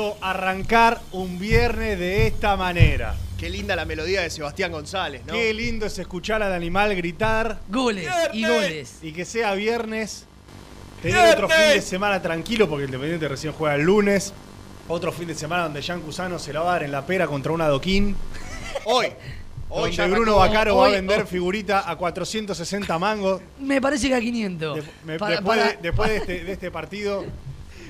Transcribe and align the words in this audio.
Hermoso 0.00 0.16
arrancar 0.22 1.00
un 1.12 1.38
viernes 1.38 1.98
de 1.98 2.26
esta 2.26 2.56
manera. 2.56 3.14
Qué 3.38 3.48
linda 3.50 3.76
la 3.76 3.84
melodía 3.84 4.22
de 4.22 4.30
Sebastián 4.30 4.72
González, 4.72 5.22
¿no? 5.26 5.32
Qué 5.34 5.52
lindo 5.54 5.86
es 5.86 5.98
escuchar 5.98 6.42
al 6.42 6.52
animal 6.52 6.94
gritar 6.94 7.60
Goles 7.68 8.08
y 8.32 8.46
goles. 8.46 8.98
y 9.02 9.12
que 9.12 9.24
sea 9.24 9.54
viernes. 9.54 10.26
Tener 11.02 11.34
otro 11.34 11.48
fin 11.48 11.58
de 11.74 11.82
semana 11.82 12.20
tranquilo 12.20 12.68
porque 12.68 12.84
el 12.84 12.88
Independiente 12.90 13.28
recién 13.28 13.52
juega 13.52 13.74
el 13.76 13.82
lunes. 13.82 14.32
Otro 14.88 15.12
fin 15.12 15.28
de 15.28 15.34
semana 15.34 15.64
donde 15.64 15.82
Jan 15.82 16.00
Cusano 16.00 16.38
se 16.38 16.52
la 16.52 16.60
va 16.60 16.70
a 16.70 16.72
dar 16.74 16.82
en 16.84 16.92
la 16.92 17.04
pera 17.06 17.26
contra 17.26 17.52
un 17.52 17.60
adoquín. 17.60 18.16
Hoy. 18.84 19.06
Hoy 19.72 19.94
Donde 19.94 20.14
Bruno 20.16 20.34
Bacaro 20.36 20.76
va 20.76 20.86
a 20.86 20.88
hoy- 20.88 20.94
vender 20.96 21.28
figurita 21.28 21.88
a 21.88 21.94
460 21.94 22.98
mangos. 22.98 23.40
Me 23.60 23.80
parece 23.80 24.08
que 24.08 24.16
a 24.16 24.20
500. 24.20 24.74
De- 24.76 24.82
me- 25.04 25.16
Para- 25.16 25.36
después, 25.36 25.58
para- 25.60 25.70
de, 25.70 25.78
después 25.80 26.10
de 26.10 26.16
este, 26.16 26.44
de 26.44 26.52
este 26.52 26.70
partido. 26.72 27.24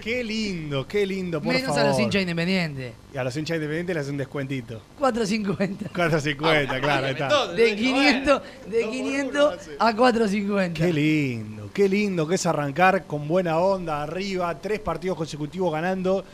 Qué 0.01 0.25
lindo, 0.25 0.87
qué 0.89 1.07
lindo, 1.07 1.41
por 1.41 1.53
menos 1.53 1.69
favor. 1.69 1.83
a 1.85 1.89
los 1.89 1.99
hinchas 2.01 2.23
independientes. 2.23 2.93
Y 3.15 3.19
a 3.19 3.25
los 3.25 3.37
hinchas 3.37 3.57
independientes 3.57 3.95
les 3.95 4.03
hacen 4.03 4.15
un 4.15 4.19
descuentito. 4.19 4.81
450. 4.99 5.91
450, 5.95 6.81
claro, 6.81 7.07
ahí 7.07 7.13
está. 7.13 7.25
Entonces, 7.27 7.57
De 7.57 7.63
bueno, 7.63 7.77
500, 8.01 8.43
de 8.71 8.79
dos 8.81 8.85
por 8.85 8.93
500 8.93 9.35
uno 9.35 9.49
hace. 9.61 9.71
a 9.79 9.97
450. 9.97 10.81
Qué 10.87 10.93
lindo, 10.93 11.71
qué 11.73 11.89
lindo 11.89 12.27
que 12.27 12.35
es 12.37 12.47
arrancar 12.47 13.05
con 13.07 13.29
buena 13.29 13.59
onda 13.59 14.03
arriba, 14.03 14.59
tres 14.59 14.81
partidos 14.81 15.17
consecutivos 15.17 15.73
ganando 15.73 16.25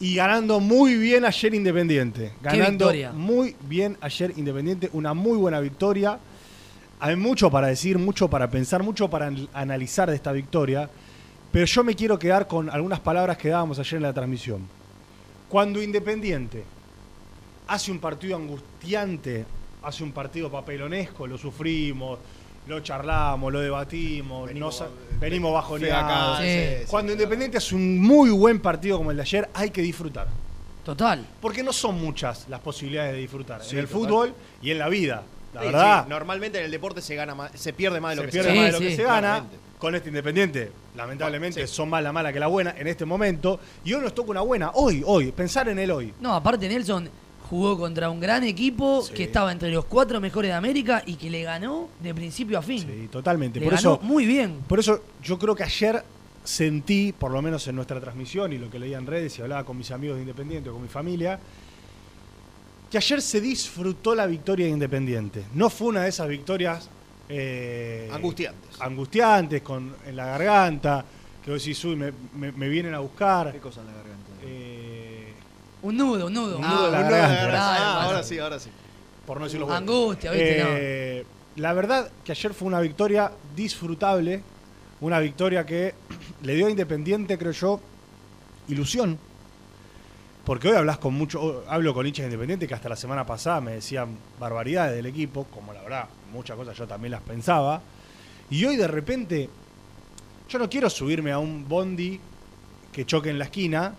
y 0.00 0.14
ganando 0.16 0.60
muy 0.60 0.96
bien 0.96 1.24
ayer 1.24 1.54
Independiente. 1.54 2.32
Ganando 2.42 2.86
victoria. 2.86 3.12
muy 3.12 3.56
bien 3.68 3.96
ayer 4.00 4.32
Independiente, 4.36 4.90
una 4.92 5.14
muy 5.14 5.36
buena 5.38 5.60
victoria. 5.60 6.18
Hay 7.00 7.16
mucho 7.16 7.50
para 7.50 7.66
decir, 7.66 7.98
mucho 7.98 8.28
para 8.30 8.48
pensar, 8.50 8.82
mucho 8.82 9.08
para 9.10 9.26
an- 9.26 9.48
analizar 9.52 10.08
de 10.08 10.16
esta 10.16 10.32
victoria, 10.32 10.88
pero 11.54 11.66
yo 11.66 11.84
me 11.84 11.94
quiero 11.94 12.18
quedar 12.18 12.48
con 12.48 12.68
algunas 12.68 12.98
palabras 12.98 13.38
que 13.38 13.48
dábamos 13.48 13.78
ayer 13.78 13.94
en 13.98 14.02
la 14.02 14.12
transmisión. 14.12 14.66
Cuando 15.48 15.80
Independiente 15.80 16.64
hace 17.68 17.92
un 17.92 18.00
partido 18.00 18.34
angustiante, 18.34 19.44
hace 19.84 20.02
un 20.02 20.10
partido 20.10 20.50
papelonesco, 20.50 21.28
lo 21.28 21.38
sufrimos, 21.38 22.18
lo 22.66 22.80
charlamos, 22.80 23.52
lo 23.52 23.60
debatimos, 23.60 24.48
Venimos, 24.48 24.80
nos- 24.80 25.20
venimos 25.20 25.52
bajo 25.52 25.76
acá, 25.76 26.38
Sí. 26.40 26.42
sí, 26.42 26.76
sí, 26.80 26.84
Cuando 26.90 27.12
sí, 27.12 27.18
Independiente 27.18 27.58
hace 27.58 27.76
un 27.76 28.00
muy 28.00 28.30
buen 28.30 28.58
partido 28.58 28.98
como 28.98 29.12
el 29.12 29.16
de 29.18 29.22
ayer, 29.22 29.48
hay 29.54 29.70
que 29.70 29.80
disfrutar. 29.80 30.26
Total. 30.84 31.24
Porque 31.40 31.62
no 31.62 31.72
son 31.72 32.00
muchas 32.02 32.48
las 32.48 32.58
posibilidades 32.58 33.12
de 33.12 33.18
disfrutar 33.20 33.62
Sí, 33.62 33.76
en 33.76 33.78
el 33.78 33.86
total. 33.86 34.00
fútbol 34.00 34.34
y 34.60 34.72
en 34.72 34.78
la 34.80 34.88
vida. 34.88 35.22
La 35.54 35.60
Sí, 35.60 35.66
verdad, 35.68 36.02
sí, 36.02 36.10
normalmente 36.10 36.58
en 36.58 36.64
el 36.64 36.70
deporte 36.72 37.00
se 37.00 37.14
gana 37.14 37.36
más, 37.36 37.52
se 37.54 37.72
pierde 37.72 38.00
más 38.00 38.10
de 38.10 38.16
lo 38.16 38.22
se 38.22 38.26
que 38.26 38.32
pierde 38.32 38.48
se 38.50 38.54
Sí, 38.54 38.58
más 38.58 38.64
gana. 38.64 38.66
de 38.66 38.72
lo 38.72 38.78
que 38.80 38.90
sí, 38.90 38.96
se 38.96 39.02
gana. 39.04 39.44
Con 39.78 39.94
este 39.94 40.08
Independiente, 40.08 40.72
lamentablemente, 40.94 41.60
Bueno, 41.60 41.68
sí. 41.68 41.74
son 41.74 41.88
más 41.90 42.02
la 42.02 42.12
mala 42.12 42.32
que 42.32 42.40
la 42.40 42.46
buena 42.46 42.74
en 42.78 42.86
este 42.86 43.04
momento. 43.04 43.58
Y 43.84 43.92
hoy 43.94 44.02
nos 44.02 44.14
toca 44.14 44.30
una 44.30 44.40
buena. 44.42 44.70
Hoy, 44.74 45.02
hoy, 45.06 45.32
pensar 45.32 45.68
en 45.68 45.78
el 45.78 45.90
hoy. 45.90 46.12
No, 46.20 46.34
aparte 46.34 46.68
Nelson 46.68 47.08
jugó 47.50 47.76
contra 47.78 48.08
un 48.10 48.20
gran 48.20 48.42
equipo 48.44 49.02
Sí. 49.02 49.12
que 49.12 49.24
estaba 49.24 49.52
entre 49.52 49.70
los 49.70 49.84
cuatro 49.84 50.20
mejores 50.20 50.50
de 50.50 50.54
América 50.54 51.02
y 51.04 51.14
que 51.16 51.28
le 51.30 51.42
ganó 51.42 51.88
de 52.00 52.14
principio 52.14 52.58
a 52.58 52.62
fin. 52.62 52.80
Sí, 52.80 53.08
totalmente. 53.10 53.60
le 53.60 53.66
Por 53.66 53.74
ganó 53.74 53.94
eso, 53.94 54.02
muy 54.02 54.24
bien. 54.26 54.60
Por 54.66 54.78
eso 54.78 55.02
yo 55.22 55.38
creo 55.38 55.54
que 55.54 55.62
ayer 55.64 56.02
sentí, 56.42 57.12
por 57.12 57.30
lo 57.30 57.40
menos 57.42 57.66
en 57.68 57.76
nuestra 57.76 58.00
transmisión 58.00 58.52
y 58.52 58.58
lo 58.58 58.70
que 58.70 58.78
leía 58.78 58.98
en 58.98 59.06
redes 59.06 59.38
y 59.38 59.42
hablaba 59.42 59.64
con 59.64 59.76
mis 59.78 59.90
amigos 59.90 60.16
de 60.16 60.22
Independiente 60.22 60.70
o 60.70 60.74
con 60.74 60.82
mi 60.82 60.88
familia, 60.88 61.38
que 62.90 62.98
ayer 62.98 63.20
se 63.22 63.40
disfrutó 63.40 64.14
la 64.14 64.26
victoria 64.26 64.66
de 64.66 64.72
Independiente. 64.72 65.44
No 65.54 65.68
fue 65.70 65.88
una 65.88 66.02
de 66.02 66.08
esas 66.10 66.28
victorias 66.28 66.88
eh, 67.28 68.08
Angustiantes. 68.12 68.80
angustiantes, 68.80 69.62
con, 69.62 69.94
en 70.06 70.16
la 70.16 70.26
garganta, 70.26 71.04
que 71.44 71.50
vos 71.50 71.60
decís, 71.62 71.82
uy, 71.84 71.96
me, 71.96 72.12
me- 72.34 72.52
me 72.52 72.68
vienen 72.68 72.94
a 72.94 72.98
buscar. 73.00 73.52
¿Qué 73.52 73.58
cosa 73.60 73.80
en 73.80 73.86
la 73.88 73.92
garganta? 73.94 74.30
eh, 74.42 75.32
Un 75.82 75.96
nudo, 75.96 76.26
un 76.26 76.32
nudo. 76.34 76.58
Un 76.58 76.64
Ah, 76.64 76.68
nudo 76.68 76.86
en 76.86 76.92
la 76.92 76.98
uno 77.00 77.06
de 77.08 77.12
garganta. 77.12 77.34
garganta. 77.44 77.50
Claro, 77.76 77.84
Ah, 77.84 78.02
ahora 78.04 78.22
sí, 78.22 78.38
ahora 78.38 78.58
sí. 78.60 78.70
por 79.26 79.38
no 79.38 79.44
decirlo 79.44 79.72
Angustia, 79.72 80.30
¿viste? 80.32 80.60
Eh, 81.20 81.26
La 81.56 81.72
verdad 81.72 82.10
que 82.24 82.32
ayer 82.32 82.52
fue 82.52 82.66
una 82.68 82.80
victoria 82.80 83.30
disfrutable, 83.54 84.42
una 85.00 85.20
victoria 85.20 85.64
que 85.64 85.94
le 86.42 86.54
dio 86.54 86.66
a 86.66 86.70
Independiente, 86.70 87.38
creo 87.38 87.52
yo, 87.52 87.80
ilusión. 88.68 89.18
Porque 90.44 90.68
hoy 90.68 90.76
hablas 90.76 90.98
con 90.98 91.14
mucho, 91.14 91.64
hablo 91.68 91.94
con 91.94 92.06
hinchas 92.06 92.24
de 92.24 92.26
Independiente 92.32 92.66
que 92.68 92.74
hasta 92.74 92.88
la 92.88 92.96
semana 92.96 93.24
pasada 93.24 93.60
me 93.62 93.72
decían 93.72 94.16
barbaridades 94.38 94.94
del 94.96 95.06
equipo, 95.06 95.44
como 95.44 95.72
la 95.72 95.80
verdad, 95.82 96.06
muchas 96.34 96.56
cosas 96.56 96.76
yo 96.76 96.86
también 96.86 97.12
las 97.12 97.22
pensaba. 97.22 97.80
Y 98.50 98.64
hoy 98.64 98.76
de 98.76 98.88
repente, 98.88 99.48
yo 100.48 100.58
no 100.58 100.68
quiero 100.68 100.90
subirme 100.90 101.32
a 101.32 101.38
un 101.38 101.66
bondi 101.66 102.20
que 102.92 103.06
choque 103.06 103.30
en 103.30 103.38
la 103.38 103.44
esquina, 103.46 103.94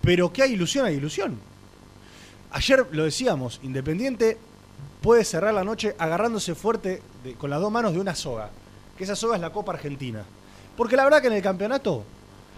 pero 0.00 0.32
que 0.32 0.42
hay 0.42 0.52
ilusión, 0.52 0.86
hay 0.86 0.94
ilusión. 0.96 1.38
Ayer 2.52 2.86
lo 2.92 3.04
decíamos, 3.04 3.60
Independiente 3.62 4.36
puede 5.00 5.24
cerrar 5.24 5.54
la 5.54 5.64
noche 5.64 5.94
agarrándose 5.98 6.54
fuerte 6.54 7.02
de- 7.24 7.34
con 7.34 7.50
las 7.50 7.60
dos 7.60 7.72
manos 7.72 7.92
de 7.92 8.00
una 8.00 8.14
soga. 8.14 8.50
Que 8.96 9.04
esa 9.04 9.16
soga 9.16 9.34
es 9.36 9.40
la 9.40 9.50
Copa 9.50 9.72
Argentina. 9.72 10.22
Porque 10.76 10.96
la 10.96 11.04
verdad 11.04 11.20
que 11.20 11.26
en 11.28 11.32
el 11.34 11.42
campeonato, 11.42 12.04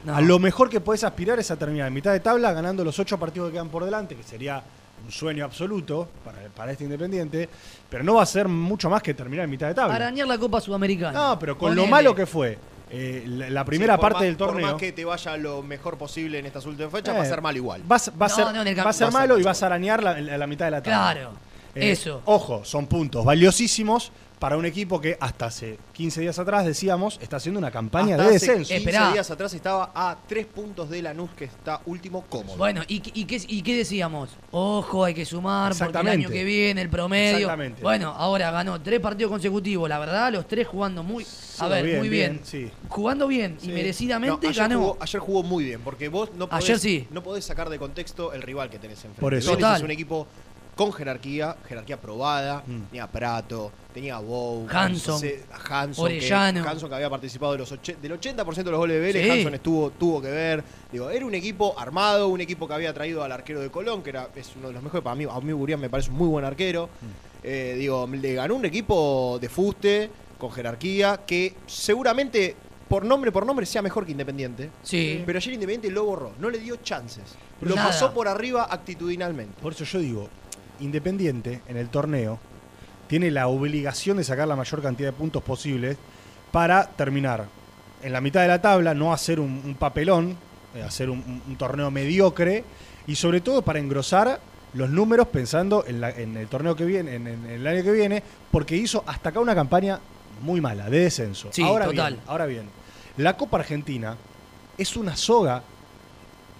No. 0.04 0.14
a 0.16 0.20
lo 0.20 0.38
mejor 0.38 0.68
que 0.68 0.80
puedes 0.80 1.04
aspirar 1.04 1.38
es 1.38 1.50
a 1.50 1.56
terminar 1.56 1.88
en 1.88 1.94
mitad 1.94 2.12
de 2.12 2.20
tabla 2.20 2.52
ganando 2.52 2.84
los 2.84 2.98
ocho 2.98 3.18
partidos 3.18 3.48
que 3.48 3.52
quedan 3.54 3.68
por 3.70 3.84
delante, 3.84 4.14
que 4.16 4.22
sería 4.22 4.62
un 5.04 5.12
sueño 5.12 5.44
absoluto 5.44 6.08
para, 6.24 6.38
para 6.54 6.72
este 6.72 6.84
Independiente, 6.84 7.48
pero 7.90 8.02
no 8.04 8.14
va 8.14 8.22
a 8.22 8.26
ser 8.26 8.48
mucho 8.48 8.88
más 8.90 9.02
que 9.02 9.14
terminar 9.14 9.44
en 9.44 9.50
mitad 9.50 9.68
de 9.68 9.74
tabla. 9.74 9.94
Arañar 9.94 10.26
la 10.26 10.38
Copa 10.38 10.60
Sudamericana. 10.60 11.12
No, 11.30 11.38
pero 11.38 11.56
con 11.58 11.74
lo 11.74 11.86
malo 11.86 12.14
que 12.14 12.26
fue 12.26 12.58
eh, 12.90 13.24
la, 13.26 13.50
la 13.50 13.64
primera 13.64 13.94
Sí, 13.94 13.98
por 13.98 14.02
parte 14.02 14.14
más- 14.18 14.22
del 14.24 14.36
Por 14.36 14.48
torneo. 14.48 14.66
más 14.66 14.74
que 14.76 14.92
te 14.92 15.04
vaya 15.04 15.36
lo 15.36 15.62
mejor 15.62 15.96
posible 15.98 16.38
en 16.38 16.46
estas 16.46 16.64
últimas 16.66 16.92
fechas, 16.92 17.14
eh, 17.14 17.18
va 17.18 17.24
a 17.24 17.26
ser 17.28 17.40
mal 17.42 17.56
igual. 17.56 17.82
Va, 17.90 17.96
a- 17.96 18.10
va 18.10 18.28
No, 18.28 18.34
ser, 18.34 18.44
no, 18.46 18.52
va 18.54 18.60
a 18.60 18.64
ser 18.64 18.86
va 18.86 18.90
a 18.90 18.92
ser 18.92 19.12
malo 19.12 19.38
y 19.38 19.42
vas 19.42 19.62
a 19.62 19.66
arañar 19.66 20.02
la, 20.02 20.20
la- 20.20 20.38
la 20.38 20.46
mitad 20.46 20.66
de 20.66 20.70
la 20.70 20.82
tabla. 20.82 21.12
Claro. 21.12 21.30
Eh, 21.74 21.90
Eso. 21.90 22.22
Ojo, 22.26 22.64
son 22.64 22.86
puntos 22.86 23.24
valiosísimos 23.24 24.12
para 24.44 24.58
un 24.58 24.66
equipo 24.66 25.00
que 25.00 25.16
hasta 25.20 25.46
hace 25.46 25.78
15 25.94 26.20
días 26.20 26.38
atrás 26.38 26.66
decíamos 26.66 27.18
está 27.22 27.36
haciendo 27.38 27.58
una 27.58 27.70
campaña 27.70 28.16
Hasta 28.16 28.28
de 28.28 28.36
hace 28.36 28.46
descenso. 28.48 28.68
15 28.68 28.76
Esperá. 28.76 29.10
días 29.10 29.30
atrás 29.30 29.54
estaba 29.54 29.90
a 29.94 30.18
tres 30.28 30.44
puntos 30.44 30.90
de 30.90 31.00
Lanús, 31.00 31.30
que 31.34 31.46
está 31.46 31.80
último 31.86 32.26
cómodo. 32.28 32.58
Bueno, 32.58 32.82
¿y, 32.86 33.00
qué- 33.00 33.10
y, 33.14 33.24
qué, 33.24 33.40
¿y 33.48 33.62
qué 33.62 33.74
decíamos? 33.78 34.28
Ojo, 34.50 35.02
hay 35.02 35.14
que 35.14 35.24
sumar 35.24 35.70
porque 35.72 35.84
el 35.84 35.88
Exactamente. 35.88 36.26
año 36.26 36.28
que 36.30 36.44
viene, 36.44 36.82
el 36.82 36.90
promedio. 36.90 37.38
Exactamente. 37.38 37.80
Bueno, 37.82 38.10
ahora 38.14 38.50
ganó 38.50 38.78
tres 38.82 39.00
partidos 39.00 39.30
consecutivos, 39.30 39.88
la 39.88 39.98
verdad, 39.98 40.30
los 40.30 40.46
tres 40.46 40.68
jugando 40.68 41.02
muy. 41.02 41.24
A 41.60 41.68
ver, 41.68 41.82
bien, 41.86 41.98
muy 42.00 42.08
bien. 42.10 42.32
bien, 42.32 42.44
sí. 42.44 42.70
Jugando 42.90 43.26
bien 43.26 43.56
Sí. 43.58 43.70
y 43.70 43.72
merecidamente 43.72 44.46
No, 44.46 44.50
ayer 44.50 44.62
ganó. 44.62 44.78
Jugó, 44.78 44.96
ayer 45.00 45.20
jugó 45.22 45.42
muy 45.42 45.64
bien, 45.64 45.80
porque 45.82 46.08
vos 46.10 46.28
no 46.36 46.50
podés, 46.50 46.64
Ayer 46.64 46.78
sí. 46.78 47.08
no 47.10 47.22
podés 47.22 47.46
sacar 47.46 47.70
de 47.70 47.78
contexto 47.78 48.34
el 48.34 48.42
rival 48.42 48.68
que 48.68 48.78
tenés 48.78 48.98
enfrente. 48.98 49.22
Por 49.22 49.32
eso. 49.32 49.52
Vélez 49.52 49.60
Total. 49.62 49.76
es 49.78 49.82
un 49.84 49.90
equipo 49.90 50.26
con 50.74 50.92
jerarquía, 50.92 51.56
jerarquía 51.68 52.00
probada. 52.00 52.62
Mm. 52.66 52.82
Tenía 52.90 53.06
Prato, 53.06 53.70
tenía 53.92 54.18
Bow, 54.18 54.66
Hanson, 54.70 55.18
se- 55.20 55.44
Hanson, 55.70 56.04
Orellano. 56.06 56.62
Que, 56.62 56.68
Hanson 56.68 56.88
que 56.88 56.94
había 56.96 57.10
participado 57.10 57.52
de 57.52 57.58
los 57.58 57.70
del 57.70 58.12
80% 58.20 58.54
de 58.64 58.70
los 58.70 58.78
goles 58.78 58.96
de 58.96 59.00
Vélez, 59.00 59.24
Sí. 59.24 59.30
Hanson 59.30 59.54
estuvo, 59.54 59.90
tuvo 59.90 60.20
que 60.20 60.30
ver. 60.30 60.64
Digo, 60.90 61.10
era 61.10 61.24
un 61.24 61.34
equipo 61.34 61.78
armado, 61.78 62.28
un 62.28 62.40
equipo 62.40 62.66
que 62.66 62.74
había 62.74 62.92
traído 62.92 63.22
al 63.22 63.32
arquero 63.32 63.60
de 63.60 63.70
Colón, 63.70 64.02
que 64.02 64.10
era, 64.10 64.28
es 64.34 64.52
uno 64.56 64.68
de 64.68 64.74
los 64.74 64.82
mejores. 64.82 65.04
Para 65.04 65.16
mí, 65.16 65.24
a 65.30 65.40
mí 65.40 65.52
Burián 65.52 65.80
me 65.80 65.88
parece 65.90 66.10
un 66.10 66.16
muy 66.16 66.28
buen 66.28 66.44
arquero. 66.44 66.86
Mm. 67.00 67.06
Eh, 67.46 67.74
digo, 67.78 68.06
le 68.10 68.34
ganó 68.34 68.54
un 68.56 68.64
equipo 68.64 69.38
de 69.40 69.48
fuste, 69.48 70.10
con 70.38 70.50
jerarquía, 70.50 71.20
que 71.26 71.54
seguramente 71.66 72.56
por 72.88 73.04
nombre 73.04 73.32
por 73.32 73.46
nombre 73.46 73.64
sea 73.66 73.80
mejor 73.82 74.04
que 74.04 74.12
Independiente. 74.12 74.70
Sí. 74.82 75.22
Pero 75.24 75.38
ayer 75.38 75.54
Independiente 75.54 75.90
lo 75.90 76.04
borró, 76.04 76.32
no 76.38 76.50
le 76.50 76.58
dio 76.58 76.76
chances. 76.76 77.22
Lo 77.60 77.74
Nada. 77.76 77.88
pasó 77.88 78.12
por 78.12 78.28
arriba 78.28 78.64
actitudinalmente. 78.70 79.60
Por 79.62 79.72
eso 79.72 79.84
yo 79.84 79.98
digo, 80.00 80.28
Independiente 80.80 81.62
en 81.68 81.76
el 81.76 81.88
torneo 81.88 82.38
tiene 83.06 83.30
la 83.30 83.48
obligación 83.48 84.16
de 84.16 84.24
sacar 84.24 84.48
la 84.48 84.56
mayor 84.56 84.82
cantidad 84.82 85.08
de 85.08 85.12
puntos 85.16 85.42
posibles 85.42 85.96
para 86.50 86.86
terminar 86.88 87.46
en 88.02 88.12
la 88.12 88.20
mitad 88.20 88.42
de 88.42 88.48
la 88.48 88.60
tabla, 88.60 88.94
no 88.94 89.12
hacer 89.12 89.40
un, 89.40 89.62
un 89.64 89.74
papelón, 89.74 90.36
eh, 90.74 90.82
hacer 90.82 91.08
un, 91.10 91.42
torneo 91.58 91.90
mediocre 91.90 92.64
y 93.06 93.14
sobre 93.14 93.40
todo 93.40 93.62
para 93.62 93.78
engrosar 93.78 94.40
los 94.74 94.90
números 94.90 95.28
pensando 95.28 95.84
en, 95.86 96.00
la- 96.00 96.10
en 96.10 96.36
el 96.36 96.48
torneo 96.48 96.74
que 96.76 96.84
viene, 96.84 97.14
en, 97.14 97.26
en 97.28 97.46
el 97.46 97.66
año 97.66 97.82
que 97.82 97.92
viene, 97.92 98.22
porque 98.50 98.76
hizo 98.76 99.04
hasta 99.06 99.28
acá 99.30 99.40
una 99.40 99.54
campaña 99.54 100.00
muy 100.42 100.60
mala, 100.60 100.90
de 100.90 101.00
descenso. 101.00 101.48
Sí, 101.52 101.62
ahora 101.62 101.86
total. 101.86 102.14
Bien, 102.14 102.24
ahora 102.26 102.46
bien, 102.46 102.64
la 103.18 103.36
Copa 103.36 103.58
Argentina 103.58 104.16
es 104.76 104.96
una 104.96 105.16
soga 105.16 105.62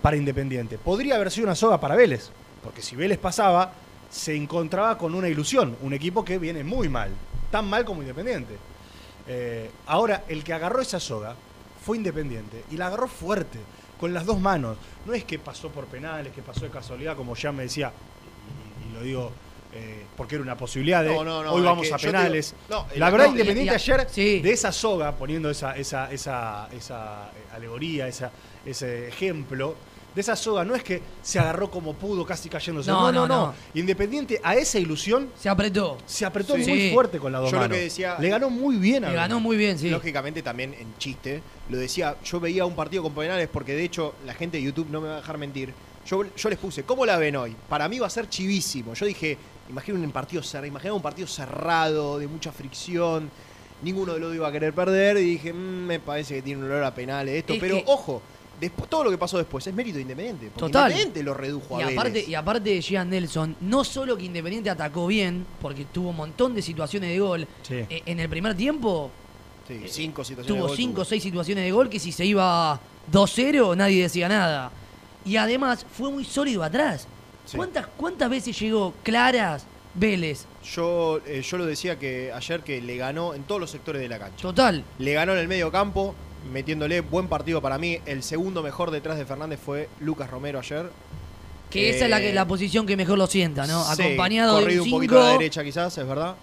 para 0.01 0.17
Independiente. 0.17 0.79
Podría 0.79 1.17
haber 1.17 1.31
sido 1.31 1.47
una 1.47 1.55
soga 1.57 1.81
para 1.81 1.97
Vélez, 1.97 2.31
porque 2.63 2.83
si 2.83 2.95
Vélez 2.95 3.19
pasaba, 3.19 3.73
se 4.15 4.37
encontraba 4.37 4.97
con 4.97 5.13
una 5.13 5.29
ilusión, 5.29 5.77
un 5.83 5.93
equipo 5.93 6.25
que 6.25 6.39
viene 6.39 6.63
muy 6.63 6.89
mal, 6.89 7.11
tan 7.51 7.69
mal 7.69 7.85
como 7.85 8.01
Independiente. 8.03 8.57
Eh, 9.27 9.69
ahora, 9.89 10.23
el 10.29 10.45
que 10.45 10.53
agarró 10.53 10.81
esa 10.81 11.01
soga 11.01 11.35
fue 11.85 11.97
Independiente 11.97 12.63
y 12.71 12.77
la 12.77 12.87
agarró 12.87 13.09
fuerte, 13.09 13.59
con 13.99 14.15
las 14.15 14.25
dos 14.25 14.39
manos. 14.41 14.77
No 15.05 15.15
es 15.15 15.25
que 15.25 15.41
pasó 15.41 15.69
por 15.71 15.87
penales, 15.87 16.33
que 16.33 16.43
pasó 16.43 16.61
de 16.61 16.71
casualidad, 16.71 17.17
como 17.17 17.35
ya 17.35 17.51
me 17.51 17.65
decía, 17.65 17.91
y, 18.87 18.91
y 18.91 18.95
lo 18.95 19.01
digo 19.03 19.33
eh, 19.73 20.05
porque 20.17 20.37
era 20.37 20.45
una 20.45 20.57
posibilidad 20.57 21.03
de 21.03 21.13
No, 21.13 21.25
no, 21.25 21.43
no, 21.43 21.53
hoy 21.53 21.63
vamos 21.63 21.91
a 21.91 21.97
penales. 21.97 22.55
digo- 22.69 22.87
la 22.95 23.11
verdad, 23.11 23.27
Independiente 23.31 23.75
ayer, 23.75 24.07
sí. 24.09 24.39
de 24.41 24.53
esa 24.53 24.71
soga, 24.71 25.11
poniendo 25.17 25.51
esa, 25.51 25.77
esa, 25.77 26.13
esa, 26.13 26.69
esa, 26.73 27.31
eh, 27.35 27.57
alegoría, 27.57 28.07
esa, 28.07 28.31
ese 28.65 29.09
ejemplo, 29.09 29.75
de 30.15 30.21
esa 30.21 30.37
soga, 30.37 30.65
no 30.65 30.75
es 30.75 30.83
que 30.85 31.03
se 31.23 31.39
agarró 31.39 31.71
como 31.71 31.95
pudo, 31.95 32.25
casi 32.25 32.49
cayéndose. 32.49 32.91
No, 32.91 33.01
No, 33.01 33.13
no, 33.13 33.27
no, 33.27 33.27
no. 33.27 33.47
no. 33.49 33.55
Independiente 33.75 34.41
a 34.43 34.55
esa 34.55 34.79
ilusión 34.79 35.31
Se 35.37 35.49
apretó. 35.49 35.99
se 36.07 36.25
apretó 36.25 36.55
Sí. 36.57 36.61
muy 36.69 36.81
Sí. 36.81 36.91
fuerte 36.93 37.19
con 37.19 37.33
las 37.33 37.41
dos 37.43 37.51
Yo 37.51 37.57
lo 37.57 37.63
manos. 37.63 37.77
que 37.77 37.83
decía- 37.85 38.17
Le 38.21 38.29
ganó 38.29 38.49
muy 38.51 38.77
bien 38.77 39.05
a 39.05 39.09
Le 39.11 39.17
ganó 39.17 39.41
muy 39.41 39.57
bien, 39.57 39.79
sí. 39.79 39.91
Lógicamente 39.91 40.43
también 40.43 40.73
en 40.75 40.97
chiste. 40.99 41.43
Lo 41.69 41.79
decía, 41.79 42.17
yo 42.25 42.39
veía 42.41 42.65
un 42.65 42.75
partido 42.77 43.03
con 43.03 43.13
penales 43.15 43.49
porque 43.53 43.75
de 43.75 43.85
hecho 43.85 44.15
la 44.25 44.35
gente 44.35 44.59
de 44.59 44.63
YouTube 44.63 44.89
no 44.91 45.01
me 45.01 45.09
va 45.09 45.15
a 45.15 45.17
dejar 45.19 45.37
mentir. 45.39 45.73
Yo, 46.07 46.23
yo 46.37 46.49
les 46.51 46.59
puse, 46.59 46.83
¿cómo 46.85 47.07
la 47.07 47.17
ven 47.17 47.35
hoy? 47.37 47.57
Para 47.69 47.89
mí 47.89 47.99
va 47.99 48.07
a 48.07 48.11
ser 48.11 48.29
chivísimo. 48.29 48.93
Yo 48.95 49.07
dije, 49.07 49.39
imagina 49.71 49.99
un 49.99 50.13
partido 50.13 50.43
cerrado, 50.43 50.67
imaginaba 50.67 50.97
un 50.97 51.03
partido 51.03 51.27
cerrado, 51.27 52.19
de 52.19 52.27
mucha 52.29 52.53
fricción. 52.53 53.31
Ninguno 53.83 54.13
de 54.15 54.21
los 54.21 54.29
dos 54.29 54.37
iba 54.37 54.49
a 54.49 54.53
querer 54.53 54.73
perder. 54.75 55.17
Y 55.17 55.23
dije, 55.25 55.53
"Mm, 55.53 55.87
me 55.87 56.01
parece 56.01 56.35
que 56.37 56.43
tiene 56.43 56.61
un 56.63 56.71
olor 56.71 56.85
a 56.85 56.95
penales 56.95 57.35
esto. 57.35 57.55
Es 57.55 57.61
Pero 57.61 57.77
que- 57.79 57.85
ojo, 57.87 58.23
después, 58.65 58.89
todo 58.91 59.05
lo 59.05 59.11
que 59.11 59.19
pasó 59.19 59.39
después 59.39 59.67
es 59.67 59.75
mérito 59.75 59.97
de 59.97 60.03
Independiente. 60.03 60.47
Porque 60.47 60.61
Total. 60.73 60.91
Independiente 60.91 61.23
lo 61.23 61.35
redujo 61.35 61.79
Y 61.79 61.83
a 61.83 61.87
aparte, 61.89 62.11
Vélez. 62.13 62.29
y 62.29 62.35
aparte 62.35 62.71
de 62.71 62.83
Gian 62.83 63.11
Nelson, 63.11 63.57
no 63.61 63.85
solo 63.85 64.17
que 64.17 64.25
Independiente 64.25 64.71
atacó 64.71 65.07
bien, 65.07 65.47
porque 65.61 65.85
tuvo 65.87 66.11
un 66.11 66.17
montón 66.17 66.55
de 66.55 66.63
situaciones 66.63 67.11
de 67.11 67.19
gol. 67.19 67.47
Sí. 67.63 67.75
eh, 67.89 68.03
en 68.07 68.21
el 68.21 68.29
primer 68.29 68.55
tiempo 68.57 69.11
Sí, 69.67 69.81
cinco 69.89 70.23
situaciones 70.25 70.47
de 70.47 70.59
tuvo 70.59 70.69
gol 70.69 70.77
5 70.77 71.01
o. 71.01 71.05
6 71.07 71.23
situaciones 71.23 71.65
de 71.65 71.71
gol 71.73 71.89
que 71.89 71.99
si 71.99 72.13
se 72.13 72.27
iba 72.27 72.79
2-0 73.11 73.77
nadie 73.77 74.03
decía 74.03 74.29
nada. 74.29 74.71
Y 75.25 75.37
además 75.37 75.87
fue 75.91 76.11
muy 76.11 76.25
sólido 76.25 76.63
atrás. 76.63 77.07
Sí. 77.47 77.57
¿Cuántas, 77.57 77.87
¿Cuántas 77.97 78.29
veces 78.29 78.59
llegó 78.61 78.93
claras 79.03 79.65
Vélez? 79.95 80.45
Yo, 80.75 81.21
eh, 81.27 81.41
yo 81.43 81.57
lo 81.57 81.65
decía 81.67 81.99
que 81.99 82.31
ayer 82.33 82.61
que 82.63 82.81
le 82.83 82.97
ganó 82.97 83.33
en 83.35 83.45
todos 83.45 83.61
los 83.61 83.71
sectores 83.71 84.03
de 84.03 84.09
la 84.09 84.19
cancha. 84.19 84.43
Total. 84.43 84.85
Le 84.99 85.13
ganó 85.15 85.33
en 85.33 85.39
el 85.39 85.49
medio 85.49 85.71
campo, 85.73 86.15
metiéndole 86.53 87.01
buen 87.01 87.29
partido 87.29 87.61
para 87.61 87.79
mí. 87.79 87.99
El 88.07 88.23
segundo 88.23 88.63
mejor 88.63 88.91
detrás 88.91 89.19
de 89.19 89.25
Fernández 89.27 89.61
fue 89.65 89.89
Lucas 90.01 90.31
Romero 90.31 90.59
ayer. 90.59 90.91
Que 91.71 91.89
Eh, 91.89 91.97
esa 91.97 92.05
es 92.05 92.11
la, 92.11 92.21
que, 92.21 92.33
la 92.33 92.47
posición 92.47 92.87
que 92.87 92.97
mejor 92.97 93.19
lo 93.19 93.27
sienta, 93.27 93.67
¿no? 93.67 93.83
Sí, 93.95 94.03
Acompañado 94.03 94.57
de 94.57 94.63
corrido 94.63 94.83
un 94.85 94.89
un 94.89 94.95
poquito 94.97 95.17
a 95.17 95.23
la 95.23 95.29
5. 95.31 95.39
derecha 95.39 95.65
quizás, 95.65 95.97
es 95.99 96.07
verdad. 96.07 96.35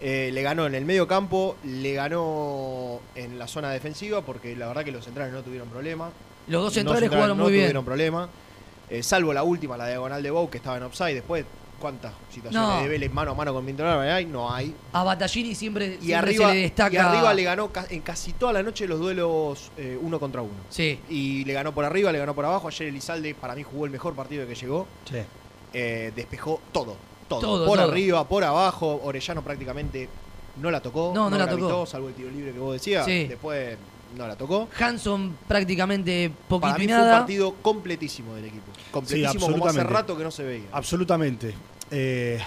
Eh, 0.00 0.30
le 0.32 0.42
ganó 0.42 0.66
en 0.66 0.74
el 0.74 0.86
medio 0.86 1.06
campo, 1.06 1.56
le 1.64 1.92
ganó 1.92 3.00
en 3.14 3.38
la 3.38 3.46
zona 3.46 3.70
defensiva, 3.70 4.22
porque 4.22 4.56
la 4.56 4.68
verdad 4.68 4.84
que 4.84 4.92
los 4.92 5.04
centrales 5.04 5.32
no 5.32 5.42
tuvieron 5.42 5.68
problema. 5.68 6.10
Los 6.48 6.62
dos 6.62 6.72
centrales 6.72 7.00
centrales 7.02 7.18
jugaron 7.18 7.36
no 7.36 7.44
muy 7.44 7.52
bien. 7.52 7.64
tuvieron 7.64 7.84
problema. 7.84 8.28
Eh, 8.88 9.02
salvo 9.02 9.32
la 9.34 9.42
última, 9.42 9.76
la 9.76 9.86
diagonal 9.88 10.22
de 10.22 10.30
Bow, 10.30 10.48
que 10.48 10.56
estaba 10.56 10.78
en 10.78 10.84
offside. 10.84 11.14
Después, 11.14 11.44
¿cuántas 11.80 12.12
situaciones 12.32 12.68
No. 12.68 12.82
de 12.82 12.88
Vélez 12.88 13.12
mano 13.12 13.32
a 13.32 13.34
mano 13.34 13.52
con 13.52 13.66
Vintolar 13.66 13.98
hay? 14.08 14.26
No 14.26 14.52
hay. 14.52 14.74
A 14.92 15.02
Battaglini 15.02 15.54
siempre, 15.54 15.86
Y 16.00 16.06
siempre 16.06 16.14
arriba, 16.16 16.48
se 16.48 16.54
le 16.54 16.60
destaca. 16.60 16.94
y 16.94 16.96
arriba 16.98 17.34
le 17.34 17.42
ganó 17.42 17.70
en 17.88 18.00
casi 18.02 18.32
toda 18.34 18.52
la 18.52 18.62
noche 18.62 18.86
los 18.86 19.00
duelos 19.00 19.72
eh, 19.76 19.98
uno 20.00 20.20
contra 20.20 20.42
uno. 20.42 20.54
Sí. 20.68 21.00
Y 21.08 21.44
le 21.44 21.52
ganó 21.54 21.72
por 21.72 21.84
arriba, 21.84 22.12
le 22.12 22.18
ganó 22.18 22.34
por 22.34 22.44
abajo. 22.44 22.68
Ayer 22.68 22.88
Elizalde 22.88 23.34
para 23.34 23.54
mí 23.54 23.62
jugó 23.62 23.86
el 23.86 23.90
mejor 23.90 24.14
partido 24.14 24.46
que 24.46 24.54
llegó. 24.54 24.86
Sí. 25.10 25.18
Eh, 25.72 26.12
despejó 26.14 26.60
todo, 26.72 26.96
todo. 27.28 27.40
Todo, 27.40 27.66
por 27.66 27.78
todo. 27.78 27.90
arriba, 27.90 28.28
por 28.28 28.44
abajo. 28.44 29.00
Orellano 29.02 29.42
prácticamente 29.42 30.08
no 30.60 30.70
la 30.70 30.80
tocó. 30.80 31.12
No, 31.14 31.30
no 31.30 31.38
la 31.38 31.48
tocó. 31.48 31.86
salvo 31.86 32.08
el 32.08 32.14
tiro 32.14 32.30
libre 32.30 32.52
que 32.52 32.58
vos 32.58 32.74
decías. 32.74 33.04
Sí. 33.04 33.24
Después 33.26 33.76
no 34.16 34.26
la 34.26 34.36
tocó. 34.36 34.68
Hanson 34.78 35.36
prácticamente 35.46 36.30
poquito 36.48 36.60
Para 36.72 36.78
mí 36.78 36.84
y 36.84 36.88
fue 36.88 37.02
un 37.02 37.10
partido 37.10 37.54
completísimo 37.62 38.34
del 38.34 38.46
equipo. 38.46 38.72
Completísimo 38.90 39.50
como 39.50 39.66
hace 39.66 39.84
rato 39.84 40.16
que 40.16 40.24
no 40.24 40.30
se 40.30 40.42
veía. 40.42 40.66
Absolutamente. 40.72 41.54
Eh, 41.90 42.38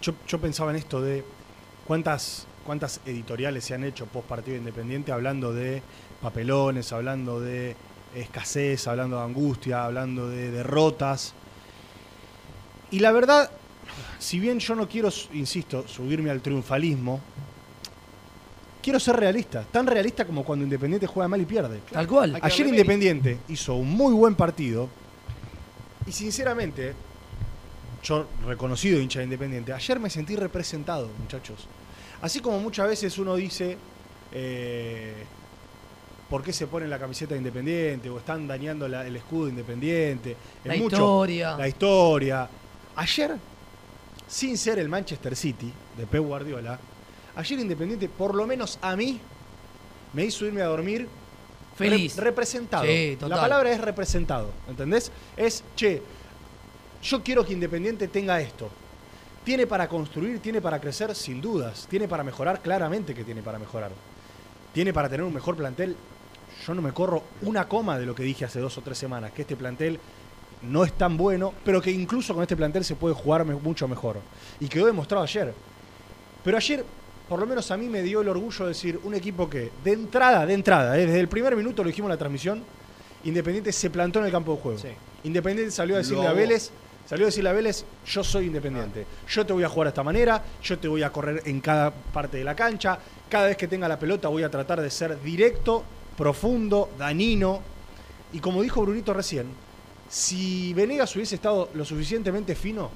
yo, 0.00 0.14
yo 0.26 0.40
pensaba 0.40 0.70
en 0.70 0.76
esto 0.76 1.00
de 1.00 1.24
cuántas, 1.86 2.46
cuántas 2.64 3.00
editoriales 3.04 3.64
se 3.64 3.74
han 3.74 3.84
hecho 3.84 4.06
post 4.06 4.26
partido 4.26 4.56
independiente 4.56 5.12
hablando 5.12 5.52
de 5.52 5.82
papelones, 6.20 6.92
hablando 6.92 7.40
de 7.40 7.76
escasez, 8.14 8.86
hablando 8.86 9.16
de 9.18 9.24
angustia, 9.24 9.84
hablando 9.84 10.28
de 10.28 10.50
derrotas. 10.50 11.34
Y 12.90 12.98
la 13.00 13.12
verdad, 13.12 13.50
si 14.18 14.38
bien 14.38 14.58
yo 14.58 14.74
no 14.74 14.88
quiero, 14.88 15.10
insisto, 15.32 15.86
subirme 15.86 16.30
al 16.30 16.40
triunfalismo, 16.40 17.20
quiero 18.82 18.98
ser 18.98 19.16
realista. 19.16 19.64
Tan 19.64 19.86
realista 19.86 20.24
como 20.24 20.44
cuando 20.44 20.64
Independiente 20.64 21.06
juega 21.06 21.28
mal 21.28 21.40
y 21.40 21.46
pierde. 21.46 21.80
Tal 21.90 22.06
cual. 22.06 22.38
Ayer 22.42 22.66
Independiente 22.66 23.38
hizo 23.48 23.74
un 23.74 23.90
muy 23.90 24.12
buen 24.12 24.34
partido 24.34 24.88
y 26.06 26.12
sinceramente, 26.12 26.94
yo 28.02 28.26
reconocido 28.46 29.00
hincha 29.00 29.18
de 29.20 29.24
Independiente, 29.26 29.72
ayer 29.72 30.00
me 30.00 30.08
sentí 30.10 30.36
representado, 30.36 31.08
muchachos. 31.18 31.66
Así 32.22 32.40
como 32.40 32.58
muchas 32.60 32.88
veces 32.88 33.16
uno 33.18 33.34
dice, 33.36 33.76
eh, 34.32 35.24
¿por 36.28 36.42
qué 36.42 36.52
se 36.52 36.66
pone 36.66 36.86
la 36.88 36.98
camiseta 36.98 37.34
de 37.34 37.38
Independiente? 37.38 38.08
O 38.10 38.18
están 38.18 38.46
dañando 38.46 38.88
la- 38.88 39.06
el 39.06 39.16
escudo 39.16 39.44
de 39.46 39.50
Independiente. 39.50 40.36
La 40.64 40.74
mucho- 40.76 40.96
historia. 40.96 41.56
La 41.56 41.68
historia. 41.68 42.48
Ayer, 42.96 43.36
sin 44.28 44.56
ser 44.56 44.78
el 44.78 44.88
Manchester 44.88 45.34
City 45.36 45.72
de 45.96 46.06
Pep 46.06 46.22
Guardiola, 46.22 46.78
ayer 47.36 47.58
Independiente, 47.58 48.08
por 48.08 48.34
lo 48.34 48.46
menos 48.46 48.78
a 48.82 48.96
mí, 48.96 49.18
me 50.12 50.24
hizo 50.24 50.44
irme 50.46 50.62
a 50.62 50.66
dormir 50.66 51.08
Feliz. 51.76 52.16
Rep- 52.16 52.22
representado. 52.24 52.84
Sí. 52.84 53.16
La 53.20 53.36
palabra 53.40 53.72
es 53.72 53.80
representado, 53.80 54.50
¿entendés? 54.68 55.10
Es, 55.36 55.64
che, 55.76 56.02
yo 57.02 57.22
quiero 57.22 57.44
que 57.44 57.52
Independiente 57.52 58.08
tenga 58.08 58.40
esto. 58.40 58.68
¿Tiene 59.44 59.66
para 59.66 59.88
construir, 59.88 60.38
tiene 60.40 60.60
para 60.60 60.80
crecer? 60.80 61.14
Sin 61.14 61.40
dudas. 61.40 61.86
¿Tiene 61.88 62.06
para 62.06 62.22
mejorar? 62.22 62.60
Claramente 62.60 63.14
que 63.14 63.24
tiene 63.24 63.42
para 63.42 63.58
mejorar. 63.58 63.90
¿Tiene 64.72 64.92
para 64.92 65.08
tener 65.08 65.24
un 65.24 65.32
mejor 65.32 65.56
plantel? 65.56 65.96
Yo 66.66 66.74
no 66.74 66.82
me 66.82 66.92
corro 66.92 67.22
una 67.42 67.66
coma 67.66 67.98
de 67.98 68.04
lo 68.06 68.14
que 68.14 68.22
dije 68.22 68.44
hace 68.44 68.60
dos 68.60 68.76
o 68.76 68.82
tres 68.82 68.98
semanas, 68.98 69.32
que 69.32 69.42
este 69.42 69.56
plantel 69.56 69.98
no 70.62 70.84
es 70.84 70.92
tan 70.92 71.16
bueno, 71.16 71.54
pero 71.64 71.80
que 71.80 71.90
incluso 71.90 72.34
con 72.34 72.42
este 72.42 72.54
plantel 72.54 72.84
se 72.84 72.96
puede 72.96 73.14
jugar 73.14 73.44
mucho 73.46 73.88
mejor. 73.88 74.18
Y 74.60 74.68
quedó 74.68 74.84
demostrado 74.86 75.24
ayer. 75.24 75.54
Pero 76.44 76.56
ayer, 76.58 76.84
por 77.28 77.40
lo 77.40 77.46
menos 77.46 77.70
a 77.70 77.78
mí 77.78 77.88
me 77.88 78.02
dio 78.02 78.20
el 78.20 78.28
orgullo 78.28 78.66
de 78.66 78.68
decir, 78.72 79.00
un 79.04 79.14
equipo 79.14 79.48
que, 79.48 79.70
de 79.82 79.92
entrada, 79.92 80.44
de 80.44 80.52
entrada, 80.52 80.98
eh, 80.98 81.06
desde 81.06 81.20
el 81.20 81.28
primer 81.28 81.56
minuto 81.56 81.82
lo 81.82 81.88
dijimos 81.88 82.08
en 82.08 82.12
la 82.14 82.18
transmisión, 82.18 82.62
Independiente 83.24 83.72
se 83.72 83.88
plantó 83.90 84.18
en 84.20 84.26
el 84.26 84.30
campo 84.32 84.54
de 84.54 84.60
juego. 84.60 84.78
Sí. 84.78 84.88
Independiente 85.24 85.70
salió 85.72 85.94
a 85.94 85.98
decirle 85.98 86.22
Lo- 86.24 86.28
a 86.28 86.32
Vélez, 86.34 86.70
salió 87.10 87.24
a 87.24 87.30
decirle 87.30 87.50
a 87.50 87.54
Vélez, 87.54 87.84
yo 88.06 88.22
soy 88.22 88.46
independiente. 88.46 89.04
Yo 89.28 89.44
te 89.44 89.52
voy 89.52 89.64
a 89.64 89.68
jugar 89.68 89.86
de 89.86 89.88
esta 89.88 90.04
manera, 90.04 90.44
yo 90.62 90.78
te 90.78 90.86
voy 90.86 91.02
a 91.02 91.10
correr 91.10 91.42
en 91.44 91.60
cada 91.60 91.90
parte 91.90 92.36
de 92.36 92.44
la 92.44 92.54
cancha, 92.54 93.00
cada 93.28 93.46
vez 93.46 93.56
que 93.56 93.66
tenga 93.66 93.88
la 93.88 93.98
pelota 93.98 94.28
voy 94.28 94.44
a 94.44 94.48
tratar 94.48 94.80
de 94.80 94.88
ser 94.90 95.20
directo, 95.20 95.82
profundo, 96.16 96.90
dañino. 96.96 97.62
Y 98.32 98.38
como 98.38 98.62
dijo 98.62 98.82
Brunito 98.82 99.12
recién, 99.12 99.48
si 100.08 100.72
Venegas 100.72 101.16
hubiese 101.16 101.34
estado 101.34 101.68
lo 101.74 101.84
suficientemente 101.84 102.54
fino, 102.54 102.92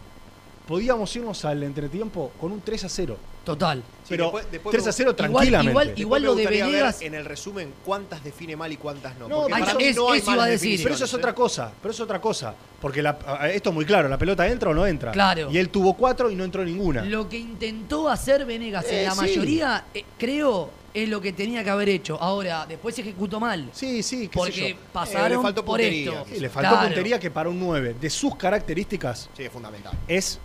podíamos 0.69 1.17
irnos 1.17 1.45
al 1.45 1.65
entretiempo 1.65 2.31
con 2.41 2.53
un 2.53 2.61
3 2.61 2.85
a 2.85 2.89
0. 2.89 3.17
Total. 3.45 3.79
Sí, 3.79 4.09
Pero 4.11 4.25
después- 4.25 4.47
después 4.51 4.73
3 4.73 4.85
a 4.85 4.87
me- 4.89 4.93
0 4.93 5.11
Igual- 5.11 5.17
tranquilamente. 5.17 5.71
igual- 5.71 5.93
igual 5.97 6.23
lo 6.23 6.35
de 6.35 6.47
Venegas- 6.47 7.03
en 7.03 7.15
el 7.15 7.25
resumen 7.25 7.73
cuántas 7.85 8.23
define 8.25 8.57
mal 8.57 8.73
y 8.73 8.77
cuántas 8.77 9.17
no. 9.19 9.29
No, 9.29 9.47
para 9.49 9.65
eso- 9.65 9.75
no 9.75 10.13
hay 10.13 10.19
eso 10.21 10.33
iba 10.33 10.45
a 10.45 10.47
decir. 10.47 10.81
Pero 10.83 10.95
eso 10.95 11.05
es 11.05 11.11
definiciones, 11.11 11.15
otra 11.15 11.31
¿eh? 11.31 11.35
cosa, 11.35 11.73
pero 11.83 11.93
es 11.93 12.01
otra 12.01 12.21
cosa. 12.21 12.55
Porque 12.81 13.03
la- 13.03 13.19
esto 13.53 13.71
es 13.71 13.75
muy 13.75 13.85
claro, 13.85 14.09
la 14.09 14.19
pelota 14.19 14.47
entra 14.49 14.71
o 14.71 14.75
no 14.75 14.87
entra. 14.87 15.13
Claro. 15.13 15.51
Y 15.51 15.59
él 15.59 15.69
tuvo 15.71 15.95
cuatro 15.95 16.31
y 16.31 16.35
no 16.35 16.45
entró 16.45 16.65
ninguna. 16.65 17.03
Lo 17.05 17.29
que 17.29 17.39
intentó 17.39 18.09
hacer 18.09 18.45
Venegas 18.45 18.85
Eh, 18.89 19.01
en 19.01 19.05
la 19.07 19.11
sí. 19.13 19.17
mayoría, 19.21 19.85
eh, 19.95 20.05
creo, 20.19 20.71
es 20.93 21.09
lo 21.09 21.21
que 21.21 21.33
tenía 21.33 21.65
que 21.65 21.71
haber 21.71 21.89
hecho. 21.89 22.17
Ahora, 22.21 22.67
después 22.69 22.95
se 22.95 23.01
ejecutó 23.01 23.41
mal. 23.41 23.69
Sí, 23.73 24.03
sí, 24.03 24.29
qué 24.29 24.33
sé 24.33 24.39
Porque 24.39 24.71
yo. 24.71 24.77
pasaron 24.93 25.33
Eh, 25.33 25.37
le 25.37 25.43
faltó 25.43 25.65
por 25.65 25.79
puntería, 25.81 26.13
esto. 26.13 26.27
Sí, 26.35 26.41
le 26.41 26.49
faltó 26.49 26.71
Claro. 26.71 26.87
puntería 26.87 27.19
que 27.19 27.31
para 27.31 27.49
un 27.49 27.59
9 27.59 27.97
de 28.01 28.11
sus 28.11 28.37
características 28.37 29.29
Sí, 29.37 29.43
es 29.45 29.51
fundamental. 29.53 29.93
es 30.07 30.39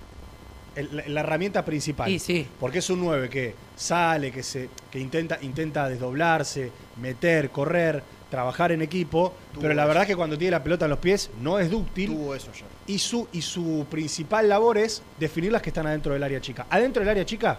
el- 0.80 1.14
la, 1.14 1.20
herramienta 1.22 1.64
principal. 1.66 2.10
Sí, 2.10 2.20
sí. 2.20 2.48
Porque 2.60 2.80
es 2.80 2.90
un 2.90 3.00
9 3.02 3.30
que 3.30 3.54
sale, 3.76 4.32
que 4.32 4.44
se 4.44 4.70
que 4.92 5.00
intenta 5.00 5.38
intenta 5.42 5.88
desdoblarse, 5.90 6.72
meter, 7.02 7.50
correr, 7.50 8.04
trabajar 8.30 8.72
en 8.72 8.82
equipo, 8.82 9.34
Tuvo 9.54 9.62
pero 9.64 9.74
la 9.74 9.84
eso. 9.84 9.88
verdad 9.88 10.08
que 10.08 10.16
cuando 10.16 10.38
tiene 10.38 10.52
la 10.52 10.64
pelota 10.64 10.86
en 10.86 10.90
los 10.92 11.00
pies 11.00 11.30
no 11.42 11.58
es 11.60 11.70
dúctil 11.72 12.12
Tuvo 12.12 12.36
eso 12.36 12.52
ayer. 12.54 12.66
y 12.88 13.00
su 13.00 13.28
y 13.32 13.42
su 13.42 13.86
principal 13.90 14.48
labor 14.50 14.78
es 14.78 15.02
definir 15.20 15.52
las 15.52 15.62
que 15.62 15.70
están 15.70 15.88
adentro 15.88 16.14
del 16.14 16.24
área 16.24 16.40
chica. 16.42 16.66
Adentro 16.70 17.00
del 17.02 17.10
área 17.10 17.26
chica 17.26 17.58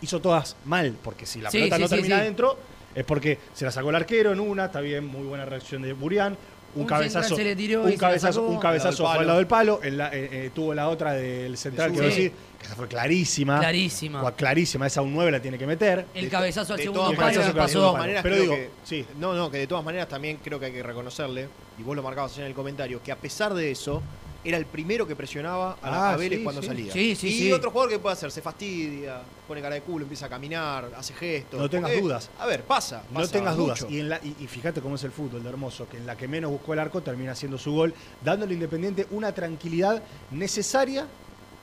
hizo 0.00 0.20
todas 0.20 0.56
mal, 0.64 0.94
porque 1.02 1.26
si 1.26 1.40
la 1.40 1.50
Sí, 1.50 1.58
pelota 1.58 1.76
sí, 1.76 1.82
no 1.82 1.88
sí, 1.88 1.94
termina 1.96 2.16
sí. 2.16 2.20
adentro 2.22 2.58
es 2.94 3.04
porque 3.04 3.38
se 3.52 3.64
la 3.64 3.70
sacó 3.70 3.90
el 3.90 3.96
arquero 3.96 4.32
en 4.32 4.40
una, 4.40 4.66
está 4.66 4.80
bien, 4.80 5.06
muy 5.06 5.26
buena 5.26 5.44
reacción 5.44 5.82
de 5.82 5.92
Burián. 5.92 6.36
Un, 6.78 6.82
Un 6.82 6.86
cabezazo, 6.86 7.34
se 7.36 7.42
le 7.44 7.56
tiró 7.56 7.82
un 7.82 7.96
cabezazo, 7.96 8.42
un 8.46 8.58
cabezazo 8.60 9.08
Al 9.08 9.26
lado 9.26 9.38
del 9.38 9.46
fue 9.46 9.58
al 9.58 9.66
palo. 9.66 9.72
lado 9.72 9.78
del 9.80 9.80
palo. 9.80 9.80
en 9.82 9.98
la- 9.98 10.08
eh, 10.14 10.28
eh, 10.46 10.50
tuvo 10.54 10.72
la 10.74 10.88
otra 10.88 11.12
del 11.12 11.56
central, 11.56 11.90
quiero 11.90 12.06
decir, 12.06 12.32
que 12.58 12.66
esa 12.66 12.76
fue 12.76 12.86
clarísima. 12.86 13.58
Clarísima. 13.58 14.22
Gua- 14.22 14.34
Clarísima, 14.36 14.86
esa 14.86 15.02
un 15.02 15.12
9 15.12 15.30
la 15.32 15.40
tiene 15.42 15.58
que 15.58 15.66
meter. 15.66 16.06
El 16.14 16.24
De- 16.26 16.30
cabezazo 16.30 16.74
al 16.74 16.76
de 16.76 16.82
segundo 16.84 17.02
todas 17.02 17.16
palo 17.16 17.26
maneras, 17.26 17.46
que 17.46 17.52
de 17.52 17.58
pasó. 17.60 17.78
todas 17.80 17.98
maneras, 17.98 18.22
Pero 18.22 18.34
creo 18.36 18.42
digo, 18.44 18.54
que- 18.54 18.70
sí. 18.84 19.06
No, 19.18 19.34
no, 19.34 19.50
que 19.50 19.58
de 19.58 19.66
todas 19.66 19.84
maneras 19.84 20.08
también 20.08 20.38
creo 20.42 20.60
que 20.60 20.66
hay 20.66 20.72
que 20.72 20.82
reconocerle, 20.82 21.48
y 21.78 21.82
vos 21.82 21.96
lo 21.96 22.02
marcabas 22.02 22.38
en 22.38 22.44
el 22.44 22.54
comentario, 22.54 23.02
que 23.02 23.10
a 23.12 23.16
pesar 23.16 23.52
de 23.54 23.70
eso, 23.72 24.00
era 24.48 24.56
el 24.58 24.66
primero 24.66 25.06
que 25.06 25.14
presionaba 25.14 25.72
a, 25.82 26.10
Ah, 26.10 26.12
a 26.14 26.16
Vélez 26.16 26.38
sí, 26.38 26.44
cuando 26.44 26.62
sí. 26.62 26.68
salía. 26.68 26.92
Sí, 26.92 27.14
sí, 27.14 27.28
y 27.28 27.38
sí. 27.40 27.52
otro 27.52 27.70
jugador 27.70 27.90
que 27.92 27.98
puede 27.98 28.14
hacer, 28.14 28.30
se 28.30 28.40
fastidia, 28.42 29.20
pone 29.46 29.60
cara 29.60 29.74
de 29.74 29.82
culo, 29.82 30.04
empieza 30.04 30.26
a 30.26 30.28
caminar, 30.28 30.90
hace 30.96 31.12
gestos. 31.14 31.60
No 31.60 31.68
tengas 31.68 31.90
Porque, 31.90 32.02
dudas. 32.02 32.30
A 32.38 32.46
ver, 32.46 32.62
pasa. 32.62 33.02
No 33.10 33.20
pasa 33.20 33.32
tengas 33.32 33.56
dudas. 33.56 33.86
Y, 33.88 34.00
en 34.00 34.08
la- 34.08 34.20
y- 34.22 34.36
y 34.40 34.46
fíjate 34.46 34.80
cómo 34.80 34.94
es 34.94 35.04
el 35.04 35.12
fútbol 35.12 35.42
de 35.42 35.48
Hermoso, 35.48 35.88
que 35.88 35.98
en 35.98 36.06
la 36.06 36.16
que 36.16 36.26
menos 36.28 36.50
buscó 36.50 36.72
el 36.72 36.78
arco 36.78 37.00
termina 37.02 37.32
haciendo 37.32 37.58
su 37.58 37.72
gol, 37.72 37.94
dándole 38.24 38.52
a 38.52 38.54
Independiente 38.54 39.06
una 39.10 39.32
tranquilidad 39.32 40.02
necesaria 40.30 41.06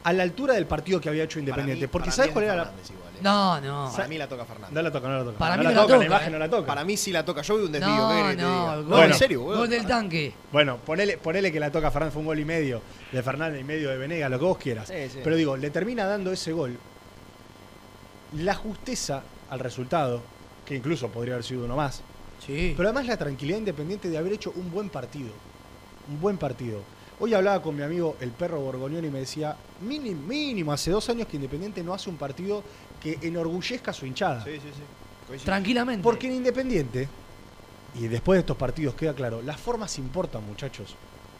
a 0.03 0.13
la 0.13 0.23
altura 0.23 0.53
del 0.53 0.67
partido 0.67 1.01
que 1.01 1.09
había 1.09 1.23
hecho 1.23 1.39
Independiente. 1.39 1.85
mí- 1.85 1.91
Porque 1.91 2.11
¿sabes 2.11 2.31
cuál 2.31 2.45
era 2.45 2.55
la.? 2.55 2.63
Igual, 2.63 3.04
eh. 3.15 3.21
No, 3.21 3.59
no. 3.61 3.91
Para 3.95 4.07
mí 4.07 4.17
la 4.17 4.27
toca 4.27 4.45
Fernández. 4.45 4.73
No 4.73 4.81
la 4.81 4.91
toca, 4.91 5.07
no 5.07 5.17
la 5.17 5.23
toca. 5.23 5.37
Para 5.37 5.55
no 5.57 5.59
mí 5.61 5.63
la 5.65 5.69
no 5.71 5.75
la 5.75 5.81
toca, 5.83 5.93
toca, 5.95 6.05
imagen 6.05 6.27
eh. 6.27 6.31
no 6.31 6.39
la 6.39 6.49
toca. 6.49 6.67
Para 6.67 6.83
mí 6.83 6.97
sí 6.97 7.11
la 7.11 7.25
toca. 7.25 7.41
Yo 7.41 7.57
vi 7.57 7.65
un 7.65 7.71
desvío. 7.71 7.95
No, 7.95 8.09
¿qué 8.09 8.15
querés 8.15 8.29
que 8.31 8.35
te 8.37 8.41
no, 8.43 8.83
gol- 8.83 9.03
en 9.05 9.13
serio, 9.13 9.41
boludo. 9.41 9.57
Gol 9.59 9.69
del 9.69 9.85
tanque. 9.85 10.33
Bueno, 10.51 10.77
ponele, 10.77 11.17
ponele 11.17 11.51
que 11.51 11.59
la 11.59 11.71
toca 11.71 11.91
Fernández, 11.91 12.13
fue 12.13 12.21
un 12.21 12.27
gol 12.27 12.39
y 12.39 12.45
medio 12.45 12.81
de 13.11 13.23
Fernández 13.23 13.61
y 13.61 13.63
medio 13.63 13.89
de 13.89 13.97
Venegas, 13.97 14.29
lo 14.31 14.39
que 14.39 14.45
vos 14.45 14.57
quieras. 14.57 14.87
Sí, 14.87 15.09
sí. 15.11 15.19
Pero 15.23 15.35
digo, 15.35 15.57
le 15.57 15.69
termina 15.69 16.05
dando 16.05 16.31
ese 16.31 16.51
gol. 16.51 16.77
La 18.37 18.55
justeza 18.55 19.23
al 19.49 19.59
resultado, 19.59 20.21
que 20.65 20.75
incluso 20.75 21.09
podría 21.09 21.35
haber 21.35 21.45
sido 21.45 21.65
uno 21.65 21.75
más. 21.75 22.01
Sí. 22.45 22.73
Pero 22.75 22.89
además 22.89 23.07
la 23.07 23.17
tranquilidad 23.17 23.57
independiente 23.59 24.09
de 24.09 24.17
haber 24.17 24.33
hecho 24.33 24.51
un 24.55 24.71
buen 24.71 24.89
partido. 24.89 25.29
Un 26.09 26.19
buen 26.19 26.37
partido. 26.37 26.81
Hoy 27.17 27.33
hablaba 27.33 27.61
con 27.61 27.77
mi 27.77 27.81
amigo 27.81 28.17
el 28.19 28.31
perro 28.31 28.59
Borgoñón 28.59 29.05
y 29.05 29.09
me 29.09 29.19
decía, 29.19 29.55
mínimo, 29.81 30.21
mínimo, 30.27 30.73
hace 30.73 30.91
dos 30.91 31.09
años 31.09 31.27
que 31.29 31.37
Independiente 31.37 31.81
no 31.81 31.93
hace 31.93 32.09
un 32.09 32.17
partido 32.17 32.61
que 33.05 33.19
enorgullezca 33.27 33.91
a 33.91 33.93
su 33.93 34.07
hinchada. 34.07 34.43
Sí, 34.43 34.53
sí, 34.53 34.71
sí. 35.37 35.45
Tranquilamente. 35.45 36.01
Porque 36.01 36.25
en 36.25 36.33
Independiente, 36.33 37.07
y 37.93 38.07
después 38.07 38.37
de 38.37 38.39
estos 38.39 38.57
partidos 38.57 38.95
queda 38.95 39.13
claro, 39.13 39.43
las 39.43 39.59
formas 39.59 39.99
importan, 39.99 40.43
muchachos. 40.43 40.95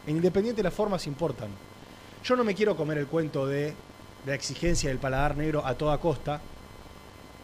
En 0.06 0.14
Independiente 0.14 0.62
las 0.62 0.72
formas 0.72 1.08
importan. 1.08 1.48
Yo 2.22 2.36
no 2.36 2.44
me 2.44 2.54
quiero 2.54 2.76
comer 2.76 2.98
el 2.98 3.08
cuento 3.08 3.48
de 3.48 3.74
la 4.26 4.34
exigencia 4.34 4.90
del 4.90 4.98
paladar 4.98 5.36
negro 5.36 5.66
a 5.66 5.74
toda 5.74 5.98
costa, 5.98 6.40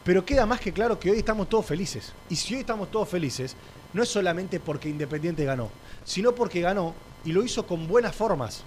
pero 0.04 0.24
queda 0.24 0.46
más 0.46 0.60
que 0.60 0.72
claro 0.72 1.00
que 1.00 1.10
hoy 1.10 1.18
estamos 1.18 1.48
todos 1.48 1.66
felices. 1.66 2.12
Y 2.30 2.36
si 2.36 2.54
hoy 2.54 2.60
estamos 2.60 2.92
todos 2.92 3.08
felices, 3.08 3.56
no 3.92 4.04
es 4.04 4.08
solamente 4.08 4.60
porque 4.60 4.88
Independiente 4.88 5.44
ganó, 5.44 5.68
sino 6.04 6.32
porque 6.32 6.60
ganó 6.60 6.94
y 7.24 7.32
lo 7.32 7.42
hizo 7.42 7.66
con 7.66 7.88
buenas 7.88 8.14
formas, 8.14 8.62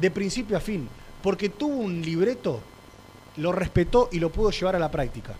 de 0.00 0.10
principio 0.10 0.56
a 0.56 0.60
fin, 0.60 0.88
porque 1.22 1.48
tuvo 1.48 1.76
un 1.76 2.02
libreto, 2.02 2.60
lo 3.36 3.52
respetó 3.52 4.08
y 4.12 4.18
lo 4.18 4.30
pudo 4.30 4.50
llevar 4.50 4.76
a 4.76 4.78
la 4.78 4.90
práctica. 4.90 5.34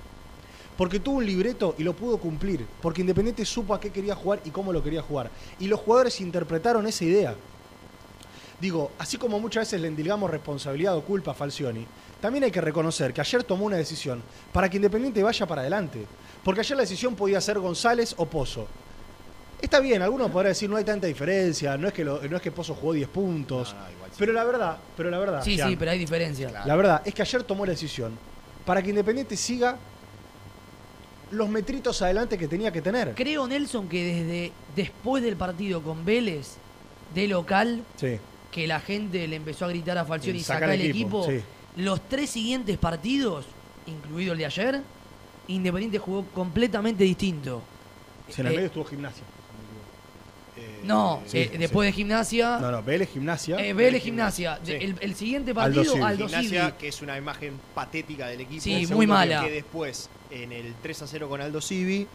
Porque 0.76 1.00
tuvo 1.00 1.16
un 1.16 1.26
libreto 1.26 1.74
y 1.78 1.84
lo 1.84 1.94
pudo 1.94 2.18
cumplir. 2.18 2.66
Porque 2.82 3.00
Independiente 3.00 3.44
supo 3.44 3.74
a 3.74 3.80
qué 3.80 3.90
quería 3.90 4.14
jugar 4.14 4.40
y 4.44 4.50
cómo 4.50 4.72
lo 4.72 4.82
quería 4.82 5.02
jugar. 5.02 5.30
Y 5.58 5.68
los 5.68 5.80
jugadores 5.80 6.20
interpretaron 6.20 6.86
esa 6.86 7.04
idea. 7.04 7.34
Digo, 8.60 8.92
así 8.98 9.16
como 9.16 9.38
muchas 9.38 9.62
veces 9.62 9.80
le 9.80 9.88
endilgamos 9.88 10.30
responsabilidad 10.30 10.96
o 10.96 11.02
culpa 11.02 11.32
a 11.32 11.34
Falcioni, 11.34 11.86
también 12.20 12.44
hay 12.44 12.50
que 12.50 12.60
reconocer 12.60 13.12
que 13.12 13.20
ayer 13.20 13.44
tomó 13.44 13.66
una 13.66 13.76
decisión 13.76 14.22
para 14.52 14.68
que 14.68 14.76
Independiente 14.76 15.22
vaya 15.22 15.46
para 15.46 15.62
adelante. 15.62 16.06
Porque 16.42 16.60
ayer 16.60 16.76
la 16.76 16.82
decisión 16.82 17.14
podía 17.14 17.40
ser 17.40 17.58
González 17.58 18.14
o 18.16 18.26
Pozo. 18.26 18.66
Está 19.60 19.80
bien, 19.80 20.02
algunos 20.02 20.30
podrán 20.30 20.50
decir 20.50 20.68
no 20.68 20.76
hay 20.76 20.84
tanta 20.84 21.06
diferencia, 21.06 21.76
no 21.78 21.88
es 21.88 21.94
que, 21.94 22.04
no 22.04 22.20
es 22.20 22.42
que 22.42 22.52
Pozo 22.52 22.74
jugó 22.74 22.92
10 22.92 23.08
puntos. 23.08 23.70
Sí. 23.70 24.05
Pero 24.18 24.32
la 24.32 24.44
verdad, 24.44 24.78
pero 24.96 25.11
la 25.11 25.18
verdad, 25.18 25.42
Sí, 25.44 25.58
sí, 25.58 25.76
pero 25.76 25.90
hay 25.90 25.99
diferencia. 25.99 26.49
Claro. 26.49 26.66
la 26.66 26.76
verdad 26.76 27.02
es 27.04 27.12
que 27.14 27.23
ayer 27.23 27.42
tomó 27.42 27.66
la 27.66 27.73
decisión 27.73 28.12
para 28.64 28.82
que 28.82 28.90
Independiente 28.90 29.37
siga 29.37 29.76
los 31.32 31.49
metritos 31.49 32.00
adelante 32.02 32.38
que 32.38 32.49
tenía 32.49 32.70
que 32.73 32.80
tener. 32.80 33.14
Creo, 33.14 33.46
Nelson, 33.46 33.88
que 33.88 34.04
desde 34.04 34.52
después 34.75 35.23
del 35.23 35.37
partido 35.37 35.82
con 35.82 36.04
Vélez, 36.04 36.54
de 37.14 37.28
local, 37.28 37.82
Sí. 37.96 38.18
que 38.50 38.66
la 38.66 38.80
gente 38.80 39.26
le 39.28 39.37
empezó 39.37 39.64
a 39.64 39.68
gritar 39.68 39.99
a 39.99 40.04
Falcioni 40.04 40.38
Y 40.38 40.40
y 40.40 40.44
saca 40.44 40.61
sacar 40.61 40.75
el 40.75 40.80
equipo, 40.82 41.25
equipo, 41.25 41.42
sí. 41.76 41.82
los 41.82 42.00
tres 42.08 42.30
siguientes 42.30 42.78
partidos, 42.78 43.44
incluido 43.87 44.32
el 44.32 44.38
de 44.38 44.46
ayer, 44.46 44.80
Independiente 45.49 45.99
jugó 45.99 46.25
completamente 46.35 47.04
distinto. 47.04 47.62
Si 48.28 48.40
en 48.40 48.46
el 48.49 48.52
Eh, 48.52 48.56
medio 48.56 48.66
estuvo 48.66 48.85
gimnasia. 48.85 49.23
No, 50.85 51.23
sí, 51.26 51.38
eh, 51.38 51.49
sí. 51.52 51.59
después 51.59 51.87
de 51.87 51.92
gimnasia, 51.92 52.59
No, 52.59 52.71
no, 52.71 52.83
Vélez 52.83 53.11
gimnasia. 53.11 53.56
eh, 53.59 53.73
Vélez 53.73 54.02
gimnasia. 54.02 54.59
Sí. 54.62 54.73
El, 54.73 54.97
el 55.00 55.14
siguiente 55.14 55.50
Aldo 55.52 55.61
partido, 55.62 55.92
Civi. 55.95 56.04
Aldo 56.04 56.28
Gimnasia, 56.28 56.76
que 56.76 56.88
es 56.88 57.02
una 57.02 57.16
imagen 57.18 57.59
patética 57.75 58.26
del 58.28 58.40
equipo. 58.42 58.62
Sí, 58.62 58.75
El 58.85 58.88
muy 58.95 59.06
mala. 59.06 59.42
Que 59.45 59.50
después, 59.50 60.09
en 60.30 60.52
el 60.52 60.75
3 60.83 61.02
a 61.02 61.06
0 61.06 61.28
con 61.28 61.40
Aldo 61.40 61.61
Civi, 61.61 62.06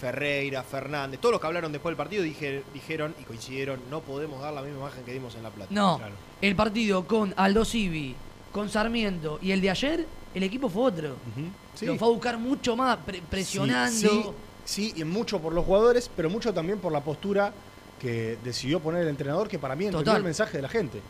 Ferreira, 0.00 0.62
Fernández, 0.62 1.18
todos 1.20 1.32
los 1.32 1.40
que 1.40 1.46
hablaron 1.46 1.72
después 1.72 1.90
del 1.92 1.96
partido 1.96 2.22
dije- 2.22 2.62
dijeron 2.74 3.14
y 3.20 3.24
coincidieron, 3.24 3.80
no 3.90 4.00
podemos 4.00 4.42
dar 4.42 4.52
la 4.52 4.60
misma 4.60 4.80
imagen 4.80 5.04
que 5.04 5.12
dimos 5.12 5.34
en 5.36 5.42
La 5.42 5.50
Plata. 5.50 5.72
No, 5.72 5.96
Claro. 5.96 6.14
el 6.42 6.54
partido 6.54 7.06
con 7.06 7.32
Aldo 7.36 7.64
Civi, 7.64 8.14
con 8.52 8.68
Sarmiento 8.68 9.38
y 9.40 9.52
el 9.52 9.60
de 9.62 9.70
ayer, 9.70 10.06
el 10.34 10.42
equipo 10.42 10.68
fue 10.68 10.82
otro. 10.84 11.08
Ujú. 11.12 11.46
Sí. 11.74 11.86
Lo 11.86 11.96
fue 11.96 12.08
a 12.08 12.10
buscar 12.10 12.38
mucho 12.38 12.76
más, 12.76 12.98
pre- 12.98 13.22
presionando. 13.22 14.34
Sí, 14.66 14.92
sí, 14.92 15.00
y 15.00 15.04
mucho 15.04 15.40
por 15.40 15.54
los 15.54 15.64
jugadores, 15.64 16.10
pero 16.14 16.28
mucho 16.28 16.52
también 16.52 16.78
por 16.78 16.92
la 16.92 17.00
postura 17.00 17.52
que 18.00 18.38
decidió 18.44 18.80
poner 18.80 19.02
el 19.02 19.08
entrenador, 19.08 19.48
que 19.48 19.58
para 19.58 19.74
mí 19.74 19.86
entendió 19.86 20.04
Total. 20.04 20.18
el 20.18 20.24
mensaje 20.24 20.58
de 20.58 20.62
la 20.62 20.68
gente. 20.68 21.00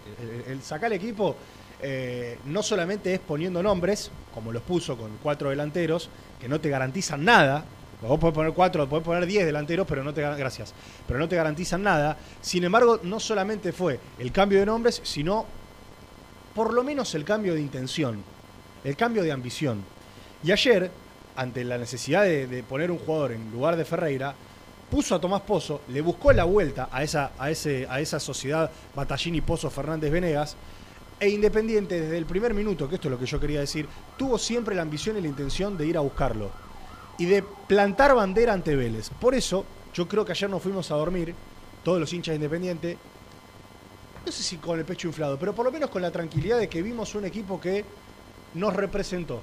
El, 0.47 0.53
el 0.53 0.63
sacar 0.63 0.93
el 0.93 0.99
equipo 0.99 1.37
eh, 1.83 2.39
no 2.47 2.63
solamente 2.63 3.13
es 3.13 3.21
poniendo 3.21 3.63
nombres, 3.63 4.11
como 4.35 4.53
los 4.53 4.63
puso 4.63 4.97
con 4.97 5.19
cuatro 5.23 5.51
delanteros, 5.51 6.09
que 6.41 6.49
no 6.49 6.61
te 6.61 6.71
garantizan 6.71 7.25
nada. 7.25 7.65
Vos 8.03 8.19
podés 8.21 8.35
poner 8.35 8.53
cuatro, 8.53 8.89
podés 8.89 9.05
poner 9.05 9.27
diez 9.27 9.45
delanteros, 9.45 9.87
pero 9.87 10.05
no 10.05 10.13
te 10.13 10.21
gracias, 10.21 10.75
pero 11.07 11.19
no 11.19 11.29
te 11.29 11.37
garantizan 11.37 11.83
nada. 11.83 12.17
Sin 12.41 12.65
embargo, 12.65 13.01
no 13.03 13.19
solamente 13.19 13.73
fue 13.73 13.99
el 14.19 14.33
cambio 14.33 14.59
de 14.61 14.67
nombres, 14.67 15.01
sino 15.03 15.47
por 16.55 16.73
lo 16.73 16.85
menos 16.85 17.15
el 17.15 17.25
cambio 17.25 17.55
de 17.55 17.61
intención, 17.61 18.23
el 18.85 18.97
cambio 18.97 19.23
de 19.23 19.33
ambición. 19.33 19.83
Y 20.43 20.53
ayer, 20.53 20.91
ante 21.37 21.65
la 21.65 21.79
necesidad 21.79 22.23
de, 22.25 22.47
de 22.47 22.63
poner 22.63 22.91
un 22.91 22.99
jugador 22.99 23.33
en 23.33 23.51
lugar 23.51 23.77
de 23.77 23.85
Ferreira, 23.85 24.35
puso 24.91 25.15
a 25.15 25.21
Tomás 25.21 25.43
Pozo, 25.43 25.83
le 25.89 26.01
buscó 26.01 26.33
la 26.33 26.45
vuelta 26.45 26.89
a 26.91 27.03
esa, 27.03 27.33
a 27.39 27.51
ese, 27.51 27.87
a 27.89 28.01
esa 28.01 28.21
sociedad 28.21 28.71
Batallini 28.95 29.41
Pozo 29.41 29.71
Fernández 29.71 30.11
Venegas, 30.11 30.57
e 31.19 31.29
Independiente 31.29 32.01
desde 32.01 32.19
el 32.19 32.27
primer 32.27 32.53
minuto, 32.53 32.89
que 32.89 32.97
esto 32.97 33.09
es 33.09 33.13
lo 33.13 33.19
que 33.19 33.27
yo 33.27 33.41
quería 33.41 33.61
decir, 33.61 33.89
tuvo 34.17 34.39
siempre 34.39 34.75
la 34.75 34.83
ambición 34.83 35.17
y 35.17 35.23
la 35.23 35.29
intención 35.29 35.77
de 35.77 35.87
ir 35.87 35.97
a 35.97 36.01
buscarlo 36.01 36.51
y 37.19 37.25
de 37.25 37.43
plantar 37.43 38.15
bandera 38.15 38.53
ante 38.53 38.77
Vélez. 38.77 39.09
Por 39.19 39.35
eso, 39.35 39.65
yo 39.95 40.07
creo 40.07 40.25
que 40.25 40.33
ayer 40.33 40.51
nos 40.51 40.63
fuimos 40.63 40.91
a 40.91 40.97
dormir, 40.97 41.35
todos 41.83 41.99
los 41.99 42.13
hinchas 42.13 42.33
de 42.33 42.37
Independiente, 42.37 42.99
no 44.27 44.33
sé 44.33 44.43
si 44.43 44.57
con 44.57 44.79
el 44.79 44.85
pecho 44.85 45.09
inflado, 45.09 45.39
pero 45.39 45.55
por 45.55 45.65
lo 45.65 45.73
menos 45.73 45.89
con 45.89 46.03
la 46.03 46.11
tranquilidad 46.11 46.59
de 46.59 46.69
que 46.69 46.83
vimos 46.83 47.15
un 47.15 47.25
equipo 47.25 47.61
que 47.61 47.85
nos 48.55 48.75
representó. 48.75 49.41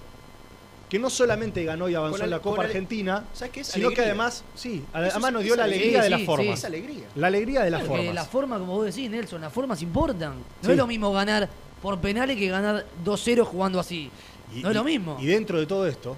Que 0.94 1.00
no 1.00 1.10
solamente 1.10 1.64
ganó 1.64 1.90
y 1.90 1.96
avanzó 1.96 2.24
en 2.24 2.30
la 2.30 2.40
Copa 2.40 2.66
Argentina, 2.66 3.24
¿Sabes 3.34 3.52
qué 3.52 3.62
es? 3.62 3.68
sino 3.68 3.90
que 3.90 4.02
además, 4.02 4.44
sí, 4.54 4.86
además 4.94 5.16
es- 5.26 5.34
nos 5.34 5.44
dio 5.44 5.56
la 5.56 5.64
alegría. 5.64 6.02
alegría 6.02 6.04
de 6.04 6.10
las 6.12 6.22
formas. 6.22 6.60
Es 6.60 6.66
alegría. 6.66 7.06
La 7.16 7.28
alegría 7.28 7.64
de 7.64 7.72
las 7.72 7.82
Porque 7.82 7.98
formas. 7.98 8.14
la 8.14 8.26
forma, 8.26 8.60
como 8.60 8.74
vos 8.76 8.86
decís, 8.86 9.10
Nelson, 9.10 9.42
las 9.42 9.52
formas 9.52 9.82
importan. 9.82 10.36
No 10.62 10.70
es 10.70 10.78
lo 10.78 10.86
mismo 10.86 11.12
ganar 11.12 11.50
por 11.82 12.00
penales 12.00 12.38
que 12.38 12.48
ganar 12.48 12.86
2-0 13.04 13.44
jugando 13.44 13.80
así. 13.80 14.12
Y- 14.56 14.62
no 14.62 14.68
es 14.70 14.76
y- 14.76 14.78
lo 14.78 14.84
mismo. 14.84 15.18
Y 15.20 15.26
dentro 15.26 15.60
de 15.60 15.66
todo 15.66 15.88
esto, 15.88 16.16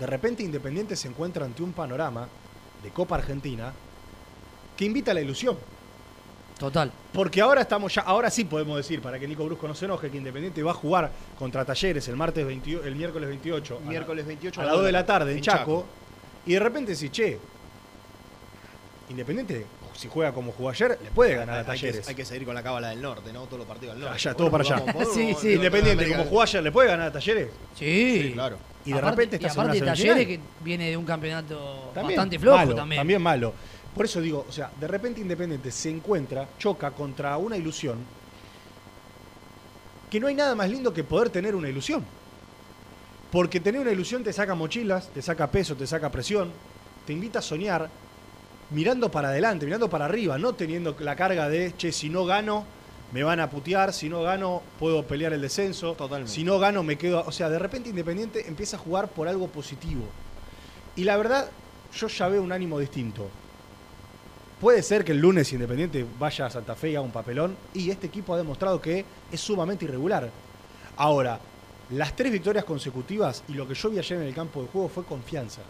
de 0.00 0.06
repente 0.08 0.42
Independiente 0.42 0.96
se 0.96 1.06
encuentra 1.06 1.44
ante 1.44 1.62
un 1.62 1.72
panorama 1.72 2.26
de 2.82 2.90
Copa 2.90 3.14
Argentina 3.14 3.72
que 4.76 4.84
invita 4.84 5.12
a 5.12 5.14
la 5.14 5.20
ilusión. 5.20 5.56
Total. 6.62 6.92
Porque 7.12 7.40
ahora 7.40 7.62
estamos 7.62 7.92
ya, 7.92 8.02
ahora 8.02 8.30
sí 8.30 8.44
podemos 8.44 8.76
decir, 8.76 9.02
para 9.02 9.18
que 9.18 9.26
Nico 9.26 9.44
Brusco 9.44 9.66
no 9.66 9.74
se 9.74 9.84
enoje, 9.86 10.08
que 10.12 10.16
Independiente 10.16 10.62
va 10.62 10.70
a 10.70 10.74
jugar 10.74 11.10
contra 11.36 11.64
Talleres 11.64 12.06
el 12.06 12.14
martes 12.14 12.46
28, 12.46 12.84
el 12.86 12.94
miércoles 12.94 13.28
28. 13.28 13.78
a 13.78 13.80
la- 13.82 13.90
Miércoles 13.90 14.24
28 14.24 14.60
a 14.60 14.64
las 14.66 14.74
2 14.74 14.84
de 14.84 14.92
la 14.92 15.04
tarde 15.04 15.32
en 15.32 15.40
Chaco, 15.40 15.84
y 16.46 16.52
de 16.52 16.60
repente 16.60 16.94
si 16.94 17.10
che, 17.10 17.36
Independiente, 19.10 19.66
si 19.94 20.06
juega 20.08 20.32
como 20.32 20.52
jugó 20.52 20.70
ayer, 20.70 20.96
le 21.02 21.10
puede 21.10 21.34
ganar 21.34 21.56
a 21.56 21.58
Hay 21.58 21.64
que, 21.64 21.70
Talleres. 21.72 22.08
hay 22.08 22.14
que 22.14 22.24
seguir 22.24 22.44
con 22.46 22.54
la 22.54 22.62
cábala 22.62 22.90
del 22.90 23.02
norte, 23.02 23.32
¿no? 23.32 23.42
Todos 23.46 23.58
los 23.58 23.66
partidos 23.66 23.94
del 23.96 24.04
norte. 24.04 24.14
Allá, 24.16 24.34
todo 24.34 24.50
para 24.50 24.62
allá. 24.62 24.76
Vamos, 24.76 24.94
vamos, 24.94 25.14
Sí, 25.14 25.34
sí. 25.40 25.52
Independiente, 25.54 26.08
como 26.08 26.24
jugó 26.24 26.42
ayer, 26.42 26.62
¿le 26.62 26.70
puede 26.70 26.88
ganar 26.88 27.08
a 27.08 27.12
Talleres? 27.12 27.48
Sí. 27.76 28.22
Sí, 28.22 28.30
claro. 28.34 28.56
Y 28.84 28.92
de 28.92 28.98
Aparte- 28.98 29.10
repente 29.22 29.46
una 29.56 29.74
Talleres 29.84 30.26
que 30.28 30.40
viene 30.60 30.90
de 30.90 30.96
un 30.96 31.04
campeonato 31.04 31.90
También 31.92 32.16
bastante 32.16 32.38
flojo 32.38 32.56
malo, 32.56 32.74
también. 32.76 33.20
malo. 33.20 33.52
Por 33.94 34.06
eso 34.06 34.20
digo, 34.20 34.46
o 34.48 34.52
sea, 34.52 34.70
de 34.80 34.88
repente 34.88 35.20
Independiente 35.20 35.70
se 35.70 35.90
encuentra, 35.90 36.48
choca 36.58 36.90
contra 36.92 37.36
una 37.36 37.56
ilusión, 37.56 37.98
que 40.10 40.20
no 40.20 40.26
hay 40.26 40.34
nada 40.34 40.54
más 40.54 40.70
lindo 40.70 40.92
que 40.92 41.04
poder 41.04 41.30
tener 41.30 41.54
una 41.54 41.68
ilusión. 41.68 42.04
Porque 43.30 43.60
tener 43.60 43.80
una 43.80 43.92
ilusión 43.92 44.22
te 44.22 44.32
saca 44.32 44.54
mochilas, 44.54 45.08
te 45.08 45.22
saca 45.22 45.50
peso, 45.50 45.74
te 45.74 45.86
saca 45.86 46.10
presión, 46.10 46.52
te 47.06 47.12
invita 47.12 47.38
a 47.38 47.42
soñar 47.42 47.88
mirando 48.70 49.10
para 49.10 49.28
adelante, 49.28 49.64
mirando 49.64 49.88
para 49.88 50.04
arriba, 50.04 50.38
no 50.38 50.54
teniendo 50.54 50.96
la 51.00 51.16
carga 51.16 51.48
de, 51.48 51.74
che, 51.76 51.92
si 51.92 52.08
no 52.08 52.24
gano, 52.24 52.64
me 53.12 53.22
van 53.22 53.40
a 53.40 53.50
putear, 53.50 53.92
si 53.92 54.08
no 54.08 54.22
gano, 54.22 54.62
puedo 54.78 55.06
pelear 55.06 55.32
el 55.32 55.40
descenso, 55.42 55.94
Totalmente. 55.94 56.32
si 56.32 56.44
no 56.44 56.58
gano, 56.58 56.82
me 56.82 56.96
quedo... 56.96 57.24
O 57.26 57.32
sea, 57.32 57.48
de 57.50 57.58
repente 57.58 57.90
Independiente 57.90 58.48
empieza 58.48 58.76
a 58.76 58.80
jugar 58.80 59.08
por 59.08 59.28
algo 59.28 59.48
positivo. 59.48 60.04
Y 60.96 61.04
la 61.04 61.16
verdad, 61.16 61.50
yo 61.94 62.08
ya 62.08 62.28
veo 62.28 62.42
un 62.42 62.52
ánimo 62.52 62.78
distinto. 62.78 63.28
Puede 64.62 64.82
ser 64.82 65.04
que 65.04 65.10
el 65.12 65.18
lunes 65.18 65.52
Independiente 65.52 66.06
vaya 66.18 66.46
a 66.46 66.50
Santa 66.50 66.74
Fe 66.76 66.90
y 66.92 66.96
haga 66.96 67.04
un 67.04 67.10
papelón. 67.12 67.54
Y 67.74 67.90
este 67.90 68.06
equipo 68.06 68.32
ha 68.32 68.38
demostrado 68.38 68.80
que 68.80 69.04
es 69.30 69.40
sumamente 69.40 69.84
irregular. 69.84 70.30
Ahora, 70.96 71.38
las 71.90 72.14
tres 72.16 72.30
victorias 72.32 72.64
consecutivas 72.64 73.42
y 73.48 73.54
lo 73.54 73.66
que 73.66 73.74
yo 73.74 73.90
vi 73.90 73.98
ayer 73.98 74.18
en 74.22 74.28
el 74.28 74.34
campo 74.34 74.62
de 74.62 74.68
juego 74.68 74.88
fue 74.88 75.04
confianza. 75.04 75.62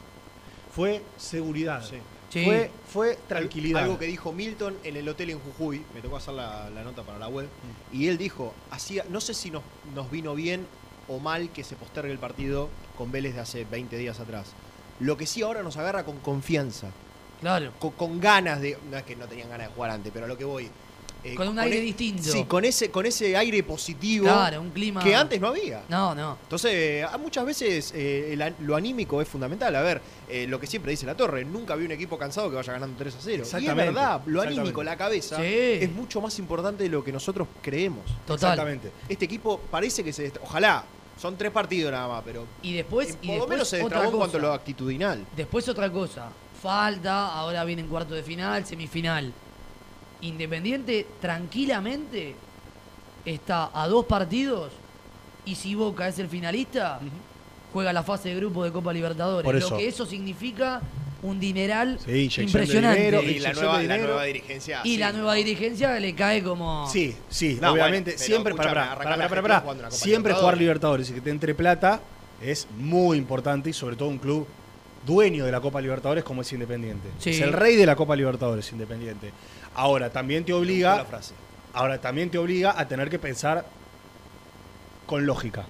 Fue 0.77 1.03
seguridad. 1.17 1.83
Sí. 1.83 1.97
Sí. 2.31 2.45
Fue, 2.45 2.71
fue 2.91 3.19
tranquilidad. 3.29 3.83
Algo 3.83 3.99
que 3.99 4.07
dijo 4.07 4.31
Milton 4.33 4.77
en 4.85 4.97
el 4.97 5.09
hotel 5.09 5.31
en 5.31 5.39
Jujuy, 5.41 5.83
me 5.95 6.01
tocó 6.01 6.17
hacer 6.17 6.35
la, 6.35 6.71
la 6.71 6.83
nota 6.83 7.03
para 7.03 7.19
la 7.19 7.29
web, 7.29 7.47
Mm. 7.93 7.97
y 7.97 8.09
él 8.09 8.17
dijo, 8.19 8.55
hacía, 8.71 9.05
no 9.11 9.21
sé 9.21 9.35
si 9.35 9.51
nos, 9.51 9.63
nos 9.95 10.11
vino 10.11 10.35
bien 10.35 10.67
o 11.09 11.19
mal 11.19 11.51
que 11.51 11.63
se 11.65 11.77
postergue 11.77 12.11
el 12.13 12.19
partido 12.19 12.69
con 12.97 13.11
Vélez 13.13 13.35
de 13.35 13.41
hace 13.41 13.65
20 13.67 13.97
días 13.99 14.19
atrás. 14.21 14.47
Lo 15.01 15.17
que 15.19 15.27
sí 15.27 15.43
ahora 15.43 15.63
nos 15.63 15.77
agarra 15.77 16.05
con 16.05 16.19
confianza, 16.21 16.89
Claro. 17.43 17.73
con, 17.79 17.91
con 17.91 18.19
ganas 18.21 18.61
de, 18.63 18.79
no 18.91 18.97
es 18.97 19.03
que 19.03 19.15
no 19.17 19.27
tenían 19.27 19.51
ganas 19.51 19.69
de 19.69 19.75
jugar 19.75 19.91
antes, 19.91 20.11
pero 20.15 20.25
a 20.25 20.29
lo 20.29 20.39
que 20.39 20.45
voy. 20.47 20.71
eh, 21.25 21.35
Con 21.37 21.47
un 21.49 21.59
aire 21.59 21.79
e- 21.79 21.81
distinto. 21.83 22.23
Sí, 22.25 22.45
con 22.45 22.65
ese, 22.65 22.91
con 22.91 23.05
ese 23.07 23.37
aire 23.37 23.63
positivo 23.63 24.25
Claro, 24.25 24.61
un 24.61 24.71
clima. 24.71 25.03
que 25.05 25.15
antes 25.15 25.41
no 25.41 25.49
había. 25.49 25.83
No, 25.89 26.15
no. 26.15 26.39
Entonces, 26.43 27.05
muchas 27.21 27.45
veces 27.45 27.93
eh, 27.95 28.33
el 28.33 28.55
lo 28.67 28.75
anímico 28.75 29.21
es 29.23 29.29
fundamental. 29.29 29.75
A 29.77 29.83
ver, 29.83 30.01
eh, 30.29 30.47
lo 30.49 30.59
que 30.59 30.67
siempre 30.67 30.91
dice 30.91 31.05
la 31.07 31.15
Torre, 31.17 31.45
nunca 31.45 31.77
vi 31.77 31.85
un 31.85 31.93
equipo 31.93 32.17
cansado 32.19 32.49
que 32.51 32.57
vaya 32.57 32.73
ganando 32.73 32.97
3 32.99 33.15
a 33.15 33.19
0. 33.21 33.45
Y 33.61 33.67
es 33.69 33.77
verdad, 33.77 34.21
lo 34.27 34.41
anímico, 34.43 34.83
la 34.83 34.97
cabeza, 34.97 35.37
Sí. 35.37 35.43
es 35.45 35.93
mucho 35.93 36.21
más 36.21 36.37
importante 36.41 36.83
de 36.85 36.89
lo 36.89 37.05
que 37.05 37.13
nosotros 37.13 37.47
creemos. 37.61 38.05
Total. 38.27 38.35
Exactamente. 38.53 38.91
Este 39.09 39.25
equipo 39.27 39.61
parece 39.71 40.03
que 40.03 40.13
se... 40.13 40.33
Ojalá, 40.43 40.85
son 41.21 41.37
tres 41.37 41.53
partidos 41.53 41.93
nada 41.93 42.09
más, 42.09 42.23
pero... 42.25 42.47
Y 42.63 42.73
después, 42.75 43.11
eh, 43.11 43.17
y 43.23 43.27
por 43.27 43.27
lo 43.27 43.33
después 43.35 43.51
menos 43.51 43.69
se 43.69 43.77
otra 43.77 43.99
destrabó 43.99 44.11
en 44.13 44.19
cuanto 44.19 44.39
a 44.39 44.41
lo 44.41 44.53
actitudinal. 44.53 45.25
Después 45.37 45.69
otra 45.69 45.89
cosa. 45.93 46.31
Falta, 46.63 47.27
ahora 47.35 47.65
viene 47.65 47.83
en 47.83 47.89
cuarto 47.89 48.15
de 48.15 48.23
final, 48.23 48.65
semifinal. 48.65 49.33
Independiente 50.21 51.05
tranquilamente 51.21 52.37
está 53.25 53.71
a 53.75 53.89
dos 53.89 54.07
partidos 54.07 54.73
y 55.45 55.57
si 55.57 55.75
Boca 55.75 56.07
es 56.07 56.21
el 56.21 56.29
finalista, 56.29 57.01
juega 57.73 57.93
la 57.93 58.05
fase 58.05 58.29
de 58.29 58.37
grupo 58.37 58.63
de 58.63 58.71
Copa 58.71 58.93
Libertadores. 58.93 59.45
Por 59.45 59.55
Lo 59.57 59.59
eso. 59.67 59.77
que 59.77 59.89
eso 59.89 60.07
significa 60.07 60.81
un 61.25 61.41
dineral 61.41 61.99
Sí, 61.99 62.31
impresionante. 62.41 63.01
dinero, 63.01 63.23
Y 63.23 63.41
la 63.41 63.53
nueva, 63.55 63.83
la 63.83 64.23
dirigencia... 64.25 64.81
y 64.85 64.93
sí, 64.93 64.99
la 64.99 65.13
nueva 65.13 65.33
¿no? 65.33 65.37
dirigencia 65.39 65.99
le 65.99 66.15
cae 66.15 66.45
como... 66.45 66.89
Sí, 66.89 67.17
sí, 67.29 67.59
No, 67.61 67.73
obviamente. 67.73 68.13
bueno, 68.13 68.25
siempre, 68.25 68.55
para, 68.55 68.71
para, 68.73 68.93
arrancar 68.93 69.43
para, 69.43 69.91
Siempre 69.91 70.33
jugar 70.35 70.57
Libertadores. 70.57 71.09
Libertadores 71.09 71.11
y 71.11 71.15
que 71.15 71.21
te 71.23 71.31
entre 71.31 71.55
plata 71.57 72.01
es 72.41 72.69
muy 72.79 73.19
importante 73.19 73.71
y 73.71 73.73
sobre 73.73 73.97
todo 73.97 74.09
un 74.09 74.19
club 74.19 74.47
dueño 75.07 75.45
de 75.45 75.53
la 75.53 75.61
Copa 75.61 75.81
Libertadores 75.81 76.25
como 76.25 76.43
es 76.43 76.53
Independiente. 76.53 77.09
Sí. 77.19 77.31
Es 77.31 77.41
el 77.41 77.53
rey 77.53 77.77
de 77.77 77.87
la 77.87 77.97
Copa 77.97 78.15
Libertadores, 78.17 78.71
Independiente. 78.73 79.33
Ahora, 79.75 80.11
también 80.11 80.45
te 80.45 80.53
obliga, 80.53 80.97
la 80.97 81.05
frase. 81.05 81.35
ahora 81.75 81.99
también 82.01 82.31
te 82.31 82.39
obliga 82.39 82.75
a 82.79 82.87
tener 82.89 83.09
que 83.11 83.19
pensar 83.19 83.65
con 85.07 85.27
lógica. 85.27 85.65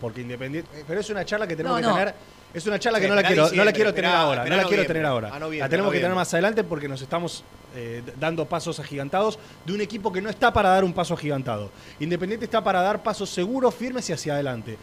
Porque 0.00 0.20
Independiente, 0.20 0.68
pero 0.86 1.00
es 1.00 1.08
una 1.10 1.24
charla 1.24 1.46
que 1.46 1.56
tenemos 1.56 1.80
No, 1.80 1.86
que 1.86 1.92
no. 1.92 1.98
tener 1.98 2.14
es 2.52 2.64
una 2.66 2.78
charla 2.78 3.00
que 3.00 3.08
no 3.08 3.16
la 3.16 3.24
quiero, 3.24 3.50
no 3.50 3.64
la 3.64 3.72
quiero 3.72 3.92
tener 3.92 4.10
esperá- 4.10 4.20
ahora, 4.20 4.44
no 4.44 4.56
la 4.56 4.64
quiero 4.64 4.86
tener 4.86 5.04
ahora. 5.06 5.28
A 5.34 5.38
noviembre, 5.40 5.58
la 5.60 5.68
tenemos 5.68 5.92
que 5.92 5.98
tener 5.98 6.14
más 6.14 6.32
adelante 6.34 6.62
porque 6.62 6.86
nos 6.88 7.02
estamos 7.02 7.42
eh, 7.74 8.00
dando 8.20 8.44
pasos 8.46 8.78
agigantados 8.78 9.40
de 9.66 9.72
un 9.72 9.80
equipo 9.80 10.12
que 10.12 10.22
no 10.22 10.30
está 10.30 10.52
para 10.52 10.68
dar 10.68 10.84
un 10.84 10.92
paso 10.92 11.14
agigantado. 11.14 11.70
Independiente 11.98 12.44
está 12.44 12.62
para 12.62 12.80
dar 12.80 13.02
pasos 13.02 13.28
seguros, 13.30 13.74
firmes 13.74 14.08
y 14.08 14.12
hacia 14.12 14.34
adelante. 14.34 14.78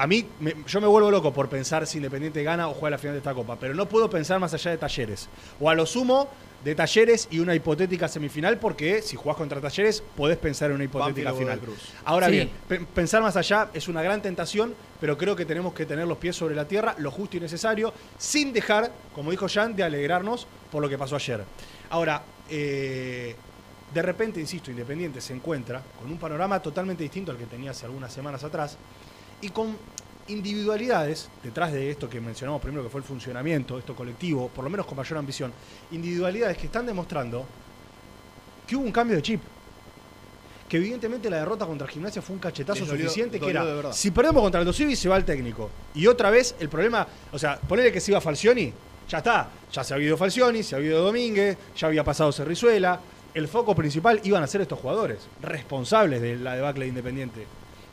A 0.00 0.06
mí, 0.06 0.24
me- 0.40 0.54
yo 0.66 0.80
me 0.80 0.86
vuelvo 0.86 1.10
loco 1.10 1.30
por 1.30 1.50
pensar 1.50 1.86
si 1.86 1.98
Independiente 1.98 2.42
gana 2.42 2.68
o 2.70 2.72
juega 2.72 2.92
la 2.92 2.98
final 2.98 3.12
de 3.12 3.18
esta 3.18 3.34
Copa, 3.34 3.56
pero 3.60 3.74
no 3.74 3.86
puedo 3.86 4.08
pensar 4.08 4.40
más 4.40 4.54
allá 4.54 4.70
de 4.70 4.78
Talleres. 4.78 5.28
O 5.60 5.68
a 5.68 5.74
lo 5.74 5.84
sumo, 5.84 6.26
de 6.64 6.74
Talleres 6.74 7.28
y 7.30 7.38
una 7.38 7.54
hipotética 7.54 8.08
semifinal, 8.08 8.56
porque 8.58 9.02
si 9.02 9.16
jugás 9.16 9.36
contra 9.36 9.60
Talleres, 9.60 10.02
podés 10.16 10.38
pensar 10.38 10.70
en 10.70 10.76
una 10.76 10.84
hipotética 10.84 11.32
Banfield 11.32 11.60
final. 11.60 11.76
Ahora 12.06 12.26
Sí. 12.28 12.32
bien, 12.32 12.50
pe- 12.66 12.80
pensar 12.80 13.20
más 13.20 13.36
allá 13.36 13.68
es 13.74 13.88
una 13.88 14.00
gran 14.02 14.22
tentación, 14.22 14.74
pero 15.02 15.18
creo 15.18 15.36
que 15.36 15.44
tenemos 15.44 15.74
que 15.74 15.84
tener 15.84 16.06
los 16.08 16.16
pies 16.16 16.34
sobre 16.34 16.54
la 16.54 16.66
tierra, 16.66 16.94
lo 16.96 17.10
justo 17.10 17.36
y 17.36 17.40
necesario, 17.40 17.92
sin 18.16 18.54
dejar, 18.54 18.90
como 19.14 19.30
dijo 19.32 19.48
Jan, 19.52 19.76
de 19.76 19.82
alegrarnos 19.82 20.46
por 20.72 20.80
lo 20.80 20.88
que 20.88 20.96
pasó 20.96 21.16
ayer. 21.16 21.44
Ahora, 21.90 22.22
eh, 22.48 23.36
de 23.92 24.00
repente, 24.02 24.40
insisto, 24.40 24.70
Independiente 24.70 25.20
se 25.20 25.34
encuentra 25.34 25.82
con 26.00 26.10
un 26.10 26.16
panorama 26.16 26.58
totalmente 26.62 27.02
distinto 27.02 27.32
al 27.32 27.36
que 27.36 27.44
tenía 27.44 27.72
hace 27.72 27.84
algunas 27.84 28.10
semanas 28.10 28.42
atrás 28.44 28.78
y 29.42 29.48
con 29.48 29.74
individualidades, 30.30 31.28
detrás 31.42 31.72
de 31.72 31.90
esto 31.90 32.08
que 32.08 32.20
mencionamos 32.20 32.60
primero, 32.62 32.82
que 32.82 32.88
fue 32.88 33.00
el 33.00 33.06
funcionamiento, 33.06 33.78
esto 33.78 33.94
colectivo, 33.94 34.48
por 34.48 34.64
lo 34.64 34.70
menos 34.70 34.86
con 34.86 34.96
mayor 34.96 35.18
ambición, 35.18 35.52
individualidades 35.90 36.56
que 36.56 36.66
están 36.66 36.86
demostrando 36.86 37.46
que 38.66 38.76
hubo 38.76 38.84
un 38.84 38.92
cambio 38.92 39.16
de 39.16 39.22
chip. 39.22 39.40
Que 40.68 40.76
evidentemente 40.76 41.28
la 41.28 41.38
derrota 41.38 41.66
contra 41.66 41.88
Gimnasia 41.88 42.22
fue 42.22 42.34
un 42.34 42.40
cachetazo 42.40 42.84
dolió- 42.86 43.02
suficiente 43.08 43.40
que 43.40 43.50
era, 43.50 43.92
si 43.92 44.12
perdemos 44.12 44.40
contra 44.42 44.60
el 44.60 44.66
Dosivi 44.66 44.94
se 44.94 45.08
va 45.08 45.16
el 45.16 45.24
técnico. 45.24 45.68
Y 45.94 46.06
otra 46.06 46.30
vez 46.30 46.54
el 46.60 46.68
problema, 46.68 47.06
o 47.32 47.38
sea, 47.38 47.58
ponele 47.58 47.90
que 47.90 48.00
se 48.00 48.12
iba 48.12 48.20
Falcioni, 48.20 48.72
ya 49.08 49.18
está, 49.18 49.50
ya 49.72 49.82
se 49.82 49.92
ha 49.92 49.96
habido 49.96 50.16
Falcioni, 50.16 50.62
se 50.62 50.76
ha 50.76 50.78
habido 50.78 51.02
Domínguez, 51.02 51.58
ya 51.76 51.88
había 51.88 52.04
pasado 52.04 52.30
Cerrizuela, 52.30 53.00
el 53.34 53.48
foco 53.48 53.74
principal 53.74 54.20
iban 54.22 54.44
a 54.44 54.46
ser 54.46 54.60
estos 54.60 54.78
jugadores, 54.78 55.18
responsables 55.42 56.20
de 56.22 56.36
la 56.36 56.54
debacle 56.54 56.84
de 56.84 56.88
Independiente. 56.90 57.46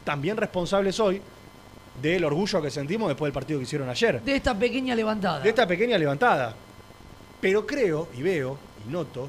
También 0.03 0.37
responsables 0.37 0.99
hoy 0.99 1.19
del 2.01 2.23
orgullo 2.25 2.61
que 2.61 2.69
sentimos 2.69 3.07
después 3.07 3.27
del 3.27 3.33
partido 3.33 3.59
que 3.59 3.63
hicieron 3.63 3.89
ayer. 3.89 4.21
De 4.21 4.35
esta 4.35 4.57
pequeña 4.57 4.93
levantada. 4.95 5.39
De 5.39 5.49
esta 5.49 5.65
pequeña 5.67 5.97
levantada. 5.97 6.55
Pero 7.41 7.65
creo 7.65 8.07
y 8.15 8.21
veo 8.21 8.57
y 8.87 8.91
noto 8.91 9.27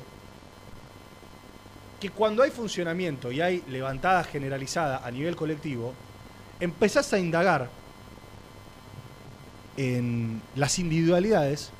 que 2.00 2.10
cuando 2.10 2.42
hay 2.42 2.50
funcionamiento 2.50 3.32
y 3.32 3.40
hay 3.40 3.62
levantada 3.68 4.22
generalizada 4.24 5.04
a 5.04 5.10
nivel 5.10 5.34
colectivo, 5.34 5.94
empezás 6.60 7.12
a 7.12 7.18
indagar 7.18 7.68
en 9.76 10.42
las 10.56 10.78
individualidades 10.78 11.70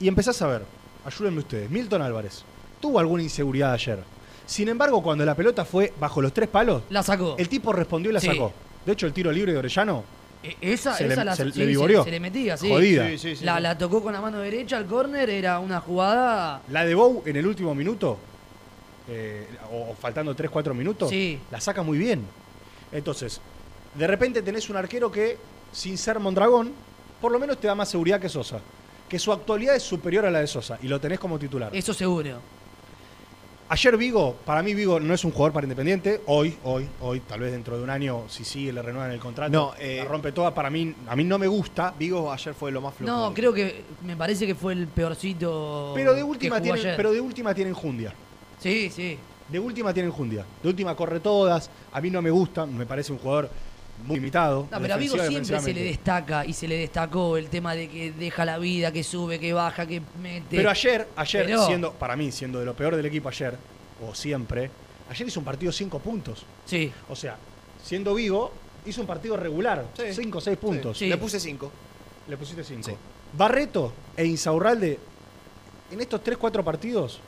y 0.00 0.08
empezás 0.08 0.40
a 0.42 0.46
ver, 0.46 0.62
ayúdenme 1.04 1.40
ustedes, 1.40 1.70
Milton 1.70 2.02
Álvarez 2.02 2.44
tuvo 2.80 2.98
alguna 2.98 3.22
inseguridad 3.22 3.72
ayer. 3.72 4.02
Sin 4.46 4.68
embargo, 4.68 5.02
cuando 5.02 5.24
la 5.24 5.34
pelota 5.34 5.64
fue 5.64 5.92
bajo 5.98 6.20
los 6.20 6.34
tres 6.34 6.48
palos, 6.48 6.82
La 6.90 7.02
sacó. 7.02 7.34
el 7.38 7.48
tipo 7.48 7.72
respondió 7.72 8.10
y 8.10 8.14
la 8.14 8.20
Sí. 8.20 8.26
sacó. 8.26 8.52
De 8.84 8.92
hecho, 8.92 9.06
el 9.06 9.12
tiro 9.12 9.32
libre 9.32 9.52
de 9.52 9.58
Orellano, 9.58 10.04
E- 10.42 10.56
esa 10.60 10.94
se 10.94 11.06
esa 11.06 11.16
le- 11.20 11.24
la 11.24 11.36
se 11.36 11.44
le 11.46 11.52
sí, 11.52 11.64
vivoreó. 11.64 12.04
se 12.04 12.10
le 12.10 12.20
metía, 12.20 12.56
sí. 12.56 12.68
jodida. 12.68 13.08
Sí, 13.08 13.18
sí, 13.18 13.36
sí, 13.36 13.44
la, 13.44 13.56
sí. 13.56 13.62
la 13.62 13.78
tocó 13.78 14.02
con 14.02 14.12
la 14.12 14.20
mano 14.20 14.40
derecha 14.40 14.76
al 14.76 14.84
córner, 14.86 15.30
era 15.30 15.58
una 15.58 15.80
jugada. 15.80 16.60
La 16.68 16.84
de 16.84 16.94
Bow 16.94 17.22
en 17.24 17.36
el 17.36 17.46
último 17.46 17.74
minuto, 17.74 18.18
eh, 19.08 19.46
o, 19.72 19.90
o 19.92 19.94
faltando 19.94 20.34
3-4 20.36 20.74
minutos, 20.74 21.08
Sí. 21.10 21.38
la 21.50 21.60
saca 21.60 21.82
muy 21.82 21.96
bien. 21.98 22.24
Entonces, 22.92 23.40
de 23.94 24.06
repente 24.06 24.42
tenés 24.42 24.68
un 24.68 24.76
arquero 24.76 25.10
que, 25.10 25.38
sin 25.72 25.96
ser 25.98 26.18
Mondragón, 26.20 26.72
por 27.20 27.32
lo 27.32 27.38
menos 27.38 27.58
te 27.58 27.66
da 27.66 27.74
más 27.74 27.88
seguridad 27.88 28.20
que 28.20 28.28
Sosa. 28.28 28.60
Que 29.08 29.18
su 29.18 29.32
actualidad 29.32 29.76
es 29.76 29.82
superior 29.82 30.26
a 30.26 30.30
la 30.30 30.40
de 30.40 30.46
Sosa 30.46 30.78
y 30.82 30.88
lo 30.88 31.00
tenés 31.00 31.18
como 31.18 31.38
titular. 31.38 31.70
Eso 31.74 31.94
seguro. 31.94 32.40
Ayer 33.74 33.96
Vigo, 33.96 34.36
para 34.44 34.62
mí 34.62 34.72
Vigo 34.72 35.00
no 35.00 35.12
es 35.14 35.24
un 35.24 35.32
jugador 35.32 35.52
para 35.52 35.64
Independiente. 35.64 36.20
Hoy, 36.26 36.56
hoy, 36.62 36.86
hoy, 37.00 37.18
tal 37.18 37.40
vez 37.40 37.50
dentro 37.50 37.76
de 37.76 37.82
un 37.82 37.90
año, 37.90 38.22
si 38.28 38.44
sigue, 38.44 38.72
le 38.72 38.80
renuevan 38.80 39.10
el 39.10 39.18
contrato. 39.18 39.50
No, 39.50 39.74
eh, 39.80 39.96
la 39.98 40.04
rompe 40.04 40.30
toda. 40.30 40.54
Para 40.54 40.70
mí, 40.70 40.94
a 41.08 41.16
mí 41.16 41.24
no 41.24 41.40
me 41.40 41.48
gusta. 41.48 41.92
Vigo 41.98 42.30
ayer 42.30 42.54
fue 42.54 42.70
lo 42.70 42.80
más 42.80 42.94
flojo. 42.94 43.12
No, 43.12 43.34
creo 43.34 43.52
que 43.52 43.82
me 44.04 44.14
parece 44.14 44.46
que 44.46 44.54
fue 44.54 44.74
el 44.74 44.86
peorcito. 44.86 45.90
Pero 45.92 46.12
de 46.12 46.18
que 46.18 46.22
última 46.22 46.58
jugó 46.58 46.62
tienen, 46.62 46.80
ayer. 46.82 46.96
pero 46.96 47.10
de 47.10 47.20
última 47.20 47.52
tienen 47.52 47.74
Jundia. 47.74 48.14
Sí, 48.60 48.90
sí. 48.94 49.18
De 49.48 49.58
última 49.58 49.92
tienen 49.92 50.12
Jundia. 50.12 50.46
De 50.62 50.68
última 50.68 50.94
corre 50.94 51.18
todas. 51.18 51.68
A 51.92 52.00
mí 52.00 52.10
no 52.10 52.22
me 52.22 52.30
gusta. 52.30 52.66
Me 52.66 52.86
parece 52.86 53.10
un 53.10 53.18
jugador 53.18 53.50
muy 54.06 54.16
limitado. 54.16 54.68
No, 54.70 54.80
pero 54.80 54.94
a 54.94 54.96
Vigo 54.96 55.14
defensiva 55.16 55.40
y 55.40 55.44
siempre 55.46 55.72
se 55.72 55.78
le 55.80 55.84
destaca 55.86 56.44
y 56.44 56.52
se 56.52 56.68
le 56.68 56.76
destacó 56.76 57.36
el 57.36 57.48
tema 57.48 57.74
de 57.74 57.88
que 57.88 58.12
deja 58.12 58.44
la 58.44 58.58
vida, 58.58 58.92
que 58.92 59.02
sube, 59.02 59.38
que 59.40 59.52
baja, 59.52 59.86
que 59.86 60.02
mete. 60.20 60.56
Pero 60.56 60.70
ayer, 60.70 61.08
ayer 61.16 61.46
Pero- 61.46 61.66
siendo, 61.66 61.92
para 61.92 62.16
mí, 62.16 62.30
siendo 62.32 62.58
de 62.60 62.66
lo 62.66 62.74
peor 62.74 62.96
del 62.96 63.06
equipo 63.06 63.28
ayer, 63.28 63.56
o 64.06 64.14
siempre, 64.14 64.70
ayer 65.10 65.28
hizo 65.28 65.40
un 65.40 65.44
partido 65.46 65.72
cinco 65.72 65.98
puntos. 66.00 66.44
Sí. 66.66 66.92
O 67.08 67.16
sea, 67.16 67.36
siendo 67.82 68.14
Vigo, 68.14 68.52
hizo 68.84 69.00
un 69.00 69.06
partido 69.06 69.36
regular. 69.36 69.86
Sí. 69.96 70.04
Cinco 70.12 70.38
o 70.38 70.40
seis 70.40 70.58
puntos. 70.58 70.98
Sí. 70.98 71.08
Le 71.08 71.16
puse 71.16 71.40
5. 71.40 71.70
Le 72.28 72.36
pusiste 72.36 72.64
cinco. 72.64 72.88
Sí. 72.88 72.96
Barreto 73.36 73.92
e 74.16 74.24
Insaurralde, 74.24 74.98
en 75.90 76.00
estos 76.00 76.22
tres, 76.22 76.38
cuatro 76.38 76.64
partidos, 76.64 77.20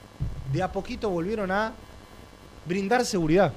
de 0.52 0.62
a 0.62 0.70
poquito 0.72 1.11
volvieron 1.11 1.50
a 1.50 1.72
brindar 2.64 3.05
seguridad. 3.05 3.52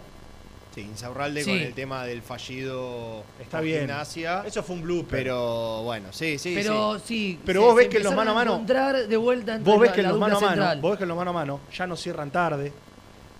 Sí, 0.84 0.88
Insaurralde 0.90 1.44
Sí. 1.44 1.52
con 1.52 1.60
el 1.60 1.74
tema 1.74 2.04
del 2.06 2.22
fallido 2.22 3.24
Está 3.40 3.62
bien. 3.62 3.82
Gimnasia. 3.82 4.44
Eso 4.46 4.64
fue 4.64 4.76
un 4.78 4.82
blooper. 4.84 5.20
Pero 5.24 5.84
bueno, 5.84 6.08
sí, 6.12 6.38
sí, 6.38 6.54
Pero 6.56 6.98
sí. 7.00 7.06
sí. 7.06 7.40
Pero 7.46 7.62
se- 7.62 7.66
vos 7.68 7.76
ves 7.76 7.88
que 7.90 7.98
en 7.98 8.04
los 8.04 8.16
mano 8.16 8.32
a 8.32 8.34
mano- 8.34 8.54
encontrar 8.54 9.08
de 9.08 9.18
vuelta 9.18 9.58
Vos 9.60 9.80
ves 9.80 9.92
que 9.92 10.02
en 10.02 10.08
los 10.10 10.20
mano 10.20 10.38
a 10.38 10.40
mano, 10.40 10.50
central. 10.52 10.82
vos 10.82 10.92
ves 10.92 10.98
que 10.98 11.04
en 11.04 11.08
los 11.10 11.18
mano 11.18 11.30
a 11.32 11.34
mano 11.34 11.60
ya 11.76 11.88
no 11.88 11.96
cierran 11.96 12.32
tarde, 12.32 12.72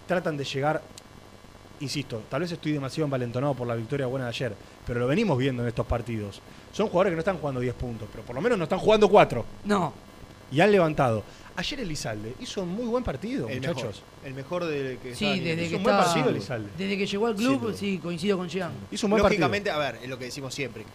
tratan 0.08 0.36
de 0.38 0.44
llegar, 0.44 0.82
insisto, 1.80 2.24
tal 2.30 2.42
vez 2.42 2.52
estoy 2.52 2.72
demasiado 2.74 3.06
envalentonado 3.06 3.54
por 3.54 3.68
la 3.68 3.76
victoria 3.76 4.06
buena 4.08 4.26
de 4.26 4.30
ayer, 4.30 4.54
pero 4.86 5.00
lo 5.00 5.08
venimos 5.08 5.38
viendo 5.38 5.62
en 5.64 5.70
estos 5.70 5.86
partidos. 5.86 6.42
Son 6.74 6.88
jugadores 6.88 7.12
que 7.12 7.16
no 7.16 7.20
están 7.20 7.38
jugando 7.38 7.60
10 7.62 7.74
puntos, 7.76 8.08
pero 8.12 8.24
por 8.24 8.36
lo 8.36 8.42
menos 8.42 8.58
no 8.58 8.64
están 8.66 8.80
jugando 8.80 9.08
4. 9.10 9.46
No. 9.66 9.94
y 10.52 10.62
han 10.62 10.72
levantado. 10.72 11.24
Ayer 11.56 11.80
Elizalde 11.82 12.36
hizo 12.40 12.62
un 12.64 12.70
muy 12.70 12.86
buen 12.86 13.04
partido, 13.04 13.50
El 13.50 13.58
muchachos. 13.58 13.84
mejor. 13.84 14.28
El 14.28 14.34
mejor 14.34 14.66
del 14.66 14.98
que 15.00 15.16
Sí, 15.16 15.40
desde 15.40 15.70
que 15.70 15.76
un 15.76 15.84
buen 15.84 15.96
está- 15.96 16.06
partido 16.08 16.30
Elizalde. 16.30 16.70
Desde 16.78 16.98
que 16.98 17.06
llegó 17.06 17.28
al 17.28 17.36
club, 17.36 17.76
sí, 17.78 17.98
coincido 17.98 18.38
con 18.38 18.48
Jean. 18.48 18.72
Hizo 18.92 19.08
un 19.08 19.12
buen 19.12 19.24
partido. 19.24 19.40
Lógicamente, 19.42 19.70
a 19.72 19.78
ver, 19.78 20.00
es 20.02 20.08
lo 20.10 20.18
que 20.18 20.26
decimos 20.26 20.54
siempre. 20.54 20.86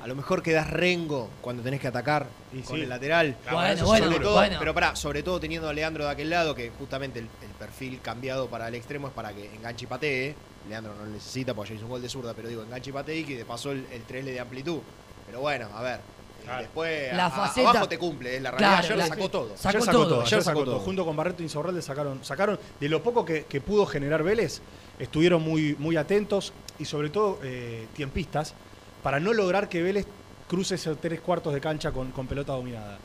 A 0.00 0.06
lo 0.08 0.16
mejor 0.16 0.42
quedas 0.42 0.68
rengo 0.68 1.28
cuando 1.42 1.62
tenés 1.62 1.80
que 1.80 1.86
atacar 1.86 2.26
Y 2.52 2.60
con 2.62 2.76
sí. 2.76 2.82
el 2.82 2.88
lateral. 2.88 3.36
Bueno, 3.50 3.84
bueno, 3.86 4.06
sobre 4.06 4.18
todo, 4.20 4.34
bueno. 4.34 4.56
Pero 4.58 4.74
pará, 4.74 4.96
sobre 4.96 5.22
todo 5.22 5.38
teniendo 5.38 5.68
a 5.68 5.72
Leandro 5.72 6.04
de 6.06 6.10
aquel 6.10 6.28
lado, 6.30 6.54
que 6.56 6.70
justamente 6.70 7.20
el, 7.20 7.26
el 7.26 7.50
perfil 7.58 8.00
cambiado 8.00 8.48
para 8.48 8.66
el 8.68 8.74
extremo 8.74 9.06
es 9.08 9.12
para 9.14 9.32
que 9.32 9.54
enganche 9.54 9.84
y 9.84 9.88
patee. 9.88 10.34
Leandro 10.68 10.94
no 10.94 11.04
lo 11.04 11.10
necesita 11.10 11.54
porque 11.54 11.70
ya 11.70 11.76
hizo 11.76 11.84
un 11.84 11.90
gol 11.90 12.02
de 12.02 12.08
zurda, 12.08 12.34
pero 12.34 12.48
digo, 12.48 12.62
enganche 12.62 12.90
y 12.90 12.92
patee 12.92 13.18
y 13.20 13.24
que 13.24 13.36
de 13.36 13.44
paso 13.44 13.70
el, 13.72 13.86
el 13.92 14.02
3 14.02 14.24
le 14.24 14.32
de 14.32 14.40
amplitud. 14.40 14.78
Pero 15.26 15.40
bueno, 15.40 15.68
a 15.74 15.82
ver. 15.82 16.00
Claro. 16.44 16.62
Después 16.62 17.12
La 17.14 17.26
a- 17.26 17.30
faceta- 17.30 17.70
abajo 17.70 17.88
te 17.88 17.98
cumple, 17.98 18.36
es 18.36 18.42
la 18.42 18.50
realidad. 18.50 18.70
Claro, 18.70 18.84
Ayer 18.84 18.96
la- 18.98 19.06
sacó 19.06 19.28
todo. 19.28 19.56
Sacó 19.56 19.68
ayer 19.68 19.82
sacó 19.82 19.98
todo, 19.98 20.08
todo, 20.08 20.20
ayer 20.22 20.30
sacó 20.30 20.44
sacó 20.44 20.64
todo. 20.64 20.74
todo. 20.76 20.84
Junto 20.84 21.04
con 21.04 21.16
Barreto 21.16 21.42
y 21.42 21.46
Insaurralde 21.46 21.82
sacaron, 21.82 22.24
sacaron 22.24 22.58
de 22.80 22.88
lo 22.88 23.02
poco 23.02 23.24
que, 23.24 23.44
que 23.44 23.60
pudo 23.60 23.86
generar 23.86 24.22
Vélez, 24.22 24.60
estuvieron 24.98 25.42
muy, 25.42 25.74
muy 25.78 25.96
atentos 25.96 26.52
y 26.78 26.84
sobre 26.84 27.10
todo 27.10 27.38
eh, 27.42 27.86
tiempistas 27.94 28.54
para 29.02 29.18
no 29.20 29.32
lograr 29.32 29.68
que 29.68 29.82
Vélez 29.82 30.06
cruce 30.48 30.74
esos 30.76 31.00
tres 31.00 31.20
cuartos 31.20 31.54
de 31.54 31.60
cancha 31.60 31.92
con, 31.92 32.10
con 32.12 32.26
pelota 32.26 32.52
dominada. 32.52 32.98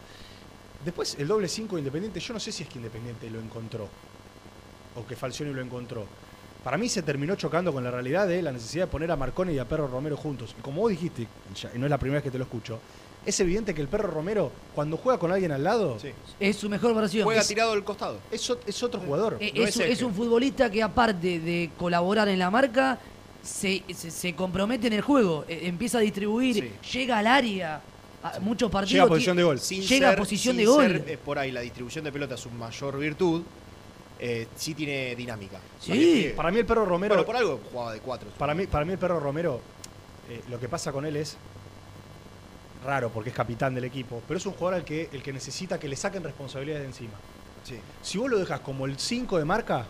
Después 0.84 1.15
el 1.19 1.28
doble 1.28 1.47
5 1.47 1.78
Independiente, 1.78 2.19
yo 2.19 2.34
no 2.34 2.39
sé 2.39 2.52
si 2.52 2.63
es 2.63 2.69
que 2.69 2.78
Independiente 2.78 3.30
lo 3.30 3.39
encontró 3.39 3.88
o 4.95 5.06
que 5.06 5.15
Falcioni 5.15 5.54
lo 5.54 5.62
encontró. 5.62 6.06
Para 6.63 6.78
mí 6.78 6.89
se 6.89 7.02
terminó 7.02 7.36
chocando 7.36 7.71
con 7.71 7.84
la 7.84 7.91
realidad 7.91 8.28
de 8.28 8.41
la 8.41 8.52
necesidad 8.52 8.86
de 8.86 8.91
poner 8.91 9.10
a 9.12 9.15
Marcone 9.15 9.54
y 9.54 9.60
a 9.60 9.65
Perro 9.65 9.88
Romero 9.88 10.17
juntos. 10.17 10.54
Y 10.58 10.62
como 10.62 10.82
vos 10.82 10.89
dijiste, 10.91 11.21
y 11.73 11.78
no 11.78 11.86
es 11.86 11.89
la 11.89 11.97
primera 11.97 12.17
vez 12.17 12.23
que 12.23 12.32
te 12.32 12.38
lo 12.38 12.43
escucho, 12.43 12.80
es 13.27 13.39
evidente 13.39 13.75
que 13.75 13.81
el 13.81 13.87
Perro 13.87 14.09
Romero, 14.09 14.51
cuando 14.73 14.97
juega 14.97 15.19
con 15.19 15.31
alguien 15.31 15.51
al 15.51 15.63
lado, 15.63 15.99
Sí. 15.99 16.09
Es 16.39 16.55
su 16.55 16.69
mejor 16.69 16.95
versión. 16.95 17.25
Juega 17.25 17.41
Es- 17.41 17.47
tirado 17.47 17.73
del 17.73 17.83
costado. 17.83 18.17
es, 18.31 18.49
ot- 18.49 18.59
es 18.65 18.81
otro 18.81 18.99
jugador. 19.01 19.37
Eh, 19.39 19.51
no 19.55 19.63
es, 19.63 19.69
es 19.69 19.75
un- 19.75 19.81
eje. 19.83 19.91
es 19.91 20.01
un 20.01 20.13
futbolista 20.13 20.69
que 20.71 20.81
aparte 20.81 21.39
de 21.39 21.69
colaborar 21.77 22.27
en 22.29 22.39
la 22.39 22.49
marca, 22.49 22.97
se, 23.43 23.83
se- 23.93 24.11
se 24.11 24.33
compromete 24.35 24.87
en 24.87 24.93
el 24.93 25.01
juego, 25.01 25.45
eh, 25.47 25.61
empieza 25.63 25.99
a 25.99 26.01
distribuir, 26.01 26.71
llega 26.93 27.17
al 27.19 27.27
área, 27.27 27.81
a 28.23 28.39
muchos 28.39 28.69
partidos. 28.71 28.91
Llega 28.93 29.03
a 29.03 29.07
posición 29.07 29.37
de 29.37 29.43
gol. 29.43 29.59
Sin 29.59 29.81
Llega 29.83 30.07
a 30.07 30.11
ser- 30.11 30.19
posición 30.19 30.55
sin 30.55 30.65
de 30.65 30.65
gol. 30.65 30.83
ser, 30.87 31.05
eh, 31.07 31.17
por 31.23 31.37
ahí 31.39 31.51
la 31.51 31.61
distribución 31.61 32.03
de 32.05 32.11
pelota 32.11 32.35
es 32.35 32.41
su 32.41 32.49
mayor 32.49 32.97
virtud. 32.97 33.43
eh, 34.19 34.47
sí 34.55 34.73
tiene 34.73 35.15
dinámica. 35.15 35.59
Sí. 35.79 36.33
Para 36.35 36.49
mí 36.49 36.57
el 36.57 36.65
Perro 36.65 36.85
Romero, 36.85 37.13
Bueno, 37.13 37.23
por 37.27 37.35
algo 37.35 37.59
jugaba 37.71 37.93
de 37.93 37.99
cuatro. 37.99 38.27
para 38.35 38.55
mí, 38.55 38.65
para 38.65 38.83
mí 38.83 38.93
el 38.93 38.97
Perro 38.97 39.19
Romero, 39.19 39.61
eh, 40.27 40.41
lo 40.49 40.59
que 40.59 40.67
pasa 40.67 40.91
con 40.91 41.05
él 41.05 41.17
es 41.17 41.37
raro 42.83 43.09
porque 43.09 43.29
es 43.29 43.35
capitán 43.35 43.75
del 43.75 43.83
equipo, 43.83 44.21
pero 44.27 44.37
es 44.37 44.45
un 44.45 44.53
jugador 44.53 44.75
al 44.75 44.85
que 44.85 45.09
el 45.11 45.21
que 45.23 45.33
necesita 45.33 45.79
que 45.79 45.87
le 45.87 45.95
saquen 45.95 46.23
responsabilidades 46.23 46.83
de 46.83 46.87
encima. 46.87 47.13
Sí. 47.63 47.79
Si 48.01 48.17
vos 48.17 48.29
lo 48.29 48.39
dejas 48.39 48.61
como 48.61 48.85
el 48.85 48.97
5 48.97 49.37
de 49.37 49.45
marca, 49.45 49.85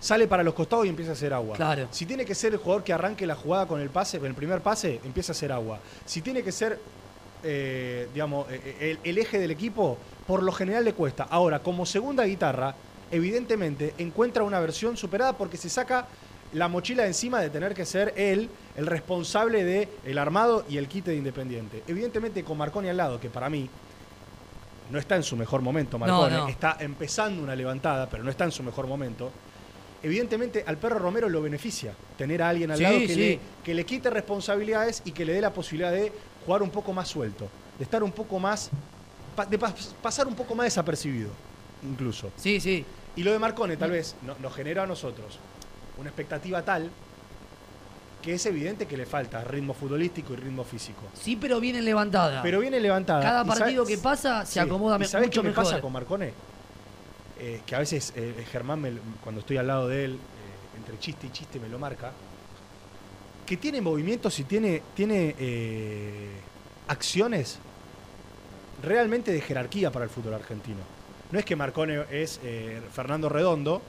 sale 0.00 0.26
para 0.26 0.42
los 0.42 0.54
costados 0.54 0.86
y 0.86 0.88
empieza 0.88 1.12
a 1.12 1.14
hacer 1.14 1.32
agua. 1.32 1.56
Claro. 1.56 1.88
Si 1.90 2.06
tiene 2.06 2.24
que 2.24 2.34
ser 2.34 2.52
el 2.52 2.58
jugador 2.58 2.84
que 2.84 2.92
arranque 2.92 3.26
la 3.26 3.34
jugada 3.34 3.66
con 3.66 3.80
el 3.80 3.90
pase, 3.90 4.18
con 4.18 4.28
el 4.28 4.34
primer 4.34 4.60
pase, 4.60 5.00
empieza 5.04 5.32
a 5.32 5.34
hacer 5.34 5.52
agua. 5.52 5.80
Si 6.04 6.22
tiene 6.22 6.42
que 6.42 6.52
ser, 6.52 6.78
eh, 7.42 8.08
digamos, 8.12 8.50
eh, 8.50 8.76
el, 8.80 8.98
el 9.04 9.18
eje 9.18 9.38
del 9.38 9.50
equipo, 9.50 9.98
por 10.26 10.42
lo 10.42 10.52
general 10.52 10.84
le 10.84 10.92
cuesta. 10.92 11.24
Ahora, 11.30 11.60
como 11.60 11.86
segunda 11.86 12.24
guitarra, 12.24 12.74
evidentemente 13.10 13.94
encuentra 13.98 14.42
una 14.42 14.60
versión 14.60 14.96
superada 14.96 15.32
porque 15.34 15.56
se 15.56 15.68
saca 15.68 16.06
la 16.54 16.68
mochila 16.68 17.06
encima 17.06 17.40
de 17.40 17.50
tener 17.50 17.74
que 17.74 17.84
ser 17.84 18.14
él 18.16 18.48
el 18.76 18.86
responsable 18.86 19.64
de 19.64 19.88
el 20.04 20.18
armado 20.18 20.64
y 20.68 20.76
el 20.78 20.88
quite 20.88 21.10
de 21.10 21.16
Independiente. 21.16 21.82
Evidentemente 21.86 22.42
con 22.44 22.56
Marconi 22.58 22.88
al 22.88 22.96
lado, 22.96 23.20
que 23.20 23.28
para 23.30 23.48
mí 23.50 23.68
no 24.90 24.98
está 24.98 25.16
en 25.16 25.22
su 25.22 25.36
mejor 25.36 25.60
momento, 25.60 25.98
Marconi, 25.98 26.34
no. 26.34 26.48
está 26.48 26.76
empezando 26.80 27.42
una 27.42 27.54
levantada, 27.54 28.08
pero 28.08 28.22
no 28.24 28.30
está 28.30 28.44
en 28.44 28.52
su 28.52 28.62
mejor 28.62 28.86
momento. 28.86 29.30
Evidentemente 30.02 30.64
al 30.66 30.78
perro 30.78 30.98
Romero 30.98 31.28
lo 31.28 31.42
beneficia 31.42 31.92
tener 32.16 32.40
a 32.42 32.48
alguien 32.48 32.70
al 32.70 32.76
Sí, 32.78 32.82
lado 32.84 32.98
que, 33.00 33.08
sí. 33.08 33.16
le, 33.16 33.40
que 33.64 33.74
le 33.74 33.84
quite 33.84 34.08
responsabilidades 34.10 35.02
y 35.04 35.10
que 35.12 35.24
le 35.24 35.32
dé 35.34 35.40
la 35.40 35.52
posibilidad 35.52 35.90
de 35.92 36.12
jugar 36.46 36.62
un 36.62 36.70
poco 36.70 36.92
más 36.92 37.08
suelto, 37.08 37.48
de 37.76 37.84
estar 37.84 38.02
un 38.02 38.12
poco 38.12 38.38
más, 38.38 38.70
de 39.50 39.58
pas- 39.58 39.74
pasar 40.00 40.26
un 40.28 40.34
poco 40.34 40.54
más 40.54 40.64
desapercibido, 40.66 41.30
incluso. 41.82 42.30
Sí, 42.36 42.60
sí. 42.60 42.84
Y 43.16 43.24
lo 43.24 43.32
de 43.32 43.38
Marcone 43.40 43.76
tal 43.76 43.90
vez 43.90 44.14
no- 44.22 44.36
nos 44.40 44.54
genera 44.54 44.84
a 44.84 44.86
nosotros 44.86 45.38
una 45.98 46.08
expectativa 46.10 46.62
tal 46.62 46.90
que 48.22 48.34
es 48.34 48.46
evidente 48.46 48.86
que 48.86 48.96
le 48.96 49.06
falta 49.06 49.44
ritmo 49.44 49.74
futbolístico 49.74 50.32
y 50.32 50.36
ritmo 50.36 50.64
físico. 50.64 51.02
Sí, 51.14 51.36
pero 51.36 51.60
viene 51.60 51.80
levantada. 51.80 52.42
Pero 52.42 52.58
viene 52.60 52.80
levantada. 52.80 53.22
Cada 53.22 53.44
¿Y 53.44 53.46
partido 53.46 53.84
sabes- 53.84 53.96
que 53.96 54.02
pasa 54.02 54.44
se 54.44 54.54
Sí. 54.54 54.58
acomoda 54.58 54.96
¿Y 54.96 54.98
me- 55.00 55.04
sabés 55.06 55.28
mucho 55.28 55.40
qué 55.40 55.44
me 55.44 55.50
mejor. 55.50 55.64
pasa 55.64 55.80
con 55.80 55.92
Marcone? 55.92 56.32
Eh, 57.38 57.60
que 57.64 57.74
a 57.76 57.78
veces 57.78 58.12
eh, 58.16 58.44
Germán, 58.50 58.80
me 58.80 58.92
cuando 59.22 59.40
estoy 59.40 59.56
al 59.58 59.68
lado 59.68 59.86
de 59.86 60.04
él, 60.04 60.14
eh, 60.14 60.76
entre 60.78 60.98
chiste 60.98 61.28
y 61.28 61.30
chiste 61.30 61.60
me 61.60 61.68
lo 61.68 61.78
marca, 61.78 62.10
que 63.46 63.56
tiene 63.56 63.80
movimientos 63.80 64.36
y 64.40 64.44
tiene, 64.44 64.82
tiene 64.96 65.36
eh, 65.38 66.30
acciones 66.88 67.58
realmente 68.82 69.30
de 69.32 69.40
jerarquía 69.40 69.90
para 69.92 70.04
el 70.04 70.10
fútbol 70.10 70.34
argentino. 70.34 70.78
No 71.30 71.38
es 71.38 71.44
que 71.44 71.54
Marcone 71.56 72.04
es 72.10 72.40
eh, 72.42 72.80
Fernando 72.92 73.28
Redondo, 73.28 73.80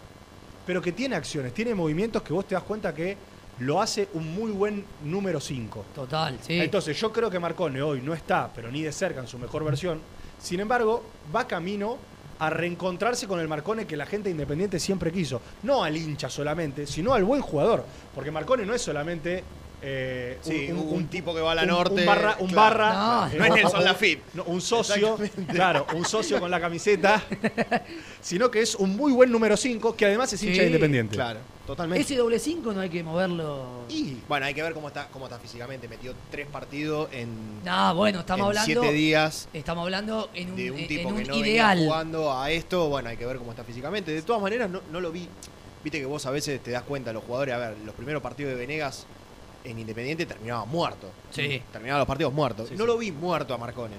pero 0.70 0.84
que 0.84 0.92
tiene 0.92 1.16
acciones, 1.16 1.52
tiene 1.52 1.74
movimientos 1.74 2.22
que 2.22 2.32
vos 2.32 2.48
te 2.48 2.54
das 2.54 2.64
cuenta 2.64 2.94
que 2.94 3.18
lo 3.58 3.82
hace 3.82 4.08
un 4.14 4.36
muy 4.36 4.52
buen 4.52 4.86
número 5.04 5.40
5. 5.40 5.86
Total, 5.96 6.38
sí. 6.40 6.60
Entonces 6.60 6.96
yo 6.96 7.12
creo 7.12 7.28
que 7.28 7.40
Marcone 7.40 7.82
hoy 7.82 8.02
no 8.04 8.14
está, 8.14 8.52
pero 8.54 8.70
ni 8.70 8.84
de 8.84 8.92
cerca 8.92 9.20
en 9.20 9.28
su 9.28 9.40
mejor 9.40 9.64
versión. 9.64 10.00
Sin 10.40 10.60
embargo, 10.60 11.04
va 11.36 11.48
camino 11.48 11.98
a 12.38 12.52
reencontrarse 12.52 13.28
con 13.28 13.40
el 13.40 13.48
Marcone 13.48 13.88
que 13.88 13.98
la 13.98 14.06
gente 14.06 14.30
independiente 14.30 14.80
siempre 14.80 15.12
quiso. 15.12 15.42
No 15.64 15.84
al 15.84 15.98
hincha 15.98 16.30
solamente, 16.30 16.86
sino 16.86 17.16
al 17.16 17.24
buen 17.24 17.42
jugador. 17.42 17.84
Porque 18.14 18.30
Marcone 18.30 18.64
no 18.64 18.76
es 18.76 18.82
solamente... 18.84 19.44
eh, 19.82 20.38
Sí, 20.42 20.70
un, 20.72 21.08
tipo 21.08 21.34
que 21.34 21.42
va 21.42 21.54
a 21.54 21.56
la 21.56 21.62
un- 21.64 21.68
norte. 21.70 22.02
Un 22.02 22.06
barra, 22.06 22.36
un 22.40 22.48
claro. 22.50 22.78
barra 22.78 22.94
No, 22.94 23.28
eh, 23.28 23.36
No 23.38 23.46
es 23.46 23.52
Nelson 23.54 23.84
Lafitte. 23.86 24.22
no, 24.34 24.44
un 24.46 24.62
socio, 24.62 25.18
claro, 25.52 25.86
un 25.96 26.06
socio 26.06 26.40
con 26.40 26.50
la 26.52 26.60
camiseta, 26.60 27.24
sino 28.22 28.50
que 28.52 28.62
es 28.62 28.76
un 28.76 28.96
muy 28.96 29.12
buen 29.12 29.32
número 29.32 29.56
5 29.58 29.96
que 29.96 30.06
además 30.06 30.32
es 30.34 30.44
hincha 30.44 30.62
Sí, 30.62 30.68
independiente. 30.68 31.16
Claro, 31.16 31.40
totalmente. 31.66 32.02
Ese 32.02 32.16
doble 32.16 32.40
5 32.40 32.74
no 32.74 32.82
hay 32.82 32.90
que 32.90 33.04
moverlo. 33.04 33.84
Y 33.90 34.18
bueno, 34.28 34.46
hay 34.46 34.54
que 34.54 34.62
ver 34.64 34.74
cómo 34.74 34.88
está, 34.90 35.08
cómo 35.08 35.26
está 35.26 35.40
físicamente. 35.40 35.88
Metió 35.88 36.14
tres 36.32 36.48
partidos 36.48 37.10
en, 37.12 37.64
No, 37.64 37.96
bueno, 37.96 38.20
estamos 38.22 38.52
en 38.52 38.58
hablando. 38.60 38.82
siete 38.82 38.94
días 38.96 39.48
Estamos 39.54 39.84
hablando 39.84 40.30
en 40.34 40.50
un, 40.52 40.56
de 40.56 40.72
un 40.72 40.80
en 40.80 40.88
tipo 40.88 41.10
un 41.10 41.18
que 41.18 41.24
no 41.26 41.36
ideal. 41.38 41.78
venía 41.78 41.90
jugando 41.92 42.34
a 42.38 42.52
esto. 42.52 42.90
Bueno, 42.90 43.10
hay 43.10 43.18
que 43.18 43.26
ver 43.26 43.38
cómo 43.38 43.52
está 43.52 43.64
físicamente. 43.64 44.12
De 44.12 44.22
todas 44.22 44.42
maneras, 44.42 44.70
no, 44.70 44.82
no 44.92 45.00
lo 45.02 45.12
vi. 45.12 45.28
Viste 45.84 46.00
que 46.00 46.06
vos 46.06 46.26
a 46.26 46.32
veces 46.32 46.62
te 46.62 46.72
das 46.72 46.84
cuenta, 46.84 47.14
los 47.14 47.24
jugadores, 47.24 47.56
a 47.56 47.58
ver, 47.58 47.76
los 47.86 47.96
primeros 47.96 48.22
partidos 48.22 48.52
de 48.52 48.60
Venegas 48.60 49.06
en 49.64 49.80
Independiente 49.80 50.26
terminaba 50.26 50.66
muerto. 50.66 51.10
Sí. 51.32 51.62
Terminaban 51.72 52.00
los 52.00 52.08
partidos 52.08 52.34
muertos. 52.34 52.70
Sí, 52.70 52.76
no 52.76 52.84
sí. 52.84 52.88
lo 52.88 52.98
vi 52.98 53.12
muerto 53.12 53.54
a 53.54 53.58
Marcone. 53.58 53.96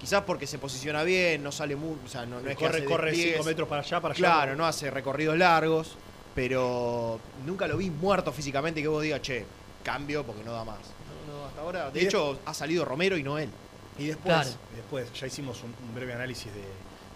Quizás 0.00 0.22
porque 0.22 0.46
se 0.46 0.58
posiciona 0.58 1.02
bien, 1.02 1.42
no 1.42 1.50
sale 1.50 1.74
muy. 1.76 1.96
O 2.04 2.08
sea, 2.08 2.24
no, 2.24 2.40
no 2.40 2.48
es 2.48 2.56
que 2.56 2.64
corre, 2.64 2.78
hace 2.78 2.84
corre 2.86 3.06
despliegues. 3.10 3.34
5 3.38 3.44
metros 3.48 3.68
para 3.68 3.82
allá, 3.82 4.00
para 4.00 4.14
allá. 4.14 4.20
Claro, 4.20 4.56
no 4.56 4.64
hace 4.66 4.90
recorridos 4.90 5.36
largos, 5.36 5.96
pero 6.34 7.18
nunca 7.44 7.66
lo 7.66 7.76
vi 7.76 7.90
muerto 7.90 8.32
físicamente 8.32 8.80
que 8.80 8.88
vos 8.88 9.02
digas, 9.02 9.20
che, 9.22 9.44
cambio 9.82 10.24
porque 10.24 10.44
no 10.44 10.52
da 10.52 10.64
más. 10.64 10.78
No, 11.26 11.36
no, 11.36 11.44
hasta 11.46 11.60
ahora, 11.62 11.90
de 11.90 12.00
hecho, 12.02 12.38
ha 12.44 12.54
salido 12.54 12.84
Romero 12.84 13.16
y 13.16 13.22
no 13.24 13.38
él. 13.38 13.50
Y 13.98 14.06
después, 14.06 14.32
Claro. 14.34 14.50
después 14.76 15.12
ya 15.12 15.26
hicimos 15.26 15.62
un, 15.64 15.74
un 15.86 15.94
breve 15.94 16.12
análisis 16.12 16.46
de, 16.54 16.62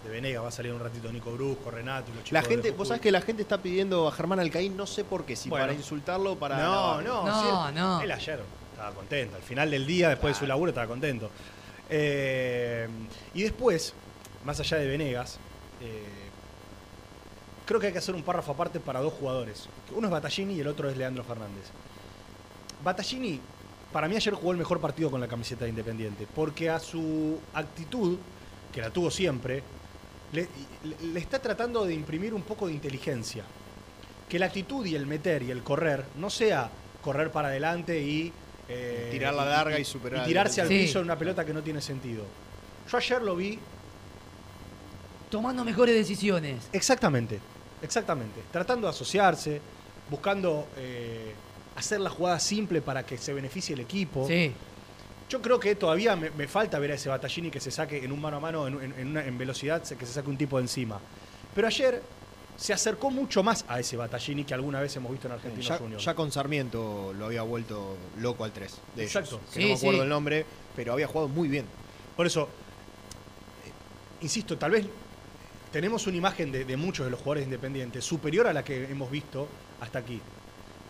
de 0.05 0.11
Venegas, 0.11 0.43
va 0.43 0.49
a 0.49 0.53
salir 0.53 0.73
un 0.73 0.81
ratito 0.81 1.13
Nico 1.13 1.33
Brusco, 1.33 1.71
Renato 1.71 2.11
y 2.11 2.15
los 2.15 2.25
chicos 2.25 2.33
La 2.33 2.43
gente, 2.43 2.71
vos 2.73 2.89
sabés 2.89 3.01
que 3.01 3.13
la 3.13 3.21
gente 3.21 3.43
está 3.43 3.59
pidiendo 3.59 4.09
a 4.09 4.13
Germán 4.13 4.41
Alcaín, 4.41 4.77
no 4.77 4.87
sé 4.87 5.05
por 5.05 5.25
qué, 5.25 5.37
si 5.37 5.49
Bueno. 5.49 5.65
para 5.65 5.75
insultarlo 5.75 6.33
o 6.33 6.37
para. 6.37 6.59
No, 6.59 7.01
no, 7.03 7.25
No, 7.27 7.41
sí, 7.69 7.75
no. 7.75 8.01
Él 8.01 8.11
ayer 8.11 8.41
estaba 8.73 8.93
contento. 8.93 9.37
Al 9.37 9.43
final 9.43 9.71
del 9.71 9.87
día, 9.87 10.09
después 10.09 10.35
de 10.35 10.41
su 10.41 10.47
laburo, 10.47 10.71
estaba 10.71 10.87
contento. 10.89 11.31
Eh, 11.89 12.89
y 13.35 13.43
después, 13.43 13.95
más 14.45 14.59
allá 14.59 14.79
de 14.79 14.87
Venegas, 14.87 15.39
eh, 15.81 16.05
creo 17.65 17.79
que 17.79 17.87
hay 17.89 17.93
que 17.93 17.99
hacer 17.99 18.15
un 18.15 18.23
párrafo 18.23 18.53
aparte 18.53 18.81
para 18.81 19.01
dos 19.01 19.13
jugadores. 19.13 19.69
Uno 19.95 20.09
es 20.09 20.13
Battaglini 20.13 20.55
y 20.55 20.61
el 20.61 20.67
otro 20.67 20.89
es 20.91 20.97
Leandro 20.97 21.23
Fernández. 21.23 21.71
Battaglini, 22.83 23.41
para 23.93 24.09
mí 24.09 24.17
ayer 24.17 24.35
jugó 24.35 24.53
el 24.53 24.59
mejor 24.59 24.81
partido 24.81 25.11
con 25.11 25.21
la 25.21 25.29
camiseta 25.29 25.65
de 25.65 25.71
Independiente, 25.71 26.27
porque 26.35 26.71
a 26.71 26.79
su 26.81 27.39
actitud, 27.55 28.19
que 28.73 28.81
la 28.81 28.91
tuvo 28.91 29.11
siempre, 29.11 29.63
le, 30.33 30.49
le- 30.85 31.13
le 31.13 31.21
está 31.21 31.41
tratando 31.41 31.85
de 31.85 31.95
imprimir 31.95 32.35
un 32.35 32.43
poco 32.43 32.67
de 32.67 32.73
inteligencia. 32.75 33.45
Que 34.29 34.39
la 34.39 34.47
actitud 34.47 34.85
y 34.87 34.95
el 34.95 35.07
meter 35.07 35.43
y 35.43 35.51
el 35.51 35.63
correr 35.63 36.05
no 36.17 36.31
sea 36.31 36.71
correr 37.03 37.31
para 37.31 37.49
adelante 37.49 38.01
y... 38.03 38.33
eh, 38.69 39.09
Tirar 39.11 39.35
la 39.35 39.45
larga 39.45 39.79
y 39.79 39.85
superar 39.85 40.25
Y 40.25 40.29
tirarse 40.29 40.61
al 40.63 40.69
Sí. 40.69 40.79
piso 40.79 40.99
en 41.01 41.05
una 41.07 41.19
pelota 41.19 41.45
que 41.45 41.53
no 41.53 41.63
tiene 41.63 41.81
sentido. 41.83 42.25
Yo 42.91 42.97
ayer 42.97 43.21
lo 43.23 43.37
vi 43.37 43.59
Tomando 45.31 45.65
mejores 45.65 45.95
decisiones. 45.95 46.69
Exactamente, 46.73 47.41
exactamente. 47.81 48.41
Tratando 48.51 48.87
de 48.87 48.91
asociarse, 48.91 49.61
buscando 50.11 50.69
eh, 50.77 51.33
hacer 51.77 52.01
la 52.01 52.11
jugada 52.11 52.39
simple 52.39 52.83
para 52.83 53.05
que 53.07 53.17
se 53.17 53.33
beneficie 53.33 53.75
el 53.75 53.81
equipo. 53.81 54.27
Sí. 54.29 54.53
Yo 55.33 55.41
creo 55.41 55.59
que 55.59 55.75
todavía 55.77 56.15
me, 56.15 56.29
me 56.31 56.47
falta 56.47 56.79
ver 56.79 56.91
a 56.93 56.95
ese 56.97 57.09
Battaglini 57.09 57.51
que 57.51 57.59
se 57.59 57.71
saque 57.71 58.05
en 58.05 58.13
un 58.13 58.21
mano 58.21 58.37
a 58.37 58.41
mano, 58.41 58.67
en, 58.67 58.75
en- 58.83 58.93
en 58.99 59.09
una- 59.09 59.25
en 59.25 59.39
velocidad, 59.39 59.83
que 59.83 60.05
se 60.05 60.13
saque 60.13 60.29
un 60.29 60.37
tipo 60.37 60.59
de 60.59 60.65
encima. 60.65 61.01
Pero 61.55 61.67
ayer 61.69 62.03
se 62.59 62.75
acercó 62.75 63.11
mucho 63.11 63.43
más 63.43 63.65
a 63.67 63.81
ese 63.81 63.97
Battaglini 63.97 64.45
que 64.45 64.53
alguna 64.53 64.79
vez 64.83 64.95
hemos 64.97 65.11
visto 65.11 65.29
en 65.29 65.33
Argentinos 65.33 65.67
Ya, 65.67 65.97
ya 65.97 66.15
con 66.15 66.31
Sarmiento 66.31 67.15
lo 67.19 67.25
había 67.25 67.41
vuelto 67.41 67.97
loco 68.21 68.45
al 68.45 68.53
3. 68.53 68.79
De 68.95 69.05
ellos, 69.05 69.17
Exacto. 69.17 69.41
que 69.55 69.55
Sí, 69.55 69.61
no 69.63 69.69
me 69.69 69.75
acuerdo 69.75 69.99
sí. 70.01 70.03
el 70.03 70.09
nombre, 70.11 70.47
pero 70.77 70.93
había 70.93 71.07
jugado 71.07 71.29
muy 71.29 71.49
bien. 71.49 71.65
Por 72.15 72.27
eso, 72.27 72.43
eh, 73.65 73.71
insisto, 74.21 74.59
tal 74.59 74.73
vez 74.73 74.85
tenemos 75.73 76.07
una 76.07 76.19
imagen 76.19 76.53
de, 76.53 76.67
de 76.67 76.77
muchos 76.77 77.07
de 77.07 77.11
los 77.11 77.21
jugadores 77.21 77.45
independientes 77.45 78.05
superior 78.05 78.47
a 78.49 78.53
la 78.53 78.63
que 78.63 78.85
hemos 78.85 79.11
visto 79.11 79.49
hasta 79.81 79.99
aquí. 80.01 80.21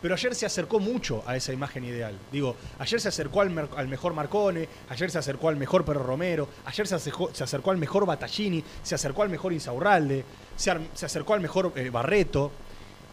Pero 0.03 0.15
ayer 0.15 0.35
se 0.35 0.45
acercó 0.45 0.81
mucho 0.81 1.23
a 1.27 1.37
esa 1.37 1.53
imagen 1.53 1.85
ideal. 1.85 2.19
Digo, 2.33 2.57
ayer 2.81 3.01
se 3.01 3.09
acercó 3.09 3.41
al, 3.41 3.51
mejor 3.89 4.13
Marcone, 4.15 4.69
ayer 4.89 5.11
se 5.11 5.19
acercó 5.19 5.49
al 5.49 5.57
mejor 5.57 5.85
Perro 5.85 6.03
Romero, 6.03 6.49
ayer 6.65 6.89
se 6.89 6.97
acercó, 6.97 7.31
se 7.33 7.45
acercó 7.45 7.71
al 7.71 7.79
mejor 7.79 8.05
Battaglini, 8.05 8.65
se 8.83 8.97
acercó 8.97 9.23
al 9.23 9.29
mejor 9.31 9.53
Insaurralde, 9.53 10.25
se, 10.57 10.73
se 10.93 11.07
acercó 11.07 11.35
al 11.35 11.41
mejor 11.41 11.73
eh, 11.77 11.89
Barreto. 11.91 12.51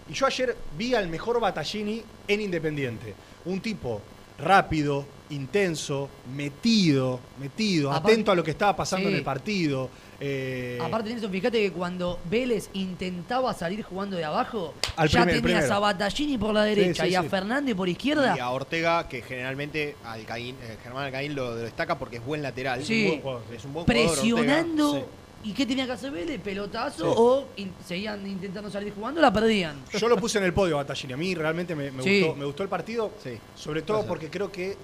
Y 0.09 0.13
yo 0.13 0.25
ayer 0.25 0.57
vi 0.75 0.95
al 0.95 1.07
mejor 1.07 1.39
Battaglini 1.39 2.03
en 2.27 2.41
Independiente. 2.41 3.13
Un 3.45 3.61
tipo 3.61 4.01
rápido, 4.39 5.05
intenso, 5.29 6.09
metido, 6.35 7.19
metido, 7.39 7.91
Aparte- 7.91 8.13
atento 8.13 8.31
a 8.31 8.35
lo 8.35 8.43
que 8.43 8.51
estaba 8.51 8.75
pasando 8.75 9.07
Sí. 9.07 9.13
en 9.13 9.17
el 9.19 9.23
partido. 9.23 9.89
Eh, 10.19 10.77
Aparte 10.81 11.09
de 11.09 11.15
eso, 11.15 11.29
fíjate 11.29 11.61
que 11.61 11.71
cuando 11.71 12.19
Vélez 12.29 12.69
intentaba 12.73 13.53
salir 13.53 13.83
jugando 13.83 14.17
de 14.17 14.25
abajo, 14.25 14.73
Al 14.97 15.07
ya 15.07 15.23
primer- 15.23 15.41
tenías 15.41 15.71
a 15.71 15.79
Battaglini 15.79 16.37
por 16.37 16.53
la 16.53 16.63
derecha 16.63 17.03
sí, 17.05 17.11
y 17.11 17.15
a 17.15 17.21
sí. 17.21 17.29
Fernández 17.29 17.75
por 17.75 17.87
izquierda. 17.87 18.35
Y 18.35 18.39
a 18.39 18.49
Ortega, 18.49 19.07
que 19.07 19.21
generalmente 19.21 19.95
Alcaín, 20.03 20.55
eh, 20.61 20.77
Germán 20.83 21.05
Alcaín 21.05 21.35
lo, 21.35 21.51
lo 21.51 21.55
destaca 21.55 21.97
porque 21.97 22.17
es 22.17 22.25
buen 22.25 22.41
lateral. 22.41 22.83
Sí. 22.83 23.05
Es 23.05 23.05
un 23.05 23.09
buen 23.09 23.21
jugador, 23.21 23.43
es 23.55 23.65
un 23.65 23.73
buen 23.73 23.85
presionando. 23.85 25.09
¿Y 25.41 25.53
qué 25.53 25.65
tenía 25.65 25.85
que 25.85 25.93
hacer 25.93 26.11
Vélez? 26.11 26.41
¿Pelotazo 26.41 27.05
Sí. 27.05 27.13
o 27.17 27.45
in- 27.55 27.71
seguían 27.87 28.27
intentando 28.27 28.69
salir 28.69 28.93
jugando? 28.93 29.21
La 29.21 29.31
perdían. 29.31 29.77
Yo 29.97 30.09
lo 30.09 30.17
puse 30.17 30.37
en 30.37 30.43
el 30.43 30.53
podio 30.53 30.75
a 30.75 30.83
Battaglini. 30.83 31.13
A 31.13 31.17
mí 31.17 31.33
realmente 31.33 31.75
me, 31.75 31.91
me 31.91 32.03
Sí. 32.03 32.19
gustó, 32.23 32.35
me 32.35 32.45
gustó 32.45 32.63
el 32.63 32.69
partido, 32.69 33.11
Sí. 33.23 33.37
sobre 33.55 33.81
todo 33.83 34.05
porque 34.05 34.29
creo 34.29 34.51
que 34.51 34.75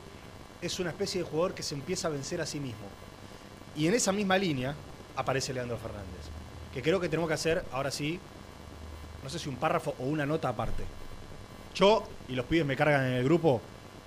es 0.61 0.79
una 0.79 0.91
especie 0.91 1.21
de 1.21 1.27
jugador 1.27 1.53
que 1.53 1.61
se 1.61 1.75
empieza 1.75 2.07
a 2.07 2.11
vencer 2.11 2.39
a 2.39 2.45
sí 2.45 2.61
mismo. 2.61 2.85
Y 3.75 3.87
en 3.87 3.95
esa 3.95 4.13
misma 4.13 4.37
línea 4.37 4.73
aparece 5.15 5.53
Leandro 5.53 5.77
Fernández. 5.77 6.05
Que 6.73 6.81
creo 6.81 6.99
que 6.99 7.09
tenemos 7.09 7.27
que 7.27 7.35
hacer, 7.35 7.63
ahora 7.71 7.91
sí, 7.91 8.19
no 9.23 9.29
sé 9.29 9.39
si 9.39 9.49
un 9.49 9.55
párrafo 9.55 9.95
o 9.99 10.03
una 10.03 10.25
nota 10.25 10.49
aparte. 10.49 10.83
Yo, 11.73 12.03
y 12.29 12.33
los 12.35 12.45
pibes 12.45 12.65
me 12.65 12.75
cargan 12.75 13.05
en 13.05 13.13
el 13.13 13.23
grupo, 13.23 13.61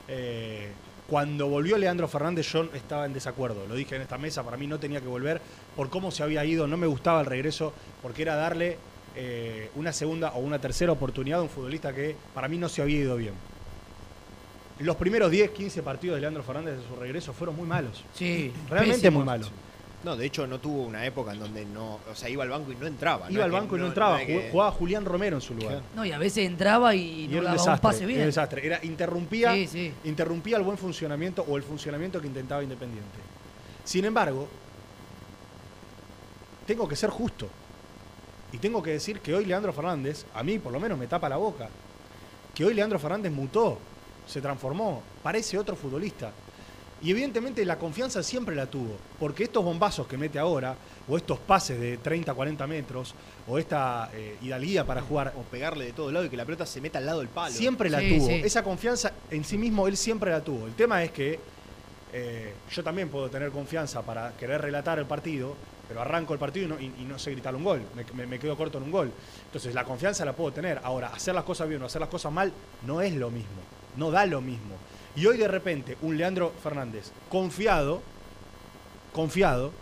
eh, 0.07 0.71
cuando 1.09 1.49
volvió 1.49 1.79
Leandro 1.79 2.07
Fernández 2.07 2.53
yo 2.53 2.69
estaba 2.75 3.07
en 3.07 3.15
desacuerdo. 3.15 3.67
Lo 3.67 3.75
dije 3.75 3.97
en 3.97 4.03
esta 4.03 4.19
mesa, 4.19 4.43
para 4.43 4.57
mí 4.57 4.67
no 4.67 4.79
tenía 4.79 5.01
que 5.01 5.07
volver 5.07 5.41
por 5.75 5.89
cómo 5.89 6.11
se 6.11 6.23
había 6.23 6.45
ido, 6.45 6.67
no 6.67 6.77
me 6.77 6.87
gustaba 6.87 7.21
el 7.21 7.27
regreso, 7.27 7.73
porque 8.03 8.23
era 8.23 8.37
darle 8.37 8.77
eh, 9.17 9.71
una 9.75 9.93
segunda 9.93 10.33
o 10.33 10.41
una 10.41 10.59
tercera 10.59 10.93
oportunidad 10.93 11.41
a 11.41 11.43
un 11.43 11.49
futbolista 11.49 11.95
que 11.95 12.15
para 12.35 12.47
mí 12.47 12.59
no 12.59 12.69
se 12.69 12.83
había 12.83 12.99
ido 12.99 13.17
bien. 13.17 13.35
Los 14.81 14.97
primeros 14.97 15.31
10, 15.31 15.51
15 15.51 15.83
partidos 15.83 16.17
de 16.17 16.21
Leandro 16.21 16.43
Fernández 16.43 16.77
de 16.77 16.87
su 16.87 16.95
regreso 16.95 17.33
fueron 17.33 17.57
muy 17.57 17.67
malos. 17.67 18.05
Sí. 18.15 18.53
Realmente 18.69 18.99
pésimos. 18.99 19.15
muy 19.15 19.25
malos. 19.25 19.51
No, 20.05 20.17
de 20.17 20.27
hecho 20.27 20.47
no 20.47 20.61
tuvo 20.61 20.85
una 20.85 21.05
época 21.05 21.33
en 21.33 21.41
donde 21.41 21.65
no, 21.65 21.99
o 22.11 22.15
sea, 22.15 22.29
iba 22.29 22.45
al 22.45 22.51
banco 22.51 22.71
y 22.71 22.77
no 22.77 22.87
entraba. 22.87 23.31
Iba 23.31 23.45
al 23.45 23.51
banco 23.51 23.77
y 23.77 23.81
no 23.81 23.89
entraba, 23.89 24.19
que- 24.21 24.49
jugaba 24.53 24.71
Julián 24.71 25.05
Romero 25.05 25.37
en 25.37 25.43
su 25.43 25.55
lugar. 25.55 25.83
No, 25.97 26.05
y 26.05 26.13
a 26.13 26.19
veces 26.19 26.47
entraba 26.47 26.95
y, 26.95 27.25
Y 27.25 27.29
no 27.29 27.33
era 27.33 27.39
un 27.39 27.45
daba 27.45 27.51
un 27.51 27.59
desastre, 27.59 27.83
pase 27.83 27.99
era 27.99 28.07
bien. 28.07 28.21
un 28.21 28.27
desastre. 28.27 28.67
Era, 28.67 28.85
interrumpía, 28.85 29.55
Sí, 29.55 29.67
sí. 29.67 29.93
interrumpía 30.05 30.57
el 30.57 30.63
buen 30.63 30.79
funcionamiento 30.79 31.45
o 31.49 31.57
el 31.57 31.65
funcionamiento 31.65 32.21
que 32.21 32.29
intentaba 32.29 32.63
Independiente. 32.63 33.19
Sin 33.85 34.05
embargo, 34.05 34.47
tengo 36.67 36.87
que 36.89 36.97
ser 36.97 37.11
justo. 37.11 37.49
Y 38.53 38.59
tengo 38.59 38.83
que 38.83 38.93
decir 38.93 39.21
que 39.21 39.35
hoy 39.35 39.45
Leandro 39.45 39.73
Fernández, 39.73 40.25
a 40.35 40.43
mí 40.43 40.59
por 40.59 40.73
lo 40.73 40.81
menos 40.81 40.99
me 40.99 41.07
tapa 41.07 41.29
la 41.29 41.37
boca, 41.37 41.69
que 42.55 42.65
hoy 42.65 42.73
Leandro 42.75 42.99
Fernández 42.99 43.33
mutó, 43.33 43.79
se 44.27 44.41
transformó, 44.41 45.03
parece 45.23 45.59
otro 45.59 45.75
futbolista. 45.77 46.31
Y 47.01 47.13
evidentemente 47.13 47.65
la 47.65 47.79
confianza 47.79 48.23
siempre 48.25 48.57
la 48.57 48.67
tuvo, 48.67 48.97
porque 49.21 49.45
estos 49.45 49.65
bombazos 49.65 50.07
que 50.09 50.19
mete 50.19 50.39
ahora, 50.39 50.75
o 51.09 51.17
estos 51.17 51.39
pases 51.39 51.79
de 51.81 51.97
30, 51.99 52.35
40 52.35 52.67
metros, 52.67 53.15
o 53.47 53.57
esta 53.59 54.11
eh, 54.13 54.37
hidalguía 54.43 54.85
para 54.85 55.01
jugar 55.03 55.33
O 55.37 55.43
pegarle 55.43 55.85
de 55.87 55.93
todo 55.93 56.11
lado 56.11 56.25
y 56.27 56.29
que 56.29 56.37
la 56.37 56.45
pelota 56.45 56.67
se 56.67 56.81
meta 56.81 56.99
al 56.99 57.07
lado 57.07 57.21
del 57.21 57.29
palo. 57.29 57.55
Siempre 57.55 57.89
la 57.89 58.01
Sí, 58.01 58.19
tuvo. 58.19 58.27
sí. 58.27 58.33
Esa 58.45 58.63
confianza 58.65 59.13
en 59.31 59.45
sí 59.45 59.57
mismo, 59.57 59.87
él 59.87 59.97
siempre 59.97 60.31
la 60.33 60.43
tuvo. 60.43 60.67
El 60.67 60.75
tema 60.75 61.03
es 61.05 61.13
que 61.13 61.39
eh, 62.13 62.53
yo 62.73 62.83
también 62.83 63.09
puedo 63.11 63.29
tener 63.31 63.51
confianza 63.51 64.03
para 64.03 64.33
querer 64.37 64.61
relatar 64.63 64.99
el 64.99 65.07
partido, 65.07 65.55
pero 65.87 66.01
arranco 66.01 66.33
el 66.33 66.39
partido 66.39 66.67
y 66.67 66.69
no, 66.69 66.81
y- 66.81 67.03
y 67.03 67.05
no 67.07 67.19
sé 67.19 67.31
gritar 67.31 67.55
un 67.55 67.65
gol. 67.65 67.83
Me, 67.95 68.05
me- 68.15 68.27
me 68.27 68.39
quedo 68.39 68.57
corto 68.57 68.79
en 68.79 68.85
un 68.85 68.91
gol. 68.91 69.11
Entonces 69.47 69.75
la 69.75 69.85
confianza 69.85 70.25
la 70.25 70.33
puedo 70.33 70.53
tener. 70.53 70.81
Ahora, 70.83 71.09
hacer 71.15 71.35
las 71.35 71.45
cosas 71.45 71.69
bien 71.69 71.81
o 71.83 71.87
hacer 71.87 72.01
las 72.01 72.11
cosas 72.11 72.33
mal 72.33 72.53
no 72.87 73.01
es 73.01 73.15
lo 73.15 73.31
mismo. 73.31 73.61
No 73.97 74.11
da 74.11 74.27
lo 74.27 74.41
mismo. 74.41 74.75
Y 75.19 75.27
hoy 75.27 75.37
de 75.37 75.49
repente 75.49 75.97
un 76.03 76.17
Leandro 76.17 76.53
Fernández 76.63 77.11
confiado, 77.29 78.01
confiado, 79.13 79.73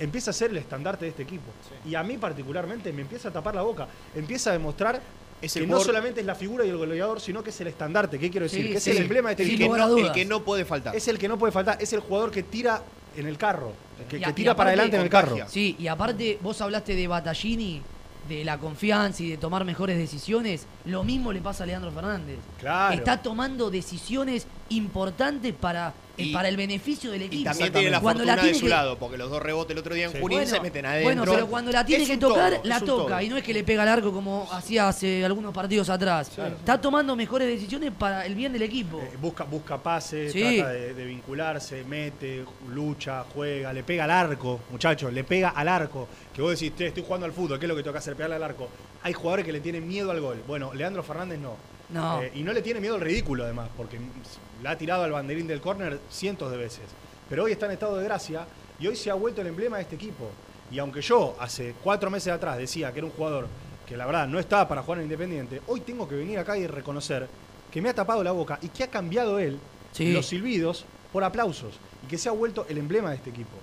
empieza 0.00 0.32
a 0.32 0.34
ser 0.34 0.50
el 0.50 0.56
estandarte 0.56 1.04
de 1.04 1.10
este 1.10 1.22
equipo. 1.22 1.44
Y 1.86 1.94
a 1.94 2.02
mí 2.02 2.18
particularmente 2.18 2.92
me 2.92 3.02
empieza 3.02 3.28
a 3.28 3.32
tapar 3.32 3.54
la 3.54 3.62
boca. 3.62 3.86
Empieza 4.16 4.50
a 4.50 4.54
demostrar 4.54 5.00
Es 5.40 5.52
que 5.52 5.60
el 5.60 5.68
no 5.68 5.78
solamente 5.78 6.20
es 6.20 6.26
la 6.26 6.34
figura 6.34 6.64
y 6.64 6.70
el 6.70 6.76
goleador, 6.76 7.20
sino 7.20 7.44
que 7.44 7.50
es 7.50 7.60
el 7.60 7.68
estandarte. 7.68 8.18
¿Qué 8.18 8.30
quiero 8.30 8.44
decir? 8.44 8.64
Sí, 8.64 8.70
que 8.72 8.78
es 8.78 8.82
sí. 8.82 8.90
el 8.90 8.96
emblema 8.98 9.28
de 9.28 9.32
este 9.34 9.42
el, 9.44 9.48
que 9.50 9.54
equipo. 9.64 9.74
a 9.74 9.78
no, 9.78 9.96
el 9.96 10.12
que 10.12 10.24
no 10.24 10.42
puede 10.42 10.64
faltar. 10.64 10.96
Es 10.96 11.06
el 11.06 11.18
que 11.18 11.28
no 11.28 11.38
puede 11.38 11.52
faltar. 11.52 11.78
Es 11.80 11.92
el 11.92 12.00
jugador 12.00 12.32
que 12.32 12.42
tira 12.42 12.82
en 13.16 13.28
el 13.28 13.38
carro. 13.38 13.72
Que, 14.08 14.16
Y 14.16 14.20
que 14.22 14.32
tira 14.32 14.56
para 14.56 14.70
adelante 14.70 14.96
en 14.96 15.02
el 15.02 15.08
carro. 15.08 15.36
Sí, 15.46 15.76
y 15.78 15.86
aparte 15.86 16.38
vos 16.42 16.60
hablaste 16.60 16.96
de 16.96 17.06
Battaglini, 17.06 17.80
de 18.28 18.44
la 18.44 18.58
confianza 18.58 19.22
y 19.22 19.30
de 19.30 19.36
tomar 19.36 19.64
mejores 19.64 19.98
decisiones. 19.98 20.66
Lo 20.84 21.04
mismo 21.04 21.32
le 21.32 21.40
pasa 21.40 21.64
a 21.64 21.66
Leandro 21.66 21.90
Fernández. 21.92 22.38
Claro. 22.58 22.94
Está 22.94 23.22
tomando 23.22 23.70
decisiones 23.70 24.46
importantes 24.68 25.54
para, 25.54 25.92
Y- 26.16 26.32
para 26.32 26.48
el 26.48 26.56
beneficio 26.56 27.10
del 27.10 27.22
y 27.22 27.24
equipo. 27.26 27.44
también 27.50 27.72
tiene 27.72 27.90
la 27.90 28.00
Cuando 28.00 28.20
fortuna 28.22 28.36
de 28.36 28.42
tiene 28.42 28.58
su 28.58 28.64
que- 28.66 28.70
lado, 28.70 28.98
porque 28.98 29.16
los 29.16 29.30
dos 29.30 29.42
rebotes 29.42 29.72
el 29.72 29.78
otro 29.78 29.94
día 29.94 30.04
en 30.06 30.12
Sí. 30.12 30.18
Junín 30.20 30.38
Bueno, 30.38 30.50
se 30.50 30.60
meten 30.60 30.86
adentro. 30.86 31.04
Bueno, 31.14 31.24
pero 31.32 31.46
cuando 31.48 31.72
la 31.72 31.84
tiene 31.84 32.04
Es 32.04 32.10
que 32.10 32.16
tocar, 32.18 32.52
todo, 32.54 32.60
la 32.64 32.80
toca. 32.80 32.86
todo. 33.16 33.20
Y 33.22 33.28
no 33.28 33.36
es 33.36 33.42
que 33.42 33.52
le 33.54 33.64
pega 33.64 33.82
al 33.82 33.88
arco 33.88 34.12
como 34.12 34.46
hacía 34.52 34.88
hace 34.88 35.24
algunos 35.24 35.52
partidos 35.54 35.88
atrás. 35.90 36.30
Está 36.38 36.80
tomando 36.80 37.16
mejores 37.16 37.48
decisiones 37.48 37.90
para 37.98 38.26
el 38.26 38.34
bien 38.34 38.52
del 38.52 38.62
equipo. 38.62 39.00
Eh, 39.00 39.16
busca, 39.20 39.44
busca 39.44 39.78
pases, 39.82 40.32
Sí. 40.32 40.56
trata 40.58 40.70
de, 40.72 40.94
de 40.94 41.04
vincularse, 41.04 41.84
mete, 41.84 42.44
lucha, 42.68 43.24
juega, 43.34 43.72
le 43.72 43.82
pega 43.82 44.04
al 44.04 44.10
arco, 44.10 44.60
muchachos, 44.70 45.12
le 45.12 45.24
pega 45.24 45.48
al 45.50 45.68
arco. 45.68 46.06
Que 46.34 46.42
vos 46.42 46.50
decís, 46.58 46.76
"Che, 46.76 46.86
estoy 46.88 47.02
jugando 47.04 47.26
al 47.26 47.32
fútbol, 47.32 47.58
¿qué 47.58 47.66
es 47.66 47.68
lo 47.68 47.76
que 47.76 47.82
que 47.84 47.98
hacer? 47.98 48.16
Pegarle 48.16 48.36
al 48.36 48.42
arco. 48.42 48.68
Hay 49.02 49.12
jugadores 49.12 49.44
que 49.44 49.52
le 49.52 49.60
tienen 49.60 49.86
miedo 49.86 50.10
al 50.10 50.20
gol. 50.20 50.42
Bueno, 50.46 50.72
Leandro 50.74 51.02
Fernández 51.02 51.38
no. 51.38 51.56
No. 51.90 52.22
Eh, 52.22 52.32
y 52.34 52.42
no 52.42 52.52
le 52.52 52.62
tiene 52.62 52.80
miedo 52.80 52.94
al 52.94 53.02
ridículo, 53.02 53.44
además, 53.44 53.68
porque 53.76 53.98
la 54.64 54.70
ha 54.70 54.78
tirado 54.78 55.04
al 55.04 55.12
banderín 55.12 55.46
del 55.46 55.60
córner 55.60 56.00
cientos 56.10 56.50
de 56.50 56.56
veces. 56.56 56.84
Pero 57.28 57.44
hoy 57.44 57.52
está 57.52 57.66
en 57.66 57.72
estado 57.72 57.98
de 57.98 58.04
gracia 58.04 58.46
y 58.80 58.86
hoy 58.86 58.96
se 58.96 59.10
ha 59.10 59.14
vuelto 59.14 59.42
el 59.42 59.46
emblema 59.48 59.76
de 59.76 59.82
este 59.82 59.96
equipo. 59.96 60.30
Y 60.70 60.78
aunque 60.78 61.02
yo 61.02 61.36
hace 61.38 61.74
cuatro 61.84 62.08
meses 62.10 62.32
atrás 62.32 62.56
decía 62.56 62.90
que 62.90 62.98
era 63.00 63.06
un 63.06 63.12
jugador 63.12 63.46
que 63.86 63.94
la 63.94 64.06
verdad 64.06 64.26
no 64.26 64.38
estaba 64.38 64.66
para 64.66 64.82
jugar 64.82 64.98
en 65.00 65.04
Independiente, 65.04 65.60
hoy 65.66 65.80
tengo 65.80 66.08
que 66.08 66.14
venir 66.16 66.38
acá 66.38 66.56
y 66.56 66.66
reconocer 66.66 67.28
que 67.70 67.82
me 67.82 67.90
ha 67.90 67.94
tapado 67.94 68.24
la 68.24 68.32
boca 68.32 68.58
y 68.62 68.68
que 68.68 68.84
ha 68.84 68.88
cambiado 68.90 69.38
él 69.38 69.58
Sí. 69.92 70.12
los 70.12 70.26
silbidos 70.26 70.86
por 71.12 71.22
aplausos 71.22 71.74
y 72.02 72.08
que 72.08 72.16
se 72.18 72.30
ha 72.30 72.32
vuelto 72.32 72.64
el 72.70 72.78
emblema 72.78 73.10
de 73.10 73.16
este 73.16 73.30
equipo. 73.30 73.56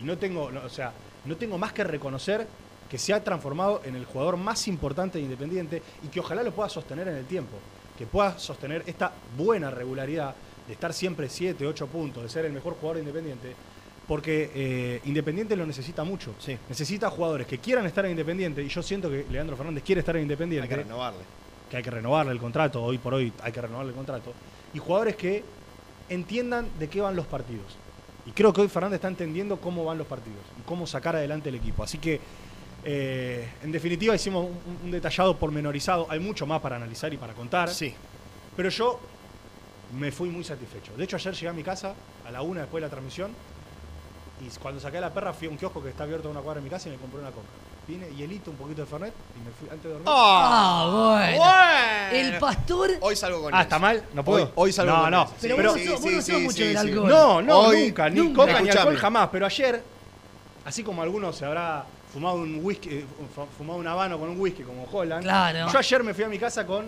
Y 0.00 0.04
no 0.04 0.18
tengo, 0.18 0.50
no, 0.50 0.62
o 0.64 0.68
sea, 0.68 0.92
no 1.26 1.36
tengo 1.36 1.56
más 1.58 1.72
que 1.72 1.84
reconocer 1.84 2.46
que 2.90 2.98
se 2.98 3.14
ha 3.14 3.22
transformado 3.22 3.80
en 3.84 3.94
el 3.94 4.04
jugador 4.04 4.36
más 4.36 4.66
importante 4.66 5.18
de 5.18 5.24
Independiente 5.24 5.80
y 6.02 6.08
que 6.08 6.18
ojalá 6.18 6.42
lo 6.42 6.50
pueda 6.50 6.68
sostener 6.68 7.06
en 7.08 7.14
el 7.14 7.24
tiempo, 7.26 7.56
que 8.00 8.06
pueda 8.06 8.38
sostener 8.38 8.82
esta 8.86 9.12
buena 9.36 9.70
regularidad 9.70 10.34
de 10.66 10.72
estar 10.72 10.94
siempre 10.94 11.28
7, 11.28 11.66
8 11.66 11.86
puntos, 11.86 12.22
de 12.22 12.30
ser 12.30 12.46
el 12.46 12.52
mejor 12.52 12.72
jugador 12.72 12.96
de 12.96 13.02
Independiente, 13.02 13.54
porque 14.08 14.50
eh, 14.54 15.00
Independiente 15.04 15.54
lo 15.54 15.66
necesita 15.66 16.02
mucho. 16.02 16.34
Sí. 16.38 16.56
Necesita 16.66 17.10
jugadores 17.10 17.46
que 17.46 17.58
quieran 17.58 17.84
estar 17.84 18.06
en 18.06 18.12
Independiente 18.12 18.62
y 18.62 18.68
yo 18.68 18.82
siento 18.82 19.10
que 19.10 19.26
Leandro 19.30 19.54
Fernández 19.54 19.84
quiere 19.84 19.98
estar 19.98 20.16
en 20.16 20.20
Hay 20.20 20.22
Independiente 20.22 20.66
que 20.66 20.76
renovarle. 20.76 21.20
que 21.68 21.76
hay 21.76 21.82
que 21.82 21.90
renovarle 21.90 22.32
el 22.32 22.38
contrato, 22.38 22.82
hoy 22.82 22.96
por 22.96 23.12
hoy 23.12 23.34
hay 23.42 23.52
que 23.52 23.60
renovarle 23.60 23.90
el 23.90 23.96
contrato, 23.96 24.32
y 24.72 24.78
jugadores 24.78 25.16
que 25.16 25.44
entiendan 26.08 26.68
de 26.78 26.88
qué 26.88 27.02
van 27.02 27.14
los 27.14 27.26
partidos. 27.26 27.76
Y 28.24 28.30
creo 28.30 28.54
que 28.54 28.62
hoy 28.62 28.68
Fernández 28.68 28.96
está 28.96 29.08
entendiendo 29.08 29.58
cómo 29.58 29.84
van 29.84 29.98
los 29.98 30.06
partidos 30.06 30.40
y 30.58 30.62
cómo 30.62 30.86
sacar 30.86 31.16
adelante 31.16 31.50
el 31.50 31.56
equipo. 31.56 31.82
Así 31.82 31.98
que, 31.98 32.18
eh, 32.84 33.48
en 33.62 33.72
definitiva, 33.72 34.14
hicimos 34.14 34.46
un, 34.46 34.78
un 34.84 34.90
detallado 34.90 35.36
pormenorizado. 35.36 36.06
Hay 36.10 36.18
mucho 36.20 36.46
más 36.46 36.60
para 36.60 36.76
analizar 36.76 37.12
y 37.12 37.16
para 37.16 37.34
contar. 37.34 37.68
Sí. 37.68 37.94
Pero 38.56 38.68
yo 38.68 39.00
me 39.98 40.10
fui 40.12 40.28
muy 40.30 40.44
satisfecho. 40.44 40.92
De 40.96 41.04
hecho, 41.04 41.16
ayer 41.16 41.34
llegué 41.34 41.48
a 41.48 41.52
mi 41.52 41.62
casa 41.62 41.94
a 42.26 42.30
la 42.30 42.42
una 42.42 42.60
después 42.62 42.80
de 42.80 42.86
la 42.86 42.90
transmisión. 42.90 43.32
Y 44.40 44.48
cuando 44.58 44.80
saqué 44.80 44.98
a 44.98 45.02
la 45.02 45.12
perra 45.12 45.32
fui 45.34 45.48
a 45.48 45.50
un 45.50 45.56
kiosco 45.58 45.82
que 45.82 45.90
está 45.90 46.04
abierto 46.04 46.28
a 46.28 46.30
una 46.30 46.40
cuadra 46.40 46.60
de 46.60 46.64
mi 46.64 46.70
casa 46.70 46.88
y 46.88 46.92
me 46.92 46.98
compré 46.98 47.20
una 47.20 47.30
coca. 47.30 47.46
vine, 47.86 48.06
hielito, 48.16 48.50
un 48.50 48.56
poquito 48.56 48.80
de 48.80 48.86
Fernet 48.86 49.12
y 49.36 49.40
me 49.46 49.50
fui 49.52 49.68
antes 49.68 49.82
de 49.84 49.90
dormir. 49.90 50.06
Ah, 50.10 50.88
bueno. 50.90 51.36
bueno. 51.38 52.32
El 52.32 52.38
pastor. 52.38 52.90
Hoy 53.02 53.16
salgo 53.16 53.42
con 53.42 53.52
ah, 53.54 53.58
eso. 53.58 53.62
¿está 53.64 53.78
mal? 53.78 54.02
¿No 54.14 54.24
puedo? 54.24 54.44
Hoy, 54.46 54.50
hoy 54.54 54.72
salgo 54.72 54.92
No, 54.96 55.02
con 55.02 55.10
no. 55.10 55.22
eso. 55.24 55.34
Pero 55.42 55.56
Sí, 55.56 55.62
vos 55.62 55.74
sí, 55.74 55.84
no 55.84 55.92
vos 55.92 56.00
sí, 56.02 56.14
no 56.14 56.22
sos 56.22 56.40
mucho 56.42 56.56
sí, 56.56 56.62
del 56.64 56.78
sí. 56.78 56.88
alcohol. 56.88 57.08
No, 57.10 57.42
no, 57.42 57.58
Hoy- 57.60 57.84
nunca, 57.88 58.08
ni 58.08 58.16
nunca. 58.20 58.36
coca 58.36 58.46
ni 58.46 58.52
Escuchame. 58.60 58.80
alcohol 58.80 58.96
jamás. 58.96 59.28
Pero 59.30 59.44
ayer, 59.46 59.82
así 60.64 60.82
como 60.82 61.02
algunos 61.02 61.36
se 61.36 61.44
habrá 61.44 61.84
fumado 62.12 62.36
un 62.36 62.60
whisky, 62.64 62.88
eh, 62.90 63.04
fu- 63.34 63.46
fumado 63.56 63.78
un 63.78 63.86
habano 63.86 64.18
con 64.18 64.28
un 64.28 64.40
whisky 64.40 64.62
como 64.62 64.84
Holland. 64.90 65.22
Claro. 65.22 65.70
Yo 65.72 65.78
ayer 65.78 66.02
me 66.02 66.14
fui 66.14 66.24
a 66.24 66.28
mi 66.28 66.38
casa 66.38 66.66
con 66.66 66.86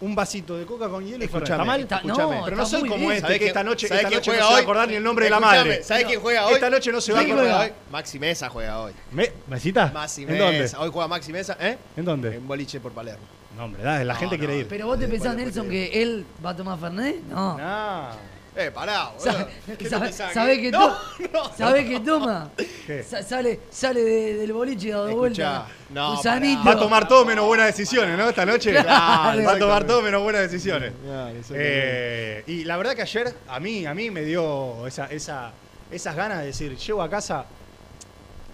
un 0.00 0.14
vasito 0.14 0.56
de 0.58 0.66
coca 0.66 0.88
con 0.88 1.04
hielo 1.04 1.24
y 1.24 1.28
Fernet. 1.28 1.44
Escuchame, 1.50 1.62
¿Está 1.62 1.64
mal? 1.64 1.80
Está- 1.80 1.96
Escuchame. 1.96 2.36
no, 2.38 2.44
Pero 2.44 2.56
no 2.56 2.66
soy 2.66 2.80
como 2.80 2.96
bien. 2.96 3.10
este, 3.12 3.20
¿Sabés 3.22 3.34
que 3.34 3.38
quién- 3.38 3.48
esta 3.48 3.64
noche, 3.64 3.86
esta 3.86 4.10
noche 4.10 4.16
no 4.16 4.34
se 4.36 4.40
va 4.40 4.46
a 4.46 4.54
hoy? 4.56 4.62
acordar 4.62 4.88
ni 4.88 4.94
el 4.96 5.02
nombre 5.04 5.24
de 5.26 5.30
la 5.30 5.40
madre. 5.40 5.82
¿Sabés 5.82 6.04
quién 6.04 6.20
juega 6.20 6.46
hoy? 6.46 6.54
Esta 6.54 6.68
noche 6.70 6.92
no 6.92 7.00
se 7.00 7.12
va 7.12 7.20
a 7.20 7.24
¿Quién 7.24 7.36
acordar. 7.38 7.56
juega? 7.58 7.74
Maxi 7.90 8.18
Mesa 8.18 8.48
juega 8.50 8.80
hoy. 8.80 8.92
¿Me? 9.12 9.32
¿Mesita? 9.46 9.90
Maxi 9.94 10.22
¿En 10.24 10.38
dónde? 10.38 10.58
Mesa. 10.60 10.80
Hoy 10.80 10.90
juega 10.92 11.08
Maxi 11.08 11.32
Mesa, 11.32 11.56
¿eh? 11.60 11.78
¿En 11.96 12.04
dónde? 12.04 12.34
En 12.36 12.46
boliche 12.46 12.80
por 12.80 12.92
Palermo. 12.92 13.24
No, 13.56 13.64
hombre, 13.66 13.84
la 13.84 14.02
No, 14.04 14.14
gente 14.16 14.34
no, 14.36 14.38
quiere 14.40 14.58
ir. 14.58 14.68
Pero 14.68 14.86
vos 14.88 14.98
te 14.98 15.06
pensás, 15.06 15.36
Nelson, 15.36 15.68
que 15.70 16.02
él 16.02 16.26
va 16.44 16.50
a 16.50 16.56
tomar 16.56 16.76
Fernet? 16.78 17.22
No. 17.26 17.56
No. 17.56 18.33
Eh, 18.56 18.70
pará, 18.72 19.10
boludo. 19.18 19.32
Sa- 19.32 19.48
¿Qué 19.66 19.76
te 19.76 19.88
sabe- 19.90 20.12
¿Sabe 20.12 20.60
que, 20.60 20.70
no, 20.70 20.88
no. 21.32 21.52
sabe 21.56 21.84
que 21.88 21.98
toma? 22.00 22.50
¿Qué? 22.86 23.02
Sa- 23.02 23.22
sale 23.22 23.60
sale 23.70 24.02
de- 24.04 24.34
del 24.36 24.52
boliche 24.52 24.88
y 24.88 24.90
da 24.92 24.98
Escuchá, 25.10 25.16
vuelta. 25.16 25.66
no. 25.90 26.22
Va 26.64 26.70
a 26.72 26.78
tomar 26.78 27.08
todo 27.08 27.24
menos 27.24 27.46
buenas 27.46 27.66
decisiones, 27.66 28.16
¿no? 28.16 28.28
Esta 28.28 28.46
noche. 28.46 28.70
Claro, 28.70 29.42
Va 29.44 29.52
a 29.52 29.58
tomar 29.58 29.84
todo 29.84 30.02
menos 30.02 30.22
buenas 30.22 30.42
decisiones. 30.42 30.92
Claro. 31.04 31.34
Eh, 31.52 32.44
y 32.46 32.64
la 32.64 32.76
verdad 32.76 32.94
que 32.94 33.02
ayer 33.02 33.34
a 33.48 33.58
mí, 33.58 33.86
a 33.86 33.94
mí 33.94 34.10
me 34.12 34.22
dio 34.22 34.86
esa, 34.86 35.06
esa, 35.06 35.50
esas 35.90 36.14
ganas 36.14 36.38
de 36.38 36.46
decir, 36.46 36.76
llego 36.76 37.02
a 37.02 37.10
casa 37.10 37.44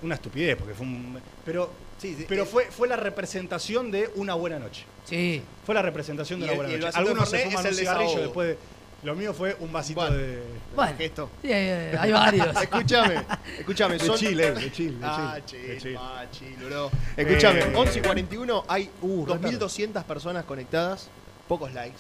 una 0.02 0.14
estupidez, 0.14 0.56
porque 0.56 0.72
fue 0.74 0.86
un. 0.86 1.20
Pero, 1.44 1.70
Sí, 2.00 2.14
sí, 2.18 2.24
pero 2.26 2.44
eh, 2.44 2.46
fue, 2.46 2.64
fue 2.70 2.88
la 2.88 2.96
representación 2.96 3.90
de 3.90 4.10
una 4.14 4.32
buena 4.32 4.58
noche. 4.58 4.86
Sí. 5.04 5.42
Fue 5.66 5.74
la 5.74 5.82
representación 5.82 6.40
de 6.40 6.46
Y 6.46 6.48
una 6.48 6.52
el- 6.52 6.56
buena 6.58 6.72
el 6.74 6.80
noche. 6.80 6.92
de 6.92 6.98
Algunos 6.98 7.28
se 7.28 7.38
fuman 7.40 7.52
es 7.52 7.60
un 7.60 7.66
el 7.66 7.74
cigarrillo 7.74 8.04
desahogo. 8.08 8.24
después 8.24 8.48
de. 8.48 8.58
Lo 9.02 9.14
mío 9.14 9.32
fue 9.32 9.56
un 9.60 9.72
vasito 9.72 10.00
Bueno. 10.00 10.16
de. 10.16 10.42
Bueno. 10.76 10.96
Gesto. 10.98 11.30
Sí, 11.40 11.50
hay, 11.52 11.96
hay 11.96 12.12
varios. 12.12 12.54
Escúchame, 12.62 13.24
escúchame. 13.58 13.94
De 13.98 14.04
son- 14.04 14.18
Chile, 14.18 14.52
de 14.52 14.72
Chile, 14.72 14.96
Ah, 15.02 15.38
Chile, 15.46 15.78
Chile. 15.80 15.96
ah, 15.98 16.24
chill, 16.30 16.56
bro. 16.68 16.90
Escúchame, 17.16 17.60
Eh, 17.60 17.72
11 17.74 17.98
y 17.98 18.02
41 18.02 18.64
hay 18.68 18.90
Uh, 19.00 19.24
re 19.26 19.32
2.200 19.40 20.04
personas 20.04 20.44
conectadas, 20.44 21.08
pocos 21.48 21.72
likes. 21.72 21.96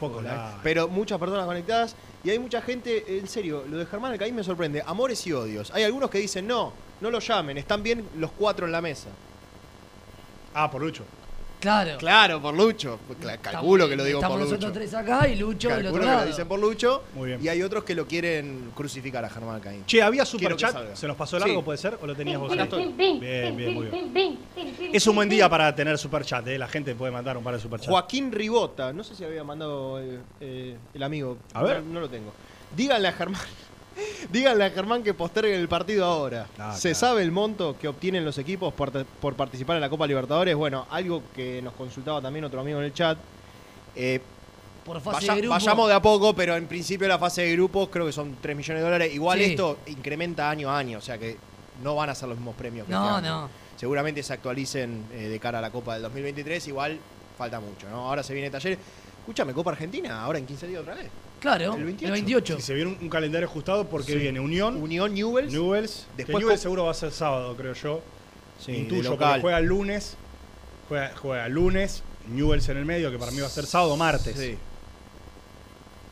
Pocos 0.00 0.22
likes, 0.24 0.36
likes. 0.36 0.58
Pero 0.64 0.88
muchas 0.88 1.18
personas 1.20 1.46
conectadas 1.46 1.94
y 2.24 2.30
hay 2.30 2.40
mucha 2.40 2.60
gente, 2.60 3.18
en 3.18 3.28
serio, 3.28 3.64
lo 3.68 3.76
de 3.78 3.86
Germán 3.86 4.10
Alcaín 4.10 4.34
me 4.34 4.42
sorprende. 4.42 4.82
Amores 4.84 5.24
y 5.28 5.32
odios. 5.32 5.70
Hay 5.70 5.84
algunos 5.84 6.10
que 6.10 6.18
dicen, 6.18 6.44
no, 6.48 6.72
no 7.00 7.08
lo 7.10 7.20
llamen, 7.20 7.56
están 7.56 7.84
bien 7.84 8.04
los 8.16 8.32
cuatro 8.32 8.66
en 8.66 8.72
la 8.72 8.80
mesa. 8.80 9.10
Ah, 10.54 10.68
por 10.70 10.82
Lucho. 10.82 11.04
Claro. 11.62 11.96
Claro, 11.96 12.42
por 12.42 12.54
Lucho. 12.56 12.98
Calculo 13.40 13.88
que 13.88 13.94
lo 13.94 14.02
digo 14.02 14.18
Estamos 14.18 14.36
por 14.36 14.46
nosotros 14.48 14.70
Lucho. 14.70 14.80
tres 14.80 14.94
acá 14.94 15.28
y 15.28 15.36
Lucho 15.36 15.68
del 15.68 15.84
Calculo 15.84 16.02
otro 16.02 16.12
que 16.16 16.20
lo 16.22 16.26
dicen 16.26 16.48
por 16.48 16.58
Lucho. 16.58 17.04
Muy 17.14 17.28
bien. 17.28 17.40
Y 17.40 17.48
hay 17.48 17.62
otros 17.62 17.84
que 17.84 17.94
lo 17.94 18.04
quieren 18.08 18.72
crucificar 18.74 19.24
a 19.24 19.30
Germán 19.30 19.54
Alcaín. 19.54 19.86
Che, 19.86 20.02
¿había 20.02 20.24
superchat? 20.24 20.96
¿Se 20.96 21.06
nos 21.06 21.16
pasó 21.16 21.38
largo, 21.38 21.60
Sí. 21.60 21.64
puede 21.64 21.78
ser? 21.78 21.96
¿O 22.02 22.06
lo 22.06 22.16
tenías 22.16 22.40
vos? 22.40 22.50
Bien, 22.50 23.20
bien, 23.20 23.74
muy 23.74 23.86
bien. 23.86 24.38
Es 24.92 25.06
un 25.06 25.14
buen 25.14 25.28
día 25.28 25.48
para 25.48 25.72
tener 25.72 25.96
superchat, 25.98 26.46
¿eh? 26.48 26.58
La 26.58 26.66
gente 26.66 26.96
puede 26.96 27.12
mandar 27.12 27.36
un 27.36 27.44
par 27.44 27.54
de 27.54 27.60
superchats. 27.60 27.90
Joaquín 27.90 28.32
Ribota, 28.32 28.92
no 28.92 29.04
sé 29.04 29.14
si 29.14 29.22
había 29.24 29.44
mandado 29.44 30.00
eh, 30.00 30.18
eh, 30.40 30.76
el 30.92 31.02
amigo. 31.04 31.38
A 31.54 31.62
ver. 31.62 31.80
No, 31.84 31.94
no 31.94 32.00
lo 32.00 32.08
tengo. 32.08 32.32
Díganle 32.76 33.06
a 33.06 33.12
Germán. 33.12 33.40
Díganle 34.30 34.64
a 34.64 34.70
Germán 34.70 35.02
que 35.02 35.14
posterguen 35.14 35.60
el 35.60 35.68
partido 35.68 36.04
ahora. 36.04 36.46
Ah, 36.58 36.74
¿Se 36.74 36.90
claro. 36.90 36.94
sabe 37.00 37.22
el 37.22 37.32
monto 37.32 37.76
que 37.78 37.88
obtienen 37.88 38.24
los 38.24 38.38
equipos 38.38 38.72
por, 38.72 38.90
por 39.04 39.34
participar 39.34 39.76
en 39.76 39.80
la 39.82 39.90
Copa 39.90 40.06
Libertadores? 40.06 40.54
Bueno, 40.56 40.86
algo 40.90 41.22
que 41.34 41.60
nos 41.62 41.74
consultaba 41.74 42.20
también 42.22 42.44
otro 42.44 42.60
amigo 42.60 42.78
en 42.78 42.84
el 42.86 42.94
chat. 42.94 43.18
Eh, 43.94 44.20
Por 44.84 45.00
fase 45.00 45.26
vaya- 45.26 45.34
de 45.34 45.40
grupo. 45.42 45.54
vayamos 45.54 45.88
de 45.88 45.94
a 45.94 46.02
poco, 46.02 46.34
pero 46.34 46.56
en 46.56 46.66
principio 46.66 47.06
la 47.08 47.18
fase 47.18 47.42
de 47.42 47.52
grupos 47.52 47.88
creo 47.90 48.06
que 48.06 48.12
son 48.12 48.36
3 48.40 48.56
millones 48.56 48.80
de 48.80 48.84
dólares. 48.84 49.14
Igual 49.14 49.38
Sí. 49.38 49.44
esto 49.44 49.78
incrementa 49.86 50.48
año 50.48 50.70
a 50.70 50.78
año, 50.78 50.98
o 50.98 51.02
sea 51.02 51.18
que 51.18 51.36
no 51.82 51.94
van 51.94 52.10
a 52.10 52.14
ser 52.14 52.28
los 52.28 52.38
mismos 52.38 52.54
premios 52.56 52.86
que 52.86 52.92
No, 52.92 53.16
este 53.18 53.26
año 53.28 53.40
no. 53.42 53.48
seguramente 53.76 54.22
se 54.22 54.32
actualicen 54.32 55.04
eh, 55.12 55.28
de 55.28 55.38
cara 55.38 55.58
a 55.58 55.62
la 55.62 55.70
Copa 55.70 55.94
del 55.94 56.02
2023. 56.02 56.66
Igual 56.68 56.98
falta 57.36 57.60
mucho, 57.60 57.88
¿no? 57.90 58.08
Ahora 58.08 58.22
se 58.22 58.32
viene 58.34 58.50
taller. 58.50 58.78
Escúchame, 59.20 59.52
Copa 59.52 59.70
Argentina, 59.72 60.22
ahora 60.22 60.38
en 60.38 60.46
15 60.46 60.66
días 60.66 60.80
otra 60.80 60.94
vez. 60.94 61.06
Claro, 61.42 61.74
El 61.74 61.80
el 61.80 61.84
28. 61.86 62.12
28. 62.12 62.56
Si 62.56 62.62
se 62.62 62.74
viene 62.74 62.92
un, 62.92 62.98
un 63.02 63.08
calendario 63.10 63.46
ajustado 63.48 63.86
porque 63.88 64.12
Sí. 64.12 64.18
viene 64.18 64.40
Unión, 64.40 64.76
Unión 64.76 65.12
Newells. 65.12 65.52
Newells. 65.52 66.06
Después 66.16 66.36
que 66.38 66.42
Newells 66.44 66.60
seguro 66.62 66.84
va 66.84 66.92
a 66.92 66.94
ser 66.94 67.10
sábado, 67.12 67.54
creo 67.56 67.74
yo. 67.74 68.00
Sí, 68.58 68.72
Intuyo, 68.72 69.10
local. 69.10 69.28
porque 69.28 69.40
juega 69.42 69.58
el 69.58 69.66
lunes. 69.66 70.16
Juega, 70.88 71.12
juega 71.20 71.46
el 71.46 71.52
lunes, 71.52 72.02
Newells 72.28 72.68
en 72.68 72.76
el 72.76 72.84
medio, 72.84 73.10
que 73.10 73.18
para 73.18 73.32
mí 73.32 73.40
va 73.40 73.46
a 73.48 73.50
ser 73.50 73.66
sábado 73.66 73.94
o 73.94 73.96
martes. 73.96 74.36
Sí. 74.38 74.56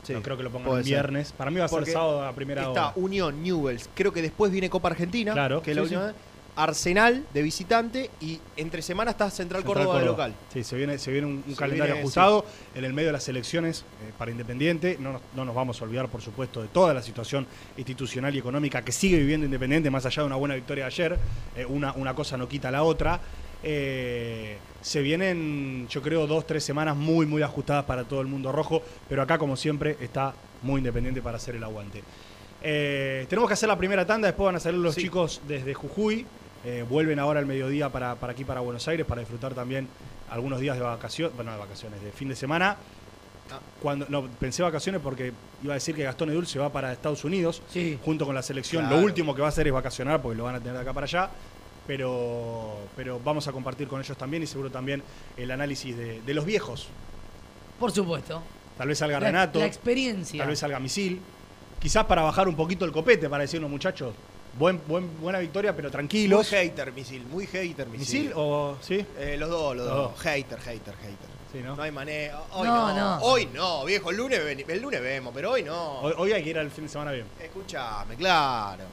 Sí, 0.03 0.13
No 0.13 0.21
creo 0.23 0.35
que 0.35 0.43
lo 0.43 0.49
pongan 0.51 0.77
el 0.79 0.83
viernes. 0.83 1.31
Para 1.31 1.51
mí 1.51 1.59
va 1.59 1.65
a 1.65 1.67
ser 1.67 1.77
Porque 1.79 1.91
sábado 1.91 2.25
a 2.25 2.33
primera 2.33 2.61
Está 2.63 2.71
hora. 2.89 2.93
Unión 2.95 3.43
Newells. 3.43 3.87
Creo 3.93 4.11
que 4.11 4.21
después 4.23 4.51
viene 4.51 4.69
Copa 4.69 4.89
Argentina. 4.89 5.33
Claro, 5.33 5.61
Que 5.61 5.71
es 5.71 5.77
la 5.77 6.13
Arsenal 6.55 7.25
de 7.33 7.41
visitante 7.41 8.09
y 8.19 8.39
entre 8.57 8.81
semana 8.81 9.11
está 9.11 9.29
Central, 9.29 9.61
Central 9.61 9.83
Córdoba, 9.85 9.99
de 9.99 10.05
local. 10.05 10.35
Sí, 10.53 10.63
se 10.63 10.75
viene, 10.75 10.97
se 10.97 11.11
viene 11.11 11.27
un, 11.27 11.43
un 11.47 11.53
Se 11.53 11.55
calendario 11.55 11.93
viene, 11.93 12.01
ajustado 12.01 12.45
en 12.75 12.85
el 12.85 12.93
medio 12.93 13.07
de 13.07 13.13
las 13.13 13.27
elecciones 13.29 13.81
eh, 13.81 14.11
para 14.17 14.31
Independiente. 14.31 14.97
No 14.99 15.13
nos, 15.13 15.21
no 15.35 15.45
nos 15.45 15.55
vamos 15.55 15.81
a 15.81 15.85
olvidar, 15.85 16.07
por 16.09 16.21
supuesto, 16.21 16.61
de 16.61 16.67
toda 16.67 16.93
la 16.93 17.01
situación 17.01 17.47
institucional 17.77 18.35
y 18.35 18.39
económica 18.39 18.81
que 18.83 18.91
sigue 18.91 19.17
viviendo 19.17 19.45
Independiente, 19.45 19.89
más 19.89 20.05
allá 20.05 20.23
de 20.23 20.27
una 20.27 20.35
buena 20.35 20.55
victoria 20.55 20.83
de 20.83 20.87
ayer. 20.87 21.19
Eh, 21.55 21.65
una, 21.65 21.93
una 21.93 22.13
cosa 22.13 22.37
no 22.37 22.47
quita 22.49 22.69
la 22.71 22.83
otra. 22.83 23.19
Eh, 23.63 24.57
se 24.81 25.01
vienen, 25.01 25.87
yo 25.89 26.01
creo, 26.01 26.25
dos, 26.27 26.47
tres 26.47 26.63
semanas 26.63 26.95
muy, 26.95 27.25
muy 27.25 27.43
ajustadas 27.43 27.85
para 27.85 28.03
todo 28.03 28.19
el 28.21 28.27
mundo 28.27 28.51
rojo, 28.51 28.81
pero 29.07 29.21
acá, 29.21 29.37
como 29.37 29.55
siempre, 29.55 29.95
está 30.01 30.33
muy 30.63 30.79
Independiente 30.79 31.21
para 31.21 31.37
hacer 31.37 31.55
el 31.55 31.63
aguante. 31.63 32.03
Eh, 32.63 33.25
tenemos 33.29 33.47
que 33.47 33.53
hacer 33.53 33.69
la 33.69 33.77
primera 33.77 34.05
tanda, 34.05 34.27
después 34.27 34.45
van 34.45 34.55
a 34.55 34.59
salir 34.59 34.79
los 34.79 34.95
Sí. 34.95 35.01
chicos 35.01 35.41
desde 35.47 35.73
Jujuy. 35.73 36.25
Eh, 36.63 36.85
vuelven 36.87 37.17
ahora 37.19 37.39
al 37.39 37.45
mediodía 37.45 37.89
para, 37.89 38.15
para 38.15 38.33
aquí, 38.33 38.43
para 38.45 38.59
Buenos 38.61 38.87
Aires, 38.87 39.05
para 39.05 39.21
disfrutar 39.21 39.53
también 39.53 39.87
algunos 40.29 40.59
días 40.59 40.77
de 40.77 40.83
vacaciones, 40.83 41.35
bueno, 41.35 41.51
de 41.51 41.57
vacaciones, 41.57 42.01
de 42.03 42.11
fin 42.11 42.29
de 42.29 42.35
semana. 42.35 42.77
Ah. 43.51 43.59
Cuando, 43.81 44.05
no, 44.09 44.27
pensé 44.39 44.61
vacaciones 44.63 45.01
porque 45.03 45.33
iba 45.63 45.73
a 45.73 45.75
decir 45.75 45.95
que 45.95 46.03
Gastón 46.03 46.29
Edul 46.29 46.45
se 46.47 46.59
va 46.59 46.69
para 46.71 46.93
Estados 46.93 47.23
Unidos 47.25 47.61
Sí. 47.69 47.99
junto 48.05 48.25
con 48.25 48.35
la 48.35 48.41
selección. 48.43 48.83
Claro. 48.85 48.97
Lo 48.97 49.03
último 49.03 49.33
que 49.35 49.41
va 49.41 49.47
a 49.47 49.49
hacer 49.49 49.67
es 49.67 49.73
vacacionar 49.73 50.21
porque 50.21 50.37
lo 50.37 50.43
van 50.45 50.55
a 50.55 50.59
tener 50.59 50.73
de 50.75 50.79
acá 50.81 50.93
para 50.93 51.05
allá. 51.05 51.29
Pero, 51.87 52.77
pero 52.95 53.19
vamos 53.19 53.47
a 53.47 53.51
compartir 53.51 53.87
con 53.87 53.99
ellos 53.99 54.15
también 54.15 54.43
y 54.43 54.47
seguro 54.47 54.69
también 54.69 55.01
el 55.35 55.49
análisis 55.49 55.97
de, 55.97 56.21
de 56.21 56.33
los 56.33 56.45
viejos. 56.45 56.87
Por 57.79 57.91
supuesto. 57.91 58.41
Tal 58.77 58.87
vez 58.87 58.99
salga 58.99 59.19
La, 59.19 59.25
Renato, 59.27 59.59
la 59.59 59.65
experiencia. 59.65 60.37
tal 60.39 60.49
vez 60.49 60.59
salga 60.59 60.79
Misil. 60.79 61.19
Quizás 61.79 62.05
para 62.05 62.21
bajar 62.21 62.47
un 62.47 62.55
poquito 62.55 62.85
el 62.85 62.91
copete, 62.91 63.27
para 63.27 63.41
decirnos, 63.41 63.69
muchachos, 63.69 64.13
buen, 64.57 64.81
buen, 64.87 65.19
buena 65.21 65.39
victoria, 65.39 65.75
pero 65.75 65.87
Muy 65.87 65.91
tranquilos. 65.91 66.49
hater, 66.49 66.91
misil. 66.93 67.25
Muy 67.25 67.47
hater, 67.47 67.87
misil. 67.87 67.99
¿Misil 67.99 68.33
o 68.35 68.77
sí? 68.81 69.05
Eh, 69.17 69.35
los 69.37 69.49
dos, 69.49 69.75
los 69.75 69.85
Los 69.87 69.95
dos. 69.95 70.11
dos. 70.13 70.21
Hater, 70.23 70.59
hater, 70.59 70.95
hater. 70.95 71.31
Sí, 71.51 71.59
¿no? 71.61 71.75
No 71.75 71.83
hay 71.83 71.91
manera. 71.91 72.41
Hoy 72.53 72.67
No, 72.67 72.87
no, 72.87 72.95
no. 72.95 73.17
Hoy 73.23 73.45
no, 73.53 73.83
viejo. 73.85 74.09
El 74.09 74.17
lunes, 74.17 74.39
el 74.39 74.81
lunes 74.81 75.01
vemos, 75.01 75.33
pero 75.33 75.51
hoy 75.51 75.63
no. 75.63 75.99
Hoy, 76.01 76.13
hoy 76.17 76.31
hay 76.33 76.43
que 76.43 76.49
ir 76.51 76.57
al 76.59 76.71
fin 76.71 76.85
de 76.85 76.89
semana 76.89 77.11
bien. 77.11 77.25
Escúchame, 77.41 78.15
claro. 78.15 78.83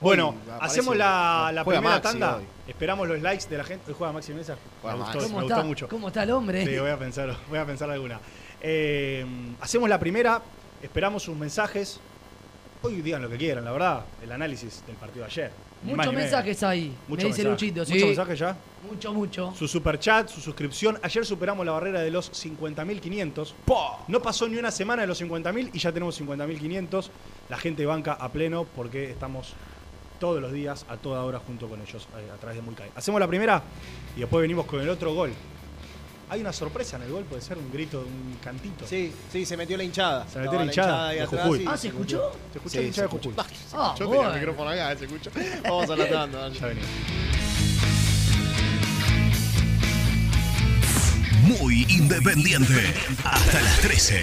Bueno, 0.00 0.28
Hoy 0.28 0.52
hacemos 0.60 0.96
la, 0.96 1.62
primera 1.64 1.80
Maxi 1.80 2.02
tanda. 2.02 2.36
hoy. 2.36 2.44
Esperamos 2.68 3.08
los 3.08 3.20
likes 3.22 3.46
de 3.48 3.56
la 3.58 3.64
gente. 3.64 3.90
Hoy 3.90 3.94
juega 3.98 4.12
Maxi 4.12 4.32
Mesa. 4.32 4.56
Juega 4.82 4.96
me 4.96 5.02
Maxi. 5.02 5.18
gustó, 5.18 5.28
¿Cómo, 5.28 5.38
me 5.40 5.44
está, 5.46 5.54
gustó 5.56 5.66
mucho. 5.68 5.88
¿Cómo 5.88 6.08
está 6.08 6.22
el 6.24 6.30
hombre? 6.32 6.66
Sí, 6.66 6.78
voy 6.78 6.90
a 6.90 6.98
pensar, 6.98 7.36
voy 7.48 7.58
a 7.58 7.64
pensar 7.64 7.90
alguna. 7.90 8.20
Eh, 8.60 9.24
hacemos 9.60 9.88
la 9.88 9.98
primera, 9.98 10.40
esperamos 10.82 11.22
sus 11.22 11.36
mensajes. 11.36 12.00
Hoy 12.84 13.00
digan 13.00 13.22
lo 13.22 13.30
que 13.30 13.38
quieran, 13.38 13.64
la 13.64 13.72
verdad. 13.72 14.04
El 14.22 14.30
análisis 14.30 14.84
del 14.86 14.96
partido 14.96 15.24
de 15.24 15.30
ayer. 15.30 15.50
Muchos 15.84 15.96
menos. 15.96 16.14
mensajes 16.14 16.62
ahí. 16.62 16.94
Mucho 17.08 17.22
me 17.22 17.28
dice 17.28 17.42
mensaje. 17.42 17.48
Luchito, 17.48 17.84
sí. 17.86 17.92
Muchos 17.94 18.06
mensajes 18.08 18.38
ya. 18.38 18.56
Mucho, 18.90 19.14
mucho. 19.14 19.54
Su 19.56 19.66
superchat, 19.66 20.28
su 20.28 20.42
suscripción. 20.42 20.98
Ayer 21.02 21.24
superamos 21.24 21.64
la 21.64 21.72
barrera 21.72 22.00
de 22.00 22.10
los 22.10 22.30
50.500. 22.30 23.54
No 24.08 24.20
pasó 24.20 24.46
ni 24.48 24.58
una 24.58 24.70
semana 24.70 25.00
de 25.00 25.08
los 25.08 25.22
50.000 25.22 25.70
y 25.72 25.78
ya 25.78 25.92
tenemos 25.92 26.20
50.500. 26.20 27.08
La 27.48 27.56
gente 27.56 27.86
banca 27.86 28.12
a 28.12 28.30
pleno 28.30 28.66
porque 28.76 29.10
estamos 29.10 29.54
todos 30.20 30.42
los 30.42 30.52
días, 30.52 30.84
a 30.90 30.98
toda 30.98 31.24
hora, 31.24 31.38
junto 31.38 31.66
con 31.68 31.80
ellos, 31.80 32.06
eh, 32.18 32.30
a 32.34 32.36
través 32.36 32.56
de 32.56 32.62
Muy 32.62 32.74
Kai. 32.74 32.90
Hacemos 32.94 33.18
la 33.18 33.26
primera 33.26 33.62
y 34.14 34.20
después 34.20 34.42
venimos 34.42 34.66
con 34.66 34.80
el 34.80 34.90
otro 34.90 35.14
gol. 35.14 35.32
Hay 36.30 36.40
una 36.40 36.52
sorpresa 36.52 36.96
en 36.96 37.02
el 37.02 37.12
gol, 37.12 37.24
puede 37.24 37.42
ser 37.42 37.58
un 37.58 37.70
grito, 37.70 38.00
un 38.00 38.36
cantito. 38.42 38.86
Sí, 38.86 39.12
sí, 39.30 39.44
se 39.44 39.56
metió 39.56 39.76
la 39.76 39.84
hinchada. 39.84 40.26
Se 40.32 40.38
metió 40.38 40.58
la 40.58 40.64
hinchada 40.64 41.08
ahí 41.08 41.16
de 41.16 41.22
atrás 41.22 41.42
Jujuy. 41.44 41.64
Ah, 41.68 41.76
¿se 41.76 41.88
escuchó? 41.88 42.32
¿Se 42.52 42.58
escucha 42.58 42.72
Sí, 42.72 42.78
el 42.78 42.86
hincha 42.86 43.02
de 43.02 43.08
se 43.08 43.12
Jujuy? 43.16 43.34
escuchó. 43.36 43.76
Ah, 43.78 43.94
Yo 43.98 44.08
tenía 44.08 44.28
el 44.28 44.34
micrófono 44.34 44.70
acá, 44.70 44.96
se 44.96 45.04
escucha. 45.04 45.30
Vamos 45.62 45.90
a 45.90 45.96
la 45.96 46.08
tanda. 46.10 46.38
dale. 46.40 46.58
Ya 46.58 46.66
venimos. 46.66 46.88
Muy 51.42 51.86
independiente. 51.90 52.94
Hasta 53.22 53.60
las 53.60 53.78
13. 53.80 54.22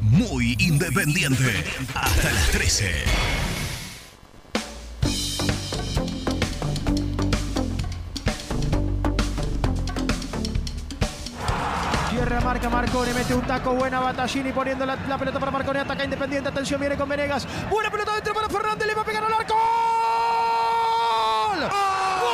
Muy 0.00 0.56
independiente. 0.58 1.64
Hasta 1.94 2.32
las 2.32 2.50
13. 2.50 3.04
Tierra 12.10 12.40
marca 12.40 12.68
Marcone, 12.68 13.14
mete 13.14 13.34
un 13.34 13.42
taco, 13.42 13.74
buena 13.74 14.00
Batallini 14.00 14.52
poniendo 14.52 14.84
la, 14.84 14.96
la 14.96 15.18
pelota 15.18 15.38
para 15.38 15.50
Marcone, 15.52 15.80
ataca 15.80 16.04
Independiente, 16.04 16.48
atención, 16.48 16.80
viene 16.80 16.96
con 16.96 17.08
Venegas. 17.08 17.46
Buena 17.70 17.90
pelota 17.90 18.14
dentro 18.14 18.34
para 18.34 18.48
Fernández, 18.48 18.86
le 18.86 18.94
va 18.94 19.02
a 19.02 19.04
pegar 19.04 19.24
al 19.24 19.32
arco. 19.32 19.54
¡Gol! 21.50 21.60
¡Gol! 22.20 22.30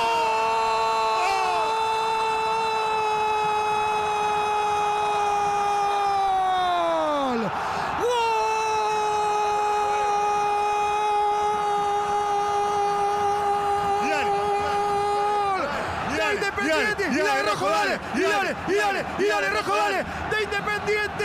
¡Gol! 15.53 16.17
¡De 16.17 16.35
Independiente! 16.35 17.09
¡Y 17.12 17.17
dale, 17.23 17.43
rojo, 17.61 17.71
dale! 17.71 17.99
¡Y 18.15 18.21
dale, 18.23 18.57
y 18.69 18.75
dale, 18.75 19.05
y 19.19 19.25
dale, 19.25 19.51
rojo, 19.51 19.77
dale! 19.77 19.97
¡De 20.31 20.43
Independiente! 20.45 21.25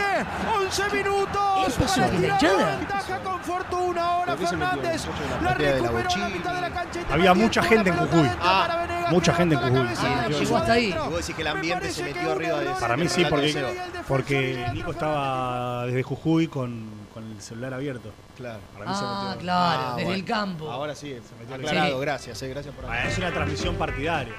11 0.56 0.90
minutos 0.96 1.66
¿Qué 1.66 1.82
pasó? 1.82 2.00
para 2.00 2.14
¿En 2.16 2.22
la 2.22 2.76
ventaja 2.76 3.18
con 3.20 3.40
fortuna 3.42 4.02
ahora 4.02 4.26
¿Por 4.32 4.38
qué 4.40 4.46
se 4.46 4.56
metió 4.56 4.72
Fernández. 4.82 5.06
la 5.42 5.54
recuperó 5.54 5.98
en 6.10 6.20
la 6.20 6.28
mitad 6.28 6.54
de 6.54 6.60
la 6.60 6.70
cancha 6.70 7.00
Había 7.10 7.34
mucha 7.34 7.60
Independiente, 7.62 7.74
gente 7.74 7.90
en 7.90 7.96
Jujuy. 8.24 8.38
Ah, 8.42 9.06
mucha 9.10 9.34
gente 9.34 9.54
en 9.54 9.60
Jujuy. 9.60 9.88
Ah, 9.98 10.28
llegó 10.28 10.56
hasta 10.56 10.72
ahí. 10.72 10.92
vos 10.92 11.16
decís 11.18 11.34
que 11.36 11.42
el 11.42 11.48
ambiente 11.48 11.90
se 11.92 12.02
metió 12.04 12.32
arriba 12.32 12.60
de. 12.60 12.70
Para 12.80 12.96
mí 12.96 13.08
sí, 13.08 13.24
porque, 13.28 13.76
porque 14.08 14.66
Nico 14.72 14.90
estaba 14.92 15.86
desde 15.86 16.02
Jujuy 16.02 16.48
con, 16.48 16.88
con 17.12 17.30
el 17.32 17.40
celular 17.42 17.74
abierto. 17.74 18.10
Claro. 18.36 18.60
Para 18.72 18.86
mí 18.90 18.94
se 18.96 19.02
Ah, 19.04 19.24
metió. 19.28 19.40
claro, 19.42 19.80
Ah, 19.82 19.90
desde 19.96 20.04
bueno. 20.04 20.18
el 20.18 20.24
campo. 20.24 20.70
Ahora 20.70 20.94
sí, 20.94 21.14
metió 21.38 21.54
el- 21.56 21.66
aclarado, 21.66 21.94
Sí. 21.94 22.00
gracias, 22.00 22.42
eh, 22.42 22.48
gracias 22.48 22.74
por 22.74 22.86
Ah, 22.90 23.04
Es 23.06 23.18
una 23.18 23.30
transmisión 23.30 23.74
partidaria. 23.76 24.32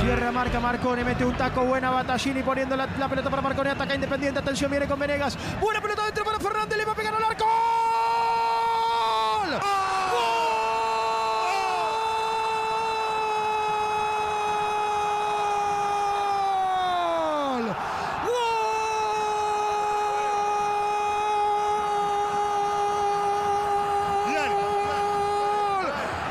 Tierra 0.00 0.32
marca 0.32 0.60
Marcone, 0.60 1.04
mete 1.04 1.24
un 1.24 1.36
taco, 1.36 1.64
buena 1.64 1.90
Batallini 1.90 2.42
poniendo 2.42 2.76
la, 2.76 2.86
pelota 2.86 3.30
para 3.30 3.42
Marcone, 3.42 3.70
ataca 3.70 3.94
Independiente, 3.94 4.40
atención, 4.40 4.70
viene 4.70 4.86
con 4.86 4.98
Venegas. 4.98 5.36
Buena 5.60 5.80
pelota 5.80 6.04
dentro 6.04 6.24
para 6.24 6.38
Fernández, 6.38 6.76
le 6.76 6.84
va 6.84 6.92
a 6.92 6.94
pegar 6.94 7.14
al 7.14 7.24
arco. 7.24 7.44
¡Gol! 9.40 9.60
¡Gol! 9.60 10.54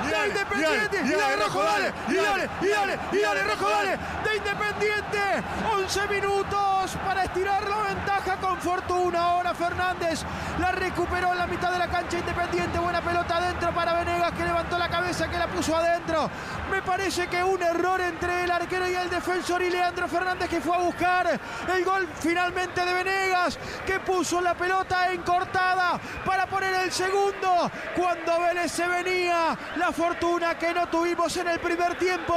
¡De 0.10 0.28
Independiente! 0.28 1.02
¡Y 1.06 1.12
dale, 1.18 1.33
rojo, 1.44 1.64
dale! 1.64 1.94
¡Y 2.08 2.16
dale, 2.16 2.50
y 2.62 2.68
dale, 2.68 3.00
y 3.12 3.20
dale, 3.20 3.44
rojo, 3.44 3.70
dale! 3.70 3.98
¡De 4.24 4.38
Independiente! 4.38 5.44
11 5.74 6.08
minutos 6.08 6.63
para 6.98 7.24
estirar 7.24 7.68
la 7.68 7.82
ventaja 7.82 8.38
con 8.38 8.60
fortuna. 8.60 9.20
Ahora 9.20 9.54
Fernández 9.54 10.24
la 10.60 10.72
recuperó 10.72 11.32
en 11.32 11.38
la 11.40 11.48
mitad 11.48 11.72
de 11.72 11.80
la 11.80 11.88
cancha 11.88 12.20
independiente. 12.20 12.80
Buena 12.80 13.02
pelota 13.02 13.38
adentro 13.38 13.74
para 13.74 13.94
Venegas 13.94 14.32
que 14.34 14.46
levantó 14.46 14.78
la 14.78 14.90
cabeza, 14.90 15.30
que 15.30 15.38
la 15.38 15.48
puso 15.48 15.76
adentro. 15.76 16.30
Me 16.70 16.82
parece 16.82 17.28
que 17.28 17.44
un 17.44 17.62
error 17.62 18.02
entre 18.02 18.44
el 18.44 18.52
arquero 18.52 18.90
y 18.90 18.96
el 18.96 19.10
defensor 19.10 19.62
y 19.62 19.70
Leandro 19.70 20.08
Fernández 20.08 20.50
que 20.50 20.62
fue 20.62 20.76
a 20.76 20.80
buscar 20.80 21.40
el 21.74 21.86
gol 21.86 22.08
finalmente 22.20 22.86
de 22.86 22.94
Venegas 22.94 23.58
que 23.86 24.00
puso 24.00 24.42
la 24.42 24.54
pelota 24.54 25.12
encortada 25.12 26.00
para 26.26 26.46
poner 26.48 26.74
el 26.74 26.92
segundo 26.92 27.72
cuando 27.96 28.40
Vélez 28.42 28.72
se 28.72 28.88
venía. 28.88 29.58
La 29.78 29.92
fortuna 29.92 30.58
que 30.58 30.74
no 30.74 30.88
tuvimos 30.88 31.36
en 31.38 31.48
el 31.48 31.60
primer 31.60 31.98
tiempo 31.98 32.36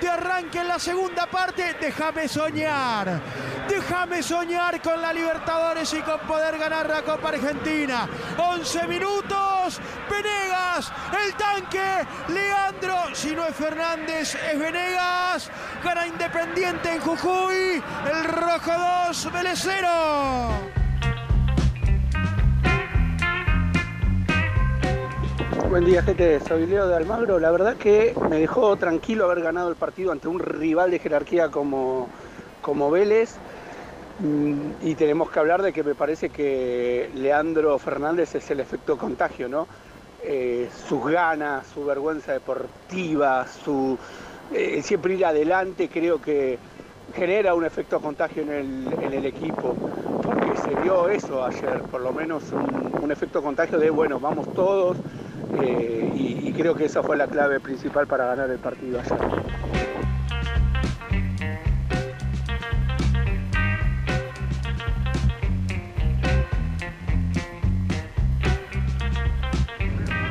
de 0.00 0.08
arranque 0.08 0.60
en 0.60 0.68
la 0.68 0.78
segunda 0.78 1.26
parte. 1.26 1.76
Déjame 1.80 2.28
soñar. 2.28 3.20
Déjame 3.68 4.22
soñar 4.22 4.80
con 4.80 5.00
la 5.00 5.12
Libertadores 5.12 5.92
y 5.92 6.00
con 6.00 6.18
poder 6.20 6.58
ganar 6.58 6.88
la 6.88 7.02
Copa 7.02 7.28
Argentina. 7.28 8.08
11 8.38 8.86
minutos. 8.86 9.80
Venegas, 10.10 10.90
el 11.24 11.34
tanque. 11.34 12.06
Leandro, 12.28 13.14
si 13.14 13.34
no 13.34 13.46
es 13.46 13.54
Fernández, 13.54 14.34
es 14.34 14.58
Venegas. 14.58 15.50
Gana 15.84 16.06
Independiente 16.06 16.94
en 16.94 17.00
Jujuy. 17.00 17.82
El 18.10 18.24
Rojo 18.24 18.72
2, 19.08 19.32
Vélez 19.32 19.60
0. 19.62 19.88
Buen 25.68 25.84
día, 25.84 26.02
gente. 26.02 26.40
Soy 26.40 26.66
Leo 26.66 26.88
de 26.88 26.96
Almagro. 26.96 27.38
La 27.38 27.50
verdad 27.50 27.76
que 27.76 28.14
me 28.30 28.38
dejó 28.38 28.76
tranquilo 28.76 29.26
haber 29.26 29.42
ganado 29.42 29.68
el 29.68 29.76
partido 29.76 30.12
ante 30.12 30.26
un 30.26 30.38
rival 30.38 30.90
de 30.90 30.98
jerarquía 30.98 31.50
como, 31.50 32.08
como 32.62 32.90
Vélez. 32.90 33.36
Mm, 34.18 34.72
Y 34.82 34.94
tenemos 34.94 35.30
que 35.30 35.38
hablar 35.38 35.62
de 35.62 35.72
que 35.72 35.84
me 35.84 35.94
parece 35.94 36.30
que 36.30 37.10
Leandro 37.14 37.78
Fernández 37.78 38.34
es 38.34 38.50
el 38.50 38.60
efecto 38.60 38.96
contagio, 38.98 39.48
¿no? 39.48 39.68
Eh, 40.24 40.68
sus 40.88 41.04
ganas, 41.10 41.66
su 41.68 41.84
vergüenza 41.84 42.32
deportiva, 42.32 43.46
su 43.46 43.96
eh, 44.52 44.82
siempre 44.82 45.14
ir 45.14 45.24
adelante, 45.24 45.88
creo 45.88 46.20
que 46.20 46.58
genera 47.14 47.54
un 47.54 47.64
efecto 47.64 48.00
contagio 48.00 48.42
en 48.42 48.50
el, 48.50 49.24
equipo, 49.24 49.74
porque 50.22 50.56
se 50.56 50.74
vio 50.82 51.08
eso 51.08 51.44
ayer, 51.44 51.82
por 51.82 52.00
lo 52.00 52.12
menos 52.12 52.42
un, 52.52 53.00
un 53.02 53.12
efecto 53.12 53.42
contagio 53.42 53.78
de, 53.78 53.90
bueno, 53.90 54.18
vamos 54.18 54.52
todos, 54.54 54.96
eh, 55.62 56.12
y, 56.14 56.48
y 56.48 56.52
creo 56.52 56.74
que 56.74 56.86
esa 56.86 57.02
fue 57.02 57.16
la 57.16 57.26
clave 57.26 57.60
principal 57.60 58.06
para 58.06 58.26
ganar 58.26 58.50
el 58.50 58.58
partido 58.58 59.00
ayer. 59.00 59.18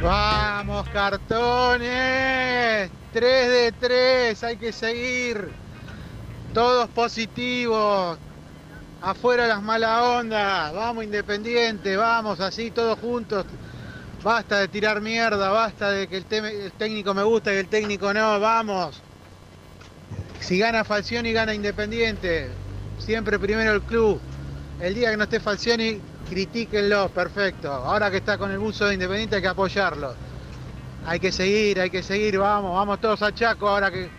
Vamos, 0.08 0.88
cartones. 0.88 1.90
3 3.12 3.50
de 3.50 3.74
3, 3.78 4.42
hay 4.42 4.56
que 4.56 4.72
seguir. 4.72 5.50
Todos 6.54 6.88
positivos. 6.88 8.18
Afuera 9.02 9.48
las 9.48 9.62
malas 9.62 10.02
ondas. 10.02 10.74
Vamos, 10.74 11.04
Independiente. 11.04 11.98
Vamos, 11.98 12.40
así 12.40 12.72
todos 12.72 12.98
juntos. 13.00 13.46
Basta 14.24 14.60
de 14.60 14.70
tirar 14.70 15.02
mierda. 15.02 15.50
Basta 15.50 15.92
de 15.92 16.08
que 16.08 16.16
el, 16.20 16.26
el 16.46 16.72
técnico 16.72 17.14
me 17.14 17.24
gusta 17.24 17.54
y 17.54 17.58
el 17.58 17.68
técnico 17.68 18.14
no. 18.14 18.40
Vamos. 18.40 19.02
Si 20.40 20.58
gana 20.58 20.86
Falcioni, 20.86 21.34
gana 21.34 21.54
Independiente. 21.54 22.48
Siempre 22.98 23.38
primero 23.38 23.74
el 23.74 23.82
club. 23.82 24.22
El 24.80 24.96
día 24.96 25.12
que 25.12 25.18
no 25.18 25.26
esté 25.26 25.42
Falcioni, 25.42 26.00
critíquenlo. 26.30 27.10
Perfecto. 27.10 27.72
Ahora 27.72 28.12
que 28.12 28.18
está 28.18 28.38
con 28.38 28.52
el 28.52 28.60
buzo 28.60 28.86
de 28.86 28.96
Independiente, 28.96 29.38
hay 29.38 29.42
que 29.42 29.48
apoyarlo. 29.48 30.14
Hay 31.06 31.20
que 31.20 31.32
seguir, 31.32 31.80
hay 31.80 31.90
que 31.90 32.04
seguir. 32.04 32.38
Vamos, 32.38 32.74
vamos 32.74 33.00
todos 33.00 33.22
a 33.22 33.34
Chaco 33.34 33.68
ahora 33.68 33.92
que 33.92 34.10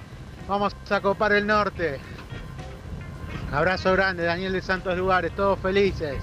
vamos 0.49 0.75
a 0.91 1.01
copar 1.01 1.33
el 1.33 1.47
norte. 1.47 2.01
Abrazo 3.53 3.93
grande, 3.93 4.25
Daniel 4.25 4.53
de 4.53 4.63
Santos 4.63 4.97
Lugares, 4.97 5.35
todos 5.35 5.59
felices. 5.61 6.17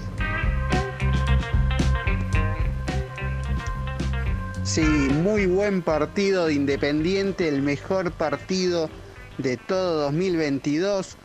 Sí, 4.62 4.82
muy 4.82 5.46
buen 5.46 5.82
partido 5.82 6.46
de 6.46 6.54
Independiente, 6.54 7.48
el 7.48 7.62
mejor 7.62 8.12
partido 8.12 8.90
de 9.38 9.56
todo 9.56 10.02
2022. 10.02 11.16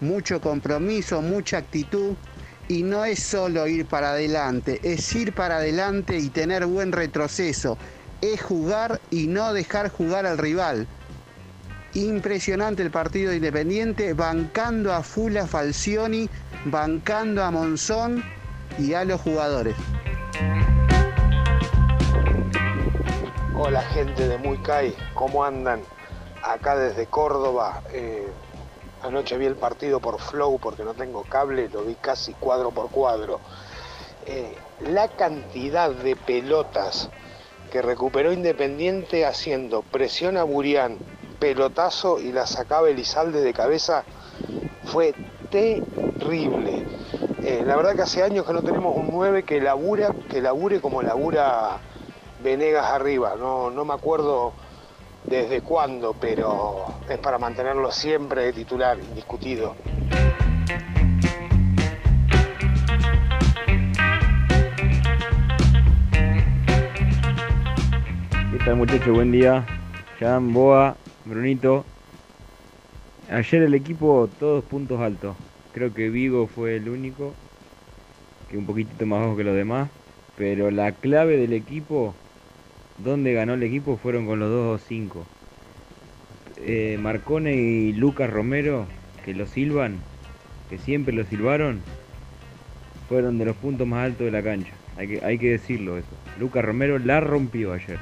Mucho 0.00 0.40
compromiso, 0.40 1.20
mucha 1.20 1.58
actitud. 1.58 2.14
Y 2.68 2.82
no 2.82 3.04
es 3.04 3.22
solo 3.22 3.66
ir 3.66 3.86
para 3.86 4.12
adelante, 4.12 4.80
es 4.82 5.14
ir 5.14 5.34
para 5.34 5.56
adelante 5.56 6.18
y 6.18 6.30
tener 6.30 6.64
buen 6.66 6.92
retroceso. 6.92 7.76
Es 8.22 8.40
jugar 8.42 9.00
y 9.10 9.26
no 9.26 9.52
dejar 9.52 9.90
jugar 9.90 10.24
al 10.24 10.38
rival. 10.38 10.86
Impresionante 11.92 12.82
el 12.82 12.90
partido 12.90 13.30
de 13.30 13.36
Independiente, 13.36 14.14
bancando 14.14 14.92
a 14.92 15.02
full 15.02 15.36
a 15.36 15.46
Falcioni, 15.46 16.28
bancando 16.64 17.44
a 17.44 17.50
Monzón 17.50 18.24
y 18.78 18.94
a 18.94 19.04
los 19.04 19.20
jugadores. 19.20 19.76
Hola 23.56 23.82
gente 23.82 24.26
de 24.26 24.38
Muy 24.38 24.58
¿cómo 25.14 25.44
andan? 25.44 25.80
Acá 26.42 26.76
desde 26.76 27.06
Córdoba. 27.06 27.82
eh, 27.92 28.26
anoche 29.04 29.36
vi 29.36 29.46
el 29.46 29.56
partido 29.56 30.00
por 30.00 30.20
Flow 30.20 30.58
porque 30.58 30.84
no 30.84 30.94
tengo 30.94 31.22
cable, 31.22 31.68
lo 31.68 31.84
vi 31.84 31.94
casi 31.94 32.32
cuadro 32.34 32.70
por 32.70 32.90
cuadro. 32.90 33.40
Eh, 34.26 34.54
la 34.80 35.08
cantidad 35.08 35.90
de 35.90 36.16
pelotas 36.16 37.10
que 37.70 37.82
recuperó 37.82 38.32
Independiente 38.32 39.26
haciendo 39.26 39.82
presión 39.82 40.36
a 40.36 40.44
Burián, 40.44 40.98
pelotazo 41.38 42.18
y 42.18 42.32
la 42.32 42.46
sacaba 42.46 42.88
Elizalde 42.88 43.42
de 43.42 43.52
cabeza 43.52 44.04
fue 44.84 45.14
terrible. 45.50 46.86
Eh, 47.42 47.62
la 47.66 47.76
verdad 47.76 47.94
que 47.94 48.02
hace 48.02 48.22
años 48.22 48.46
que 48.46 48.54
no 48.54 48.62
tenemos 48.62 48.96
un 48.96 49.10
9 49.12 49.42
que 49.42 49.60
labura, 49.60 50.14
que 50.30 50.40
labure 50.40 50.80
como 50.80 51.02
labura 51.02 51.78
Venegas 52.42 52.86
arriba. 52.86 53.34
No, 53.38 53.70
no 53.70 53.84
me 53.84 53.92
acuerdo 53.92 54.54
desde 55.24 55.62
cuándo, 55.62 56.14
pero 56.20 56.86
es 57.08 57.18
para 57.18 57.38
mantenerlo 57.38 57.90
siempre 57.90 58.42
de 58.42 58.52
titular, 58.52 58.98
indiscutido. 58.98 59.74
¿Qué 68.52 68.58
tal 68.64 68.76
muchachos? 68.76 69.08
Buen 69.08 69.32
día. 69.32 69.66
Jan, 70.20 70.52
Boa, 70.52 70.96
Brunito. 71.24 71.84
Ayer 73.30 73.62
el 73.62 73.74
equipo 73.74 74.28
todos 74.38 74.64
puntos 74.64 75.00
altos. 75.00 75.36
Creo 75.72 75.92
que 75.92 76.10
Vigo 76.10 76.46
fue 76.46 76.76
el 76.76 76.88
único 76.88 77.34
que 78.48 78.58
un 78.58 78.66
poquitito 78.66 79.06
más 79.06 79.20
bajo 79.22 79.36
que 79.36 79.44
los 79.44 79.56
demás. 79.56 79.88
Pero 80.36 80.70
la 80.70 80.92
clave 80.92 81.36
del 81.36 81.52
equipo, 81.52 82.14
donde 82.98 83.32
ganó 83.32 83.54
el 83.54 83.62
equipo, 83.62 83.96
fueron 83.96 84.26
con 84.26 84.38
los 84.38 84.50
dos 84.50 84.80
o 84.80 84.84
cinco. 84.84 85.26
Eh, 86.58 86.98
Marcone 87.00 87.54
y 87.54 87.92
Lucas 87.92 88.30
Romero, 88.30 88.86
que 89.24 89.34
lo 89.34 89.46
silban, 89.46 89.98
que 90.70 90.78
siempre 90.78 91.14
lo 91.14 91.24
silbaron, 91.24 91.80
fueron 93.08 93.38
de 93.38 93.44
los 93.44 93.56
puntos 93.56 93.86
más 93.86 94.04
altos 94.04 94.26
de 94.26 94.30
la 94.30 94.42
cancha. 94.42 94.72
Hay 94.96 95.08
que, 95.08 95.24
hay 95.24 95.38
que 95.38 95.50
decirlo 95.50 95.98
eso. 95.98 96.08
Lucas 96.38 96.64
Romero 96.64 96.98
la 96.98 97.20
rompió 97.20 97.72
ayer. 97.72 97.98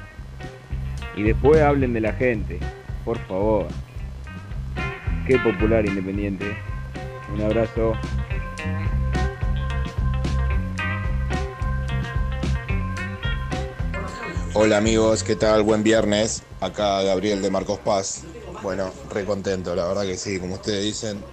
Y 1.15 1.23
después 1.23 1.61
hablen 1.61 1.93
de 1.93 2.01
la 2.01 2.13
gente, 2.13 2.59
por 3.05 3.17
favor. 3.19 3.67
Qué 5.27 5.37
popular 5.39 5.85
Independiente. 5.85 6.45
Un 7.33 7.41
abrazo. 7.41 7.95
Hola 14.55 14.77
amigos, 14.77 15.23
¿qué 15.23 15.35
tal? 15.35 15.63
Buen 15.63 15.81
viernes. 15.81 16.43
Acá 16.59 17.01
Gabriel 17.01 17.41
de 17.41 17.49
Marcos 17.49 17.79
Paz. 17.79 18.21
Bueno, 18.61 18.91
re 19.09 19.25
contento, 19.25 19.75
la 19.75 19.87
verdad 19.87 20.03
que 20.03 20.15
sí, 20.15 20.39
como 20.39 20.53
ustedes 20.53 20.83
dicen, 20.83 21.23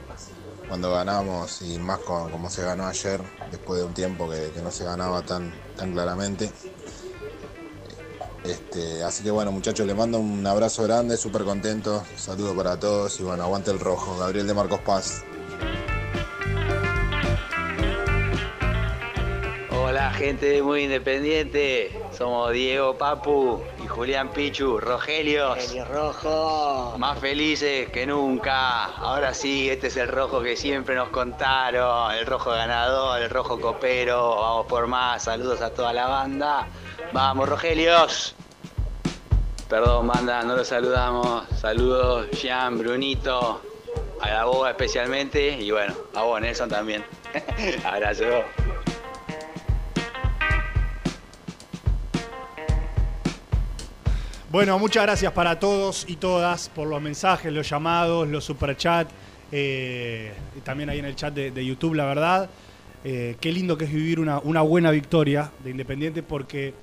cuando 0.69 0.91
ganamos 0.91 1.61
y 1.61 1.79
más 1.79 1.99
como 1.99 2.49
se 2.49 2.63
ganó 2.63 2.87
ayer, 2.87 3.21
después 3.51 3.79
de 3.79 3.87
un 3.87 3.93
tiempo 3.93 4.31
que, 4.31 4.51
no 4.63 4.71
se 4.71 4.85
ganaba 4.85 5.21
tan, 5.21 5.53
tan 5.77 5.93
claramente. 5.93 6.51
Este, 8.43 9.05
así 9.05 9.23
que 9.23 9.31
bueno 9.31 9.53
muchachos, 9.53 9.87
les 9.87 9.95
mando 9.95 10.19
un 10.19 10.47
abrazo 10.47 10.83
grande, 10.85 11.19
súper 11.19 11.45
contento, 11.45 12.03
saludo 12.17 12.57
para 12.57 12.81
todos 12.81 13.21
y 13.21 13.23
bueno, 13.23 13.43
aguante 13.43 13.71
el 13.71 13.81
rojo, 13.81 14.17
Gabriel 14.19 14.47
de 14.47 14.55
Marcos 14.55 14.81
Paz. 14.81 15.25
Hola 19.91 20.13
gente 20.13 20.63
muy 20.63 20.85
independiente, 20.85 21.91
somos 22.17 22.53
Diego, 22.53 22.97
Papu 22.97 23.61
y 23.83 23.89
Julián 23.89 24.29
Pichu, 24.29 24.79
Rogelio. 24.79 25.57
rojo. 25.93 26.95
Más 26.97 27.19
felices 27.19 27.91
que 27.91 28.07
nunca. 28.07 28.85
Ahora 28.85 29.35
sí, 29.35 29.69
este 29.69 29.89
es 29.89 29.97
el 29.97 30.07
rojo 30.07 30.43
que 30.43 30.57
siempre 30.57 30.95
nos 30.95 31.09
contaron. 31.09 32.15
El 32.15 32.25
rojo 32.25 32.51
ganador, 32.51 33.21
el 33.21 33.31
rojo 33.31 33.61
copero. 33.61 34.37
Vamos 34.37 34.67
por 34.67 34.87
más. 34.87 35.25
Saludos 35.25 35.61
a 35.61 35.71
toda 35.75 35.93
la 35.93 36.07
banda. 36.07 36.69
Vamos, 37.13 37.49
Rogelios. 37.49 38.37
Perdón, 39.69 40.07
banda, 40.07 40.45
no 40.45 40.55
los 40.55 40.69
saludamos. 40.69 41.49
Saludos, 41.59 42.31
Jean, 42.41 42.79
Brunito, 42.79 43.61
a 44.21 44.31
la 44.31 44.45
boga 44.45 44.71
especialmente. 44.71 45.59
Y 45.61 45.73
bueno, 45.73 45.95
a 46.15 46.23
vos, 46.23 46.41
Nelson 46.41 46.69
también. 46.69 47.05
Abrazo. 47.85 48.45
Bueno, 54.51 54.81
muchas 54.81 55.05
gracias 55.05 55.33
para 55.33 55.61
todos 55.61 56.05
y 56.09 56.17
todas 56.17 56.71
por 56.71 56.89
los 56.89 57.01
mensajes, 57.01 57.53
los 57.53 57.71
llamados, 57.71 58.27
los 58.27 58.43
superchats, 58.43 59.09
eh, 59.53 60.33
también 60.65 60.91
ahí 60.91 60.99
en 60.99 61.05
el 61.05 61.15
chat 61.15 61.33
de, 61.33 61.65
YouTube, 61.65 61.95
la 61.95 62.05
verdad. 62.05 62.51
Eh, 63.05 63.37
qué 63.41 63.53
lindo 63.53 63.79
que 63.79 63.85
es 63.85 63.93
vivir 63.93 64.19
una, 64.19 64.41
buena 64.41 64.91
victoria 64.91 65.53
de 65.63 65.71
Independiente 65.71 66.25
porque 66.25 66.75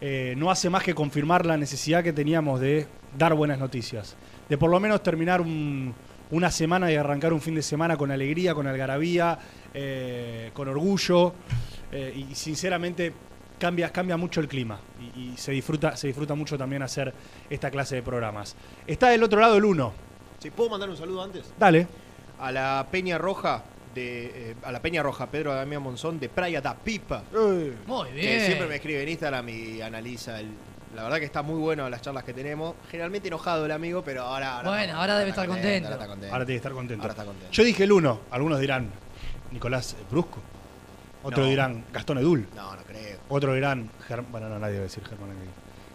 eh, 0.00 0.34
no 0.36 0.48
hace 0.48 0.70
más 0.70 0.84
que 0.84 0.94
confirmar 0.94 1.44
la 1.44 1.56
necesidad 1.56 2.04
que 2.04 2.12
teníamos 2.12 2.60
de 2.60 2.86
dar 3.18 3.34
buenas 3.34 3.58
noticias. 3.58 4.14
De 4.48 4.56
por 4.56 4.70
lo 4.70 4.78
menos 4.78 5.02
terminar 5.02 5.40
un- 5.40 5.92
una 6.30 6.52
semana 6.52 6.92
y 6.92 6.94
arrancar 6.94 7.32
un 7.32 7.40
fin 7.40 7.56
de 7.56 7.62
semana 7.62 7.96
con 7.96 8.12
alegría, 8.12 8.54
con 8.54 8.68
algarabía, 8.68 9.36
eh, 9.74 10.52
con 10.54 10.68
orgullo. 10.68 11.34
y 11.92 12.34
sinceramente 12.34 13.12
cambia, 13.58 13.90
cambia 13.92 14.16
mucho 14.16 14.40
el 14.40 14.48
clima 14.48 14.78
y, 15.16 15.32
y 15.32 15.36
se, 15.36 15.52
disfruta, 15.52 15.96
se 15.96 16.06
disfruta 16.08 16.34
mucho 16.34 16.56
también 16.58 16.82
hacer 16.82 17.12
esta 17.50 17.70
clase 17.70 17.96
de 17.96 18.02
programas. 18.02 18.56
Está 18.86 19.08
del 19.10 19.22
otro 19.22 19.40
lado 19.40 19.56
el 19.56 19.64
uno. 19.64 19.92
¿Sí, 20.38 20.50
¿Puedo 20.50 20.70
mandar 20.70 20.88
un 20.90 20.96
saludo 20.96 21.22
antes? 21.22 21.44
Dale. 21.58 21.86
A 22.38 22.52
la 22.52 22.86
Peña 22.90 23.16
Roja 23.18 23.62
de. 23.94 24.50
eh, 24.50 24.54
a 24.62 24.70
la 24.70 24.80
Peña 24.80 25.02
Roja, 25.02 25.26
Pedro 25.26 25.54
Damián 25.54 25.82
Monzón 25.82 26.20
de 26.20 26.28
Praia 26.28 26.60
da 26.60 26.74
Pipa. 26.74 27.22
Muy 27.86 28.08
Que 28.10 28.14
bien. 28.14 28.44
siempre 28.44 28.66
me 28.66 28.74
escribe 28.76 29.02
en 29.02 29.08
Instagram 29.08 29.48
y 29.48 29.80
analiza 29.80 30.38
el. 30.40 30.48
La 30.94 31.02
verdad 31.02 31.18
que 31.18 31.24
está 31.24 31.42
muy 31.42 31.58
bueno 31.60 31.88
las 31.90 32.00
charlas 32.02 32.24
que 32.24 32.32
tenemos. 32.32 32.74
Generalmente 32.90 33.28
enojado 33.28 33.64
el 33.66 33.72
amigo, 33.72 34.02
pero 34.02 34.22
ahora. 34.22 34.58
ahora 34.58 34.70
Bueno, 34.70 34.96
ahora 34.98 35.18
debe 35.18 35.30
estar 35.30 35.46
contento. 35.46 35.88
Ahora 35.88 35.96
está 35.96 36.06
contento. 36.06 36.34
Ahora 36.34 36.44
tiene 36.46 36.54
que 36.54 36.56
estar 36.58 36.72
contento. 36.72 37.02
Ahora 37.02 37.12
está 37.12 37.24
contento. 37.24 37.52
Yo 37.52 37.64
dije 37.64 37.84
el 37.84 37.92
uno. 37.92 38.20
Algunos 38.30 38.60
dirán 38.60 38.90
Nicolás 39.52 39.96
Brusco. 40.10 40.38
Otros 41.26 41.44
No. 41.44 41.50
dirán 41.50 41.84
Gastón 41.92 42.18
Edul. 42.18 42.46
No, 42.54 42.74
no 42.76 42.82
creo. 42.82 43.18
Otros 43.28 43.54
dirán. 43.54 43.90
Ger- 44.08 44.24
bueno, 44.30 44.48
no, 44.48 44.58
nadie 44.58 44.74
va 44.76 44.80
a 44.80 44.82
decir 44.84 45.04
Germán 45.04 45.30
Alcaín. 45.30 45.50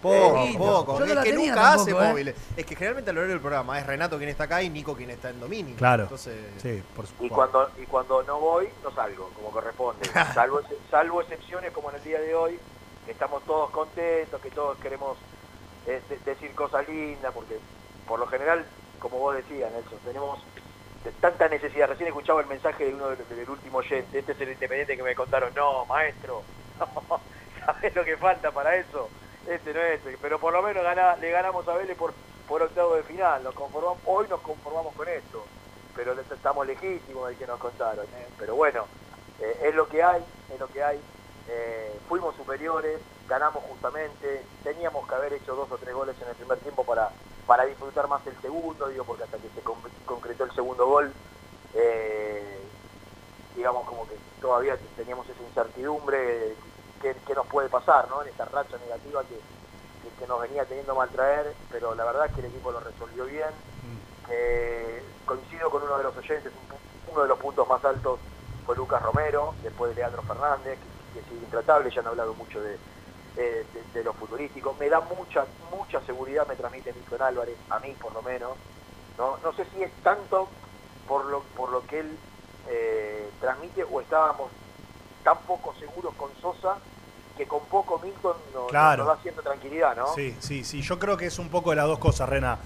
Poco, 0.00 0.46
Sí, 0.46 0.56
poco. 0.56 0.92
yo 0.94 1.00
no 1.00 1.04
es 1.06 1.14
la 1.14 1.22
que 1.22 1.30
tenía 1.30 1.48
nunca 1.54 1.60
tampoco, 1.62 1.82
hace 1.82 1.90
¿eh? 1.90 2.08
móviles. 2.10 2.36
Es 2.56 2.64
que 2.64 2.74
generalmente 2.74 3.10
a 3.10 3.12
lo 3.12 3.20
largo 3.20 3.32
del 3.34 3.40
programa 3.42 3.78
es 3.78 3.86
Renato 3.86 4.16
quien 4.16 4.30
está 4.30 4.44
acá 4.44 4.62
y 4.62 4.70
Nico 4.70 4.96
quien 4.96 5.10
está 5.10 5.28
en 5.28 5.40
dominio. 5.40 5.76
Claro. 5.76 6.04
Entonces, 6.04 6.36
Sí, 6.56 6.82
por 6.96 7.04
Y 7.04 7.08
supuesto. 7.08 7.34
cuando, 7.34 7.70
y 7.76 7.84
cuando 7.86 8.22
no 8.22 8.40
voy, 8.40 8.68
no 8.82 8.90
salgo, 8.92 9.28
como 9.34 9.50
corresponde. 9.50 10.08
Salvo, 10.34 10.60
ex- 10.60 10.68
salvo 10.90 11.20
excepciones 11.20 11.70
como 11.72 11.90
en 11.90 11.96
el 11.96 12.02
día 12.04 12.18
de 12.18 12.34
hoy, 12.34 12.58
que 13.04 13.12
estamos 13.12 13.42
todos 13.44 13.68
contentos, 13.70 14.40
que 14.40 14.50
todos 14.50 14.78
queremos 14.78 15.18
eh, 15.86 16.00
de- 16.08 16.18
decir 16.24 16.54
cosas 16.54 16.88
lindas, 16.88 17.32
porque 17.34 17.58
por 18.08 18.18
lo 18.18 18.26
general, 18.26 18.64
como 19.00 19.18
vos 19.18 19.34
decías, 19.36 19.70
Nelson, 19.70 19.98
tenemos 20.06 20.38
de- 21.04 21.12
tanta 21.20 21.46
necesidad. 21.48 21.88
Recién 21.88 22.08
escuchaba 22.08 22.40
el 22.40 22.46
mensaje 22.46 22.86
de 22.86 22.94
uno 22.94 23.08
del, 23.10 23.18
del 23.28 23.50
último 23.50 23.78
oyente, 23.78 24.18
este 24.20 24.32
es 24.32 24.40
el 24.40 24.52
independiente 24.52 24.96
que 24.96 25.02
me 25.02 25.14
contaron, 25.14 25.52
no, 25.54 25.84
maestro, 25.84 26.42
¿sabés 27.66 27.94
lo 27.94 28.04
que 28.04 28.16
falta 28.16 28.52
para 28.52 28.76
eso? 28.76 29.12
Este 29.44 29.72
no 29.72 29.80
es, 29.80 30.00
pero 30.20 30.38
por 30.38 30.52
lo 30.52 30.62
menos 30.62 30.84
le 31.20 31.30
ganamos 31.30 31.66
a 31.68 31.74
Vélez 31.74 31.96
por, 31.96 32.14
por 32.46 32.62
octavo 32.62 32.94
de 32.94 33.04
final, 33.04 33.42
nos 33.42 33.54
conformamos, 33.54 34.00
hoy 34.04 34.28
nos 34.28 34.40
conformamos 34.42 34.94
con 34.94 35.08
esto 35.08 35.50
pero 35.92 36.18
estamos 36.20 36.66
legítimos 36.66 37.28
del 37.28 37.36
que 37.36 37.46
nos 37.46 37.58
contaron. 37.58 38.06
¿eh? 38.14 38.30
Pero 38.38 38.54
bueno, 38.54 38.88
eh, 39.38 39.58
es 39.64 39.74
lo 39.74 39.88
que 39.88 40.02
hay, 40.02 40.24
es 40.48 40.58
lo 40.58 40.70
que 40.70 40.82
hay. 40.82 41.04
Eh, 41.46 42.00
fuimos 42.06 42.36
superiores, 42.36 43.02
ganamos 43.26 43.64
justamente, 43.64 44.46
teníamos 44.62 45.06
que 45.06 45.14
haber 45.16 45.32
hecho 45.34 45.54
dos 45.56 45.70
o 45.72 45.78
tres 45.78 45.94
goles 45.94 46.16
en 46.20 46.28
el 46.28 46.36
primer 46.36 46.60
tiempo 46.60 46.84
para, 46.84 47.12
para 47.44 47.64
disfrutar 47.64 48.06
más 48.08 48.24
el 48.26 48.40
segundo, 48.40 48.88
digo, 48.88 49.04
porque 49.04 49.24
hasta 49.24 49.38
que 49.40 49.50
se 49.50 49.62
con- 49.62 49.82
concretó 50.04 50.44
el 50.44 50.52
segundo 50.52 50.86
gol, 50.86 51.14
digamos 53.54 53.84
como 53.84 54.06
que 54.06 54.18
todavía 54.40 54.78
teníamos 54.96 55.28
esa 55.28 55.42
incertidumbre 55.42 56.56
que 57.00 57.34
nos 57.34 57.46
puede 57.46 57.68
pasar, 57.68 58.08
¿no? 58.08 58.22
En 58.22 58.28
esta 58.28 58.44
racha 58.44 58.76
negativa 58.78 59.24
que, 59.26 59.40
que- 60.02 60.12
que 60.12 60.26
nos 60.26 60.40
venía 60.40 60.66
teniendo 60.66 60.94
mal 60.94 61.10
traer, 61.10 61.56
pero 61.70 61.94
la 61.94 62.04
verdad 62.04 62.26
es 62.26 62.32
que 62.32 62.40
el 62.40 62.46
equipo 62.48 62.70
lo 62.70 62.80
resolvió 62.80 63.24
bien. 63.24 63.50
Eh, 64.28 65.14
coincido 65.24 65.70
con 65.70 65.82
uno 65.82 65.96
de 65.96 66.04
los 66.04 66.16
oyentes, 66.16 66.52
uno 67.06 67.22
de 67.22 67.28
los 67.28 67.38
puntos 67.38 67.66
más 67.66 67.84
altos 67.84 68.20
fue 68.64 68.76
Lucas 68.76 69.02
Romero, 69.02 69.56
después 69.62 69.88
de 69.90 69.96
Leandro 69.96 70.22
Fernández, 70.22 70.78
que, 70.80 70.88
que 71.12 71.22
sigue 71.28 71.42
intratable, 71.44 71.90
ya 71.90 72.00
han 72.02 72.06
hablado 72.08 72.34
mucho 72.34 72.60
de, 72.62 72.78
eh, 73.36 73.66
de, 73.72 73.84
de 73.92 74.04
lo 74.04 74.12
futurístico. 74.14 74.74
Me 74.74 74.88
da 74.88 75.00
mucha, 75.00 75.48
mucha 75.70 76.00
seguridad, 76.02 76.46
me 76.46 76.56
transmite 76.56 76.92
Milton 76.92 77.22
Álvarez, 77.22 77.58
a 77.70 77.80
mí 77.80 77.94
por 77.96 78.12
lo 78.12 78.22
menos. 78.22 78.58
No, 79.16 79.38
no 79.38 79.52
sé 79.54 79.64
si 79.66 79.82
es 79.82 80.00
tanto 80.02 80.52
por 81.06 81.24
lo, 81.26 81.44
por 81.54 81.70
lo 81.70 81.84
que 81.86 82.00
él 82.00 82.20
eh, 82.66 83.32
transmite 83.40 83.82
o 83.84 84.00
estábamos 84.00 84.52
tan 85.24 85.38
poco 85.46 85.74
seguros 85.78 86.14
con 86.16 86.30
Sosa 86.40 86.76
que 87.36 87.46
con 87.46 87.60
poco 87.66 87.98
Milton 88.02 88.36
nos, 88.54 88.68
Claro. 88.70 89.04
nos 89.04 89.16
da 89.16 89.22
cierta 89.22 89.42
tranquilidad, 89.42 89.96
¿no? 89.96 90.14
Sí, 90.14 90.34
sí, 90.40 90.62
sí. 90.64 90.82
Yo 90.82 90.98
creo 90.98 91.16
que 91.16 91.26
es 91.26 91.38
un 91.38 91.48
poco 91.48 91.70
de 91.70 91.76
las 91.76 91.86
dos 91.86 91.98
cosas, 91.98 92.28
Rena. 92.28 92.58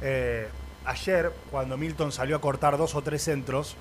Eh, 0.00 0.48
ayer, 0.86 1.30
cuando 1.50 1.76
Milton 1.76 2.10
salió 2.12 2.36
a 2.36 2.40
cortar 2.40 2.76
dos 2.78 2.94
o 2.94 3.02
tres 3.02 3.22
centros, 3.22 3.76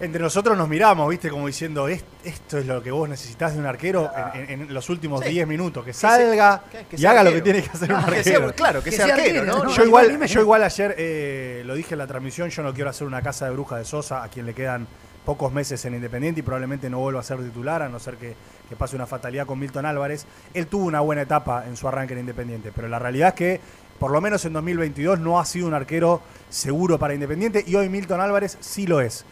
Entre 0.00 0.20
nosotros 0.20 0.58
nos 0.58 0.68
miramos, 0.68 1.08
¿viste? 1.08 1.30
Como 1.30 1.46
diciendo, 1.46 1.86
"Es- 1.86 2.02
esto 2.24 2.58
es 2.58 2.66
lo 2.66 2.82
que 2.82 2.90
vos 2.90 3.08
necesitas 3.08 3.52
de 3.52 3.60
un 3.60 3.66
arquero 3.66 4.10
en, 4.34 4.40
en- 4.50 4.60
en 4.62 4.74
los 4.74 4.88
últimos 4.90 5.20
Sí. 5.22 5.28
10 5.30 5.46
minutos. 5.46 5.84
Que 5.84 5.90
Que 5.90 5.94
salga 5.94 6.62
sea- 6.72 6.80
que- 6.88 6.96
que 6.96 7.00
y 7.00 7.06
haga 7.06 7.22
lo 7.22 7.30
que 7.30 7.40
tiene 7.40 7.62
que 7.62 7.70
hacer 7.70 7.92
un 7.92 8.00
que 8.00 8.16
arquero. 8.16 8.46
sea- 8.48 8.52
claro, 8.52 8.82
que 8.82 8.90
Que 8.90 8.96
sea 8.96 9.06
sea 9.06 9.14
arquero, 9.14 9.40
arquero, 9.42 9.58
¿no? 9.64 9.70
Yo 9.70 9.78
No, 9.82 9.84
igual, 9.86 10.10
igual- 10.10 10.28
yo 10.28 10.40
igual 10.40 10.64
ayer 10.64 10.94
eh, 10.98 11.62
lo 11.66 11.74
dije 11.74 11.94
en 11.94 11.98
la 11.98 12.08
transmisión, 12.08 12.48
yo 12.50 12.62
no 12.64 12.74
quiero 12.74 12.90
hacer 12.90 13.06
una 13.06 13.22
casa 13.22 13.44
de 13.44 13.52
bruja 13.52 13.76
de 13.76 13.84
Sosa, 13.84 14.24
a 14.24 14.28
quien 14.28 14.44
le 14.46 14.54
quedan 14.54 14.88
pocos 15.24 15.52
meses 15.52 15.84
en 15.84 15.94
Independiente 15.94 16.40
y 16.40 16.42
probablemente 16.42 16.90
no 16.90 16.98
vuelva 16.98 17.20
a 17.20 17.22
ser 17.22 17.38
titular, 17.38 17.82
a 17.82 17.88
no 17.88 17.98
ser 18.00 18.16
que, 18.16 18.34
que 18.68 18.76
pase 18.76 18.96
una 18.96 19.06
fatalidad 19.06 19.46
con 19.46 19.58
Milton 19.58 19.86
Álvarez. 19.86 20.26
Él 20.54 20.66
tuvo 20.66 20.84
una 20.86 21.00
buena 21.00 21.22
etapa 21.22 21.64
en 21.66 21.76
su 21.76 21.86
arranque 21.88 22.14
en 22.14 22.20
Independiente, 22.20 22.72
pero 22.74 22.88
la 22.88 22.98
realidad 22.98 23.28
es 23.28 23.34
que 23.34 23.60
por 23.98 24.10
lo 24.10 24.20
menos 24.20 24.44
en 24.44 24.52
2022 24.52 25.20
no 25.20 25.38
ha 25.38 25.44
sido 25.44 25.68
un 25.68 25.74
arquero 25.74 26.20
seguro 26.50 26.98
para 26.98 27.14
Independiente 27.14 27.62
y 27.66 27.76
hoy 27.76 27.88
Milton 27.88 28.20
Álvarez 28.20 28.58
sí 28.60 28.86
lo 28.86 29.00
es. 29.00 29.24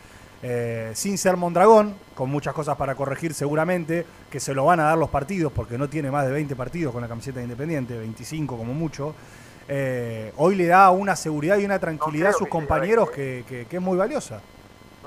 Eh, 0.42 0.92
sin 0.94 1.18
ser 1.18 1.36
Mondragón, 1.36 1.94
con 2.14 2.30
muchas 2.30 2.54
cosas 2.54 2.76
para 2.76 2.94
corregir 2.94 3.34
seguramente, 3.34 4.06
que 4.30 4.40
se 4.40 4.54
lo 4.54 4.64
van 4.64 4.80
a 4.80 4.84
dar 4.84 4.96
los 4.96 5.10
partidos, 5.10 5.52
porque 5.52 5.76
no 5.76 5.88
tiene 5.90 6.10
más 6.10 6.24
de 6.24 6.32
20 6.32 6.56
partidos 6.56 6.92
con 6.94 7.02
la 7.02 7.08
camiseta 7.08 7.38
de 7.40 7.44
Independiente, 7.44 7.98
25 7.98 8.56
como 8.56 8.72
mucho. 8.72 9.14
Eh, 9.68 10.32
hoy 10.36 10.54
le 10.56 10.66
da 10.66 10.90
una 10.90 11.14
seguridad 11.14 11.58
y 11.58 11.64
una 11.64 11.78
tranquilidad 11.78 12.30
a 12.30 12.32
sus 12.32 12.46
que 12.46 12.50
compañeros 12.50 13.10
que, 13.10 13.44
que- 13.48 13.66
que 13.66 13.76
es 13.76 13.82
muy 13.82 13.98
valiosa. 13.98 14.40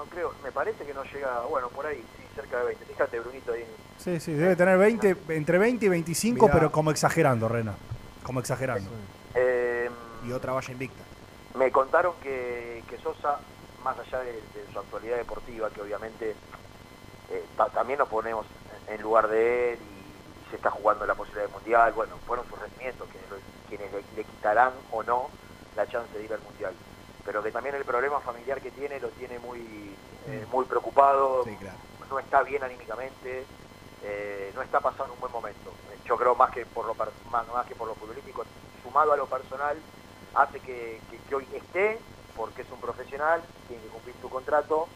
No 0.04 0.10
creo, 0.10 0.34
me 0.44 0.52
parece 0.52 0.86
que 0.86 0.94
no 0.94 1.02
llega, 1.06 1.46
bueno, 1.46 1.70
por 1.70 1.86
ahí, 1.86 2.06
sí, 2.18 2.24
cerca 2.36 2.58
de 2.60 2.66
20. 2.66 2.86
Fíjate, 2.86 3.20
Brunito, 3.22 3.54
ahí. 3.54 3.66
Sí, 3.96 4.20
sí, 4.20 4.34
debe 4.34 4.58
tener 4.58 4.78
20, 4.78 5.16
entre 5.30 5.58
20 5.58 5.86
y 5.86 5.90
25, 5.90 6.46
Mirá. 6.48 6.54
pero 6.54 6.72
como 6.74 6.92
exagerando, 6.92 7.48
Rena. 7.48 7.78
Como 8.22 8.42
exagerando. 8.42 8.92
Eh, 9.34 9.90
Y 10.28 10.34
otra 10.34 10.52
valla 10.52 10.74
invicta. 10.74 11.06
Me 11.56 11.72
contaron 11.72 12.16
que, 12.22 12.84
que 12.86 12.98
Sosa, 12.98 13.40
más 13.82 13.98
allá 13.98 14.20
de, 14.26 14.34
de 14.34 14.68
su 14.74 14.80
actualidad 14.80 15.16
deportiva, 15.16 15.70
que 15.70 15.82
obviamente 15.82 16.36
eh, 17.30 17.46
ta- 17.56 17.70
también 17.70 18.00
nos 18.00 18.10
ponemos 18.10 18.46
en 18.90 19.02
lugar 19.02 19.30
de 19.30 19.74
él 19.74 19.80
y, 19.80 19.94
y 20.46 20.50
se 20.50 20.58
está 20.58 20.70
jugando 20.70 21.06
la 21.06 21.16
posibilidad 21.16 21.46
del 21.46 21.54
Mundial, 21.54 21.94
bueno, 21.94 22.18
fueron 22.28 22.46
sus 22.50 22.60
rendimientos 22.60 23.08
quienes, 23.10 23.30
lo- 23.30 23.38
quienes 23.70 23.90
le, 23.94 24.04
le 24.18 24.24
quitarán 24.26 24.74
o 24.92 25.02
no 25.02 25.30
la 25.78 25.88
chance 25.88 26.18
de 26.18 26.26
ir 26.26 26.34
al 26.34 26.42
Mundial. 26.42 26.74
Pero 27.26 27.42
que 27.42 27.52
también 27.52 27.76
el 27.76 27.86
problema 27.86 28.20
familiar 28.20 28.60
que 28.62 28.72
tiene 28.72 29.00
lo 29.00 29.10
tiene 29.10 29.40
muy, 29.40 29.96
eh, 30.28 30.46
muy 30.52 30.66
preocupado, 30.66 31.46
no 32.10 32.20
está 32.20 32.44
bien 32.44 32.64
anímicamente, 32.64 33.46
eh, 34.04 34.52
no 34.54 34.62
está 34.62 34.80
pasando 34.82 35.14
un 35.14 35.20
buen 35.20 35.32
momento. 35.32 35.72
Eh, 35.92 35.98
Yo 36.06 36.18
creo 36.18 36.36
más 36.36 36.52
que 36.52 36.66
por 36.66 36.86
lo 36.86 36.94
más, 37.32 37.48
más 37.48 37.66
que 37.66 37.76
por 37.76 37.88
lo 37.88 37.96
futbolístico, 37.96 38.44
sumado 38.84 39.14
a 39.14 39.18
lo 39.18 39.26
personal, 39.28 39.78
hace 40.36 40.60
que, 40.60 41.00
que- 41.10 41.18
que 41.30 41.36
hoy 41.36 41.48
esté, 41.54 41.98
porque 42.36 42.64
es 42.64 42.72
un 42.72 42.80
profesional, 42.82 43.42
tiene 43.68 43.82
que 43.84 43.90
cumplir 43.90 44.16
su 44.22 44.30
contrato, 44.30 44.88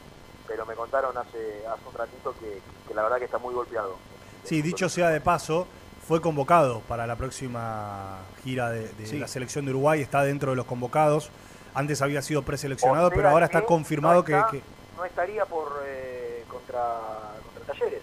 pero 0.48 0.66
me 0.66 0.76
contaron 0.76 1.18
hace, 1.18 1.66
hace 1.66 1.88
un 1.88 1.94
ratito 1.94 2.36
que, 2.40 2.62
que 2.88 2.94
la 2.94 3.04
verdad 3.04 3.20
que 3.20 3.26
está 3.26 3.38
muy 3.38 3.54
golpeado. 3.54 3.96
Sí, 4.44 4.62
dicho 4.62 4.90
sea 4.90 5.10
de 5.10 5.22
paso, 5.22 5.68
fue 6.06 6.22
convocado 6.22 6.82
para 6.82 7.06
la 7.08 7.16
próxima 7.16 8.20
gira 8.44 8.70
de, 8.70 8.90
de 8.94 9.06
Sí. 9.06 9.18
la 9.20 9.28
selección 9.28 9.66
de 9.66 9.72
Uruguay, 9.72 10.02
está 10.02 10.24
dentro 10.24 10.52
de 10.52 10.58
los 10.58 10.66
convocados. 10.66 11.32
Antes 11.78 12.02
había 12.02 12.24
sido 12.24 12.42
preseleccionado, 12.42 13.08
O 13.08 13.10
sea 13.10 13.16
pero 13.16 13.30
ahora 13.30 13.46
está 13.46 13.62
confirmado 13.64 14.16
no 14.16 14.24
que, 14.24 14.34
está- 14.34 14.48
que- 14.50 14.62
No 14.98 15.06
estaría 15.06 15.46
por 15.46 15.84
eh, 15.86 16.44
contra, 16.50 16.82
contra 17.54 17.72
Talleres. 17.74 18.02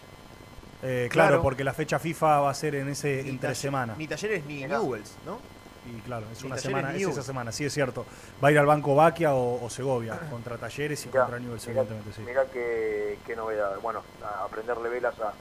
eh, 0.85 1.09
claro, 1.11 1.29
Claro. 1.31 1.43
porque 1.43 1.65
la 1.65 1.75
fecha 1.75 1.99
FIFA 1.99 2.41
va 2.41 2.51
a 2.51 2.55
ser 2.55 2.77
en 2.77 2.89
ese 2.89 3.23
Ni 3.25 3.31
entre 3.31 3.51
Talle- 3.51 3.55
semana. 3.61 3.95
Ni 3.99 4.07
Talleres 4.07 4.45
ni 4.47 4.65
Newells, 4.65 5.17
¿no? 5.27 5.39
Y 5.87 6.01
claro, 6.03 6.25
es 6.33 6.41
Ni 6.41 6.47
una 6.47 6.57
semana, 6.57 6.95
es 6.95 7.03
esa 7.03 7.23
semana, 7.25 7.51
sí 7.51 7.65
es 7.65 7.73
cierto. 7.75 8.07
Va 8.43 8.49
a 8.49 8.53
ir 8.53 8.59
al 8.61 8.65
Banco 8.67 8.95
Baquia 8.95 9.35
o, 9.35 9.63
o 9.65 9.69
Segovia, 9.69 10.19
contra 10.31 10.57
Talleres 10.57 11.05
y 11.05 11.09
Mirá, 11.09 11.23
contra 11.23 11.41
Newell's, 11.41 11.67
evidentemente, 11.67 12.13
sí. 12.13 12.23
mirá 12.23 12.45
qué, 12.53 13.19
qué 13.27 13.35
novedad. 13.35 13.77
Bueno, 13.83 14.03
a, 14.23 14.45
a 14.45 14.49
prenderle 14.49 14.89
velas 14.89 15.15
a, 15.19 15.35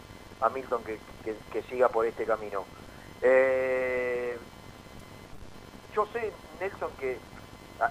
a 0.45 0.49
Milton 0.49 0.83
que, 0.83 0.97
que- 1.23 1.37
que 1.51 1.61
siga 1.69 1.87
por 1.87 2.05
este 2.07 2.25
camino. 2.25 2.65
Eh, 3.21 4.37
yo 5.95 6.07
sé, 6.11 6.31
Nelson, 6.59 6.89
que 6.99 7.17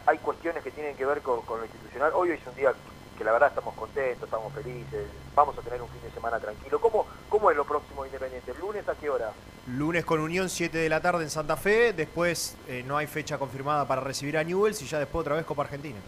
hay 0.06 0.18
cuestiones 0.18 0.62
que 0.62 0.70
tienen 0.70 0.96
que 0.96 1.04
ver 1.04 1.20
con, 1.22 1.42
con 1.42 1.58
lo 1.60 1.66
institucional. 1.66 2.12
Hoy 2.14 2.30
es 2.30 2.40
un 2.46 2.54
día 2.54 2.72
que 3.16 3.24
la 3.24 3.32
verdad 3.32 3.50
estamos 3.50 3.74
contentos, 3.74 4.24
estamos 4.24 4.52
felices, 4.52 5.06
vamos 5.34 5.56
a 5.58 5.62
tener 5.62 5.82
un 5.82 5.88
fin 5.88 6.02
de 6.02 6.10
semana 6.10 6.38
tranquilo. 6.40 6.80
¿Cómo, 6.80 7.06
cómo 7.28 7.50
es 7.50 7.56
lo 7.56 7.64
próximo 7.64 8.02
de 8.02 8.08
Independiente? 8.08 8.50
¿El 8.52 8.58
lunes 8.58 8.88
a 8.88 8.94
qué 8.94 9.10
hora? 9.10 9.32
Lunes 9.66 10.04
con 10.04 10.20
Unión, 10.20 10.48
7 10.48 10.76
de 10.76 10.88
la 10.88 11.00
tarde 11.00 11.24
en 11.24 11.30
Santa 11.30 11.56
Fe. 11.56 11.92
Después 11.92 12.56
eh, 12.68 12.82
no 12.86 12.96
hay 12.96 13.06
fecha 13.06 13.38
confirmada 13.38 13.86
para 13.86 14.00
recibir 14.00 14.38
a 14.38 14.44
Newells 14.44 14.80
y 14.82 14.86
ya 14.86 14.98
después 14.98 15.20
otra 15.20 15.36
vez 15.36 15.44
Copa 15.44 15.62
Argentina. 15.62 15.98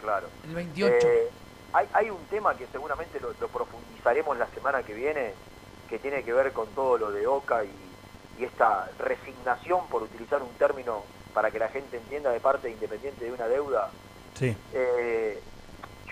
Claro. 0.00 0.28
El 0.44 0.54
28. 0.54 1.06
Eh, 1.06 1.30
hay, 1.72 1.88
hay 1.92 2.10
un 2.10 2.24
tema 2.26 2.56
que 2.56 2.66
seguramente 2.72 3.20
lo, 3.20 3.32
lo 3.38 3.48
profundizaremos 3.48 4.36
la 4.38 4.46
semana 4.48 4.82
que 4.82 4.94
viene, 4.94 5.34
que 5.88 5.98
tiene 5.98 6.22
que 6.22 6.32
ver 6.32 6.52
con 6.52 6.66
todo 6.68 6.96
lo 6.96 7.10
de 7.10 7.26
Oca 7.26 7.62
y, 7.64 7.70
y 8.38 8.44
esta 8.44 8.88
resignación, 8.98 9.86
por 9.88 10.02
utilizar 10.02 10.42
un 10.42 10.52
término 10.54 11.02
para 11.34 11.50
que 11.50 11.58
la 11.58 11.68
gente 11.68 11.96
entienda 11.96 12.30
de 12.30 12.40
parte 12.40 12.68
de 12.68 12.74
Independiente 12.74 13.24
de 13.24 13.32
una 13.32 13.46
deuda. 13.48 13.90
Sí. 14.34 14.56
Eh, 14.72 15.42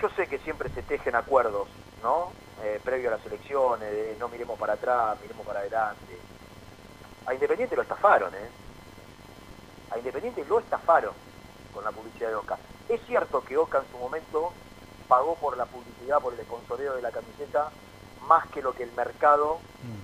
yo 0.01 0.09
sé 0.11 0.27
que 0.27 0.39
siempre 0.41 0.69
se 0.71 0.83
tejen 0.83 1.14
acuerdos, 1.17 1.69
¿no? 2.03 2.33
Eh, 2.62 2.81
previo 2.85 3.09
a 3.09 3.17
las 3.17 3.27
elecciones, 3.27 3.91
de 3.91 4.17
no 4.19 4.29
miremos 4.29 4.59
para 4.59 4.75
atrás, 4.75 5.19
miremos 5.21 5.47
para 5.47 5.61
adelante. 5.61 6.19
A 7.27 7.35
Independiente 7.35 7.77
lo 7.77 7.83
estafaron, 7.83 8.35
¿eh? 8.35 8.49
A 9.91 9.99
Independiente 9.99 10.45
lo 10.45 10.59
estafaron 10.59 11.12
con 11.75 11.85
la 11.85 11.91
publicidad 11.93 12.31
de 12.31 12.35
Oca. 12.37 12.59
Es 12.89 13.01
cierto 13.07 13.43
que 13.45 13.57
Oca 13.57 13.79
en 13.79 13.91
su 13.91 13.99
momento 13.99 14.53
pagó 15.09 15.35
por 15.37 15.57
la 15.57 15.64
publicidad, 15.67 16.21
por 16.21 16.35
el 16.35 16.41
sponsoreo 16.45 16.95
de 16.95 17.03
la 17.03 17.11
camiseta, 17.11 17.71
más 18.29 18.47
que 18.49 18.61
lo 18.62 18.73
que 18.75 18.83
el 18.83 18.93
mercado 18.93 19.59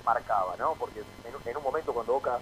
marcaba, 0.04 0.54
¿no? 0.58 0.74
Porque 0.74 1.00
en, 1.00 1.34
un- 1.34 1.42
en 1.48 1.56
un 1.56 1.62
momento 1.62 1.92
cuando 1.92 2.14
Oca 2.16 2.38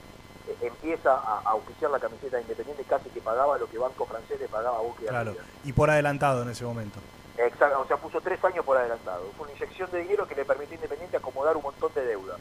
empieza 0.60 1.12
a, 1.14 1.38
a 1.44 1.50
auspiciar 1.50 1.90
la 1.90 1.98
camiseta 1.98 2.36
de 2.36 2.42
Independiente, 2.42 2.84
casi 2.84 3.08
que 3.10 3.20
pagaba 3.20 3.58
lo 3.58 3.68
que 3.68 3.78
Banco 3.78 4.04
Francés 4.06 4.38
le 4.40 4.48
pagaba 4.48 4.78
a 4.78 4.80
Boca 4.80 5.02
a 5.04 5.08
Claro, 5.08 5.34
y 5.64 5.72
por 5.72 5.90
adelantado 5.90 6.42
en 6.42 6.50
ese 6.50 6.64
momento. 6.64 6.98
Exacto, 7.38 7.80
o 7.80 7.86
sea, 7.86 7.96
puso 7.96 8.20
tres 8.20 8.42
años 8.44 8.64
por 8.64 8.76
adelantado. 8.76 9.24
Fue 9.36 9.46
una 9.46 9.56
inyección 9.56 9.90
de 9.90 10.00
dinero 10.02 10.26
que 10.28 10.34
le 10.34 10.44
permitió 10.44 10.72
a 10.74 10.76
Independiente 10.76 11.16
acomodar 11.16 11.56
un 11.56 11.62
montón 11.62 11.92
de 11.94 12.04
deudas. 12.04 12.38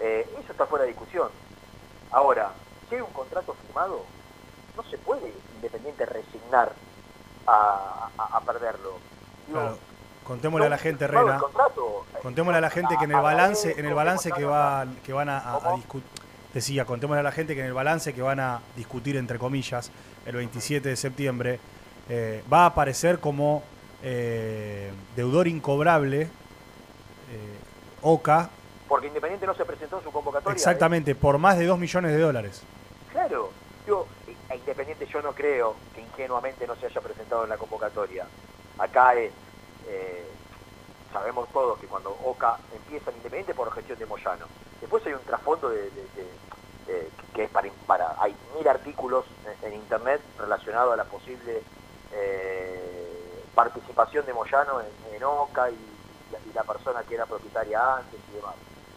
Eh, 0.00 0.28
eso 0.42 0.52
está 0.52 0.66
fuera 0.66 0.84
de 0.84 0.90
discusión. 0.92 1.28
Ahora, 2.10 2.50
si 2.88 2.94
hay 2.96 3.00
un 3.00 3.12
contrato 3.12 3.54
firmado, 3.66 4.02
no 4.76 4.82
se 4.84 4.98
puede 4.98 5.32
Independiente 5.56 6.06
resignar 6.06 6.72
a, 7.46 8.08
a- 8.18 8.36
a 8.36 8.40
perderlo. 8.40 8.94
Digo, 9.46 9.60
Claro. 9.60 9.78
Contémosle 10.24 10.66
a 10.66 10.68
la 10.68 10.76
gente, 10.78 11.06
Rena. 11.06 11.38
contrato, 11.38 12.04
Contémosle 12.22 12.58
a 12.58 12.60
la 12.60 12.68
gente 12.68 12.96
que 12.98 13.04
en 13.04 13.12
el 13.12 13.20
balance, 13.22 13.74
en 13.78 13.86
el 13.86 13.94
balance 13.94 14.30
que 14.30 14.44
van, 14.44 14.94
que 14.96 15.12
van 15.14 15.30
a, 15.30 15.58
discutir, 15.76 16.17
decía, 16.54 16.84
contémosle 16.84 17.20
a 17.20 17.22
la 17.22 17.32
gente 17.32 17.54
que 17.54 17.60
en 17.60 17.66
el 17.66 17.72
balance 17.72 18.14
que 18.14 18.22
van 18.22 18.40
a 18.40 18.60
discutir 18.76 19.16
entre 19.16 19.38
comillas 19.38 19.90
el 20.26 20.36
27 20.36 20.88
de 20.88 20.96
septiembre 20.96 21.60
eh, 22.08 22.42
va 22.50 22.62
a 22.62 22.66
aparecer 22.66 23.18
como 23.18 23.62
eh, 24.02 24.90
deudor 25.16 25.46
incobrable 25.48 26.22
eh, 26.22 27.58
Oca, 28.02 28.50
porque 28.88 29.08
Independiente 29.08 29.46
no 29.46 29.54
se 29.54 29.66
presentó 29.66 29.98
en 29.98 30.04
su 30.04 30.10
convocatoria. 30.10 30.54
exactamente 30.54 31.14
por 31.14 31.36
más 31.36 31.58
de 31.58 31.66
2 31.66 31.78
millones 31.78 32.12
de 32.12 32.18
dólares. 32.18 32.62
Claro, 33.12 33.50
yo, 33.86 34.06
a 34.48 34.56
Independiente 34.56 35.06
yo 35.06 35.20
no 35.20 35.32
creo 35.32 35.76
que 35.94 36.00
ingenuamente 36.00 36.66
no 36.66 36.74
se 36.76 36.86
haya 36.86 37.00
presentado 37.02 37.44
en 37.44 37.50
la 37.50 37.58
convocatoria. 37.58 38.26
Acá 38.78 39.14
es, 39.14 39.32
sabemos 41.12 41.48
todos 41.52 41.78
que 41.78 41.86
cuando 41.86 42.16
Oca 42.24 42.56
empieza 42.74 43.10
en 43.10 43.16
Independiente 43.16 43.52
por 43.52 43.70
gestión 43.72 43.98
de 43.98 44.06
Moyano. 44.06 44.46
Después 44.80 45.04
hay 45.06 45.12
un 45.14 45.24
trasfondo 45.24 45.68
de, 45.70 45.90
que 47.34 47.44
es 47.44 47.50
para, 47.50 47.70
para- 47.86 48.16
hay 48.18 48.36
mil 48.54 48.66
artículos 48.68 49.24
en, 49.62 49.74
internet 49.74 50.22
relacionados 50.36 50.92
a 50.94 50.96
la 50.96 51.04
posible 51.04 51.62
eh, 52.10 53.44
participación 53.54 54.24
de 54.26 54.32
Moyano 54.32 54.80
en, 55.12 55.24
Oca 55.24 55.70
y, 55.70 55.98
la- 56.54 56.64
persona 56.64 57.04
que 57.04 57.14
era 57.14 57.26
propietaria 57.26 57.96
antes 57.96 58.20
y 58.28 58.32
demás. 58.34 58.54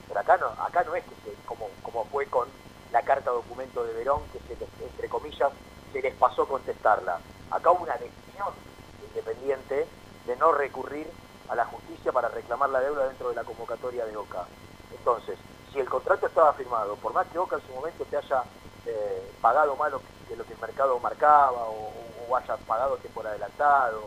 Pero 0.07 0.19
acá 0.19 0.37
no, 0.37 0.47
acá 0.47 0.83
no 0.83 0.95
es 0.95 1.03
que 1.05 1.15
se, 1.23 1.35
como, 1.45 1.69
como 1.83 2.05
fue 2.05 2.27
con 2.27 2.49
la 2.91 3.03
carta 3.03 3.31
documento 3.31 3.83
de 3.83 3.93
Verón, 3.93 4.23
que 4.31 4.39
se 4.41 4.53
entre 4.83 5.07
comillas, 5.07 5.51
se 5.91 6.01
les 6.01 6.13
pasó 6.15 6.47
contestarla. 6.47 7.21
Acá 7.51 7.71
hubo 7.71 7.83
una 7.83 7.97
decisión 7.97 8.53
independiente 9.01 9.87
de 10.25 10.35
no 10.37 10.51
recurrir 10.51 11.11
a 11.47 11.55
la 11.55 11.65
justicia 11.65 12.11
para 12.11 12.27
reclamar 12.29 12.69
la 12.69 12.81
deuda 12.81 13.07
dentro 13.07 13.29
de 13.29 13.35
la 13.35 13.43
convocatoria 13.43 14.05
de 14.05 14.17
OCA. 14.17 14.47
Entonces, 14.91 15.39
si 15.71 15.79
el 15.79 15.89
contrato 15.89 16.27
estaba 16.27 16.53
firmado, 16.53 16.95
por 16.97 17.13
más 17.13 17.27
que 17.27 17.39
OCA 17.39 17.57
en 17.57 17.67
su 17.67 17.73
momento 17.73 18.05
te 18.05 18.17
haya 18.17 18.43
eh, 18.85 19.31
pagado 19.41 19.75
más 19.75 19.91
lo 19.91 19.99
que, 19.99 20.35
lo 20.35 20.43
que 20.45 20.53
el 20.53 20.59
mercado 20.59 20.99
marcaba 20.99 21.65
o, 21.69 21.91
o 22.27 22.35
haya 22.35 22.57
pagado 22.57 22.97
por 23.13 23.27
adelantado, 23.27 24.03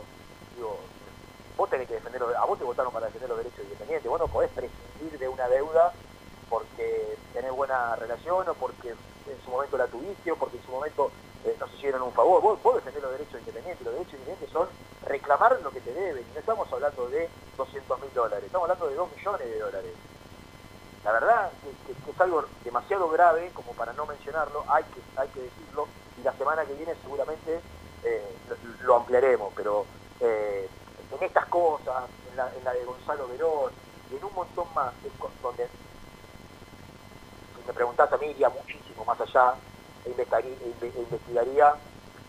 digo, 0.55 0.77
vos 1.57 1.69
tenés 1.69 1.87
que 1.87 1.95
defender, 1.95 2.21
a 2.23 2.45
vos 2.45 2.57
te 2.57 2.65
votaron 2.65 2.91
para 2.91 3.07
defender 3.07 3.29
los 3.29 3.37
derechos 3.37 3.63
independientes, 3.63 4.09
vos 4.09 4.19
no 4.19 4.27
podés 4.27 4.51
prescindir 4.51 5.17
de 5.17 5.27
una 5.27 5.47
deuda 5.47 5.93
porque 6.49 7.17
tenés 7.33 7.51
buena 7.51 7.95
relación 7.95 8.47
o 8.47 8.53
porque 8.53 8.89
en 8.89 9.41
su 9.43 9.49
momento 9.49 9.77
la 9.77 9.87
tuviste 9.87 10.31
o 10.31 10.35
porque 10.35 10.57
en 10.57 10.63
su 10.63 10.71
momento 10.71 11.11
eh, 11.45 11.55
no 11.59 11.67
se 11.67 11.75
hicieron 11.75 12.01
un 12.01 12.13
favor. 12.13 12.41
Vos, 12.41 12.61
vos 12.61 12.75
defendés 12.75 13.01
los 13.01 13.11
derechos 13.11 13.39
independientes. 13.39 13.85
Los 13.85 13.93
derechos 13.93 14.13
independientes 14.13 14.49
son 14.51 14.67
reclamar 15.05 15.59
lo 15.61 15.71
que 15.71 15.81
te 15.81 15.93
deben. 15.93 16.23
No 16.33 16.39
estamos 16.39 16.71
hablando 16.71 17.07
de 17.09 17.29
200 17.57 18.01
mil 18.01 18.13
dólares, 18.13 18.45
estamos 18.45 18.69
hablando 18.69 18.87
de 18.87 18.95
2 18.95 19.15
millones 19.15 19.49
de 19.49 19.59
dólares. 19.59 19.91
La 21.05 21.11
verdad 21.11 21.51
que, 21.61 21.69
que- 21.85 22.01
que 22.01 22.11
es 22.11 22.19
algo 22.19 22.43
demasiado 22.63 23.07
grave 23.09 23.51
como 23.53 23.73
para 23.73 23.93
no 23.93 24.07
mencionarlo, 24.07 24.65
hay 24.67 24.83
que, 24.85 24.99
hay 25.15 25.27
que 25.29 25.41
decirlo, 25.41 25.87
y 26.17 26.21
la 26.23 26.33
semana 26.33 26.65
que 26.65 26.73
viene 26.73 26.95
seguramente 26.95 27.61
eh, 28.03 28.37
lo, 28.47 28.55
lo 28.87 28.95
ampliaremos, 28.95 29.53
pero 29.55 29.85
eh, 30.19 30.67
en 31.11 31.23
estas 31.23 31.45
cosas, 31.45 32.09
en 32.27 32.35
la, 32.35 32.51
en 32.57 32.63
la 32.63 32.73
de 32.73 32.83
Gonzalo 32.85 33.27
Verón, 33.27 33.71
y 34.11 34.15
en 34.15 34.23
un 34.25 34.33
montón 34.33 34.65
más, 34.73 34.93
donde 35.43 35.69
si 37.55 37.61
me 37.67 37.73
preguntás 37.73 38.11
a 38.11 38.17
mí 38.17 38.27
iría 38.27 38.49
muchísimo 38.49 39.05
más 39.05 39.19
allá, 39.21 39.55
e 40.05 40.09
investigaría, 40.09 40.53
e 40.57 40.75
e 40.87 41.01
investigaría 41.01 41.75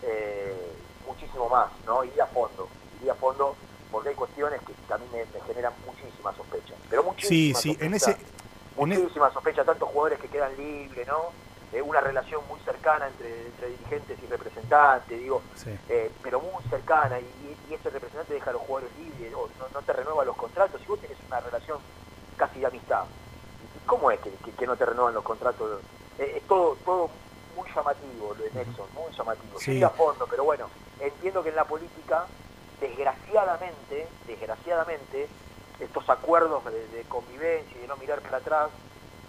eh, 0.03 0.77
muchísimo 1.07 1.49
más, 1.49 1.69
¿no? 1.85 2.03
Iría 2.03 2.25
a 2.25 2.27
fondo, 2.27 2.69
iría 2.99 3.13
a 3.13 3.15
fondo 3.15 3.55
porque 3.91 4.09
hay 4.09 4.15
cuestiones 4.15 4.61
que, 4.61 4.73
mí 4.99 5.05
me, 5.11 5.25
me 5.25 5.41
generan 5.47 5.73
muchísimas 5.85 6.35
sospechas, 6.35 6.77
pero 6.89 7.01
Sí, 7.03 7.53
muchísimas 7.53 7.63
sí, 7.63 7.69
sospechas, 7.69 7.93
ese... 7.95 8.11
en 8.11 8.17
e- 8.27 8.36
muchísimas 8.77 9.33
sospechas, 9.33 9.65
tantos 9.65 9.89
jugadores 9.89 10.19
que 10.19 10.29
quedan 10.29 10.55
libres, 10.55 11.07
¿no? 11.07 11.33
Eh, 11.71 11.81
una 11.81 11.99
relación 11.99 12.41
muy 12.47 12.59
cercana 12.61 13.07
entre, 13.07 13.47
entre 13.47 13.67
dirigentes 13.69 14.21
y 14.21 14.27
representantes, 14.27 15.17
digo, 15.19 15.43
Sí. 15.53 15.77
eh, 15.89 16.15
pero 16.21 16.39
muy 16.39 16.63
cercana, 16.69 17.19
y, 17.19 17.59
y- 17.67 17.73
ese 17.73 17.89
representante 17.89 18.33
deja 18.33 18.51
a 18.51 18.53
los 18.53 18.61
jugadores 18.61 18.95
libres, 18.97 19.33
o 19.35 19.49
no, 19.59 19.67
no 19.73 19.81
te 19.81 19.91
renueva 19.93 20.23
los 20.23 20.35
contratos, 20.37 20.81
y 20.81 20.87
vos 20.87 20.99
tenés 21.01 21.21
una 21.25 21.39
relación 21.41 21.79
casi 22.37 22.59
de 22.61 22.67
amistad. 22.67 23.05
¿Y 23.59 23.67
¿Cómo 23.85 24.11
es 24.11 24.19
que, 24.21 24.37
que- 24.37 24.53
que 24.53 24.65
no 24.67 24.77
te 24.77 24.85
renuevan 24.85 25.13
los 25.13 25.23
contratos? 25.23 25.83
Eh, 26.17 26.33
es 26.37 26.47
todo, 26.47 26.77
todo 26.85 27.11
muy 27.55 27.67
llamativo 27.75 28.33
lo 28.33 28.43
de 28.43 28.51
Nelson, 28.51 28.89
muy 28.93 29.11
llamativo. 29.11 29.59
Sí, 29.59 29.83
a 29.83 29.89
fondo, 29.89 30.25
pero 30.29 30.43
bueno, 30.45 30.69
entiendo 30.99 31.43
que 31.43 31.49
en 31.49 31.55
la 31.55 31.65
política, 31.67 32.29
desgraciadamente, 32.79 34.13
desgraciadamente, 34.25 35.29
estos 35.79 36.09
acuerdos 36.09 36.63
de, 36.65 36.87
de 36.89 37.03
convivencia 37.03 37.77
y 37.77 37.81
de 37.81 37.87
no 37.87 37.97
mirar 37.97 38.21
para 38.21 38.37
atrás, 38.37 38.69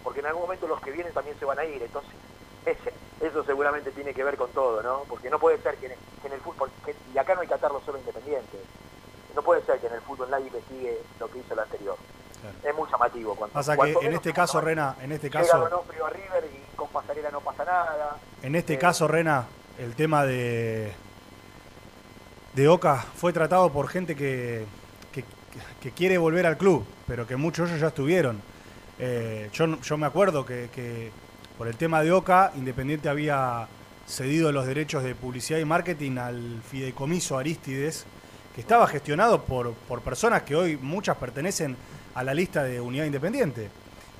porque 0.02 0.20
en 0.20 0.26
algún 0.26 0.42
momento 0.42 0.66
los 0.66 0.80
que 0.80 0.90
vienen 0.90 1.12
también 1.12 1.38
se 1.38 1.44
van 1.44 1.58
a 1.58 1.64
ir, 1.64 1.82
entonces 1.82 2.12
ese- 2.64 2.92
eso 3.20 3.44
seguramente 3.44 3.90
tiene 3.92 4.14
que 4.14 4.24
ver 4.24 4.36
con 4.36 4.50
todo, 4.52 4.82
¿no? 4.82 5.02
Porque 5.08 5.28
no 5.30 5.38
puede 5.38 5.58
ser 5.62 5.76
que 5.76 5.86
en 5.86 5.92
el, 5.92 5.98
que 6.22 6.28
en 6.28 6.32
el 6.34 6.40
fútbol, 6.40 6.70
que- 6.84 6.94
y 7.14 7.18
acá 7.18 7.34
no 7.34 7.40
hay 7.42 7.48
que 7.48 7.54
atarlo 7.54 7.80
solo 7.84 7.98
independiente, 7.98 8.58
no 9.34 9.42
puede 9.42 9.62
ser 9.64 9.78
que 9.80 9.86
en 9.88 9.94
el 9.94 10.00
fútbol 10.02 10.30
nadie 10.30 10.46
investigue 10.46 10.98
lo 11.20 11.28
que 11.30 11.38
hizo 11.38 11.52
el 11.54 11.60
anterior. 11.60 11.96
Es 12.64 12.74
muy 12.74 12.88
llamativo. 12.90 13.34
Cuando, 13.34 13.52
Pasa 13.52 13.76
que 13.76 13.92
en 14.00 14.12
este 14.14 14.32
caso, 14.32 14.60
Rena, 14.60 14.94
en 15.02 15.10
este 15.12 15.28
Llega 15.28 15.40
caso, 15.42 15.58
Donofrio 15.58 16.06
a 16.06 16.10
River 16.10 16.44
y 16.52 16.76
con 16.76 16.88
Pasarela 16.88 17.30
no 17.32 17.40
pasa 17.40 17.64
nada. 17.64 18.16
en 18.42 18.54
este 18.54 18.74
Eh, 18.74 18.78
caso, 18.78 19.08
Rena, 19.08 19.46
el 19.78 19.94
tema 19.96 20.24
de 20.24 20.92
de 22.54 22.68
Oca 22.68 23.04
fue 23.16 23.32
tratado 23.32 23.70
por 23.72 23.88
gente 23.88 24.14
que, 24.16 24.66
que, 25.80 25.90
quiere 25.92 26.18
volver 26.18 26.46
al 26.46 26.56
club, 26.56 26.84
pero 27.06 27.26
que 27.26 27.36
muchos 27.36 27.68
de 27.68 27.74
ellos 27.74 27.80
ya 27.80 27.88
estuvieron. 27.88 28.40
Eh, 28.98 29.50
yo, 29.52 29.80
yo 29.80 29.96
me 29.96 30.06
acuerdo 30.06 30.44
que, 30.44 30.68
que 30.74 31.10
por 31.56 31.68
el 31.68 31.76
tema 31.76 32.02
de 32.02 32.12
Oca, 32.12 32.52
Independiente 32.56 33.08
había 33.08 33.66
cedido 34.06 34.50
los 34.52 34.66
derechos 34.66 35.04
de 35.04 35.14
publicidad 35.14 35.58
y 35.58 35.64
marketing 35.64 36.16
al 36.16 36.62
fideicomiso 36.68 37.38
Aristides, 37.38 38.06
que 38.54 38.60
estaba 38.60 38.86
gestionado 38.86 39.44
por, 39.44 39.74
por 39.74 40.00
personas 40.00 40.42
que 40.42 40.56
hoy 40.56 40.76
muchas 40.76 41.16
pertenecen 41.16 41.76
a 42.14 42.24
la 42.24 42.34
lista 42.34 42.64
de 42.64 42.80
Unidad 42.80 43.04
Independiente. 43.04 43.68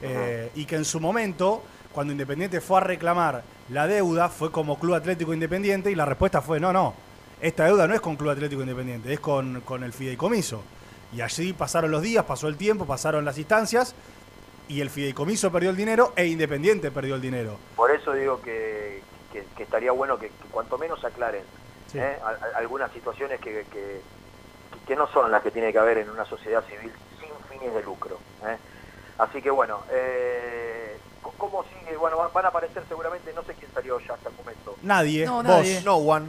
Eh, 0.00 0.50
y 0.54 0.64
que 0.64 0.76
en 0.76 0.84
su 0.84 1.00
momento, 1.00 1.62
cuando 1.92 2.12
Independiente 2.12 2.60
fue 2.60 2.78
a 2.78 2.80
reclamar 2.80 3.42
la 3.70 3.86
deuda, 3.86 4.28
fue 4.28 4.52
como 4.52 4.78
Club 4.78 4.94
Atlético 4.94 5.34
Independiente 5.34 5.90
y 5.90 5.94
la 5.94 6.04
respuesta 6.04 6.40
fue, 6.40 6.60
no, 6.60 6.72
no, 6.72 6.94
esta 7.40 7.64
deuda 7.64 7.88
no 7.88 7.94
es 7.94 8.00
con 8.00 8.16
Club 8.16 8.30
Atlético 8.30 8.62
Independiente, 8.62 9.12
es 9.12 9.20
con, 9.20 9.62
con 9.62 9.82
el 9.82 9.92
fideicomiso. 9.92 10.62
Y 11.12 11.20
allí 11.22 11.52
pasaron 11.52 11.90
los 11.90 12.02
días, 12.02 12.24
pasó 12.24 12.48
el 12.48 12.56
tiempo, 12.56 12.86
pasaron 12.86 13.24
las 13.24 13.38
instancias 13.38 13.94
y 14.68 14.80
el 14.82 14.90
fideicomiso 14.90 15.50
perdió 15.50 15.70
el 15.70 15.76
dinero 15.76 16.12
e 16.16 16.26
Independiente 16.26 16.90
perdió 16.90 17.14
el 17.14 17.20
dinero. 17.22 17.56
Por 17.76 17.90
eso 17.90 18.12
digo 18.12 18.42
que, 18.42 19.02
que- 19.32 19.44
que 19.56 19.62
estaría 19.62 19.92
bueno 19.92 20.18
que, 20.18 20.28
que 20.28 20.48
cuanto 20.50 20.76
menos 20.78 21.02
aclaren 21.04 21.42
Sí. 21.90 21.98
¿eh? 21.98 22.18
Al- 22.22 22.34
al- 22.42 22.54
algunas 22.56 22.92
situaciones 22.92 23.40
que, 23.40 23.64
que- 23.72 24.02
que 24.86 24.96
no 24.96 25.06
son 25.10 25.30
las 25.30 25.42
que 25.42 25.50
tiene 25.50 25.72
que 25.72 25.78
haber 25.78 25.96
en 25.98 26.10
una 26.10 26.26
sociedad 26.26 26.62
civil 26.66 26.92
sin 27.18 27.30
fines 27.58 27.74
de 27.74 27.82
lucro. 27.82 28.18
¿eh? 28.46 28.58
Así 29.16 29.40
que 29.40 29.50
bueno, 29.50 29.80
eh, 29.90 30.98
¿cómo 31.38 31.64
sigue? 31.64 31.96
Bueno, 31.96 32.18
van- 32.18 32.32
van 32.34 32.44
a 32.44 32.48
aparecer 32.48 32.82
seguramente, 32.88 33.32
no 33.32 33.42
sé 33.44 33.54
quién 33.54 33.70
salió 33.72 33.98
ya 34.00 34.12
hasta 34.14 34.28
el 34.28 34.34
momento. 34.36 34.76
Nadie, 34.82 35.24
No, 35.24 35.36
vos. 35.36 35.44
nadie. 35.44 35.80
No 35.82 35.96
one. 35.96 36.26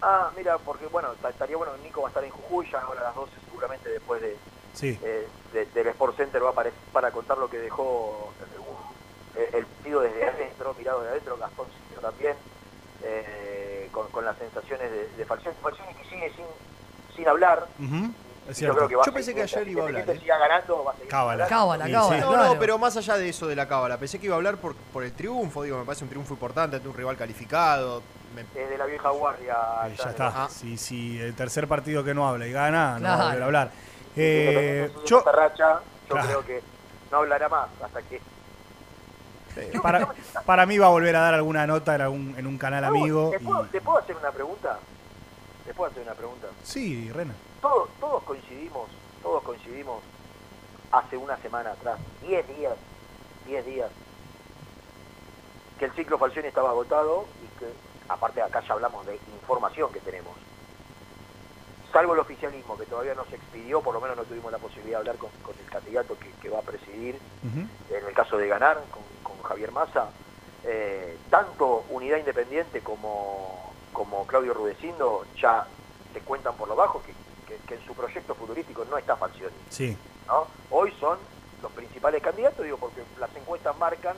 Ah, 0.00 0.30
mira, 0.34 0.56
porque 0.58 0.86
bueno, 0.86 1.08
ta- 1.20 1.28
estaría 1.28 1.56
bueno, 1.58 1.72
Nico 1.84 2.00
va 2.00 2.08
a 2.08 2.10
estar 2.10 2.24
en 2.24 2.30
Jujuy 2.30 2.66
ya 2.72 2.80
ahora 2.80 3.02
a 3.02 3.04
las 3.04 3.14
12 3.14 3.32
seguramente 3.62 3.88
después 3.90 4.20
de, 4.20 4.36
Sí. 4.74 4.98
eh, 5.04 5.28
de- 5.52 5.66
del 5.66 5.86
Sport 5.88 6.16
Center 6.16 6.42
va 6.42 6.48
a 6.48 6.52
aparecer 6.52 6.78
para 6.92 7.10
contar 7.12 7.38
lo 7.38 7.48
que 7.48 7.58
dejó 7.58 8.32
eh, 9.36 9.50
el 9.54 9.64
partido 9.66 10.00
desde 10.00 10.24
adentro, 10.28 10.74
mirado 10.76 11.00
desde 11.00 11.12
adentro, 11.12 11.36
Gastón 11.38 11.66
también, 12.00 12.34
eh, 13.04 13.88
con, 13.92 14.08
con 14.08 14.24
las 14.24 14.36
sensaciones 14.38 14.90
de, 14.90 15.08
de 15.16 15.24
Falcioni. 15.24 15.56
Falcioni 15.62 15.94
que 15.94 16.04
sigue 16.08 16.32
sin, 16.34 16.44
sin 17.16 17.28
hablar. 17.28 17.66
Es 17.78 17.86
Yo 18.48 18.54
cierto. 18.54 18.76
creo 18.78 18.88
que 18.88 18.96
va 18.96 19.02
a 19.02 19.06
Yo 19.06 19.12
pensé 19.12 19.34
que 19.34 19.42
ayer 19.42 19.68
iba 19.68 19.82
a 19.84 19.86
hablar, 19.86 20.10
¿eh? 20.10 20.18
siga 20.18 20.36
ganando, 20.38 20.82
va 20.84 20.90
a 20.90 20.94
seguir 20.94 21.08
Cábala. 21.08 21.46
Cábala, 21.46 21.86
Sí, 21.86 21.92
cábala. 21.92 22.20
No, 22.20 22.28
claro. 22.32 22.54
no, 22.54 22.58
pero 22.60 22.78
más 22.78 22.96
allá 22.96 23.16
de 23.16 23.28
eso 23.28 23.46
de 23.46 23.54
la 23.54 23.68
cábala, 23.68 23.98
pensé 23.98 24.18
que 24.18 24.26
iba 24.26 24.34
a 24.34 24.38
hablar 24.38 24.56
por, 24.56 24.74
por 24.74 25.04
el 25.04 25.12
triunfo, 25.12 25.62
digo, 25.62 25.78
me 25.78 25.84
parece 25.84 26.02
un 26.02 26.10
triunfo 26.10 26.34
importante 26.34 26.76
ante 26.76 26.88
un 26.88 26.94
rival 26.94 27.16
calificado. 27.16 28.02
Me- 28.34 28.44
desde 28.54 28.78
la 28.78 28.86
vieja 28.86 29.10
guardia. 29.10 29.56
Eh, 29.86 29.96
ya 29.96 30.10
está. 30.10 30.48
Si, 30.48 30.76
si 30.78 31.20
el 31.20 31.34
tercer 31.34 31.68
partido 31.68 32.02
que 32.04 32.14
no 32.14 32.26
habla 32.28 32.46
y 32.46 32.52
gana, 32.52 32.98
no 32.98 33.08
va 33.08 33.14
a 33.14 33.16
Claro. 33.16 33.24
volver 33.28 33.42
a 33.42 33.46
hablar. 33.46 33.70
Eh, 34.16 34.92
yo, 35.06 35.18
esta 35.18 35.32
racha, 35.32 35.80
yo 36.08 36.14
Claro. 36.14 36.26
creo 36.28 36.44
que 36.46 36.62
no 37.10 37.18
hablará 37.18 37.48
más 37.48 37.68
hasta 37.82 38.02
que 38.02 38.20
para, 39.82 40.08
para 40.46 40.64
mí 40.64 40.78
va 40.78 40.86
a 40.86 40.90
volver 40.90 41.14
a 41.14 41.20
dar 41.20 41.34
alguna 41.34 41.66
nota 41.66 41.94
en, 41.94 42.00
algún, 42.00 42.34
en 42.38 42.46
un 42.46 42.56
canal 42.56 42.84
amigo. 42.84 43.30
¿Te 43.30 43.36
y- 43.42 43.46
puedo, 43.46 43.64
te 43.66 43.80
puedo 43.82 43.98
hacer 43.98 44.16
una 44.16 44.30
pregunta? 44.30 44.78
¿Te 45.66 45.74
puedo 45.74 45.90
hacer 45.90 46.02
una 46.02 46.14
pregunta? 46.14 46.46
Sí, 46.62 47.10
Rena. 47.12 47.34
Todos, 47.60 47.90
todos 48.00 48.22
coincidimos, 48.24 48.88
todos 49.22 49.42
coincidimos 49.42 50.02
hace 50.90 51.16
una 51.18 51.36
semana 51.38 51.72
atrás, 51.72 51.98
10 52.22 52.48
días, 52.56 52.72
10 53.46 53.64
días, 53.66 53.90
que 55.78 55.84
el 55.84 55.92
ciclo 55.92 56.18
Falcioni 56.18 56.48
estaba 56.48 56.70
agotado 56.70 57.26
y 57.44 57.58
que, 57.58 57.66
aparte 58.08 58.42
acá 58.42 58.60
ya 58.66 58.74
hablamos 58.74 59.04
de 59.06 59.14
información 59.32 59.92
que 59.92 60.00
tenemos. 60.00 60.32
Salvo 61.92 62.14
el 62.14 62.20
oficialismo, 62.20 62.78
que 62.78 62.86
todavía 62.86 63.14
no 63.14 63.24
se 63.26 63.36
expidió, 63.36 63.82
por 63.82 63.92
lo 63.94 64.00
menos 64.00 64.16
no 64.16 64.24
tuvimos 64.24 64.50
la 64.50 64.56
posibilidad 64.58 64.98
de 64.98 65.08
hablar 65.10 65.16
con, 65.16 65.28
con 65.42 65.54
el 65.58 65.66
candidato 65.70 66.18
que, 66.18 66.30
que 66.40 66.48
va 66.48 66.60
a 66.60 66.62
presidir 66.62 67.18
en 67.90 68.06
el 68.06 68.14
caso 68.14 68.38
de 68.38 68.48
ganar 68.48 68.82
con, 68.90 69.02
con 69.22 69.42
Javier 69.42 69.72
Massa, 69.72 70.08
eh, 70.64 71.18
tanto 71.28 71.84
Unidad 71.90 72.16
Independiente 72.16 72.80
como, 72.80 73.74
como 73.92 74.26
Claudio 74.26 74.54
Rudecindo 74.54 75.26
ya 75.38 75.66
se 76.14 76.20
cuentan 76.20 76.54
por 76.56 76.68
lo 76.68 76.76
bajo 76.76 77.02
que, 77.02 77.12
que- 77.46 77.58
que 77.66 77.74
en 77.74 77.84
su 77.84 77.94
proyecto 77.94 78.34
futurístico 78.34 78.86
no 78.86 78.96
está 78.96 79.16
Falcioni. 79.16 79.54
Sí. 79.68 79.94
¿no? 80.26 80.46
Hoy 80.70 80.92
son 80.98 81.18
los 81.62 81.70
principales 81.72 82.22
candidatos, 82.22 82.64
digo, 82.64 82.78
porque 82.78 83.02
las 83.20 83.34
encuestas 83.36 83.76
marcan 83.76 84.16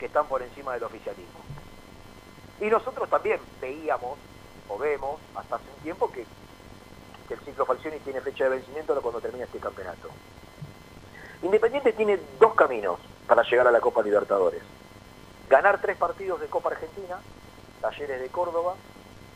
que 0.00 0.06
están 0.06 0.26
por 0.26 0.42
encima 0.42 0.74
del 0.74 0.82
oficialismo. 0.82 1.38
Y 2.64 2.70
nosotros 2.70 3.10
también 3.10 3.38
veíamos, 3.60 4.16
o 4.70 4.78
vemos, 4.78 5.20
hasta 5.34 5.56
hace 5.56 5.66
un 5.76 5.82
tiempo, 5.82 6.10
que, 6.10 6.24
que 7.28 7.34
el 7.34 7.40
ciclo 7.40 7.66
Falcioni 7.66 7.98
tiene 7.98 8.22
fecha 8.22 8.44
de 8.44 8.50
vencimiento 8.56 8.98
cuando 9.02 9.20
termina 9.20 9.44
este 9.44 9.58
campeonato. 9.58 10.08
Independiente 11.42 11.92
tiene 11.92 12.18
dos 12.40 12.54
caminos 12.54 12.98
para 13.26 13.42
llegar 13.42 13.66
a 13.66 13.70
la 13.70 13.80
Copa 13.80 14.02
Libertadores. 14.02 14.62
Ganar 15.50 15.78
tres 15.82 15.98
partidos 15.98 16.40
de 16.40 16.46
Copa 16.46 16.70
Argentina, 16.70 17.18
Talleres 17.82 18.18
de 18.18 18.28
Córdoba, 18.30 18.76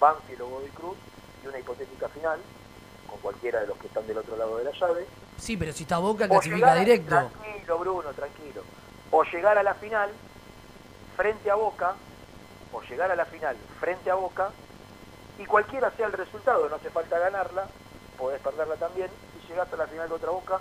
Banfield 0.00 0.40
o 0.40 0.46
Godoy 0.46 0.70
Cruz, 0.70 0.96
y 1.44 1.48
una 1.48 1.58
hipotética 1.58 2.08
final, 2.08 2.40
con 3.06 3.18
cualquiera 3.18 3.60
de 3.60 3.66
los 3.66 3.76
que 3.76 3.88
están 3.88 4.06
del 4.06 4.16
otro 4.16 4.38
lado 4.38 4.56
de 4.56 4.64
la 4.64 4.72
llave, 4.72 5.06
Sí, 5.36 5.58
pero 5.58 5.74
si 5.74 5.82
está 5.82 5.98
Boca, 5.98 6.26
clasifica 6.26 6.76
directo. 6.76 7.10
Tranquilo, 7.10 7.78
Bruno, 7.78 8.10
tranquilo. 8.14 8.62
O 9.10 9.22
llegar 9.24 9.58
a 9.58 9.62
la 9.62 9.74
final 9.74 10.10
frente 11.14 11.50
a 11.50 11.56
Boca, 11.56 11.94
o 12.72 12.82
llegar 12.82 13.10
a 13.10 13.16
la 13.16 13.24
final 13.24 13.56
frente 13.80 14.10
a 14.10 14.14
Boca, 14.14 14.50
y 15.38 15.46
cualquiera 15.46 15.90
sea 15.92 16.06
el 16.06 16.12
resultado, 16.12 16.68
no 16.68 16.76
hace 16.76 16.90
falta 16.90 17.18
ganarla, 17.18 17.66
podés 18.16 18.40
perderla 18.40 18.76
también, 18.76 19.08
si 19.32 19.48
llegás 19.48 19.72
a 19.72 19.76
la 19.76 19.86
final 19.86 20.08
contra 20.08 20.30
Boca, 20.30 20.58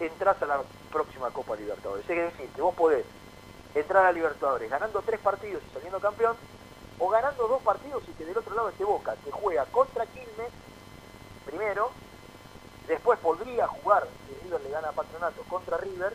entrás 0.00 0.40
a 0.42 0.46
la 0.46 0.60
próxima 0.92 1.30
Copa 1.30 1.56
Libertadores. 1.56 2.08
Es 2.08 2.32
decir, 2.32 2.48
que 2.50 2.62
vos 2.62 2.74
podés 2.74 3.04
entrar 3.74 4.06
a 4.06 4.12
Libertadores 4.12 4.70
ganando 4.70 5.02
tres 5.02 5.20
partidos 5.20 5.62
y 5.68 5.74
saliendo 5.74 5.98
campeón, 6.00 6.36
o 6.98 7.08
ganando 7.08 7.46
dos 7.46 7.62
partidos 7.62 8.02
y 8.08 8.12
que 8.12 8.24
del 8.24 8.36
otro 8.36 8.54
lado 8.54 8.68
esté 8.68 8.84
Boca, 8.84 9.14
que 9.24 9.30
juega 9.30 9.64
contra 9.66 10.04
Quilmes, 10.06 10.50
primero, 11.46 11.90
después 12.86 13.18
podría 13.20 13.66
jugar, 13.68 14.06
si 14.26 14.34
River 14.44 14.60
le 14.62 14.70
gana 14.70 14.88
a 14.88 14.92
Patronato, 14.92 15.42
contra 15.44 15.76
River, 15.78 16.12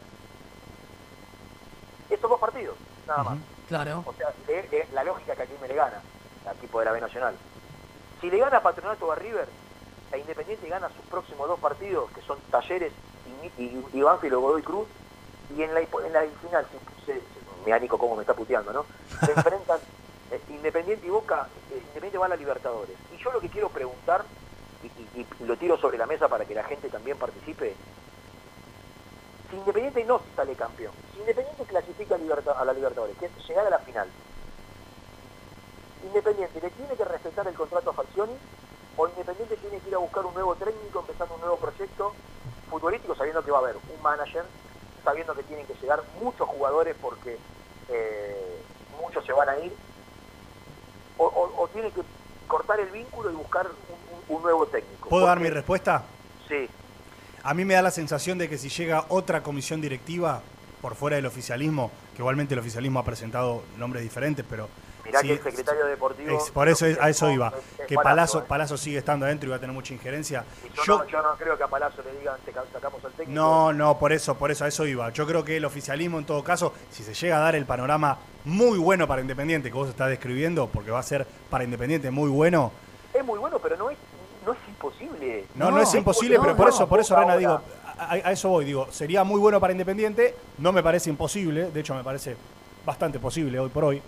esos 2.09 2.29
dos 2.29 2.39
partidos, 2.39 2.75
nada 3.07 3.23
más. 3.23 3.37
Claro. 3.67 4.03
O 4.05 4.13
sea, 4.13 4.33
es, 4.47 4.91
la 4.91 5.03
lógica 5.03 5.35
que 5.35 5.43
aquí 5.43 5.53
me 5.61 5.67
le 5.67 5.75
gana 5.75 6.01
al 6.47 6.55
equipo 6.57 6.79
de 6.79 6.85
la 6.85 6.91
B 6.91 7.01
Nacional. 7.01 7.35
Si 8.21 8.29
le 8.29 8.37
gana 8.37 8.61
Patronato 8.61 9.11
a 9.11 9.15
River, 9.15 9.47
e 10.11 10.17
Independiente 10.19 10.67
gana 10.67 10.89
sus 10.89 11.05
próximos 11.05 11.47
dos 11.47 11.59
partidos, 11.59 12.09
que 12.11 12.21
son 12.21 12.39
Talleres 12.51 12.91
y, 13.57 13.61
y, 13.63 13.85
y 13.93 14.01
Banfield 14.01 14.35
o 14.35 14.41
Godoy 14.41 14.61
Cruz, 14.61 14.87
y 15.57 15.61
en 15.63 15.73
la, 15.73 15.79
en 15.81 16.13
la 16.13 16.21
final, 16.41 16.65
se, 17.05 17.05
se, 17.13 17.19
se- 17.19 17.23
mira 17.65 17.79
Nico 17.79 17.97
cómo 17.97 18.15
me 18.15 18.21
está 18.21 18.33
puteando, 18.33 18.71
¿no? 18.73 18.85
Se 19.25 19.31
enfrentan 19.31 19.79
eh, 20.31 20.41
Independiente 20.49 21.05
y 21.07 21.09
Boca, 21.09 21.47
eh, 21.71 21.77
Independiente 21.77 22.17
va 22.17 22.25
a 22.27 22.29
la 22.29 22.35
Libertadores. 22.35 22.95
Y 23.13 23.17
yo 23.23 23.31
lo 23.31 23.39
que 23.39 23.49
quiero 23.49 23.69
preguntar, 23.69 24.23
y 25.15 25.25
lo 25.45 25.55
tiro 25.57 25.77
sobre 25.77 25.97
la 25.97 26.05
mesa 26.05 26.27
para 26.27 26.45
que 26.45 26.53
la 26.53 26.63
gente 26.63 26.89
también 26.89 27.17
participe, 27.17 27.75
si 29.53 29.57
Independiente 29.59 30.03
no 30.05 30.25
sale 30.35 30.55
campeón, 30.55 30.95
si 31.11 31.19
Independiente 31.19 31.65
clasifica 31.67 32.15
a, 32.15 32.17
Liberta- 32.17 32.53
a 32.53 32.65
la 32.65 32.73
Libertadores, 32.73 33.15
que 33.17 33.27
es 33.27 33.47
llegar 33.47 33.67
a 33.67 33.69
la 33.69 33.79
final, 33.79 34.11
Independiente 36.01 36.59
le 36.59 36.71
tiene 36.71 36.97
que 36.97 37.05
respetar 37.05 37.47
el 37.47 37.53
contrato 37.55 37.91
a 37.91 37.93
Falcioni 37.93 38.35
o 38.95 39.07
Independiente 39.07 39.57
tiene 39.57 39.79
que 39.79 39.89
ir 39.89 39.95
a 39.95 39.99
buscar 39.99 40.25
un 40.25 40.33
nuevo 40.33 40.55
técnico, 40.55 40.99
empezando 41.01 41.35
un 41.35 41.41
nuevo 41.41 41.59
proyecto 41.59 42.15
futbolístico, 42.67 43.15
sabiendo 43.15 43.43
que 43.43 43.51
va 43.51 43.57
a 43.59 43.61
haber 43.61 43.77
un 43.89 44.01
manager, 44.01 44.45
sabiendo 45.03 45.35
que 45.35 45.43
tienen 45.43 45.67
que 45.67 45.73
llegar 45.75 46.03
muchos 46.15 46.47
jugadores 46.47 46.95
porque 46.99 47.39
eh, 47.89 48.65
muchos 48.91 49.23
se 49.25 49.33
van 49.33 49.49
a 49.49 49.59
ir, 49.59 49.77
o, 51.17 51.25
o- 51.25 51.63
o 51.63 51.67
tiene 51.69 51.91
que 51.93 52.01
cortar 52.47 52.79
el 52.79 52.89
vínculo 52.91 53.29
y 53.31 53.35
buscar 53.35 53.67
un, 53.67 53.99
un- 54.15 54.23
un 54.27 54.41
nuevo 54.41 54.67
técnico. 54.67 55.09
¿Puedo 55.09 55.25
dar 55.27 55.39
mi 55.39 55.49
respuesta? 55.49 56.09
Sí. 56.47 56.71
A 57.43 57.53
mí 57.53 57.65
me 57.65 57.73
da 57.73 57.81
la 57.81 57.91
sensación 57.91 58.37
de 58.37 58.47
que 58.49 58.57
si 58.57 58.69
llega 58.69 59.05
otra 59.09 59.43
comisión 59.43 59.81
directiva 59.81 60.41
por 60.81 60.95
fuera 60.95 61.15
del 61.17 61.25
oficialismo, 61.25 61.91
que 62.15 62.21
igualmente 62.21 62.53
el 62.53 62.59
oficialismo 62.59 62.99
ha 62.99 63.05
presentado 63.05 63.63
nombres 63.77 64.03
diferentes, 64.03 64.45
pero... 64.49 64.67
Mirá 65.05 65.21
que 65.21 65.33
el 65.33 65.43
secretario 65.43 65.85
deportivo... 65.85 66.37
es- 66.37 66.49
por 66.51 66.69
eso 66.69 66.85
es- 66.85 66.97
a 67.01 67.09
eso 67.09 67.29
iba. 67.29 67.51
es- 67.79 67.85
Que 67.87 67.95
Palazzo, 67.95 68.39
¿eh? 68.39 68.43
Palazzo 68.47 68.77
sigue 68.77 68.97
estando 68.97 69.25
adentro 69.25 69.47
y 69.47 69.49
va 69.49 69.57
a 69.57 69.59
tener 69.59 69.73
mucha 69.73 69.93
injerencia. 69.93 70.45
Yo, 70.73 70.83
Yo, 70.85 70.97
no, 70.99 71.07
yo 71.07 71.21
no 71.21 71.35
creo 71.35 71.57
que 71.57 71.63
a 71.63 71.67
Palazzo 71.67 72.01
le 72.03 72.17
digan, 72.17 72.35
"Te 72.45 72.53
ca- 72.53 72.63
sacamos 72.71 73.03
al 73.03 73.11
técnico. 73.11 73.31
no, 73.37 73.73
no, 73.73 73.99
por 73.99 74.13
eso, 74.13 74.35
por 74.37 74.49
eso, 74.51 74.63
a 74.63 74.69
eso 74.69 74.85
iba. 74.87 75.09
Yo 75.09 75.27
creo 75.27 75.43
que 75.43 75.57
el 75.57 75.65
oficialismo, 75.65 76.19
en 76.19 76.25
todo 76.25 76.41
caso, 76.45 76.73
si 76.91 77.03
se 77.03 77.13
llega 77.13 77.35
a 77.37 77.41
dar 77.41 77.55
el 77.55 77.65
panorama 77.65 78.17
muy 78.45 78.77
bueno 78.77 79.05
para 79.05 79.21
Independiente, 79.21 79.67
que 79.69 79.75
vos 79.75 79.89
estás 79.89 80.07
describiendo, 80.09 80.67
porque 80.67 80.91
va 80.91 80.99
a 80.99 81.03
ser 81.03 81.27
para 81.49 81.65
Independiente 81.65 82.09
muy 82.09 82.29
bueno, 82.29 82.71
Es 83.13 83.23
muy 83.25 83.37
bueno, 83.39 83.59
pero 83.59 83.75
no 83.77 83.89
es, 83.89 83.97
no 84.45 84.53
es 84.53 84.59
imposible. 84.69 85.22
No, 85.55 85.71
no, 85.71 85.81
es 85.81 85.93
imposible, 85.93 86.39
pero 86.39 86.55
por 86.55 86.69
eso, 86.69 86.87
por 86.87 86.99
eso, 86.99 87.15
Rena, 87.15 87.37
digo, 87.37 87.61
a, 87.97 88.13
a 88.13 88.31
eso 88.31 88.49
voy, 88.49 88.65
digo, 88.65 88.87
sería 88.91 89.23
muy 89.23 89.39
bueno 89.39 89.59
para 89.59 89.71
Independiente, 89.73 90.35
no 90.57 90.71
me 90.71 90.81
parece 90.81 91.09
imposible, 91.09 91.69
de 91.71 91.79
hecho 91.79 91.93
me 91.93 92.03
parece 92.03 92.35
bastante 92.85 93.19
posible 93.19 93.59
hoy 93.59 93.69
por 93.69 93.85
hoy, 93.85 94.01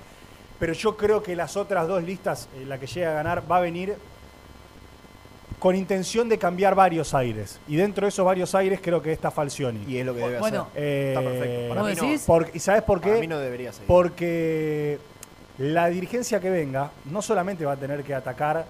pero 0.59 0.73
yo 0.73 0.95
creo 0.95 1.21
que 1.21 1.35
las 1.35 1.57
otras 1.57 1.87
dos 1.87 2.03
listas, 2.03 2.49
eh, 2.55 2.65
la 2.65 2.79
que 2.79 2.87
llega 2.87 3.11
a 3.11 3.13
ganar, 3.13 3.43
va 3.49 3.57
a 3.57 3.61
venir 3.61 3.95
con 5.59 5.75
intención 5.75 6.29
de 6.29 6.37
cambiar 6.37 6.75
varios 6.75 7.13
aires. 7.13 7.59
Y 7.67 7.75
dentro 7.75 8.05
de 8.05 8.09
esos 8.09 8.25
varios 8.25 8.53
aires 8.55 8.79
creo 8.81 9.01
que 9.01 9.11
está 9.11 9.31
Falcioni. 9.31 9.83
Y 9.87 9.97
es 9.97 10.05
lo 10.05 10.13
que 10.13 10.19
debe 10.19 10.39
Bueno, 10.39 10.67
hacer. 10.69 10.83
Eh, 10.83 11.13
Está 11.15 11.21
perfecto. 11.21 11.69
Para 11.69 11.81
¿vos 11.81 11.89
mí 11.89 12.47
no. 12.51 12.55
¿Y 12.55 12.59
sabes 12.59 12.83
por 12.83 13.01
qué? 13.01 13.09
Para 13.09 13.21
mí 13.21 13.27
no 13.27 13.39
debería 13.39 13.71
seguir. 13.71 13.87
Porque 13.87 14.99
la 15.57 15.87
dirigencia 15.87 16.39
que 16.39 16.49
venga 16.49 16.91
no 17.05 17.21
solamente 17.21 17.65
va 17.65 17.73
a 17.73 17.77
tener 17.77 18.03
que 18.03 18.13
atacar 18.13 18.65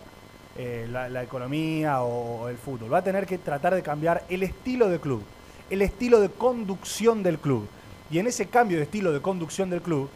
eh, 0.56 0.88
la, 0.90 1.10
la 1.10 1.24
economía 1.24 2.02
o 2.02 2.48
el 2.50 2.58
fútbol, 2.58 2.94
va 2.94 3.00
a 3.00 3.04
tener 3.04 3.26
que 3.26 3.38
tratar 3.38 3.74
de 3.76 3.82
cambiar 3.84 4.24
el 4.30 4.44
estilo 4.44 4.88
de 4.90 5.00
club, 5.00 5.24
el 5.70 5.82
estilo 5.82 6.20
de 6.20 6.30
conducción 6.30 7.24
del 7.24 7.40
club. 7.40 7.68
Y 8.12 8.20
en 8.20 8.28
ese 8.28 8.48
cambio 8.48 8.78
de 8.78 8.84
estilo 8.84 9.12
de 9.12 9.22
conducción 9.22 9.70
del 9.70 9.82
club, 9.82 10.10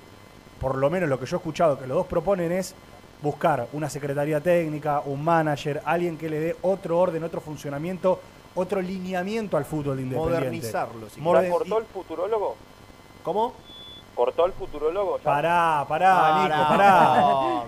por 0.61 0.75
lo 0.77 0.89
menos 0.89 1.09
lo 1.09 1.19
que 1.19 1.25
yo 1.25 1.37
he 1.37 1.39
escuchado 1.39 1.77
que 1.79 1.87
los 1.87 1.97
dos 1.97 2.07
proponen 2.07 2.51
es 2.51 2.75
buscar 3.21 3.67
una 3.73 3.89
secretaría 3.89 4.39
técnica, 4.39 5.01
un 5.05 5.23
manager, 5.23 5.81
alguien 5.85 6.17
que 6.17 6.29
le 6.29 6.39
dé 6.39 6.55
otro 6.61 6.99
orden, 6.99 7.23
otro 7.23 7.41
funcionamiento, 7.41 8.19
otro 8.55 8.81
lineamiento 8.81 9.57
al 9.57 9.65
fútbol 9.65 9.97
de 9.97 10.03
Independiente. 10.03 10.39
Modernizarlo, 10.45 11.09
si 11.09 11.19
Moder- 11.19 11.43
¿Ya 11.45 11.49
cortó 11.51 11.77
el 11.79 11.85
futurólogo? 11.85 12.55
¿Cómo? 13.23 13.53
¿Cortó 14.15 14.45
el 14.45 14.53
futurólogo? 14.53 15.17
ya? 15.17 15.23
Pará, 15.23 15.85
pará, 15.87 16.43
Nico, 16.43 16.67
pará. 16.69 17.63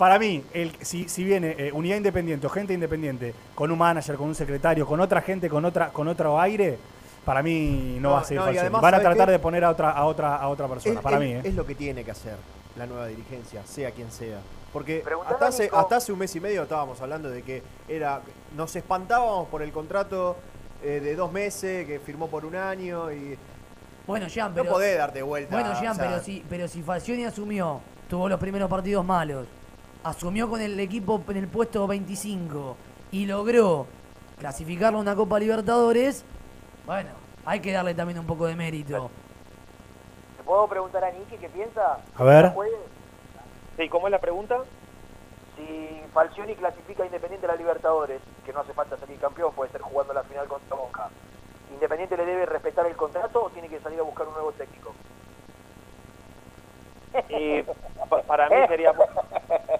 Para 0.00 0.18
mí, 0.18 0.42
el, 0.54 0.72
si, 0.80 1.10
si 1.10 1.22
viene 1.24 1.54
eh, 1.58 1.70
unidad 1.74 1.98
independiente 1.98 2.46
o 2.46 2.48
gente 2.48 2.72
independiente, 2.72 3.34
con 3.54 3.70
un 3.70 3.76
manager, 3.76 4.16
con 4.16 4.28
un 4.28 4.34
secretario, 4.34 4.86
con 4.86 4.98
otra 4.98 5.20
gente, 5.20 5.46
con 5.50 5.62
otra, 5.62 5.90
con 5.90 6.08
otro 6.08 6.40
aire, 6.40 6.78
para 7.22 7.42
mí 7.42 7.98
no, 8.00 8.08
No, 8.08 8.14
va 8.14 8.20
a 8.22 8.24
seguir 8.24 8.40
no, 8.42 8.48
además, 8.48 8.80
Van 8.80 8.94
a 8.94 8.96
¿sabes 8.96 9.08
tratar 9.10 9.26
qué? 9.26 9.32
de 9.32 9.38
poner 9.38 9.62
a 9.62 9.68
otra, 9.68 9.90
a 9.90 10.06
otra, 10.06 10.36
a 10.36 10.48
otra 10.48 10.68
persona, 10.68 10.94
Es- 10.94 11.00
para 11.02 11.16
es- 11.18 11.22
mí, 11.22 11.32
¿eh? 11.34 11.40
Es 11.44 11.54
lo 11.54 11.66
que 11.66 11.74
tiene 11.74 12.02
que 12.02 12.12
hacer 12.12 12.36
la 12.76 12.86
nueva 12.86 13.08
dirigencia, 13.08 13.60
sea 13.66 13.90
quien 13.90 14.10
sea. 14.10 14.38
Porque 14.72 15.04
hasta 15.28 15.44
a 15.44 15.48
hace, 15.48 15.64
Nico. 15.64 15.76
hasta 15.76 15.96
hace 15.96 16.12
un 16.14 16.18
mes 16.18 16.34
y 16.34 16.40
medio 16.40 16.62
estábamos 16.62 16.98
hablando 17.02 17.28
de 17.28 17.42
que 17.42 17.62
era 17.86 18.22
nos 18.56 18.74
espantábamos 18.74 19.48
por 19.48 19.60
el 19.60 19.70
contrato 19.70 20.34
eh, 20.82 21.00
de 21.04 21.14
dos 21.14 21.30
meses 21.30 21.86
que 21.86 21.98
firmó 22.00 22.28
por 22.28 22.46
un 22.46 22.56
año 22.56 23.12
y 23.12 23.36
Bueno, 24.06 24.28
Jean, 24.28 24.54
no 24.54 24.62
pero... 24.62 24.72
podés 24.72 24.96
darte 24.96 25.20
vuelta. 25.20 25.54
Bueno, 25.54 25.78
Jean, 25.78 25.92
o 25.92 25.94
sea, 25.96 26.08
pero 26.08 26.22
si, 26.22 26.42
pero 26.48 26.68
si 26.68 26.80
Falcioni 26.82 27.26
asumió, 27.26 27.82
tuvo 28.08 28.30
los 28.30 28.40
primeros 28.40 28.70
partidos 28.70 29.04
malos, 29.04 29.46
asumió 30.04 30.48
con 30.48 30.60
el 30.60 30.78
equipo 30.80 31.22
en 31.28 31.36
el 31.36 31.48
puesto 31.48 31.86
25 31.86 32.76
y 33.12 33.26
logró 33.26 33.86
clasificarlo 34.38 34.98
a 34.98 35.02
una 35.02 35.14
Copa 35.14 35.38
Libertadores, 35.38 36.24
bueno, 36.86 37.10
hay 37.44 37.60
que 37.60 37.72
darle 37.72 37.94
también 37.94 38.18
un 38.18 38.26
poco 38.26 38.46
de 38.46 38.56
mérito. 38.56 39.10
¿Te 40.36 40.42
puedo 40.42 40.66
preguntar 40.68 41.04
a 41.04 41.10
Niki 41.10 41.36
qué 41.36 41.48
piensa? 41.48 41.98
A 42.16 42.24
ver. 42.24 42.52
Sí, 43.76 43.88
¿cómo 43.88 44.06
es 44.06 44.10
la 44.10 44.20
pregunta? 44.20 44.58
Si 45.56 46.02
Falcioni 46.12 46.54
clasifica 46.54 47.02
a 47.02 47.06
Independiente 47.06 47.46
a 47.46 47.50
la 47.50 47.56
Libertadores, 47.56 48.20
que 48.44 48.52
no 48.52 48.60
hace 48.60 48.72
falta 48.72 48.96
salir 48.96 49.18
campeón, 49.18 49.52
puede 49.54 49.70
ser 49.70 49.82
jugando 49.82 50.12
la 50.12 50.22
final 50.24 50.48
contra 50.48 50.76
Boca, 50.76 51.10
¿Independiente 51.72 52.16
le 52.16 52.26
debe 52.26 52.46
respetar 52.46 52.86
el 52.86 52.96
contrato 52.96 53.44
o 53.44 53.50
tiene 53.50 53.68
que 53.68 53.80
salir 53.80 54.00
a 54.00 54.02
buscar 54.02 54.26
un 54.26 54.34
nuevo 54.34 54.52
técnico? 54.52 54.92
Y 57.28 57.62
pa- 58.08 58.22
para 58.22 58.48
mí 58.48 58.56
sería... 58.68 58.92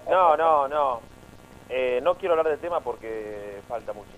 No, 0.09 0.35
no, 0.37 0.67
no. 0.67 0.99
Eh, 1.69 1.99
no 2.03 2.15
quiero 2.15 2.33
hablar 2.33 2.49
del 2.49 2.59
tema 2.59 2.79
porque 2.81 3.59
falta 3.67 3.93
mucho. 3.93 4.09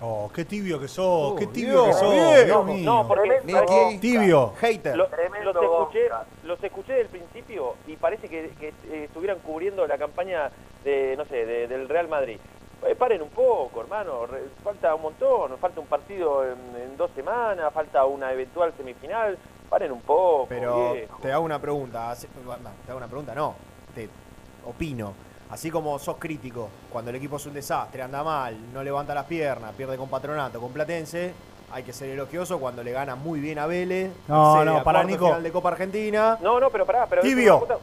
Oh, 0.00 0.30
qué 0.34 0.44
tibio 0.44 0.80
que 0.80 0.88
sos, 0.88 1.32
Oh, 1.32 1.36
qué 1.36 1.46
tibio 1.46 1.84
Dios, 1.84 1.86
que 1.86 1.92
sos, 1.92 2.12
bien. 2.12 2.44
Dios 2.46 2.48
No, 2.48 2.64
mío. 2.64 2.84
No, 2.92 3.08
porque 3.08 3.98
Tibio. 4.00 4.52
hater. 4.58 4.96
Lo- 4.96 5.08
los, 5.44 5.56
escuché, 5.62 6.08
los 6.42 6.64
escuché 6.64 6.92
del 6.94 7.08
principio 7.08 7.74
y 7.86 7.96
parece 7.96 8.28
que, 8.28 8.50
que, 8.58 8.68
eh, 8.68 9.04
estuvieran 9.04 9.38
cubriendo 9.40 9.86
la 9.86 9.96
campaña 9.96 10.50
de, 10.82 11.14
no 11.16 11.24
sé, 11.26 11.46
de- 11.46 11.68
del 11.68 11.88
Real 11.88 12.08
Madrid. 12.08 12.38
Eh, 12.86 12.94
paren 12.96 13.22
un 13.22 13.30
poco, 13.30 13.80
hermano. 13.80 14.26
re- 14.26 14.42
falta 14.62 14.94
un 14.94 15.02
montón. 15.02 15.50
Nos 15.52 15.60
falta 15.60 15.80
un 15.80 15.86
partido 15.86 16.44
en, 16.44 16.58
en 16.82 16.96
dos 16.98 17.10
semanas. 17.14 17.72
Falta 17.72 18.04
una 18.04 18.32
eventual 18.32 18.72
semifinal. 18.76 19.38
Paren 19.68 19.92
un 19.92 20.00
poco. 20.02 20.46
Pero 20.48 20.92
viejo. 20.94 21.18
te 21.22 21.32
hago 21.32 21.44
una 21.44 21.58
pregunta. 21.60 22.14
no, 22.44 22.52
Te 22.84 22.90
hago 22.90 22.98
una 22.98 23.06
pregunta, 23.08 23.34
no. 23.34 23.54
Te 23.94 24.08
opino. 24.66 25.12
Así 25.50 25.70
como 25.70 25.98
sos 25.98 26.16
crítico, 26.18 26.68
cuando 26.90 27.10
el 27.10 27.16
equipo 27.16 27.36
es 27.36 27.46
un 27.46 27.54
desastre, 27.54 28.02
anda 28.02 28.24
mal, 28.24 28.56
no 28.72 28.82
levanta 28.82 29.14
las 29.14 29.26
piernas, 29.26 29.72
pierde 29.76 29.96
con 29.96 30.08
Patronato, 30.08 30.58
con 30.60 30.72
Platense, 30.72 31.32
hay 31.70 31.82
que 31.82 31.92
ser 31.92 32.08
elogioso 32.08 32.58
cuando 32.58 32.82
le 32.82 32.92
gana 32.92 33.14
muy 33.14 33.40
bien 33.40 33.58
a 33.58 33.66
Vélez. 33.66 34.10
No, 34.26 34.64
no, 34.64 34.82
para, 34.82 35.04
Nico. 35.04 35.26
final 35.26 35.42
de 35.42 35.52
Copa 35.52 35.68
Argentina. 35.70 36.38
No, 36.40 36.58
no, 36.58 36.70
pero 36.70 36.86
pará. 36.86 37.06
Pero 37.06 37.22
Tibio. 37.22 37.58
una 37.58 37.66
cosa- 37.66 37.80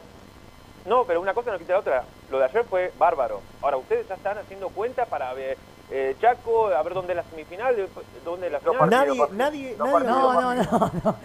no, 0.84 1.04
pero 1.04 1.20
una 1.20 1.32
cosa 1.32 1.52
no 1.52 1.58
quita 1.58 1.74
la 1.74 1.78
otra. 1.78 2.04
Lo 2.30 2.38
de 2.38 2.44
ayer 2.46 2.64
fue 2.64 2.92
bárbaro. 2.98 3.40
Ahora, 3.62 3.76
ustedes 3.76 4.08
ya 4.08 4.16
están 4.16 4.36
haciendo 4.38 4.68
cuenta 4.70 5.06
para 5.06 5.32
ver 5.32 5.56
eh, 5.90 6.16
Chaco, 6.20 6.66
a 6.68 6.82
ver 6.82 6.94
dónde 6.94 7.12
es 7.12 7.16
la 7.18 7.22
semifinal, 7.24 7.76
de- 7.76 7.88
dónde 8.24 8.46
es 8.46 8.52
la 8.52 8.58
final. 8.60 8.90
Nadie, 8.90 9.22
nadie, 9.32 9.76
nadie. 9.76 9.76
No, 9.78 10.00
no, 10.00 10.54
no, 10.54 10.54
no. 10.54 11.16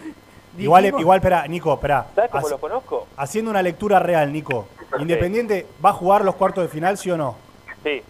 Igual, 0.58 0.84
Dijimos- 0.84 1.02
igual, 1.02 1.18
espera, 1.18 1.48
Nico, 1.48 1.74
espera. 1.74 2.08
¿Sabes 2.16 2.32
cómo 2.32 2.50
los 2.50 2.60
conozco? 2.60 3.08
Haciendo 3.18 3.52
una 3.52 3.62
lectura 3.62 4.00
real, 4.00 4.32
Nico. 4.34 4.68
Independiente 5.00 5.68
va 5.84 5.90
a 5.92 5.94
jugar 5.94 6.24
los 6.26 6.36
cuartos 6.36 6.64
de 6.64 6.70
final, 6.70 6.98
¿sí 6.98 7.12
o 7.12 7.18
no? 7.18 7.36
Sí, 7.84 8.02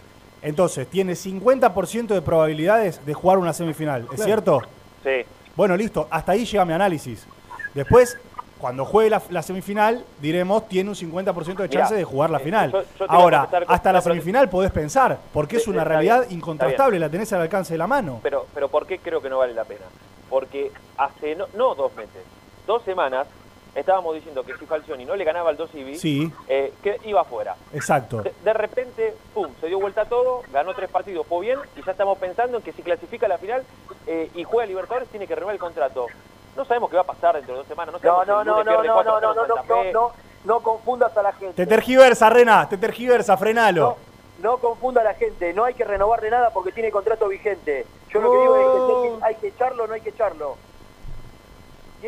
Entonces, 0.42 0.88
tiene 0.88 1.16
50% 1.16 2.14
de 2.14 2.22
probabilidades 2.22 3.04
de 3.06 3.14
jugar 3.16 3.38
una 3.40 3.54
semifinal, 3.54 4.02
¿es 4.04 4.08
Claro. 4.10 4.24
cierto? 4.24 4.62
sí. 5.04 5.26
Bueno, 5.56 5.76
listo, 5.76 6.08
hasta 6.12 6.34
ahí 6.34 6.46
llega 6.46 6.64
mi 6.64 6.74
análisis. 6.74 7.26
Después, 7.74 8.16
cuando 8.60 8.86
juegue 8.86 9.10
la, 9.10 9.22
la 9.32 9.42
semifinal, 9.42 10.06
diremos, 10.22 10.70
tiene 10.70 10.92
un 10.92 10.96
50% 10.96 11.64
de 11.64 11.70
chance 11.70 11.94
Mirá, 11.94 11.98
de 11.98 12.04
jugar 12.04 12.30
la 12.30 12.38
eh, 12.38 12.42
final. 12.44 12.72
yo- 12.72 12.84
yo 13.00 13.06
Ahora, 13.10 13.50
hasta 13.68 13.92
la 13.92 14.02
semifinal 14.02 14.48
podés 14.50 14.70
pensar, 14.72 15.18
porque 15.34 15.58
es 15.58 15.68
una 15.68 15.84
realidad 15.84 16.22
bien, 16.28 16.38
incontrastable, 16.38 17.00
la 17.00 17.10
tenés 17.10 17.34
al 17.34 17.42
alcance 17.42 17.74
de 17.74 17.80
la 17.80 17.88
mano. 17.88 18.20
Pero, 18.22 18.46
pero 18.54 18.70
¿por 18.70 18.86
qué 18.86 19.00
creo 19.00 19.20
que 19.20 19.30
no 19.32 19.40
vale 19.40 19.56
la 19.56 19.64
pena? 19.64 19.86
Porque 20.30 20.72
hace, 20.98 21.36
no, 21.36 21.48
no 21.56 21.74
dos 21.74 21.96
meses, 21.96 22.22
dos 22.68 22.84
semanas, 22.84 23.26
estábamos 23.74 24.14
diciendo 24.14 24.44
que 24.44 24.56
si 24.58 24.66
Falcioni 24.68 25.06
no 25.06 25.16
le 25.16 25.24
ganaba 25.24 25.50
al 25.50 25.58
2 25.58 25.74
Ibi, 25.74 25.98
Sí, 25.98 26.32
eh, 26.48 26.74
que 26.84 27.00
iba 27.06 27.22
afuera. 27.22 27.56
exacto. 27.74 28.22
De, 28.22 28.34
de 28.44 28.54
repente, 28.54 29.16
pum, 29.34 29.48
se 29.60 29.68
dio 29.68 29.80
vuelta 29.80 30.06
todo, 30.06 30.44
ganó 30.52 30.74
tres 30.76 30.90
partidos, 30.90 31.26
fue 31.26 31.42
bien, 31.42 31.60
y 31.76 31.84
ya 31.84 31.92
estamos 31.94 32.18
pensando 32.20 32.58
en 32.58 32.64
que 32.64 32.74
si 32.74 32.84
clasifica 32.84 33.26
a 33.26 33.30
la 33.30 33.38
final 33.40 33.64
eh, 34.06 34.30
y 34.36 34.44
juega 34.44 34.68
Libertadores 34.68 35.10
tiene 35.10 35.26
que 35.28 35.34
renovar 35.36 35.56
el 35.56 35.60
contrato. 35.60 36.06
No 36.56 36.66
sabemos 36.66 36.90
qué 36.90 36.96
va 36.98 37.04
a 37.04 37.06
pasar 37.06 37.36
dentro 37.36 37.54
de 37.54 37.60
dos 37.60 37.68
semanas. 37.68 37.94
No 37.94 38.00
No, 38.00 38.26
sabemos 38.26 38.28
no, 38.28 38.58
si 38.60 38.66
no, 38.66 38.74
lunes 38.74 38.74
no, 38.78 38.84
no, 38.84 38.94
4 38.94 39.12
no, 39.12 39.22
no, 39.22 39.34
no, 39.48 39.56
no, 39.56 39.64
Fe. 39.64 39.92
no, 39.94 40.12
no 40.46 40.60
confundas 40.62 41.16
a 41.16 41.22
la 41.22 41.34
gente. 41.34 41.54
Te 41.54 41.68
tergiversa, 41.68 42.30
Rena, 42.30 42.68
te 42.68 42.78
tergiversa, 42.78 43.38
frenalo. 43.38 43.96
No 44.42 44.58
confunda 44.58 45.02
a 45.02 45.04
la 45.04 45.14
gente, 45.16 45.54
no 45.54 45.64
hay 45.66 45.74
que 45.76 45.84
renovarle 45.84 46.30
nada 46.30 46.50
porque 46.52 46.72
tiene 46.72 46.90
contrato 46.92 47.28
vigente. 47.28 47.86
Yo 48.10 48.22
lo 48.22 48.32
que 48.32 48.38
digo 48.40 48.56
es 48.56 48.62
que 48.62 48.68
hay 48.68 49.20
que- 49.20 49.26
hay 49.26 49.36
que 49.36 49.48
echarlo 49.48 49.84
o 49.84 49.88
no 49.88 49.94
hay 49.94 50.02
que 50.02 50.10
echarlo. 50.10 50.58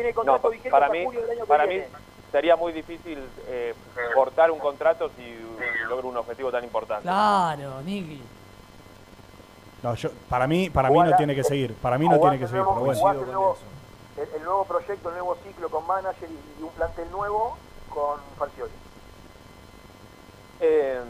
Tiene 0.00 0.12
No, 0.12 0.14
contrato 0.14 0.48
vigente 0.48 0.70
para 0.70 0.86
hasta 0.86 0.96
mí, 0.98 1.04
julio 1.04 1.20
del 1.20 1.30
año 1.32 1.40
que 1.42 1.46
para 1.46 1.64
mí 1.66 1.74
viene. 1.74 1.88
sería 2.32 2.56
muy 2.56 2.72
difícil 2.72 3.18
eh, 3.48 3.74
cortar 4.14 4.50
un 4.50 4.58
contrato 4.58 5.10
si 5.14 5.36
logra 5.90 6.06
un 6.06 6.16
objetivo 6.16 6.50
tan 6.50 6.64
importante. 6.64 7.02
Claro, 7.02 7.82
Nicky. 7.82 8.22
No, 9.82 9.94
yo, 9.94 10.10
para 10.30 10.46
mí, 10.46 10.70
para 10.70 10.88
mí 10.88 10.98
no 10.98 11.14
tiene 11.16 11.34
que 11.34 11.44
seguir. 11.44 11.74
Para 11.74 11.98
mí 11.98 12.08
no 12.08 12.18
tiene 12.18 12.38
que 12.38 12.44
el 12.44 12.50
seguir, 12.50 12.64
nuevo- 12.64 12.80
pero 12.86 12.86
bueno. 12.86 13.00
jugás 13.00 13.16
el 13.16 13.26
nuevo, 13.26 13.56
el, 14.16 14.28
el 14.36 14.42
nuevo 14.44 14.64
proyecto, 14.64 15.08
el 15.10 15.14
nuevo 15.16 15.36
ciclo 15.44 15.68
con 15.68 15.86
manager 15.86 16.28
y, 16.30 16.60
y 16.60 16.62
un 16.62 16.70
plantel 16.70 17.10
nuevo 17.10 17.58
con 17.90 18.20
Falcioni. 18.38 18.72
Eh, 20.60 21.00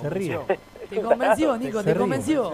Se 0.00 0.10
ríe. 0.10 0.38
¿Te 0.90 1.00
convenció, 1.00 1.56
Nico? 1.56 1.82
¿Te 1.82 1.94
convenció? 1.94 2.52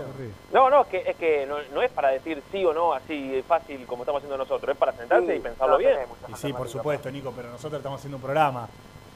No, 0.53 0.71
no, 0.71 0.83
es 0.83 0.87
que, 0.89 0.99
es 1.11 1.17
que 1.17 1.47
no, 1.47 1.57
no 1.75 1.83
es 1.83 1.91
para 1.91 2.11
decir 2.11 2.43
sí 2.53 2.65
o 2.65 2.73
no 2.73 2.93
así 2.93 3.43
fácil 3.49 3.85
como 3.87 4.03
estamos 4.03 4.21
haciendo 4.21 4.37
nosotros, 4.39 4.71
es 4.73 4.77
para 4.79 4.93
sentarse 4.93 5.35
y 5.35 5.41
pensarlo 5.41 5.79
bien. 5.79 5.97
Y 6.29 6.35
sí, 6.37 6.53
por 6.53 6.69
supuesto, 6.69 7.11
Nico, 7.11 7.33
pero 7.35 7.51
nosotros 7.51 7.79
estamos 7.81 7.99
haciendo 7.99 8.17
un 8.19 8.23
programa. 8.23 8.69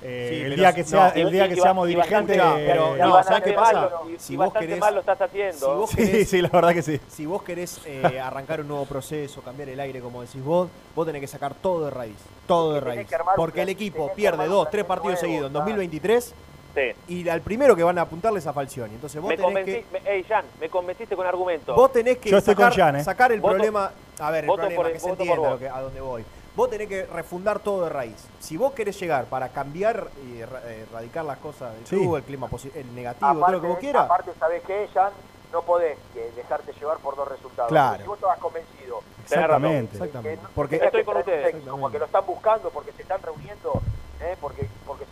Eh, 0.03 0.29
Sí, 0.31 0.37
el 0.37 0.43
pero 0.45 0.57
día 0.57 0.73
que 0.73 0.81
no, 0.81 0.87
sea, 0.89 1.13
y- 1.15 1.21
el 1.21 1.31
día 1.31 1.47
que 1.47 1.57
seamos 1.57 1.87
dirigentes, 1.87 2.41
pero 2.57 2.97
eh, 2.97 2.99
no, 3.01 3.13
bastante 3.13 3.53
¿sabes 3.55 3.69
qué 3.71 3.77
pasa? 3.77 3.91
Si 4.17 4.33
y 4.33 4.37
vos 4.39 4.55
querés- 4.55 4.79
mal 4.81 4.95
lo 4.95 5.01
estás 5.01 5.21
haciendo. 5.21 5.59
Si 5.59 5.67
vos 5.79 5.91
Sí, 5.91 5.97
querés, 5.97 6.31
sí, 6.31 6.41
la 6.41 6.49
verdad 6.49 6.73
que 6.73 6.83
sí. 6.83 7.01
Si 7.09 7.27
vos 7.27 7.43
querés 7.43 7.83
eh, 7.85 8.19
arrancar 8.19 8.63
un 8.63 8.69
nuevo 8.69 8.87
proceso, 8.87 9.43
cambiar 9.43 9.69
el 9.69 9.79
aire, 9.79 10.01
como 10.01 10.23
decís 10.23 10.43
vos, 10.43 10.71
vos 10.97 11.07
tenés 11.07 11.21
que 11.21 11.27
sacar 11.27 11.53
todo 11.53 11.85
de 11.85 11.91
raíz. 11.91 12.17
Todo 12.47 12.73
de 12.73 12.81
raíz. 12.81 13.07
Porque 13.37 13.61
el 13.61 13.69
equipo 13.69 14.11
pierde 14.15 14.47
dos, 14.47 14.71
tres 14.71 14.87
partidos 14.87 15.21
nuevo, 15.21 15.21
seguidos 15.21 15.47
en 15.49 15.53
claro. 15.53 15.67
2023 15.67 16.35
Sí. 16.75 16.93
y 17.09 17.29
al 17.29 17.41
primero 17.41 17.75
que 17.75 17.83
van 17.83 17.99
a 17.99 18.03
apuntarle 18.03 18.39
es 18.39 18.47
a 18.47 18.53
Falcioni. 18.53 18.95
Entonces 18.95 19.21
vos 19.21 19.29
Me 19.29 19.37
tenés 19.37 19.65
que... 19.65 19.85
me- 19.93 20.11
ey, 20.11 20.23
Jan, 20.25 20.45
me 20.61 20.69
convenciste 20.69 21.17
con 21.17 21.27
argumentos. 21.27 21.75
Vos 21.75 21.91
tenés 21.93 22.19
que 22.19 22.31
Yo 22.31 22.39
estoy 22.39 22.55
con 22.55 22.65
sacar, 22.67 22.79
Jan, 22.79 22.97
¿eh? 22.97 23.05
sacar 23.05 23.33
el 23.33 23.41
Voto- 23.41 23.55
problema. 23.55 23.91
A 24.19 24.31
ver, 24.31 24.45
el 24.45 24.51
problema 24.53 24.77
por- 24.83 24.93
que 24.93 25.01
se 25.01 25.09
entienda 25.11 25.59
que- 25.59 25.69
a 25.69 25.81
dónde 25.81 26.01
voy. 26.01 26.25
Vos 26.57 26.69
tenés 26.69 26.89
que 26.89 27.07
refundar 27.07 27.61
todo 27.61 27.85
de 27.85 27.91
raíz. 27.91 28.27
Si 28.41 28.57
vos 28.57 28.73
querés 28.73 28.99
llegar 29.01 29.25
para 29.27 29.49
cambiar 29.51 30.09
y 30.27 30.41
eh, 30.43 30.87
erradicar 30.91 31.25
las 31.25 31.39
cosas 31.39 31.73
del 31.75 31.87
Sí. 31.87 31.97
club, 31.97 32.17
el 32.17 32.23
clima 32.25 32.49
posi- 32.49 32.73
el 32.75 32.95
negativo, 32.95 33.33
todo 33.35 33.51
lo 33.53 33.61
que 33.61 33.67
vos 33.69 33.79
quieras. 33.79 34.05
aparte, 34.05 34.31
¿sabés 34.39 34.63
qué, 34.65 34.89
Jan? 34.93 35.13
No 35.53 35.63
podés 35.63 35.99
que 36.15 36.31
dejarte 36.37 36.73
llevar 36.75 36.99
por 36.99 37.17
dos 37.17 37.27
resultados. 37.29 37.69
Claro. 37.71 37.89
Porque 37.91 38.03
Si 38.03 38.09
vos 38.09 38.17
estabas 38.19 38.39
convencido 38.39 39.01
Exactamente. 39.25 39.91
que 39.91 39.97
Exactamente. 40.05 40.43
no- 40.45 40.49
Porque 40.55 40.77
Estoy 40.77 40.91
que 41.01 41.05
con 41.05 41.17
ustedes. 41.17 41.47
técnico, 41.47 41.77
porque 41.79 41.99
lo 41.99 42.05
están 42.05 42.27
buscando, 42.27 42.71
porque 42.71 42.93
se 42.93 43.03
están 43.03 43.21
reuniendo, 43.23 43.83
¿eh? 44.21 44.37
porque, 44.41 44.69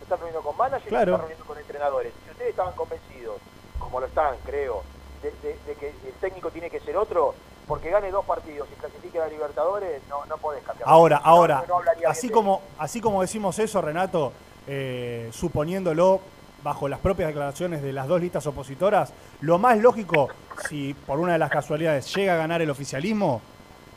están 0.09 0.19
reuniendo 0.19 0.41
con 0.41 0.57
managers 0.57 0.85
y 0.85 0.89
Claro. 0.89 1.05
se 1.05 1.11
están 1.11 1.21
reuniendo 1.27 1.45
con 1.45 1.57
entrenadores. 1.59 2.13
Si 2.25 2.31
ustedes 2.31 2.49
estaban 2.49 2.73
convencidos, 2.73 3.35
como 3.79 3.99
lo 3.99 4.07
están, 4.07 4.35
creo, 4.45 4.83
de, 5.21 5.31
de- 5.47 5.57
de 5.65 5.75
que 5.75 5.89
el 5.89 6.13
técnico 6.19 6.49
tiene 6.49 6.69
que 6.69 6.79
ser 6.79 6.97
otro, 6.97 7.35
porque 7.67 7.89
gane 7.91 8.09
dos 8.09 8.25
partidos 8.25 8.67
y 8.71 8.79
clasifique 8.79 9.19
a 9.21 9.27
Libertadores, 9.27 10.01
no, 10.09 10.25
no 10.25 10.37
podés 10.37 10.63
cambiar. 10.63 10.89
Ahora, 10.89 11.19
no, 11.19 11.25
ahora, 11.25 11.63
no 11.67 11.81
así 12.09 12.29
como, 12.29 12.61
así 12.79 12.99
como 12.99 13.21
decimos 13.21 13.59
eso, 13.59 13.81
Renato, 13.81 14.33
eh, 14.67 15.29
suponiéndolo 15.31 16.19
bajo 16.63 16.87
las 16.89 16.99
propias 16.99 17.27
declaraciones 17.27 17.81
de 17.81 17.93
las 17.93 18.07
dos 18.07 18.19
listas 18.19 18.45
opositoras, 18.47 19.13
lo 19.41 19.59
más 19.59 19.77
lógico, 19.77 20.29
si 20.67 20.93
por 20.93 21.19
una 21.19 21.33
de 21.33 21.39
las 21.39 21.49
casualidades 21.51 22.13
llega 22.15 22.33
a 22.33 22.37
ganar 22.37 22.61
el 22.61 22.69
oficialismo, 22.69 23.41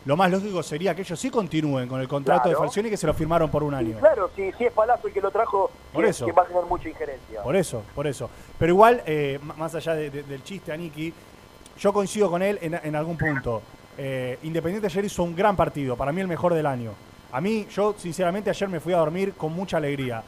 lo 0.04 0.16
más 0.16 0.30
lógico 0.30 0.62
sería 0.62 0.94
que 0.94 1.02
ellos 1.02 1.18
sí 1.18 1.30
continúen 1.30 1.88
con 1.88 2.00
el 2.00 2.08
contrato 2.08 2.48
de. 2.48 2.56
Falcioni 2.56 2.90
que 2.90 2.96
se 2.96 3.06
lo 3.06 3.14
firmaron 3.14 3.50
por 3.50 3.62
un 3.62 3.74
año. 3.74 3.98
claro, 3.98 4.30
si, 4.34 4.50
si 4.52 4.64
es 4.64 4.72
Palazzo 4.72 5.06
el 5.08 5.12
que 5.12 5.20
lo 5.20 5.30
trajo, 5.30 5.70
Por 5.92 6.04
eso. 6.04 6.26
que 6.26 6.32
va 6.32 6.42
a 6.42 6.46
tener 6.46 6.64
mucha 6.64 6.88
injerencia. 6.88 7.42
Por 7.42 7.54
eso, 7.56 7.82
por 7.94 8.06
eso. 8.06 8.28
Pero 8.58 8.72
igual, 8.72 9.02
eh, 9.06 9.38
más 9.56 9.74
allá 9.74 9.94
de- 9.94 10.10
de- 10.10 10.22
del 10.24 10.42
chiste 10.42 10.72
a 10.72 10.76
Nicky, 10.76 11.12
yo 11.78 11.92
coincido 11.92 12.30
con 12.30 12.42
él 12.42 12.58
en, 12.62 12.74
en 12.82 12.96
algún 12.96 13.16
punto. 13.16 13.62
Eh, 13.98 14.38
Independiente 14.42 14.86
ayer 14.86 15.04
hizo 15.04 15.22
un 15.22 15.36
gran 15.36 15.54
partido, 15.56 15.96
para 15.96 16.12
mí 16.12 16.20
el 16.20 16.28
mejor 16.28 16.54
del 16.54 16.66
año. 16.66 16.92
A 17.30 17.40
mí, 17.40 17.66
yo 17.74 17.94
sinceramente 17.96 18.50
ayer 18.50 18.68
me 18.68 18.80
fui 18.80 18.92
a 18.92 18.98
dormir 18.98 19.34
con 19.34 19.52
mucha 19.52 19.76
alegría. 19.78 20.22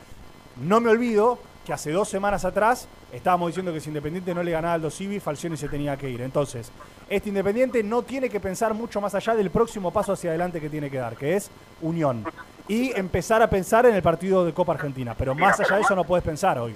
No 0.57 0.81
me 0.81 0.91
olvido 0.91 1.39
que 1.65 1.73
hace 1.73 1.91
dos 1.91 2.09
semanas 2.09 2.45
atrás 2.45 2.87
estábamos 3.13 3.49
diciendo 3.49 3.73
que 3.73 3.81
si 3.81 3.89
Independiente 3.89 4.35
no 4.35 4.43
le 4.43 4.51
ganaba 4.51 4.75
al 4.75 4.93
Civi, 4.93 5.19
Falcioni 5.19 5.57
se 5.57 5.69
tenía 5.69 5.97
que 5.97 6.11
ir. 6.11 6.21
Entonces, 6.21 6.71
este 7.09 7.31
Independiente 7.31 7.83
no 7.83 8.03
tiene 8.03 8.29
que 8.29 8.41
pensar 8.41 8.75
mucho 8.75 9.01
más 9.01 9.15
allá 9.15 9.35
del 9.35 9.51
próximo 9.51 9.91
paso 9.91 10.13
hacia 10.13 10.31
adelante 10.31 10.61
que 10.61 10.69
tiene 10.69 10.91
que 10.91 10.99
dar, 10.99 11.17
que 11.17 11.37
es 11.37 11.51
unión. 11.81 12.25
Y 12.69 12.93
empezar 12.99 13.43
a 13.43 13.49
pensar 13.49 13.87
en 13.87 13.95
el 13.95 14.03
partido 14.03 14.45
de 14.45 14.53
Copa 14.53 14.73
Argentina. 14.73 15.15
Pero 15.17 15.35
más 15.35 15.59
allá 15.61 15.77
de 15.77 15.83
eso 15.83 15.95
no 15.95 16.05
puedes 16.05 16.25
pensar 16.25 16.59
hoy. 16.59 16.75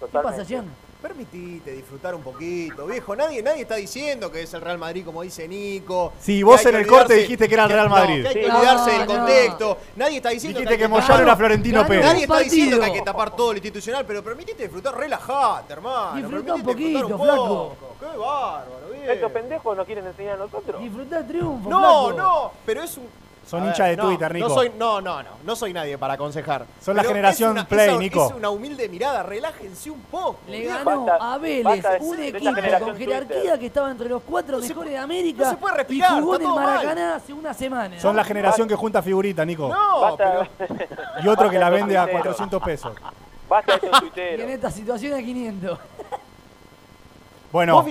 ¿Qué 0.00 0.06
pasa, 0.06 0.44
Jan? 0.44 0.85
Permitite 1.00 1.72
disfrutar 1.72 2.14
un 2.14 2.22
poquito, 2.22 2.86
viejo. 2.86 3.14
Nadie, 3.14 3.42
nadie 3.42 3.62
está 3.62 3.76
diciendo 3.76 4.30
que 4.32 4.42
es 4.42 4.54
el 4.54 4.60
Real 4.60 4.78
Madrid, 4.78 5.04
como 5.04 5.22
dice 5.22 5.46
Nico. 5.46 6.12
Sí, 6.18 6.38
que 6.38 6.44
vos 6.44 6.64
en 6.64 6.72
que 6.72 6.78
el 6.78 6.86
corte 6.86 7.14
dijiste 7.14 7.46
que 7.48 7.54
era 7.54 7.64
el 7.64 7.70
Real 7.70 7.88
no, 7.88 7.94
Madrid. 7.94 8.22
que 8.22 8.28
hay 8.28 8.34
que 8.34 8.50
olvidarse 8.50 8.92
No, 8.92 8.98
del 8.98 9.06
no. 9.08 9.14
contexto. 9.16 9.78
Nadie 9.96 10.16
está 10.16 10.28
diciendo 10.30 10.58
Dijiste 10.60 10.78
que 10.78 10.88
Moyano 10.88 11.22
era 11.22 11.36
Florentino 11.36 11.86
Pérez. 11.86 12.04
Nadie 12.06 12.22
está 12.22 12.38
diciendo 12.40 12.78
que 12.78 12.84
hay 12.86 12.92
que 12.92 13.02
tapar 13.02 13.36
todo 13.36 13.52
lo 13.52 13.56
institucional, 13.58 14.04
pero 14.06 14.22
permitite 14.24 14.62
disfrutar, 14.64 14.96
relajate, 14.96 15.72
hermano. 15.74 16.16
Disfruta 16.16 16.54
un 16.54 16.62
poquito, 16.62 17.06
un 17.06 17.18
flaco. 17.22 17.46
poco. 17.46 17.96
Qué 18.00 18.06
bárbaro, 18.18 18.70
bien. 18.92 19.10
Estos 19.10 19.32
pendejos 19.32 19.76
nos 19.76 19.86
quieren 19.86 20.06
enseñar 20.06 20.34
a 20.34 20.38
nosotros. 20.38 20.80
Disfruta 20.82 21.18
el 21.18 21.26
triunfo. 21.26 21.68
No, 21.70 22.06
flaco. 22.08 22.12
no, 22.22 22.52
pero 22.64 22.82
es 22.82 22.96
un. 22.96 23.25
Son 23.46 23.64
hinchas 23.64 23.88
de 23.90 23.96
no, 23.96 24.06
Twitter, 24.06 24.34
Nico. 24.34 24.48
No, 24.48 24.54
soy, 24.54 24.72
no, 24.76 25.00
no, 25.00 25.22
no, 25.22 25.28
no 25.44 25.54
soy 25.56 25.72
nadie 25.72 25.96
para 25.96 26.14
aconsejar. 26.14 26.66
Son 26.80 26.96
la 26.96 27.02
Pero 27.02 27.14
generación 27.14 27.50
es 27.50 27.52
una- 27.62 27.68
Play, 27.68 27.88
esa- 27.90 27.98
Nico. 27.98 28.26
Es 28.26 28.32
una 28.34 28.50
humilde 28.50 28.88
mirada, 28.88 29.22
relájense 29.22 29.90
un 29.90 30.00
poco. 30.00 30.40
Le 30.48 30.64
ganó 30.64 31.06
a 31.20 31.38
Vélez, 31.38 31.62
basta 31.64 31.98
un 32.00 32.18
equipo 32.20 32.44
con 32.80 32.96
jerarquía 32.96 33.26
Twitter. 33.28 33.58
que 33.60 33.66
estaba 33.66 33.90
entre 33.92 34.08
los 34.08 34.22
cuatro 34.22 34.58
No 34.58 34.66
mejores 34.66 34.90
de 34.90 34.98
América 34.98 35.44
no 35.44 35.50
se 35.50 35.56
puede 35.58 35.76
respirar, 35.76 36.18
y 36.18 36.20
jugó 36.22 36.34
en 36.36 36.42
el 36.42 36.48
mal. 36.48 36.64
Maracaná 36.64 37.14
hace 37.16 37.32
una 37.32 37.54
semana. 37.54 38.00
Son 38.00 38.16
la 38.16 38.24
generación 38.24 38.66
que 38.66 38.74
junta 38.74 39.00
figurita, 39.00 39.44
Nico. 39.44 39.68
No, 39.68 40.00
Basta, 40.00 40.48
pero. 40.58 40.76
Y 41.22 41.28
otro 41.28 41.48
que 41.48 41.58
la 41.58 41.70
vende 41.70 41.96
a 41.96 42.02
tuitero. 42.02 42.22
400 42.24 42.62
pesos. 42.62 42.96
Basta 43.48 43.78
de 43.78 43.86
esos 43.86 43.90
Y 43.92 43.94
en 43.94 44.00
tuiteros. 44.00 44.50
esta 44.50 44.70
situación 44.72 45.14
a 45.14 45.18
500. 45.22 45.78
Bueno, 47.52 47.84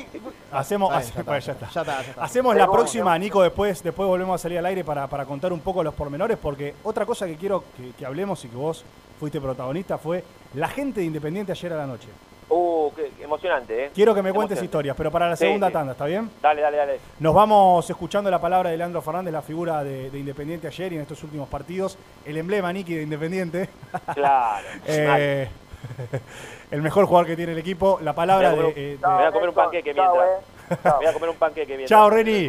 hacemos, 0.52 0.92
Ahí, 0.92 0.98
hace- 1.00 1.14
ya 1.14 1.20
está, 1.22 1.40
ya 1.40 1.52
está. 1.54 1.70
Ya 1.70 1.82
está, 1.82 2.02
ya 2.04 2.10
está. 2.10 2.24
Hacemos 2.24 2.56
la 2.56 2.70
próxima. 2.70 3.18
Nico, 3.18 3.42
después, 3.42 3.82
después 3.84 4.08
volvemos 4.08 4.36
a 4.36 4.42
salir 4.42 4.60
al 4.60 4.66
aire 4.66 4.84
para, 4.84 5.08
para 5.08 5.26
contar 5.26 5.52
un 5.54 5.60
poco 5.62 5.84
los 5.84 5.94
pormenores, 5.94 6.38
porque 6.38 6.76
otra 6.84 7.06
cosa 7.06 7.26
que 7.26 7.36
quiero 7.36 7.64
que, 7.78 7.92
que 7.98 8.06
hablemos 8.06 8.44
y 8.46 8.50
que 8.50 8.56
vos 8.56 8.84
fuiste 9.20 9.40
protagonista 9.42 9.98
fue 9.98 10.24
la 10.54 10.68
gente 10.68 11.00
de 11.00 11.06
Independiente 11.08 11.52
ayer 11.52 11.74
a 11.74 11.78
la 11.78 11.86
noche. 11.88 12.08
Uh, 12.48 12.92
qué, 12.96 13.12
emocionante, 13.24 13.86
¿eh? 13.86 13.92
Quiero 13.96 14.14
que 14.14 14.22
me 14.22 14.32
cuentes 14.32 14.62
historias, 14.62 14.96
pero 14.96 15.10
para 15.10 15.28
la 15.30 15.36
Sí, 15.36 15.46
segunda 15.46 15.68
sí. 15.68 15.74
tanda, 15.74 15.94
¿está 15.94 16.06
bien? 16.06 16.30
Dale, 16.44 16.62
dale, 16.62 16.78
dale. 16.78 17.00
Nos 17.20 17.34
vamos 17.34 17.90
escuchando 17.90 18.30
la 18.30 18.40
palabra 18.40 18.70
de 18.70 18.78
Leandro 18.78 19.02
Fernández, 19.02 19.34
la 19.34 19.42
figura 19.42 19.84
de, 19.84 20.12
de 20.12 20.20
Independiente 20.20 20.68
ayer 20.68 20.94
y 20.94 20.96
en 20.98 21.02
estos 21.02 21.24
últimos 21.24 21.50
partidos. 21.50 21.98
El 22.24 22.38
emblema, 22.38 22.72
Niki, 22.72 22.94
de 22.94 23.02
Independiente. 23.04 23.70
Claro. 24.14 24.68
Eh, 24.88 25.50
el 26.72 26.82
mejor 26.82 27.06
jugador 27.06 27.28
que 27.28 27.36
tiene 27.36 27.52
el 27.54 27.58
equipo. 27.58 28.00
La 28.02 28.14
palabra 28.14 28.50
Me 28.52 28.56
voy 28.56 28.64
a 28.66 28.68
de. 28.68 28.74
comer- 28.74 29.00
Me 29.00 29.16
voy 29.16 29.24
a 29.26 29.32
comer 29.32 29.50
un 29.50 29.56
panqueque 29.56 29.94
Chao, 29.96 30.14
mientras. 30.16 30.40
eh. 30.40 30.78
Me 30.84 30.92
voy 30.92 31.06
a 31.06 31.14
comer 31.14 31.30
un 31.30 31.36
panqueque 31.38 31.78
mientras. 31.78 31.90
Chao, 31.90 32.10
Reni. 32.10 32.48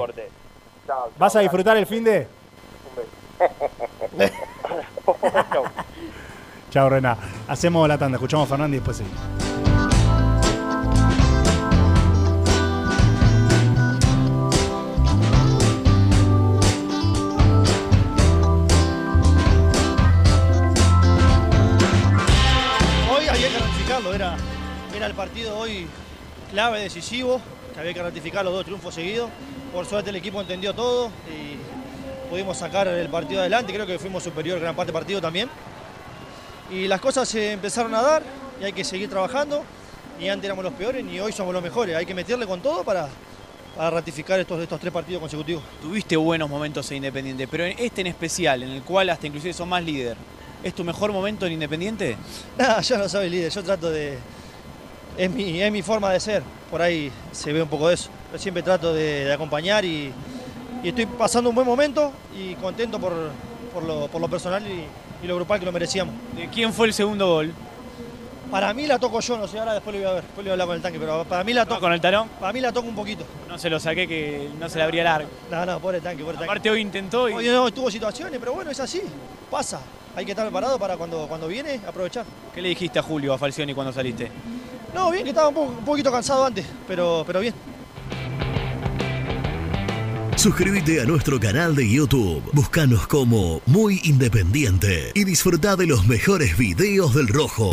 Chao, 0.86 1.10
¿Vas 1.18 1.32
a 1.34 1.38
chao, 1.38 1.42
disfrutar 1.42 1.76
el 1.76 1.86
fin 1.86 2.04
de? 2.04 2.26
Chao. 5.52 5.64
Chao, 6.70 6.88
Rená. 6.88 7.16
Hacemos 7.48 7.86
la 7.88 7.96
tanda, 7.98 8.16
escuchamos 8.16 8.46
a 8.46 8.48
Fernández 8.50 8.76
y 8.76 8.78
después 8.80 8.96
seguimos. 8.96 9.75
Partido 25.16 25.58
hoy 25.58 25.86
clave, 26.50 26.80
decisivo, 26.80 27.40
que 27.72 27.80
había 27.80 27.94
que 27.94 28.02
ratificar 28.02 28.44
los 28.44 28.52
dos 28.52 28.64
triunfos 28.64 28.94
seguidos. 28.94 29.30
Por 29.72 29.86
suerte 29.86 30.10
el 30.10 30.16
equipo 30.16 30.40
entendió 30.40 30.74
todo 30.74 31.10
y 31.26 31.56
pudimos 32.28 32.58
sacar 32.58 32.86
el 32.86 33.08
partido 33.08 33.40
adelante, 33.40 33.72
creo 33.72 33.86
que 33.86 33.98
fuimos 33.98 34.22
superior 34.22 34.60
gran 34.60 34.76
parte 34.76 34.92
del 34.92 35.00
partido 35.00 35.20
también. 35.20 35.48
Y 36.70 36.86
las 36.86 37.00
cosas 37.00 37.28
se 37.28 37.52
empezaron 37.52 37.94
a 37.94 38.02
dar 38.02 38.22
y 38.60 38.64
hay 38.64 38.72
que 38.72 38.84
seguir 38.84 39.08
trabajando. 39.08 39.64
Ni 40.20 40.28
antes 40.28 40.44
éramos 40.44 40.64
los 40.64 40.74
peores 40.74 41.04
ni 41.04 41.18
hoy 41.18 41.32
somos 41.32 41.52
los 41.52 41.62
mejores, 41.62 41.96
hay 41.96 42.06
que 42.06 42.14
meterle 42.14 42.46
con 42.46 42.60
todo 42.60 42.84
para, 42.84 43.08
para 43.76 43.90
ratificar 43.90 44.38
estos, 44.38 44.60
estos 44.60 44.80
tres 44.80 44.92
partidos 44.92 45.20
consecutivos. 45.20 45.62
Tuviste 45.80 46.16
buenos 46.16 46.48
momentos 46.48 46.90
en 46.90 46.98
Independiente, 46.98 47.48
pero 47.48 47.64
en 47.64 47.78
este 47.78 48.02
en 48.02 48.08
especial, 48.08 48.62
en 48.62 48.70
el 48.70 48.82
cual 48.82 49.10
hasta 49.10 49.26
inclusive 49.26 49.52
sos 49.52 49.66
más 49.66 49.82
líder, 49.82 50.16
¿es 50.62 50.74
tu 50.74 50.84
mejor 50.84 51.12
momento 51.12 51.46
en 51.46 51.52
Independiente? 51.52 52.16
Yo 52.82 52.98
no 52.98 53.08
soy 53.08 53.30
líder, 53.30 53.50
yo 53.50 53.62
trato 53.62 53.90
de... 53.90 54.18
Es 55.16 55.30
mi, 55.30 55.62
es 55.62 55.72
mi 55.72 55.82
forma 55.82 56.12
de 56.12 56.20
ser, 56.20 56.42
por 56.70 56.82
ahí 56.82 57.10
se 57.32 57.52
ve 57.52 57.62
un 57.62 57.68
poco 57.68 57.88
de 57.88 57.94
eso. 57.94 58.10
Yo 58.32 58.38
siempre 58.38 58.62
trato 58.62 58.92
de, 58.92 59.24
de 59.24 59.32
acompañar 59.32 59.84
y, 59.84 60.12
y 60.82 60.88
estoy 60.88 61.06
pasando 61.06 61.48
un 61.48 61.56
buen 61.56 61.66
momento 61.66 62.12
y 62.38 62.54
contento 62.56 62.98
por, 62.98 63.12
por, 63.72 63.82
lo, 63.82 64.08
por 64.08 64.20
lo 64.20 64.28
personal 64.28 64.62
y, 64.66 64.84
y 65.24 65.26
lo 65.26 65.36
grupal 65.36 65.58
que 65.58 65.64
lo 65.64 65.72
merecíamos. 65.72 66.14
¿De 66.36 66.48
quién 66.48 66.72
fue 66.72 66.88
el 66.88 66.92
segundo 66.92 67.28
gol? 67.28 67.52
Para 68.50 68.72
mí 68.74 68.86
la 68.86 68.98
toco 68.98 69.18
yo, 69.20 69.38
no 69.38 69.48
sé, 69.48 69.58
ahora 69.58 69.72
después 69.74 69.96
lo 69.96 70.02
voy 70.02 70.10
a 70.10 70.14
ver, 70.14 70.22
después 70.22 70.38
lo 70.38 70.42
voy 70.44 70.50
a 70.50 70.52
hablar 70.52 70.66
con 70.68 70.76
el 70.76 70.82
tanque, 70.82 71.00
pero 71.00 71.24
para 71.24 71.42
mí 71.42 71.52
la 71.54 71.64
toco. 71.64 71.80
¿Con 71.80 71.92
el 71.92 72.00
talón? 72.00 72.28
Para 72.38 72.52
mí 72.52 72.60
la 72.60 72.70
toco 72.70 72.86
un 72.86 72.94
poquito. 72.94 73.24
No 73.48 73.58
se 73.58 73.70
lo 73.70 73.80
saqué 73.80 74.06
que 74.06 74.50
no 74.60 74.68
se 74.68 74.76
le 74.78 74.84
abría 74.84 75.02
largo. 75.02 75.28
No, 75.50 75.64
no, 75.64 75.80
pobre 75.80 76.00
tanque, 76.00 76.22
pobre 76.22 76.34
tanque. 76.36 76.50
Aparte 76.50 76.70
hoy 76.70 76.82
intentó 76.82 77.28
y... 77.28 77.32
Hoy 77.32 77.48
no, 77.48 77.72
tuvo 77.72 77.90
situaciones, 77.90 78.38
pero 78.38 78.52
bueno, 78.52 78.70
es 78.70 78.78
así. 78.78 79.00
Pasa. 79.50 79.80
Hay 80.14 80.24
que 80.24 80.32
estar 80.32 80.46
preparado 80.46 80.78
para 80.78 80.96
cuando, 80.96 81.26
cuando 81.26 81.48
viene, 81.48 81.80
aprovechar. 81.86 82.24
¿Qué 82.54 82.62
le 82.62 82.68
dijiste 82.68 82.98
a 82.98 83.02
Julio, 83.02 83.32
a 83.34 83.38
Falcioni 83.38 83.74
cuando 83.74 83.92
saliste? 83.92 84.30
No, 84.96 85.10
bien, 85.10 85.24
que 85.24 85.28
estaba 85.28 85.48
un, 85.48 85.84
poquito 85.84 86.10
cansado 86.10 86.46
antes, 86.46 86.64
pero, 86.88 87.22
pero 87.26 87.40
bien. 87.40 87.52
Suscríbete 90.36 91.02
a 91.02 91.04
nuestro 91.04 91.38
canal 91.38 91.76
de 91.76 91.86
YouTube. 91.86 92.42
Búscanos 92.54 93.06
como 93.06 93.60
Muy 93.66 94.00
Independiente 94.04 95.12
y 95.14 95.24
disfruta 95.24 95.76
de 95.76 95.86
los 95.86 96.06
mejores 96.06 96.56
videos 96.56 97.14
del 97.14 97.28
Rojo. 97.28 97.72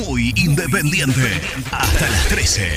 Muy 0.06 0.35
independiente. 0.36 1.40
Hasta 1.72 2.10
las 2.10 2.28
13. 2.28 2.68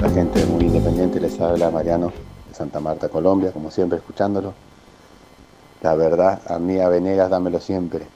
La 0.00 0.10
gente 0.10 0.44
muy 0.46 0.64
independiente 0.64 1.20
les 1.20 1.40
habla 1.40 1.70
Mariano 1.70 2.12
Santa 2.56 2.80
Marta, 2.80 3.10
Colombia, 3.10 3.52
como 3.52 3.70
siempre 3.70 3.98
escuchándolo. 3.98 4.54
La 5.82 5.94
verdad, 5.94 6.40
a 6.48 6.58
mí 6.58 6.78
a 6.78 6.88
Venegas 6.88 7.28
dámelo 7.28 7.60
siempre. 7.60 8.06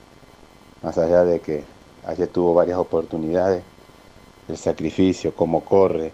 Más 0.83 0.97
allá 0.97 1.25
de 1.25 1.41
que 1.41 1.63
ayer 2.07 2.27
tuvo 2.29 2.55
varias 2.55 2.79
oportunidades, 2.79 3.63
el 4.49 4.57
sacrificio, 4.57 5.35
cómo 5.37 5.61
corre, 5.63 6.13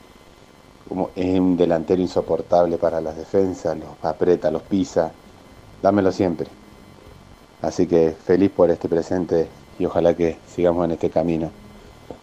como 0.89 1.11
es 1.15 1.39
un 1.39 1.57
delantero 1.57 2.03
insoportable 2.03 2.79
para 2.79 3.01
las 3.01 3.17
defensas, 3.17 3.79
los 3.79 3.89
aprieta, 4.03 4.51
los 4.51 4.63
pisa, 4.63 5.13
dámelo 5.81 6.11
siempre. 6.11 6.49
Así 7.63 7.87
que 7.87 8.11
feliz 8.11 8.51
por 8.51 8.71
este 8.71 8.89
presente 8.89 9.49
y 9.79 9.85
ojalá 9.87 10.15
que 10.15 10.39
sigamos 10.49 10.85
en 10.85 10.93
este 10.93 11.11
camino. 11.11 11.51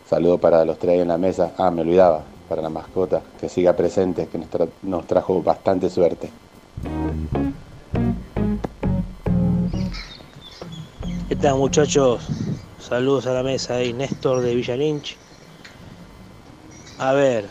Saludo 0.06 0.38
para 0.38 0.66
los 0.66 0.78
tres 0.78 1.02
en 1.02 1.08
la 1.08 1.18
mesa. 1.18 1.54
Ah, 1.58 1.72
me 1.72 1.82
olvidaba, 1.82 2.24
para 2.54 2.62
la 2.62 2.70
mascota, 2.70 3.24
que 3.42 3.50
siga 3.50 3.76
presente, 3.76 4.28
que 4.28 4.38
nos, 4.38 4.48
nos 4.84 5.08
trajo 5.08 5.42
bastante 5.42 5.90
suerte. 5.90 6.30
¿Qué 11.28 11.36
tal 11.36 11.56
muchachos? 11.56 12.28
Saludos 12.80 13.26
a 13.26 13.34
la 13.34 13.42
mesa 13.42 13.78
ahí, 13.78 13.92
Néstor 13.92 14.42
de 14.42 14.54
Villa 14.54 14.78
Lynch. 14.78 15.18
A 17.00 17.14
ver, 17.14 17.50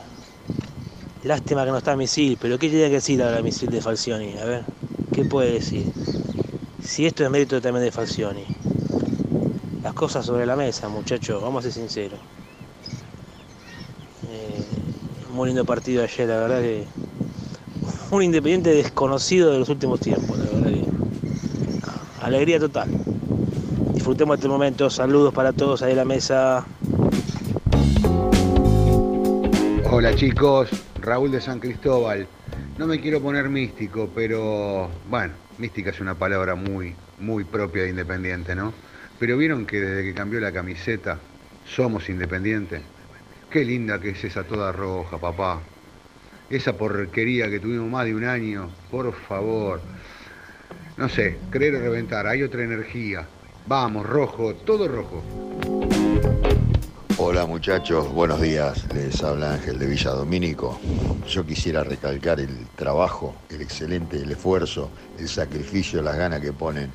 lástima 1.24 1.64
que 1.64 1.72
no 1.72 1.78
está 1.78 1.96
Misil, 1.96 2.38
pero 2.40 2.56
¿qué 2.56 2.68
tiene 2.68 2.86
que 2.86 2.94
decir 2.94 3.20
ahora 3.24 3.42
Misil 3.42 3.70
de 3.70 3.80
Falcioni? 3.80 4.38
A 4.38 4.44
ver, 4.44 4.64
¿qué 5.12 5.24
puede 5.24 5.54
decir? 5.54 5.84
Si 6.80 7.06
esto 7.06 7.24
es 7.24 7.30
mérito 7.30 7.60
también 7.60 7.84
de 7.84 7.90
Falcioni. 7.90 8.44
las 9.82 9.94
cosas 9.94 10.24
sobre 10.24 10.46
la 10.46 10.54
mesa, 10.54 10.88
muchachos, 10.88 11.42
vamos 11.42 11.64
a 11.64 11.72
ser 11.72 11.72
sinceros. 11.72 12.20
Eh, 14.30 14.71
muy 15.32 15.48
lindo 15.48 15.64
partido 15.64 16.04
ayer, 16.04 16.28
la 16.28 16.36
verdad 16.36 16.60
que 16.60 16.84
un 18.10 18.22
independiente 18.22 18.70
desconocido 18.70 19.50
de 19.50 19.58
los 19.58 19.68
últimos 19.70 19.98
tiempos, 20.00 20.38
la 20.38 20.44
verdad 20.44 20.70
que 20.70 20.84
alegría 22.20 22.60
total. 22.60 22.90
Disfrutemos 23.94 24.36
este 24.36 24.48
momento, 24.48 24.90
saludos 24.90 25.32
para 25.32 25.52
todos 25.52 25.82
ahí 25.82 25.92
en 25.92 25.96
la 25.96 26.04
mesa. 26.04 26.66
Hola 29.90 30.14
chicos, 30.14 30.68
Raúl 31.00 31.30
de 31.30 31.40
San 31.40 31.60
Cristóbal. 31.60 32.26
No 32.76 32.86
me 32.86 33.00
quiero 33.00 33.20
poner 33.20 33.48
místico, 33.48 34.10
pero 34.14 34.90
bueno, 35.08 35.32
mística 35.58 35.90
es 35.90 36.00
una 36.00 36.14
palabra 36.14 36.54
muy, 36.54 36.94
muy 37.18 37.44
propia 37.44 37.84
de 37.84 37.90
Independiente, 37.90 38.54
¿no? 38.54 38.72
Pero 39.18 39.38
vieron 39.38 39.64
que 39.64 39.80
desde 39.80 40.02
que 40.02 40.14
cambió 40.14 40.40
la 40.40 40.52
camiseta, 40.52 41.18
somos 41.64 42.08
Independiente. 42.08 42.82
Qué 43.52 43.66
linda 43.66 44.00
que 44.00 44.08
es 44.10 44.24
esa 44.24 44.44
toda 44.44 44.72
roja, 44.72 45.18
papá. 45.18 45.60
Esa 46.48 46.72
porquería 46.72 47.50
que 47.50 47.60
tuvimos 47.60 47.90
más 47.90 48.06
de 48.06 48.14
un 48.14 48.24
año, 48.24 48.70
por 48.90 49.12
favor. 49.12 49.78
No 50.96 51.06
sé, 51.10 51.36
creer 51.50 51.74
o 51.74 51.80
reventar, 51.80 52.26
hay 52.26 52.42
otra 52.42 52.64
energía. 52.64 53.26
Vamos, 53.66 54.06
rojo, 54.06 54.54
todo 54.54 54.88
rojo. 54.88 55.22
Hola 57.18 57.44
muchachos, 57.44 58.10
buenos 58.10 58.40
días. 58.40 58.86
Les 58.94 59.22
habla 59.22 59.52
Ángel 59.52 59.78
de 59.78 59.86
Villa 59.86 60.12
Domínico. 60.12 60.80
Yo 61.28 61.44
quisiera 61.44 61.84
recalcar 61.84 62.40
el 62.40 62.68
trabajo, 62.74 63.36
el 63.50 63.60
excelente, 63.60 64.16
el 64.16 64.30
esfuerzo, 64.30 64.90
el 65.18 65.28
sacrificio, 65.28 66.00
las 66.00 66.16
ganas 66.16 66.40
que 66.40 66.54
ponen 66.54 66.90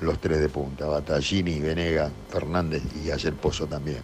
los 0.00 0.18
tres 0.18 0.40
de 0.40 0.48
punta, 0.48 0.86
Battaglini, 0.86 1.60
Venega, 1.60 2.10
Fernández 2.30 2.82
y 3.04 3.10
ayer 3.10 3.34
Pozo 3.34 3.66
también. 3.66 4.02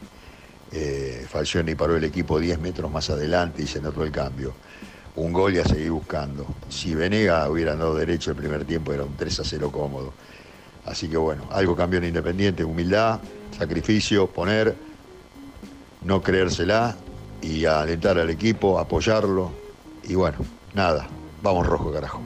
Eh, 0.77 1.25
Falcioni 1.29 1.77
paró 1.77 1.97
el 1.97 2.03
equipo 2.03 2.41
10 2.41 2.59
metros 2.59 2.91
más 2.91 3.09
adelante 3.09 3.63
y 3.63 3.67
se 3.69 3.81
notó 3.81 4.03
el 4.03 4.11
cambio. 4.11 4.55
Un 5.15 5.33
gol 5.33 5.55
y 5.55 5.61
a 5.61 5.65
seguir 5.65 5.93
buscando. 5.93 6.45
Si 6.69 6.97
Venega 6.97 7.49
hubiera 7.49 7.77
dado 7.77 7.95
derecho 7.95 8.33
el 8.33 8.37
primer 8.37 8.65
tiempo 8.65 8.93
era 8.93 9.05
un 9.05 9.17
3 9.17 9.39
a 9.39 9.45
0 9.45 9.71
cómodo. 9.71 10.13
Así 10.85 11.09
que 11.09 11.17
bueno, 11.17 11.45
algo 11.53 11.77
cambió 11.77 12.01
en 12.01 12.07
Independiente, 12.07 12.65
humildad, 12.65 13.21
sacrificio, 13.57 14.27
poner, 14.27 14.75
no 16.03 16.21
creérsela 16.21 16.97
y 17.41 17.65
alentar 17.67 18.19
al 18.19 18.31
equipo, 18.31 18.81
apoyarlo. 18.81 19.53
Y 20.03 20.17
bueno, 20.17 20.39
nada, 20.75 21.07
vamos 21.41 21.69
rojo 21.69 21.93
carajo. 21.93 22.21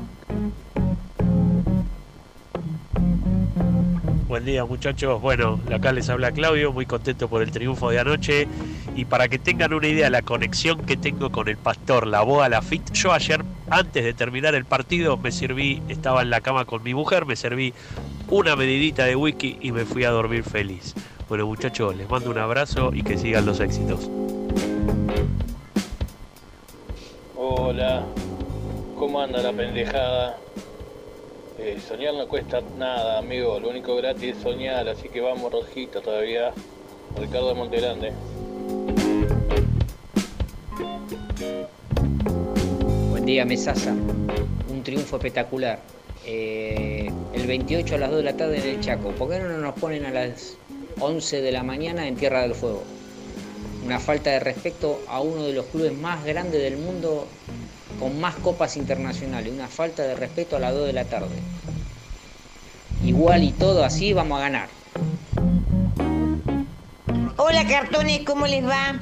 Buen 4.38 4.46
día 4.46 4.64
muchachos. 4.64 5.20
Bueno, 5.20 5.58
acá 5.74 5.90
les 5.90 6.08
habla 6.08 6.30
Claudio, 6.30 6.72
muy 6.72 6.86
contento 6.86 7.26
por 7.26 7.42
el 7.42 7.50
triunfo 7.50 7.90
de 7.90 7.98
anoche. 7.98 8.46
Y 8.94 9.04
para 9.04 9.26
que 9.26 9.36
tengan 9.40 9.74
una 9.74 9.88
idea, 9.88 10.10
la 10.10 10.22
conexión 10.22 10.86
que 10.86 10.96
tengo 10.96 11.32
con 11.32 11.48
el 11.48 11.56
pastor, 11.56 12.06
la 12.06 12.20
boda, 12.20 12.48
la 12.48 12.62
fit. 12.62 12.88
Yo 12.92 13.12
ayer, 13.12 13.44
antes 13.68 14.04
de 14.04 14.14
terminar 14.14 14.54
el 14.54 14.64
partido, 14.64 15.16
me 15.16 15.32
serví, 15.32 15.82
estaba 15.88 16.22
en 16.22 16.30
la 16.30 16.40
cama 16.40 16.66
con 16.66 16.84
mi 16.84 16.94
mujer, 16.94 17.26
me 17.26 17.34
serví 17.34 17.74
una 18.28 18.54
medidita 18.54 19.06
de 19.06 19.16
whisky 19.16 19.58
y 19.60 19.72
me 19.72 19.84
fui 19.84 20.04
a 20.04 20.10
dormir 20.10 20.44
feliz. 20.44 20.94
Bueno 21.28 21.44
muchachos, 21.44 21.96
les 21.96 22.08
mando 22.08 22.30
un 22.30 22.38
abrazo 22.38 22.92
y 22.94 23.02
que 23.02 23.18
sigan 23.18 23.44
los 23.44 23.58
éxitos. 23.58 24.08
Hola, 27.34 28.04
¿cómo 28.96 29.20
anda 29.20 29.42
la 29.42 29.52
pendejada? 29.52 30.36
Eh, 31.60 31.76
soñar 31.88 32.14
no 32.14 32.28
cuesta 32.28 32.60
nada, 32.78 33.18
amigo. 33.18 33.58
Lo 33.58 33.70
único 33.70 33.96
gratis 33.96 34.36
es 34.36 34.42
soñar, 34.42 34.88
así 34.88 35.08
que 35.08 35.20
vamos 35.20 35.50
rojito 35.50 36.00
todavía. 36.00 36.52
Ricardo 37.16 37.48
de 37.48 37.54
Montegrande. 37.54 38.12
Buen 43.10 43.26
día, 43.26 43.44
Mesasa. 43.44 43.90
Un 43.90 44.82
triunfo 44.84 45.16
espectacular. 45.16 45.80
Eh, 46.24 47.10
el 47.34 47.46
28 47.48 47.96
a 47.96 47.98
las 47.98 48.10
2 48.10 48.18
de 48.18 48.24
la 48.24 48.36
tarde 48.36 48.58
en 48.58 48.76
el 48.76 48.80
Chaco. 48.80 49.10
¿Por 49.10 49.28
qué 49.28 49.40
no 49.40 49.58
nos 49.58 49.74
ponen 49.74 50.06
a 50.06 50.12
las 50.12 50.56
11 51.00 51.40
de 51.40 51.50
la 51.50 51.64
mañana 51.64 52.06
en 52.06 52.14
Tierra 52.14 52.42
del 52.42 52.54
Fuego? 52.54 52.84
Una 53.84 53.98
falta 53.98 54.30
de 54.30 54.38
respeto 54.38 55.00
a 55.08 55.20
uno 55.20 55.42
de 55.42 55.54
los 55.54 55.66
clubes 55.66 55.92
más 55.92 56.24
grandes 56.24 56.62
del 56.62 56.76
mundo 56.76 57.26
con 57.98 58.20
más 58.20 58.34
copas 58.36 58.76
internacionales. 58.76 59.52
Una 59.52 59.68
falta 59.68 60.02
de 60.02 60.14
respeto 60.14 60.56
a 60.56 60.60
las 60.60 60.74
2 60.74 60.86
de 60.86 60.92
la 60.92 61.04
tarde. 61.04 61.36
Igual 63.04 63.44
y 63.44 63.52
todo 63.52 63.84
así 63.84 64.12
vamos 64.12 64.38
a 64.38 64.42
ganar. 64.42 64.68
Hola 67.36 67.66
cartones, 67.66 68.20
¿cómo 68.26 68.46
les 68.46 68.66
va? 68.66 69.00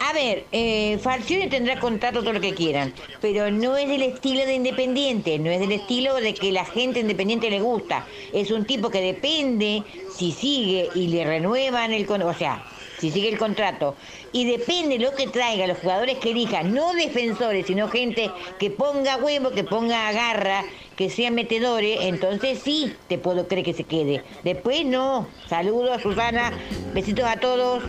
A 0.00 0.12
ver, 0.14 0.46
eh, 0.52 0.98
Falcioni 1.02 1.48
tendrá 1.48 1.78
contrato 1.78 2.20
todo 2.20 2.32
lo 2.32 2.40
que 2.40 2.54
quieran, 2.54 2.94
pero 3.20 3.50
no 3.50 3.76
es 3.76 3.88
del 3.88 4.02
estilo 4.02 4.46
de 4.46 4.54
Independiente, 4.54 5.38
no 5.38 5.50
es 5.50 5.60
del 5.60 5.72
estilo 5.72 6.14
de 6.14 6.32
que 6.32 6.50
la 6.50 6.64
gente 6.64 7.00
independiente 7.00 7.50
le 7.50 7.60
gusta. 7.60 8.06
Es 8.32 8.50
un 8.50 8.64
tipo 8.64 8.88
que 8.88 9.00
depende 9.00 9.82
si 10.16 10.32
sigue 10.32 10.88
y 10.94 11.08
le 11.08 11.24
renuevan 11.24 11.92
el 11.92 12.06
contrato, 12.06 12.34
o 12.34 12.38
sea, 12.38 12.64
si 12.98 13.10
sigue 13.10 13.28
el 13.28 13.38
contrato, 13.38 13.96
y 14.32 14.46
depende 14.50 14.98
lo 14.98 15.14
que 15.14 15.26
traiga, 15.26 15.66
los 15.66 15.78
jugadores 15.78 16.18
que 16.18 16.30
elijan, 16.30 16.74
no 16.74 16.92
defensores, 16.94 17.66
sino 17.66 17.88
gente 17.88 18.30
que 18.58 18.70
ponga 18.70 19.16
huevo, 19.16 19.50
que 19.50 19.64
ponga 19.64 20.12
garra, 20.12 20.64
que 20.96 21.10
sean 21.10 21.34
metedores, 21.34 21.98
entonces 22.02 22.60
sí 22.62 22.94
te 23.08 23.18
puedo 23.18 23.48
creer 23.48 23.64
que 23.64 23.74
se 23.74 23.84
quede. 23.84 24.22
Después 24.42 24.84
no. 24.84 25.26
Saludos, 25.48 26.02
Susana, 26.02 26.52
besitos 26.92 27.24
a 27.24 27.36
todos. 27.36 27.82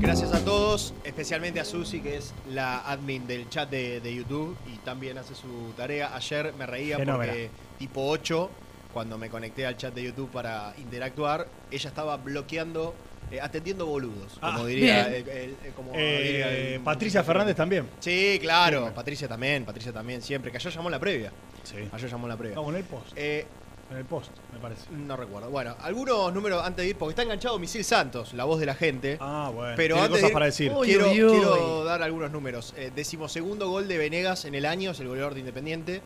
Gracias 0.00 0.32
a 0.32 0.44
todos, 0.44 0.94
especialmente 1.04 1.58
a 1.58 1.64
Susi, 1.64 2.00
que 2.00 2.16
es 2.16 2.32
la 2.50 2.78
admin 2.78 3.26
del 3.26 3.48
chat 3.48 3.68
de, 3.68 4.00
de 4.00 4.14
YouTube 4.14 4.56
y 4.72 4.76
también 4.78 5.18
hace 5.18 5.34
su 5.34 5.72
tarea. 5.76 6.14
Ayer 6.14 6.52
me 6.56 6.64
reía 6.66 6.96
Fenómeno. 6.96 7.32
porque 7.32 7.50
tipo 7.78 8.06
8, 8.06 8.50
cuando 8.96 9.18
me 9.18 9.28
conecté 9.28 9.66
al 9.66 9.76
chat 9.76 9.92
de 9.92 10.02
YouTube 10.04 10.30
para 10.30 10.72
interactuar, 10.78 11.46
ella 11.70 11.88
estaba 11.90 12.16
bloqueando, 12.16 12.94
eh, 13.30 13.38
atendiendo 13.42 13.84
boludos, 13.84 14.38
como 14.40 14.62
Ah, 14.62 14.66
diría... 14.66 15.06
bien. 15.08 15.14
el- 15.22 15.28
el- 15.28 15.56
el- 15.66 15.72
como 15.74 15.92
Eh, 15.94 16.22
diría 16.24 16.50
el- 16.76 16.80
Patricia 16.80 17.22
Fernández 17.22 17.54
también. 17.54 17.86
Sí, 18.00 18.38
claro, 18.40 18.90
Patricia 18.94 19.28
también, 19.28 19.66
Patricia 19.66 19.92
también, 19.92 20.22
siempre, 20.22 20.50
que 20.50 20.56
ayer 20.56 20.72
llamó 20.72 20.88
la 20.88 20.98
previa. 20.98 21.30
Sí. 21.62 21.76
Ayer 21.92 22.08
llamó 22.10 22.26
la 22.26 22.38
previa. 22.38 22.54
No, 22.56 22.70
en 22.70 22.76
el 22.76 22.84
post. 22.84 23.12
Eh, 23.16 23.44
en 23.90 23.96
el 23.98 24.04
post, 24.06 24.30
me 24.54 24.58
parece. 24.60 24.86
No 24.92 25.14
recuerdo. 25.14 25.50
Bueno, 25.50 25.76
algunos 25.82 26.32
números 26.32 26.64
antes 26.64 26.82
de 26.82 26.88
ir, 26.88 26.96
porque 26.96 27.10
está 27.10 27.22
enganchado 27.22 27.58
Misil 27.58 27.84
Santos, 27.84 28.32
la 28.32 28.44
voz 28.44 28.58
de 28.60 28.64
la 28.64 28.74
gente. 28.76 29.18
Ah, 29.20 29.50
bueno. 29.54 29.74
Pero 29.76 29.96
Tiene 29.96 30.06
antes 30.06 30.08
cosas 30.08 30.22
de 30.22 30.28
ir, 30.28 30.32
para 30.32 30.46
decir. 30.46 30.72
Quiero 30.82 31.84
dar 31.84 32.02
algunos 32.02 32.30
números. 32.30 32.72
Eh, 32.78 32.90
decimosegundo 32.96 33.68
gol 33.68 33.88
de 33.88 33.98
Venegas 33.98 34.46
en 34.46 34.54
el 34.54 34.64
año, 34.64 34.92
es 34.92 35.00
el 35.00 35.08
goleador 35.08 35.34
de 35.34 35.40
Independiente. 35.40 36.00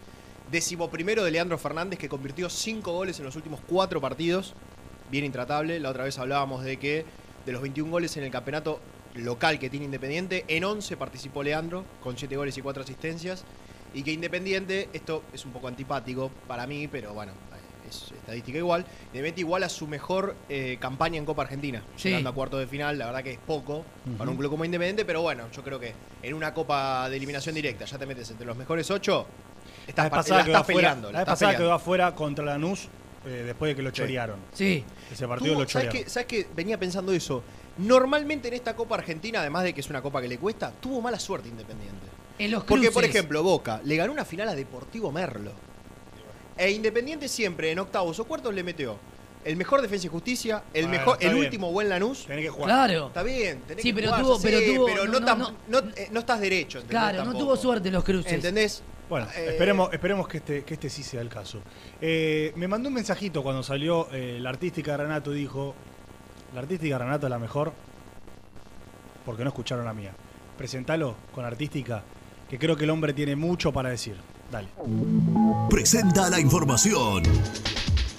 Decimoprimero 0.51 1.22
de 1.22 1.31
Leandro 1.31 1.59
Fernández, 1.59 1.98
que 1.98 2.09
convirtió 2.09 2.51
cinco 2.51 2.93
goles 2.93 3.18
en 3.18 3.24
los 3.24 3.36
últimos 3.36 3.60
cuatro 3.66 4.01
partidos. 4.01 4.55
Bien 5.10 5.24
intratable. 5.24 5.78
La 5.81 5.90
otra 5.90 6.05
vez 6.05 6.18
hablábamos 6.18 6.64
de 6.64 6.77
que 6.78 7.05
de 7.47 7.52
los 7.52 7.62
21 7.62 7.90
goles 7.90 8.16
en 8.16 8.24
el 8.24 8.31
campeonato 8.31 8.81
local 9.14 9.59
que 9.59 9.70
tiene 9.70 9.86
Independiente, 9.86 10.44
en 10.48 10.64
11 10.64 10.97
participó 10.97 11.43
Leandro, 11.43 11.85
con 12.02 12.16
7 12.16 12.36
goles 12.36 12.56
y 12.59 12.62
4 12.62 12.82
asistencias. 12.82 13.44
Y 13.94 14.02
que 14.02 14.12
Independiente, 14.12 14.89
esto 14.93 15.22
es 15.32 15.44
un 15.44 15.52
poco 15.52 15.68
antipático 15.68 16.31
para 16.47 16.66
mí, 16.66 16.86
pero 16.89 17.12
bueno, 17.12 17.32
es 17.89 18.12
estadística 18.12 18.59
igual. 18.59 18.85
Independiente 19.06 19.40
igual 19.40 19.62
a 19.64 19.68
su 19.68 19.86
mejor 19.89 20.36
eh, 20.48 20.78
campaña 20.81 21.18
en 21.18 21.24
Copa 21.24 21.43
Argentina, 21.43 21.82
Sí. 21.97 22.09
llegando 22.09 22.31
a 22.31 22.35
cuartos 22.35 22.60
de 22.60 22.66
final. 22.68 22.98
La 22.98 23.06
verdad 23.06 23.22
que 23.24 23.32
es 23.32 23.39
poco 23.39 23.85
para 24.18 24.31
un 24.31 24.36
club 24.36 24.51
como 24.51 24.64
Independiente, 24.64 25.05
pero 25.05 25.22
bueno, 25.22 25.44
yo 25.52 25.62
creo 25.62 25.78
que 25.81 25.93
en 26.22 26.35
una 26.35 26.55
Copa 26.55 27.09
de 27.09 27.16
eliminación 27.16 27.55
directa 27.55 27.85
ya 27.85 27.98
te 27.98 28.06
metes 28.06 28.31
entre 28.31 28.47
los 28.47 28.56
mejores 28.56 28.90
8. 28.90 29.27
La 29.86 29.90
Estás, 29.90 30.05
vez 30.05 30.11
pa- 30.11 30.16
pasada, 30.19 30.39
la 30.39 30.44
quedó 30.44 30.52
estás 30.55 30.62
afuera, 30.62 30.78
peleando. 30.89 31.09
la 31.09 31.12
la 31.12 31.19
vez 31.19 31.23
estás 31.23 31.32
pasada 31.35 31.48
peleando. 31.51 31.65
quedó 31.66 31.74
afuera 31.74 32.15
contra 32.15 32.44
Lanús 32.44 32.89
eh, 33.27 33.43
después 33.47 33.70
de 33.70 33.77
que 33.77 33.82
lo 33.82 33.90
chorearon. 33.90 34.36
Sí. 34.52 34.85
Ese 35.12 35.27
partido 35.28 35.55
Tuvo- 35.55 35.62
lo 35.62 35.69
¿sabes 35.69 35.89
chorearon. 35.89 36.05
qué, 36.05 36.11
¿Sabes 36.11 36.27
qué? 36.27 36.47
Venía 36.55 36.78
pensando 36.78 37.12
eso. 37.12 37.43
Normalmente 37.78 38.48
en 38.48 38.55
esta 38.55 38.74
Copa 38.77 38.94
Argentina, 38.97 39.40
además 39.40 39.65
de 39.65 39.73
que 39.74 39.81
es 39.81 39.90
una 39.90 40.01
copa 40.02 40.20
que 40.23 40.28
le 40.28 40.39
cuesta, 40.39 40.73
tuvo 40.81 41.01
mala 41.01 41.19
suerte 41.19 41.48
Independiente. 41.48 42.07
En 42.39 42.51
los 42.51 42.65
Porque, 42.65 42.86
por 42.90 43.02
cruces. 43.02 43.11
ejemplo, 43.16 43.43
Boca 43.43 43.81
le 43.85 43.97
ganó 43.97 44.12
una 44.12 44.24
final 44.24 44.48
a 44.48 44.55
Deportivo 44.55 45.11
Merlo. 45.12 45.52
E 46.57 46.70
Independiente 46.70 47.28
siempre 47.28 47.70
en 47.70 47.78
octavos 47.78 48.19
o 48.20 48.24
cuartos 48.24 48.55
le 48.55 48.62
metió 48.62 48.97
el 49.44 49.57
mejor 49.57 49.81
Defensa 49.81 50.07
y 50.07 50.11
Justicia, 50.11 50.62
el 50.74 50.85
Bueno, 50.86 50.98
mejor, 50.98 51.15
está 51.15 51.27
el 51.28 51.32
bien. 51.35 51.44
último 51.47 51.73
buen 51.73 51.89
Lanús. 51.89 52.27
Tenés 52.27 52.44
que 52.44 52.51
jugar. 52.51 52.66
Claro. 52.69 53.07
Está 53.07 53.23
bien, 53.23 53.61
tenés 53.66 53.82
Sí, 53.82 53.89
que 53.90 53.94
pero 53.94 54.09
jugar, 54.09 54.23
tuvo- 54.23 54.36
ya 54.36 54.43
pero 54.43 54.59
sé, 54.59 54.66
tuvo- 54.74 54.85
pero 54.86 55.05
no, 55.07 55.12
no, 55.12 55.20
no, 55.20 55.27
tam- 55.27 55.39
no. 55.69 55.81
no, 55.82 55.89
eh, 55.97 56.09
no 56.11 56.20
estás 56.20 56.40
derecho, 56.40 56.78
¿entendés? 56.78 56.90
Claro, 57.01 57.19
no 57.19 57.24
Tampoco. 57.24 57.44
tuvo 57.44 57.57
suerte 57.57 57.89
en 57.89 57.94
los 57.94 58.05
cruces. 58.05 58.32
¿Entendés? 58.32 58.82
Bueno, 59.11 59.27
Eh, 59.37 59.49
esperemos, 59.51 59.93
esperemos 59.93 60.28
que 60.28 60.37
este, 60.39 60.62
que 60.62 60.74
este 60.74 60.89
sí 60.89 61.03
sea 61.03 61.20
el 61.20 61.28
caso. 61.28 61.61
Eh, 62.01 62.53
me 62.55 62.69
mandó 62.69 62.89
un 62.89 62.95
mensajito 62.95 63.43
cuando 63.43 63.65
salió 63.65 64.09
eh, 64.12 64.39
la 64.41 64.51
artística 64.51 64.93
de 64.93 64.99
Renato, 64.99 65.32
dijo, 65.32 65.74
la 66.55 66.61
artística 66.61 66.97
de 66.97 67.05
Renato 67.05 67.27
es 67.27 67.31
la 67.31 67.41
mejor, 67.41 67.73
porque 69.27 69.43
no 69.43 69.49
escucharon 69.49 69.85
la 69.85 69.93
mía. 69.93 70.12
Presentalo 70.57 71.16
con 71.35 71.45
artística, 71.45 72.05
que 72.49 72.57
creo 72.57 72.77
que 72.77 72.85
el 72.85 72.91
hombre 72.91 73.12
tiene 73.12 73.35
mucho 73.35 73.73
para 73.73 73.91
decir. 73.91 74.15
Dale. 74.51 74.69
Presenta 75.69 76.31
la 76.31 76.39
información. 76.39 77.23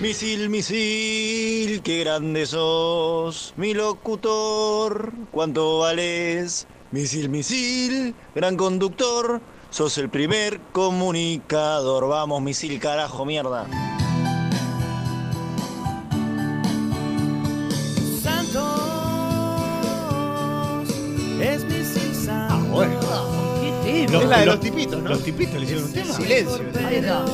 Misil, 0.00 0.48
misil, 0.48 1.80
qué 1.82 2.00
grande 2.00 2.44
sos, 2.44 3.54
mi 3.56 3.72
locutor, 3.72 5.12
cuánto 5.30 5.78
vales. 5.78 6.66
Misil, 6.90 7.28
misil, 7.28 8.16
gran 8.34 8.56
conductor, 8.56 9.40
sos 9.70 9.98
el 9.98 10.08
primer 10.08 10.60
comunicador. 10.72 12.08
Vamos, 12.08 12.42
misil, 12.42 12.78
carajo, 12.80 13.24
mierda. 13.24 13.66
Santos 19.18 20.88
es 21.40 21.62
Santos. 22.24 22.50
Ah, 22.50 22.60
bueno. 22.70 23.00
¿Qué 23.84 24.06
Los- 24.10 24.22
Es 24.22 24.28
la 24.28 24.38
de 24.40 24.46
los- 24.46 24.54
los 24.56 24.64
tipitos, 24.64 25.02
¿no? 25.02 25.08
Los 25.10 25.22
tipitos 25.24 25.54
le 25.54 25.62
hicieron 25.62 25.84
un 25.84 25.92
tema. 25.92 26.14
Silencio. 26.14 26.62
Ahí 26.86 26.96
está. 26.96 27.24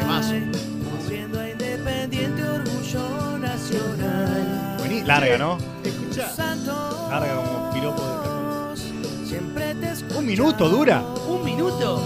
Temazo. 0.00 0.34
Independiente 0.34 2.42
Orgullo 2.44 3.38
Nacional. 3.38 4.76
Buení- 4.78 5.04
Larga, 5.04 5.38
¿no? 5.38 5.58
Escuchá. 5.84 6.30
Santos, 6.34 7.10
Larga 7.10 7.34
como 7.36 7.61
¿Un 10.16 10.26
minuto 10.26 10.68
dura? 10.68 11.00
Un 11.26 11.44
minuto. 11.44 12.00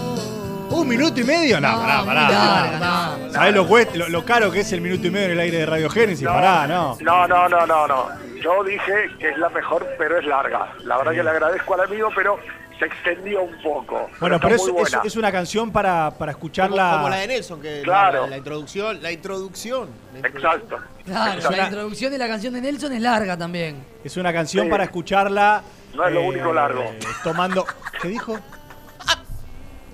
¿Un 0.70 0.88
minuto 0.88 1.20
y 1.20 1.24
medio? 1.24 1.60
No, 1.60 1.78
pará, 1.78 2.04
pará. 2.04 3.16
no. 3.20 3.32
¿Sabés 3.32 3.54
lo, 3.54 3.64
lo, 3.94 4.08
lo 4.08 4.24
caro 4.24 4.50
que 4.50 4.60
es 4.60 4.72
el 4.72 4.80
minuto 4.80 5.06
y 5.06 5.10
medio 5.10 5.26
en 5.26 5.32
el 5.32 5.40
aire 5.40 5.58
de 5.58 5.66
Radio 5.66 5.88
Génesis? 5.88 6.26
Pará, 6.26 6.66
no. 6.66 6.96
No, 7.00 7.28
no, 7.28 7.48
no, 7.48 7.66
no, 7.66 7.86
no. 7.86 8.08
Yo 8.42 8.64
dije 8.64 9.10
que 9.18 9.30
es 9.30 9.38
la 9.38 9.48
mejor, 9.50 9.86
pero 9.96 10.18
es 10.18 10.26
larga. 10.26 10.72
La 10.84 10.96
verdad 10.98 11.12
que 11.12 11.22
le 11.22 11.30
agradezco 11.30 11.74
al 11.74 11.80
amigo, 11.82 12.10
pero 12.14 12.38
se 12.78 12.84
extendió 12.86 13.42
un 13.42 13.60
poco. 13.62 14.08
Bueno, 14.20 14.36
está 14.36 14.48
pero 14.48 15.02
es, 15.04 15.16
una 15.16 15.32
canción 15.32 15.70
para, 15.72 16.10
para 16.10 16.32
escucharla. 16.32 16.82
Como, 16.84 16.96
como 16.96 17.08
la 17.10 17.16
de 17.16 17.26
Nelson, 17.28 17.60
que 17.62 17.80
Claro. 17.82 18.22
la, 18.22 18.26
la 18.28 18.36
introducción, 18.38 19.02
la 19.02 19.12
introducción. 19.12 19.88
la 20.12 20.28
introducción. 20.28 20.60
Exacto. 20.60 21.02
Claro, 21.04 21.50
la 21.50 21.64
introducción 21.64 22.12
de 22.12 22.18
la 22.18 22.28
canción 22.28 22.54
de 22.54 22.60
Nelson 22.60 22.92
es 22.92 23.00
larga 23.00 23.36
también. 23.36 23.84
Es 24.04 24.16
una 24.16 24.32
canción 24.32 24.64
Sí. 24.66 24.70
para 24.70 24.84
escucharla. 24.84 25.62
No 25.94 26.06
es 26.06 26.12
lo 26.12 26.20
eh, 26.20 26.28
único 26.28 26.52
largo. 26.52 26.84
Tomando. 27.24 27.64
¿Qué 28.02 28.08
dijo? 28.08 28.38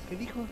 ¿Qué 0.08 0.16
dijo? 0.16 0.46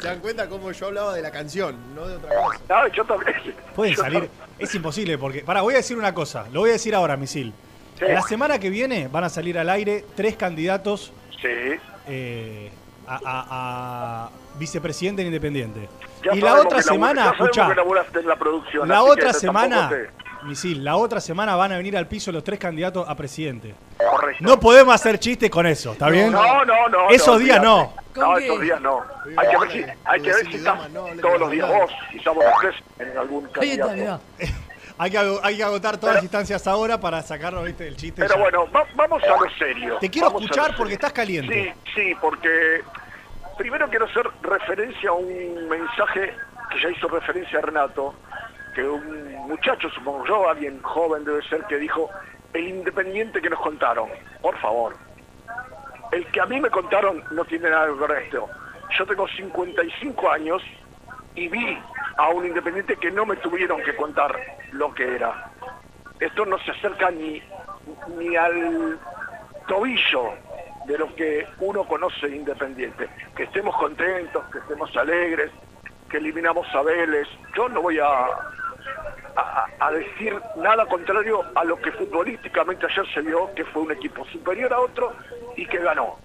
¿Se 0.00 0.06
dan 0.06 0.20
cuenta 0.20 0.48
cómo 0.48 0.70
yo 0.70 0.86
hablaba 0.86 1.14
de 1.14 1.22
la 1.22 1.30
canción, 1.30 1.76
no 1.94 2.06
de 2.06 2.16
otra 2.16 2.28
cosa? 2.34 2.60
No, 2.68 2.86
yo 2.88 3.04
también. 3.04 3.36
Pueden 3.74 3.94
Yo 3.94 4.02
salir. 4.02 4.30
Es 4.58 4.74
imposible 4.74 5.18
porque. 5.18 5.40
Pará, 5.40 5.62
voy 5.62 5.74
a 5.74 5.78
decir 5.78 5.96
una 5.96 6.14
cosa. 6.14 6.46
Lo 6.52 6.60
voy 6.60 6.70
a 6.70 6.72
decir 6.74 6.94
ahora, 6.94 7.16
Misil. 7.16 7.52
Sí. 7.98 8.04
La 8.06 8.22
semana 8.22 8.58
que 8.60 8.70
viene 8.70 9.08
van 9.08 9.24
a 9.24 9.28
salir 9.28 9.58
al 9.58 9.68
aire 9.70 10.04
tres 10.14 10.36
candidatos 10.36 11.12
Sí. 11.40 11.80
eh, 12.08 12.70
a, 13.06 13.14
a- 13.24 13.46
a 14.24 14.30
vicepresidente 14.58 15.22
en 15.22 15.28
Independiente. 15.28 15.88
Ya 16.24 16.34
y 16.34 16.40
la 16.40 16.60
otra 16.60 16.82
semana, 16.82 17.30
escuchá, 17.30 17.68
la 18.24 18.36
producción. 18.36 18.88
la 18.88 19.02
otra 19.02 19.32
semana, 19.32 19.88
te- 19.88 20.10
Misil, 20.44 20.84
la 20.84 20.96
otra 20.96 21.20
semana 21.20 21.56
van 21.56 21.72
a 21.72 21.76
venir 21.76 21.96
al 21.96 22.06
piso 22.06 22.30
los 22.32 22.44
tres 22.44 22.58
candidatos 22.58 23.08
a 23.08 23.14
presidente. 23.16 23.74
Correcto. 23.98 24.44
No 24.44 24.58
podemos 24.60 24.94
hacer 24.94 25.18
chistes 25.18 25.50
con 25.50 25.66
eso, 25.66 25.92
¿está 25.92 26.08
bien? 26.10 26.32
No, 26.32 26.64
no, 26.64 26.88
no. 26.88 27.08
Esos 27.10 27.38
no, 27.38 27.38
días 27.38 27.62
no. 27.62 27.92
No, 28.14 28.36
esos 28.38 28.60
días 28.60 28.80
no. 28.80 29.02
Hay 29.36 29.48
que 29.48 29.56
ver 29.58 29.70
si, 29.70 29.84
hay 30.04 30.20
que 30.20 30.32
ver 30.32 30.46
si 30.48 30.56
estás 30.56 30.80
todos 31.20 31.38
los 31.40 31.50
días 31.50 31.68
vos 31.68 31.90
y 32.12 32.18
somos 32.20 32.44
los 32.44 32.52
tres 32.60 32.74
en 32.98 33.16
algún 33.18 33.46
candidato. 33.48 34.20
Hay 34.98 35.10
que, 35.12 35.18
hay 35.42 35.56
que 35.56 35.62
agotar 35.62 35.96
todas 35.98 36.16
las 36.16 36.24
instancias 36.24 36.66
ahora 36.66 36.98
para 37.00 37.22
sacarnos 37.22 37.64
¿viste, 37.64 37.86
el 37.86 37.96
chiste. 37.96 38.22
Pero 38.22 38.34
ya. 38.34 38.40
bueno, 38.40 38.70
va- 38.72 38.86
vamos 38.94 39.22
a 39.22 39.28
lo 39.28 39.50
serio. 39.58 39.96
Te 40.00 40.10
quiero 40.10 40.26
Vamos 40.28 40.42
escuchar 40.42 40.74
porque 40.76 40.94
estás 40.94 41.12
caliente. 41.12 41.74
Sí, 41.84 41.92
sí, 41.94 42.14
porque 42.20 42.82
primero 43.56 43.88
quiero 43.88 44.06
hacer 44.06 44.28
referencia 44.42 45.10
a 45.10 45.12
un 45.12 45.68
mensaje 45.68 46.34
que 46.72 46.80
ya 46.82 46.90
hizo 46.90 47.06
referencia 47.08 47.58
a 47.60 47.62
Renato, 47.62 48.14
que 48.74 48.82
un 48.82 49.34
muchacho, 49.48 49.88
supongo 49.90 50.26
yo, 50.26 50.48
alguien 50.48 50.82
joven 50.82 51.24
debe 51.24 51.42
ser, 51.48 51.64
que 51.64 51.76
dijo, 51.76 52.10
el 52.52 52.66
independiente 52.68 53.40
que 53.40 53.50
nos 53.50 53.60
contaron. 53.60 54.08
Por 54.42 54.58
favor. 54.58 54.96
El 56.10 56.26
que 56.32 56.40
a 56.40 56.46
mí 56.46 56.60
me 56.60 56.70
contaron 56.70 57.22
no 57.30 57.44
tiene 57.44 57.70
nada 57.70 57.86
que 57.86 57.92
ver 57.92 58.08
con 58.08 58.16
esto. 58.16 58.48
Yo 58.98 59.06
tengo 59.06 59.28
55 59.28 60.30
años 60.30 60.62
y 61.38 61.48
vi 61.48 61.78
a 62.16 62.28
un 62.30 62.46
independiente 62.46 62.96
que 62.96 63.12
no 63.12 63.24
me 63.24 63.36
tuvieron 63.36 63.80
que 63.82 63.94
contar 63.94 64.36
lo 64.72 64.92
que 64.92 65.14
era. 65.14 65.52
Esto 66.18 66.44
no 66.44 66.58
se 66.58 66.72
acerca 66.72 67.10
ni, 67.12 67.40
ni 68.16 68.34
al 68.34 68.98
tobillo 69.68 70.32
de 70.86 70.98
lo 70.98 71.14
que 71.14 71.46
uno 71.60 71.84
conoce 71.84 72.28
de 72.28 72.36
Independiente. 72.36 73.08
Que 73.36 73.44
estemos 73.44 73.76
contentos, 73.76 74.44
que 74.50 74.58
estemos 74.58 74.94
alegres, 74.96 75.52
que 76.10 76.16
eliminamos 76.16 76.66
a 76.74 76.82
Vélez. 76.82 77.28
Yo 77.54 77.68
no 77.68 77.82
voy 77.82 78.00
a, 78.00 78.08
a, 79.36 79.66
a 79.78 79.92
decir 79.92 80.36
nada 80.56 80.86
contrario 80.86 81.44
a 81.54 81.62
lo 81.62 81.76
que 81.76 81.92
futbolísticamente 81.92 82.86
ayer 82.86 83.06
se 83.14 83.20
vio, 83.20 83.54
que 83.54 83.64
fue 83.66 83.82
un 83.82 83.92
equipo 83.92 84.24
superior 84.24 84.72
a 84.72 84.80
otro 84.80 85.12
y 85.56 85.66
que 85.66 85.78
ganó. 85.78 86.18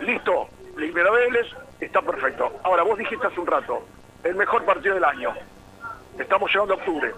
Listo, 0.00 0.48
eliminó 0.78 1.08
a 1.08 1.12
Vélez, 1.12 1.48
está 1.80 2.00
perfecto. 2.00 2.50
Ahora, 2.62 2.82
vos 2.82 2.96
dijiste 2.96 3.26
hace 3.26 3.40
un 3.40 3.46
rato, 3.46 3.84
el 4.24 4.34
mejor 4.34 4.64
partido 4.64 4.94
del 4.94 5.04
año. 5.04 5.32
Estamos 6.18 6.50
llegando 6.52 6.74
a 6.74 6.76
octubre. 6.76 7.12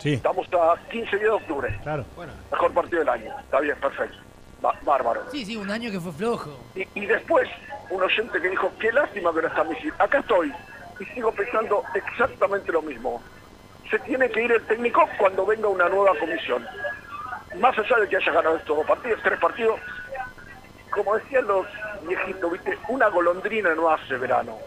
Sí, 0.00 0.14
Estamos 0.14 0.46
a 0.52 0.76
15 0.90 1.10
días 1.16 1.22
de 1.22 1.30
octubre. 1.30 1.80
claro. 1.82 2.04
Mejor 2.52 2.72
partido 2.72 2.98
del 3.00 3.08
año. 3.08 3.34
Está 3.40 3.60
bien, 3.60 3.76
perfecto. 3.80 4.16
Ba- 4.60 4.74
bárbaro. 4.82 5.22
Sí, 5.30 5.44
sí, 5.44 5.56
un 5.56 5.70
año 5.70 5.90
que 5.90 6.00
fue 6.00 6.12
flojo. 6.12 6.58
Y, 6.74 6.86
y 6.94 7.06
después, 7.06 7.48
un 7.90 8.02
oyente 8.02 8.40
que 8.40 8.48
dijo, 8.50 8.70
qué 8.78 8.92
lástima 8.92 9.32
que 9.34 9.42
no 9.42 9.48
está 9.48 9.64
Misil. 9.64 9.92
Acá 9.98 10.18
estoy 10.18 10.52
y 11.00 11.04
sigo 11.06 11.32
pensando 11.32 11.82
exactamente 11.94 12.72
lo 12.72 12.82
mismo. 12.82 13.22
Se 13.90 13.98
tiene 14.00 14.28
que 14.30 14.42
ir 14.42 14.52
el 14.52 14.62
técnico 14.66 15.08
cuando 15.18 15.46
venga 15.46 15.68
una 15.68 15.88
nueva 15.88 16.12
comisión. 16.18 16.66
Más 17.60 17.78
allá 17.78 17.96
de 17.98 18.08
que 18.08 18.16
haya 18.16 18.32
ganado 18.32 18.56
estos 18.56 18.76
dos 18.76 18.86
partidos, 18.86 19.20
tres 19.22 19.38
partidos, 19.38 19.80
como 20.90 21.16
decían 21.16 21.46
los 21.46 21.66
viejitos, 22.06 22.52
¿viste? 22.52 22.78
una 22.88 23.08
golondrina 23.08 23.74
no 23.74 23.90
hace 23.90 24.16
verano. 24.16 24.58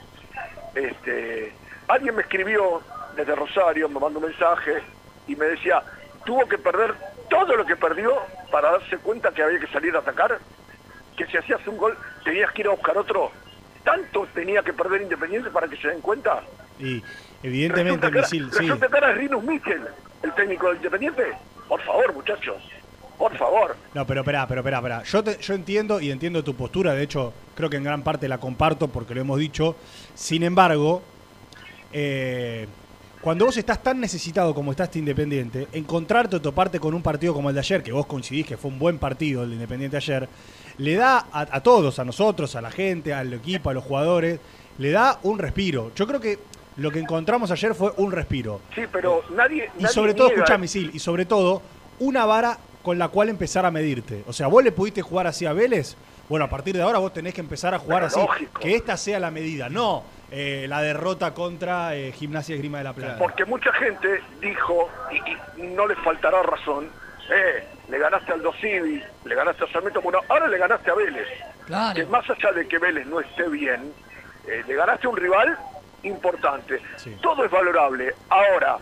Este, 0.88 1.52
alguien 1.88 2.16
me 2.16 2.22
escribió 2.22 2.82
desde 3.16 3.36
Rosario, 3.36 3.90
me 3.90 4.00
mandó 4.00 4.20
un 4.20 4.26
mensaje 4.26 4.82
y 5.28 5.36
me 5.36 5.46
decía, 5.46 5.82
tuvo 6.26 6.48
que 6.48 6.58
perder 6.58 6.94
todo 7.30 7.56
lo 7.56 7.66
que 7.66 7.76
perdió 7.76 8.14
para 8.52 8.72
darse 8.72 8.98
cuenta 8.98 9.32
que 9.32 9.44
había 9.44 9.60
que 9.60 9.68
salir 9.68 9.96
a 9.96 10.00
atacar, 10.00 10.40
que 11.18 11.26
si 11.28 11.38
hacías 11.38 11.66
un 11.68 11.78
gol 11.78 11.98
tenías 12.24 12.52
que 12.54 12.62
ir 12.62 12.68
a 12.68 12.72
buscar 12.72 12.98
otro. 12.98 13.32
¿Tanto 13.84 14.28
tenía 14.34 14.62
que 14.62 14.74
perder 14.74 15.02
Independiente 15.02 15.50
para 15.50 15.68
que 15.68 15.78
se 15.78 15.88
den 15.90 16.02
cuenta? 16.02 16.42
Y 16.80 17.04
evidentemente, 17.44 18.08
Resulta 18.08 18.12
que 18.12 18.18
era- 18.20 18.28
Misil, 18.28 18.52
sí. 18.52 18.60
resulta 18.60 18.88
que 18.88 18.98
era 18.98 19.12
Rinus 19.14 19.44
Michel, 19.44 19.88
el 20.24 20.34
técnico 20.34 20.70
de 20.70 20.76
Independiente. 20.78 21.34
Por 21.68 21.82
favor, 21.82 22.14
muchachos, 22.14 22.62
por 23.20 23.38
favor. 23.38 23.76
No, 23.94 24.08
pero 24.08 24.22
espera, 24.22 24.48
pero 24.48 24.62
espera, 24.62 24.78
espera. 24.78 25.04
Yo, 25.04 25.24
te- 25.24 25.38
yo 25.40 25.54
entiendo 25.54 26.00
y 26.02 26.10
entiendo 26.10 26.44
tu 26.44 26.56
postura, 26.56 26.94
de 26.96 27.04
hecho, 27.04 27.32
creo 27.56 27.70
que 27.70 27.78
en 27.78 27.84
gran 27.84 28.02
parte 28.02 28.28
la 28.28 28.40
comparto 28.40 28.88
porque 28.88 29.14
lo 29.14 29.22
hemos 29.22 29.38
dicho. 29.38 29.76
Sin 30.16 30.42
embargo, 30.42 31.02
eh, 31.94 32.68
cuando 33.22 33.46
vos 33.46 33.58
estás 33.58 33.84
tan 33.84 34.00
necesitado 34.00 34.54
como 34.56 34.72
estás 34.72 34.92
de 34.92 35.00
Independiente, 35.00 35.68
encontrarte 35.74 36.38
o 36.38 36.42
toparte 36.42 36.80
con 36.80 36.94
un 36.94 37.02
partido 37.02 37.34
como 37.34 37.50
el 37.50 37.56
de 37.56 37.60
ayer, 37.60 37.84
que 37.84 37.92
vos 37.92 38.06
coincidís 38.06 38.46
que 38.46 38.56
fue 38.58 38.72
un 38.72 38.80
buen 38.80 38.98
partido 38.98 39.44
el 39.44 39.50
de 39.50 39.56
Independiente 39.56 39.98
ayer, 39.98 40.28
le 40.78 40.96
da 40.96 41.26
a, 41.32 41.42
a 41.42 41.62
todos, 41.62 42.00
a 42.00 42.06
nosotros, 42.06 42.56
a 42.56 42.62
la 42.62 42.72
gente, 42.72 43.14
al 43.14 43.34
equipo, 43.34 43.70
a 43.70 43.74
los 43.74 43.84
jugadores, 43.84 44.40
le 44.78 44.92
da 44.92 45.20
un 45.24 45.38
respiro. 45.40 45.92
Yo 45.96 46.08
creo 46.08 46.22
que 46.22 46.40
lo 46.78 46.92
que 46.92 47.00
encontramos 47.00 47.52
ayer 47.52 47.76
fue 47.76 47.92
un 47.98 48.14
respiro. 48.14 48.62
Sí, 48.74 48.84
pero 48.90 49.22
nadie. 49.36 49.70
Y 49.78 49.84
nadie 49.84 49.94
sobre 49.94 50.14
todo, 50.14 50.28
niega- 50.30 50.44
escuchá, 50.44 50.58
Misil, 50.58 50.92
y 50.94 51.00
sobre 51.00 51.26
todo, 51.26 51.62
una 52.00 52.26
vara 52.26 52.58
con 52.90 52.98
la 52.98 53.10
cual 53.10 53.30
empezar 53.30 53.68
a 53.68 53.70
medirte. 53.70 54.24
O 54.26 54.34
sea, 54.34 54.48
vos 54.48 54.64
le 54.64 54.72
pudiste 54.72 55.04
jugar 55.04 55.28
así 55.28 55.46
a 55.46 55.54
Vélez, 55.54 55.96
bueno, 56.28 56.46
a 56.46 56.50
partir 56.50 56.76
de 56.76 56.82
ahora 56.82 56.98
vos 56.98 57.14
tenés 57.14 57.36
que 57.36 57.42
empezar 57.42 57.76
a 57.76 57.78
jugar 57.78 58.00
Pero 58.00 58.08
así. 58.08 58.20
lógico. 58.20 58.62
Que 58.62 58.74
esta 58.74 58.98
sea 58.98 59.20
la 59.20 59.30
medida, 59.30 59.70
no 59.70 60.04
eh, 60.32 60.66
la 60.68 60.82
derrota 60.82 61.36
contra 61.36 61.96
eh, 61.96 62.12
Gimnasia 62.14 62.56
Esgrima 62.56 62.80
de 62.80 62.86
la 62.86 62.94
Plata. 62.94 63.20
Porque 63.20 63.46
mucha 63.46 63.72
gente 63.74 64.24
dijo, 64.42 64.90
y, 65.12 65.62
y 65.62 65.68
no 65.68 65.86
les 65.86 66.00
faltará 66.00 66.42
razón, 66.42 66.90
eh, 67.32 67.64
le 67.90 68.00
ganaste 68.00 68.34
al 68.34 68.42
Dosivi, 68.42 69.04
le 69.24 69.36
ganaste 69.36 69.66
a 69.66 69.72
Sarmiento, 69.72 70.02
bueno, 70.02 70.22
ahora 70.28 70.48
le 70.48 70.58
ganaste 70.58 70.90
a 70.90 70.96
Vélez. 70.96 71.28
Claro. 71.68 71.94
Que 71.94 72.06
más 72.08 72.28
allá 72.28 72.52
de 72.54 72.68
que 72.68 72.80
Vélez 72.80 73.06
no 73.06 73.20
esté 73.20 73.48
bien, 73.50 73.94
eh, 74.48 74.64
le 74.68 74.74
ganaste 74.74 75.06
a 75.06 75.12
un 75.12 75.18
rival 75.18 75.56
importante. 76.02 76.82
Todo 77.22 77.46
es 77.46 77.52
valorable. 77.52 78.16
Ahora, 78.30 78.80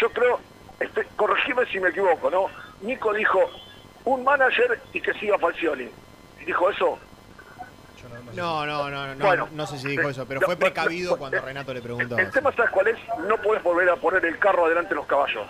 yo 0.00 0.08
creo, 0.10 0.38
este, 0.78 1.08
corregime 1.16 1.66
si 1.66 1.80
me 1.80 1.88
equivoco, 1.88 2.30
¿no? 2.30 2.46
Nico 2.82 3.12
dijo, 3.12 3.40
un 4.04 4.24
manager 4.24 4.80
y 4.92 5.00
que 5.00 5.12
siga 5.14 5.38
Falcioni. 5.38 5.88
¿Dijo 6.44 6.70
eso? 6.70 6.98
No, 8.34 8.66
no, 8.66 8.90
no, 8.90 9.14
no, 9.14 9.26
Bueno, 9.26 9.48
no 9.52 9.66
sé 9.66 9.78
si 9.78 9.88
dijo 9.88 10.08
eh, 10.08 10.10
eso, 10.10 10.26
pero 10.26 10.40
fue 10.40 10.56
precavido 10.56 11.16
cuando 11.16 11.36
eh, 11.36 11.40
Renato 11.40 11.72
le 11.72 11.82
preguntó. 11.82 12.18
El 12.18 12.30
tema, 12.30 12.52
¿sabes 12.52 12.70
cuál 12.70 12.88
es? 12.88 12.98
No 13.28 13.36
puedes 13.38 13.62
volver 13.62 13.88
a 13.90 13.96
poner 13.96 14.24
el 14.24 14.38
carro 14.38 14.66
adelante 14.66 14.90
de 14.90 14.96
los 14.96 15.06
caballos. 15.06 15.46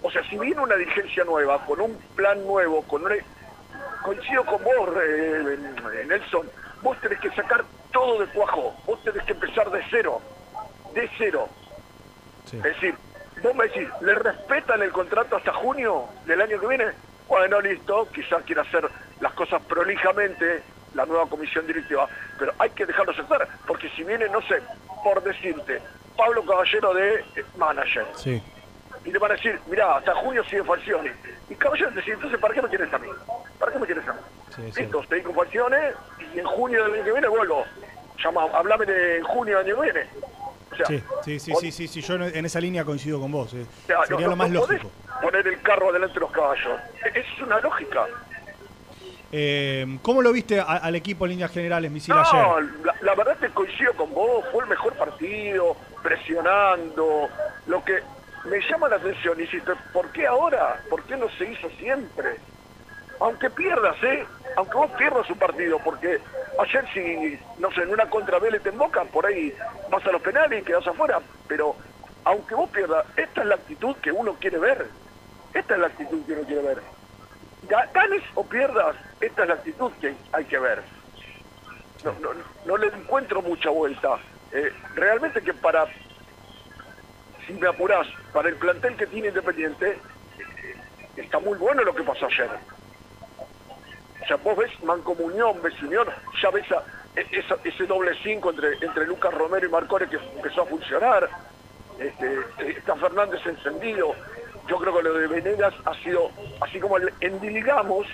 O 0.00 0.10
sea, 0.10 0.22
si 0.28 0.38
viene 0.38 0.60
una 0.60 0.76
dirigencia 0.76 1.24
nueva, 1.24 1.64
con 1.66 1.80
un 1.80 1.96
plan 2.14 2.44
nuevo, 2.46 2.82
con 2.82 3.04
una... 3.04 3.16
Coincido 4.02 4.44
con 4.44 4.62
vos, 4.62 4.90
eh, 5.02 5.58
Nelson, 6.06 6.48
vos 6.82 6.96
tenés 7.00 7.18
que 7.20 7.30
sacar 7.32 7.64
todo 7.92 8.20
de 8.20 8.26
cuajo, 8.26 8.74
vos 8.86 9.02
tenés 9.02 9.24
que 9.24 9.32
empezar 9.32 9.70
de 9.70 9.82
cero, 9.90 10.20
de 10.94 11.10
cero. 11.18 11.48
Es 12.46 12.62
decir, 12.62 12.94
vos 13.42 13.54
me 13.54 13.64
decís, 13.64 13.88
¿le 14.00 14.14
respetan 14.14 14.82
el 14.82 14.90
contrato 14.92 15.36
hasta 15.36 15.52
junio 15.52 16.06
del 16.26 16.40
año 16.40 16.60
que 16.60 16.66
viene? 16.66 16.86
Bueno, 17.28 17.60
listo, 17.60 18.08
quizás 18.12 18.42
quiera 18.44 18.62
hacer 18.62 18.88
las 19.20 19.32
cosas 19.34 19.62
prolijamente 19.62 20.62
la 20.94 21.04
nueva 21.04 21.26
comisión 21.28 21.66
directiva, 21.66 22.08
pero 22.38 22.52
hay 22.58 22.70
que 22.70 22.86
dejarlos 22.86 23.18
hacer, 23.18 23.46
porque 23.66 23.90
si 23.90 24.02
viene, 24.04 24.28
no 24.30 24.40
sé, 24.42 24.60
por 25.04 25.22
decirte, 25.22 25.80
Pablo 26.16 26.44
Caballero 26.44 26.94
de 26.94 27.16
eh, 27.36 27.44
manager, 27.56 28.06
Sí. 28.16 28.42
y 29.04 29.12
le 29.12 29.18
van 29.18 29.32
a 29.32 29.34
decir, 29.34 29.60
mirá, 29.66 29.96
hasta 29.96 30.14
junio 30.16 30.42
sigue 30.44 30.64
Falcioni. 30.64 31.10
Y 31.50 31.54
Caballero 31.54 31.90
dice, 31.90 32.12
entonces, 32.12 32.40
¿para 32.40 32.54
qué 32.54 32.62
me 32.62 32.68
quieres 32.68 32.92
a 32.92 32.98
mí? 32.98 33.08
¿Para 33.58 33.72
qué 33.72 33.78
me 33.78 33.86
quieres 33.86 34.08
a 34.08 34.12
mí? 34.14 34.18
Sí, 34.56 34.72
sí. 34.72 34.80
Listo, 34.82 35.02
estoy 35.02 35.22
con 35.22 35.34
y 36.34 36.38
en 36.38 36.46
junio 36.46 36.84
del 36.84 36.94
año 36.94 37.04
que 37.04 37.12
viene 37.12 37.28
vuelvo. 37.28 37.64
Llama, 38.22 38.42
hablame 38.54 38.86
de 38.86 39.22
junio 39.22 39.58
del 39.58 39.66
año 39.66 39.76
que 39.76 39.82
viene. 39.92 40.10
Sí, 40.86 41.38
sí, 41.40 41.54
sí, 41.56 41.72
sí, 41.72 41.88
sí, 41.88 42.00
yo 42.00 42.14
en 42.14 42.44
esa 42.44 42.60
línea 42.60 42.84
coincido 42.84 43.20
con 43.20 43.32
vos. 43.32 43.52
eh. 43.54 43.66
Sería 44.06 44.26
lo 44.28 44.36
más 44.36 44.50
lógico. 44.50 44.92
poner 45.22 45.46
el 45.46 45.60
carro 45.62 45.90
adelante 45.90 46.14
de 46.14 46.20
los 46.20 46.30
caballos. 46.30 46.80
E- 47.04 47.18
Es 47.20 47.40
una 47.42 47.60
lógica. 47.60 48.06
Eh, 49.30 49.98
¿Cómo 50.02 50.22
lo 50.22 50.32
viste 50.32 50.58
al 50.60 50.94
equipo 50.94 51.26
en 51.26 51.32
líneas 51.32 51.50
generales, 51.52 51.90
Misil, 51.90 52.14
No, 52.14 52.20
ayer? 52.22 52.64
la, 52.84 52.94
la 53.02 53.14
verdad 53.14 53.36
que 53.38 53.48
coincido 53.50 53.92
con 53.94 54.12
vos, 54.14 54.44
fue 54.52 54.62
el 54.64 54.70
mejor 54.70 54.94
partido, 54.94 55.76
presionando. 56.02 57.28
Lo 57.66 57.84
que 57.84 57.98
me 58.44 58.58
llama 58.70 58.88
la 58.88 58.96
atención, 58.96 59.38
insisto, 59.40 59.74
¿por 59.92 60.10
qué 60.12 60.26
ahora? 60.26 60.80
¿Por 60.88 61.04
qué 61.04 61.16
no 61.16 61.28
se 61.36 61.44
hizo 61.50 61.68
siempre? 61.78 62.38
Aunque 63.20 63.50
pierdas, 63.50 63.96
¿eh? 64.02 64.26
Aunque 64.56 64.76
vos 64.76 64.90
pierdas 64.98 65.28
un 65.30 65.38
partido, 65.38 65.78
porque 65.84 66.20
ayer 66.58 66.88
si, 66.92 67.40
no 67.58 67.70
sé, 67.72 67.82
en 67.82 67.90
una 67.90 68.08
contra 68.10 68.38
Vélez 68.38 68.62
te 68.62 68.70
embocan, 68.70 69.08
por 69.08 69.26
ahí 69.26 69.54
vas 69.90 70.04
a 70.06 70.12
los 70.12 70.22
penales 70.22 70.60
y 70.60 70.64
quedas 70.64 70.86
afuera, 70.86 71.20
pero 71.46 71.76
aunque 72.24 72.54
vos 72.54 72.70
pierdas, 72.70 73.04
esta 73.16 73.42
es 73.42 73.46
la 73.46 73.54
actitud 73.56 73.96
que 73.98 74.12
uno 74.12 74.36
quiere 74.38 74.58
ver. 74.58 74.90
Esta 75.54 75.74
es 75.74 75.80
la 75.80 75.86
actitud 75.88 76.24
que 76.26 76.32
uno 76.32 76.44
quiere 76.46 76.62
ver. 76.62 76.82
Ga- 77.62 77.90
Ganes 77.92 78.22
o 78.34 78.48
pierdas, 78.48 78.96
esta 79.20 79.42
es 79.42 79.48
la 79.48 79.54
actitud 79.54 79.92
que 80.00 80.16
hay 80.32 80.44
que 80.46 80.58
ver 80.58 80.84
no, 82.02 82.12
no, 82.20 82.30
no 82.64 82.76
le 82.76 82.86
encuentro 82.88 83.42
mucha 83.42 83.70
vuelta. 83.70 84.20
Eh, 84.52 84.72
realmente 84.94 85.42
que 85.42 85.54
para, 85.54 85.86
si 87.46 87.52
me 87.54 87.68
apurás, 87.68 88.06
para 88.32 88.48
el 88.48 88.56
plantel 88.56 88.96
que 88.96 89.06
tiene 89.06 89.28
Independiente, 89.28 89.90
eh, 89.90 90.76
está 91.16 91.38
muy 91.38 91.58
bueno 91.58 91.82
lo 91.82 91.94
que 91.94 92.02
pasó 92.04 92.26
ayer. 92.26 92.50
O 94.28 94.30
sea, 94.30 94.36
vos 94.44 94.58
ves 94.58 94.70
mancomunión, 94.84 95.56
ves 95.62 95.80
unión, 95.82 96.06
ya 96.42 96.50
ves 96.50 96.70
a- 96.72 96.82
e- 97.18 97.26
esa- 97.32 97.56
ese 97.64 97.86
doble 97.86 98.12
cinco 98.22 98.50
entre, 98.50 98.74
entre 98.82 99.06
Lucas 99.06 99.32
Romero 99.32 99.66
y 99.66 99.70
Marcore 99.70 100.06
que 100.06 100.16
empezó 100.36 100.62
a 100.62 100.66
funcionar. 100.66 101.30
Este, 101.98 102.34
eh, 102.58 102.74
está 102.76 102.94
Fernández 102.96 103.40
encendido. 103.46 104.12
Yo 104.68 104.76
creo 104.76 104.94
que 104.94 105.02
lo 105.02 105.14
de 105.14 105.26
Venegas 105.28 105.72
ha 105.86 105.94
sido, 106.02 106.30
así 106.60 106.78
como 106.78 106.98
endiligamos 107.20 108.06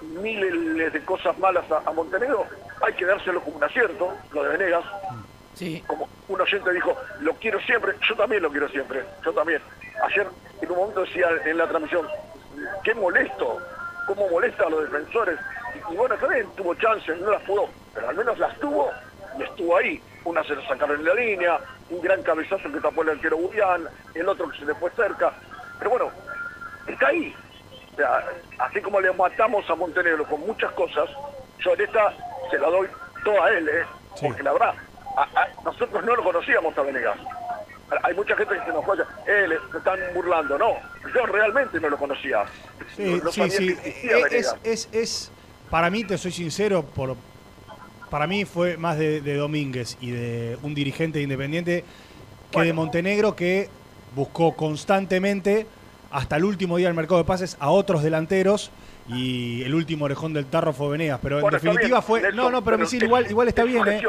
miles 0.00 0.90
de 0.90 1.04
cosas 1.04 1.36
malas 1.38 1.70
a, 1.70 1.82
a 1.86 1.92
Montenegro, 1.92 2.46
hay 2.80 2.94
que 2.94 3.04
dárselo 3.04 3.42
como 3.42 3.58
un 3.58 3.64
acierto, 3.64 4.14
lo 4.32 4.42
de 4.44 4.56
Venegas. 4.56 4.84
Sí. 5.52 5.84
Como 5.86 6.08
un 6.28 6.40
oyente 6.40 6.72
dijo, 6.72 6.96
lo 7.20 7.34
quiero 7.34 7.60
siempre, 7.60 7.92
yo 8.08 8.14
también 8.16 8.42
lo 8.42 8.50
quiero 8.50 8.70
siempre, 8.70 9.04
yo 9.22 9.34
también. 9.34 9.60
Ayer 10.02 10.26
en 10.62 10.70
un 10.70 10.78
momento 10.78 11.02
decía 11.02 11.28
en 11.44 11.58
la 11.58 11.66
transmisión, 11.68 12.08
qué 12.82 12.94
molesto, 12.94 13.58
cómo 14.06 14.26
molesta 14.30 14.64
a 14.64 14.70
los 14.70 14.82
defensores. 14.90 15.38
Y, 15.90 15.96
bueno, 15.96 16.16
también 16.16 16.46
tuvo 16.56 16.74
chances, 16.74 17.18
no 17.20 17.30
las 17.30 17.42
pudo, 17.42 17.68
pero 17.94 18.08
al 18.08 18.16
menos 18.16 18.38
las 18.38 18.56
tuvo 18.58 18.90
y 19.38 19.42
estuvo 19.42 19.76
ahí. 19.76 20.00
Una 20.24 20.42
se 20.44 20.54
la 20.56 20.66
sacaron 20.68 20.96
en 21.00 21.04
la 21.06 21.14
línea, 21.14 21.58
un 21.90 22.00
gran 22.02 22.22
cabezazo 22.22 22.70
que 22.70 22.80
tapó 22.80 23.02
el 23.02 23.10
arquero 23.10 23.36
Burián, 23.38 23.86
el 24.14 24.28
otro 24.28 24.48
que 24.50 24.58
se 24.58 24.64
le 24.66 24.74
fue 24.74 24.90
cerca. 24.90 25.32
Pero 25.78 25.90
bueno, 25.90 26.10
está 26.86 27.08
ahí. 27.08 27.34
O 27.92 27.96
sea, 27.96 28.24
así 28.58 28.80
como 28.80 29.00
le 29.00 29.12
matamos 29.12 29.68
a 29.70 29.74
Montenegro 29.74 30.24
con 30.26 30.40
muchas 30.40 30.70
cosas, 30.72 31.08
yo 31.60 31.72
en 31.74 31.80
esta 31.80 32.12
se 32.50 32.58
la 32.58 32.68
doy 32.68 32.88
toda 33.24 33.46
a 33.46 33.50
él, 33.50 33.68
¿eh? 33.68 33.84
Porque 34.20 34.42
la 34.42 34.52
verdad, 34.52 34.74
a- 35.16 35.22
a- 35.40 35.48
nosotros 35.64 36.04
no 36.04 36.14
lo 36.16 36.22
conocíamos 36.22 36.76
a 36.76 36.82
Venegas. 36.82 37.16
Hay 38.02 38.14
mucha 38.14 38.36
gente 38.36 38.54
que 38.58 38.64
se 38.66 38.72
nos 38.72 38.84
conoce, 38.84 39.08
eh, 39.26 39.46
le- 39.48 39.58
se 39.72 39.78
están 39.78 39.98
burlando. 40.14 40.58
No, 40.58 40.76
yo 41.14 41.26
realmente 41.26 41.80
no 41.80 41.88
lo 41.88 41.96
conocía. 41.96 42.44
Sí, 42.94 43.20
no, 43.24 43.32
sí, 43.32 43.40
sabía 43.40 43.56
sí. 43.56 43.78
Eh. 43.84 44.26
Es, 44.30 44.54
es, 44.62 44.88
es, 44.92 45.32
para 45.70 45.90
mí, 45.90 46.04
te 46.04 46.18
soy 46.18 46.32
sincero, 46.32 46.82
por, 46.84 47.16
para 48.10 48.26
mí 48.26 48.44
fue 48.44 48.76
más 48.76 48.98
de, 48.98 49.20
de 49.20 49.36
Domínguez 49.36 49.96
y 50.00 50.10
de 50.10 50.58
un 50.62 50.74
dirigente 50.74 51.20
independiente 51.20 51.84
que 52.50 52.62
de 52.62 52.72
Montenegro 52.72 53.36
que 53.36 53.68
buscó 54.14 54.56
constantemente 54.56 55.66
hasta 56.10 56.36
el 56.36 56.44
último 56.44 56.78
día 56.78 56.86
del 56.88 56.96
mercado 56.96 57.18
de 57.18 57.24
pases 57.24 57.56
a 57.60 57.70
otros 57.70 58.02
delanteros 58.02 58.70
y 59.08 59.62
el 59.62 59.74
último 59.74 60.06
orejón 60.06 60.32
del 60.32 60.46
tarro 60.46 60.72
fue 60.72 60.88
Venegas. 60.90 61.20
Pero 61.22 61.36
en 61.36 61.42
Bueno, 61.42 61.56
definitiva 61.58 61.86
bien, 61.98 62.02
fue. 62.02 62.20
Nelson, 62.22 62.36
no, 62.36 62.50
no, 62.50 62.64
pero, 62.64 62.78
Misil, 62.78 63.02
igual, 63.02 63.24
es- 63.26 63.30
igual 63.30 63.48
está 63.48 63.62
es 63.62 63.68
bien, 63.68 63.86
¿eh? 63.88 64.02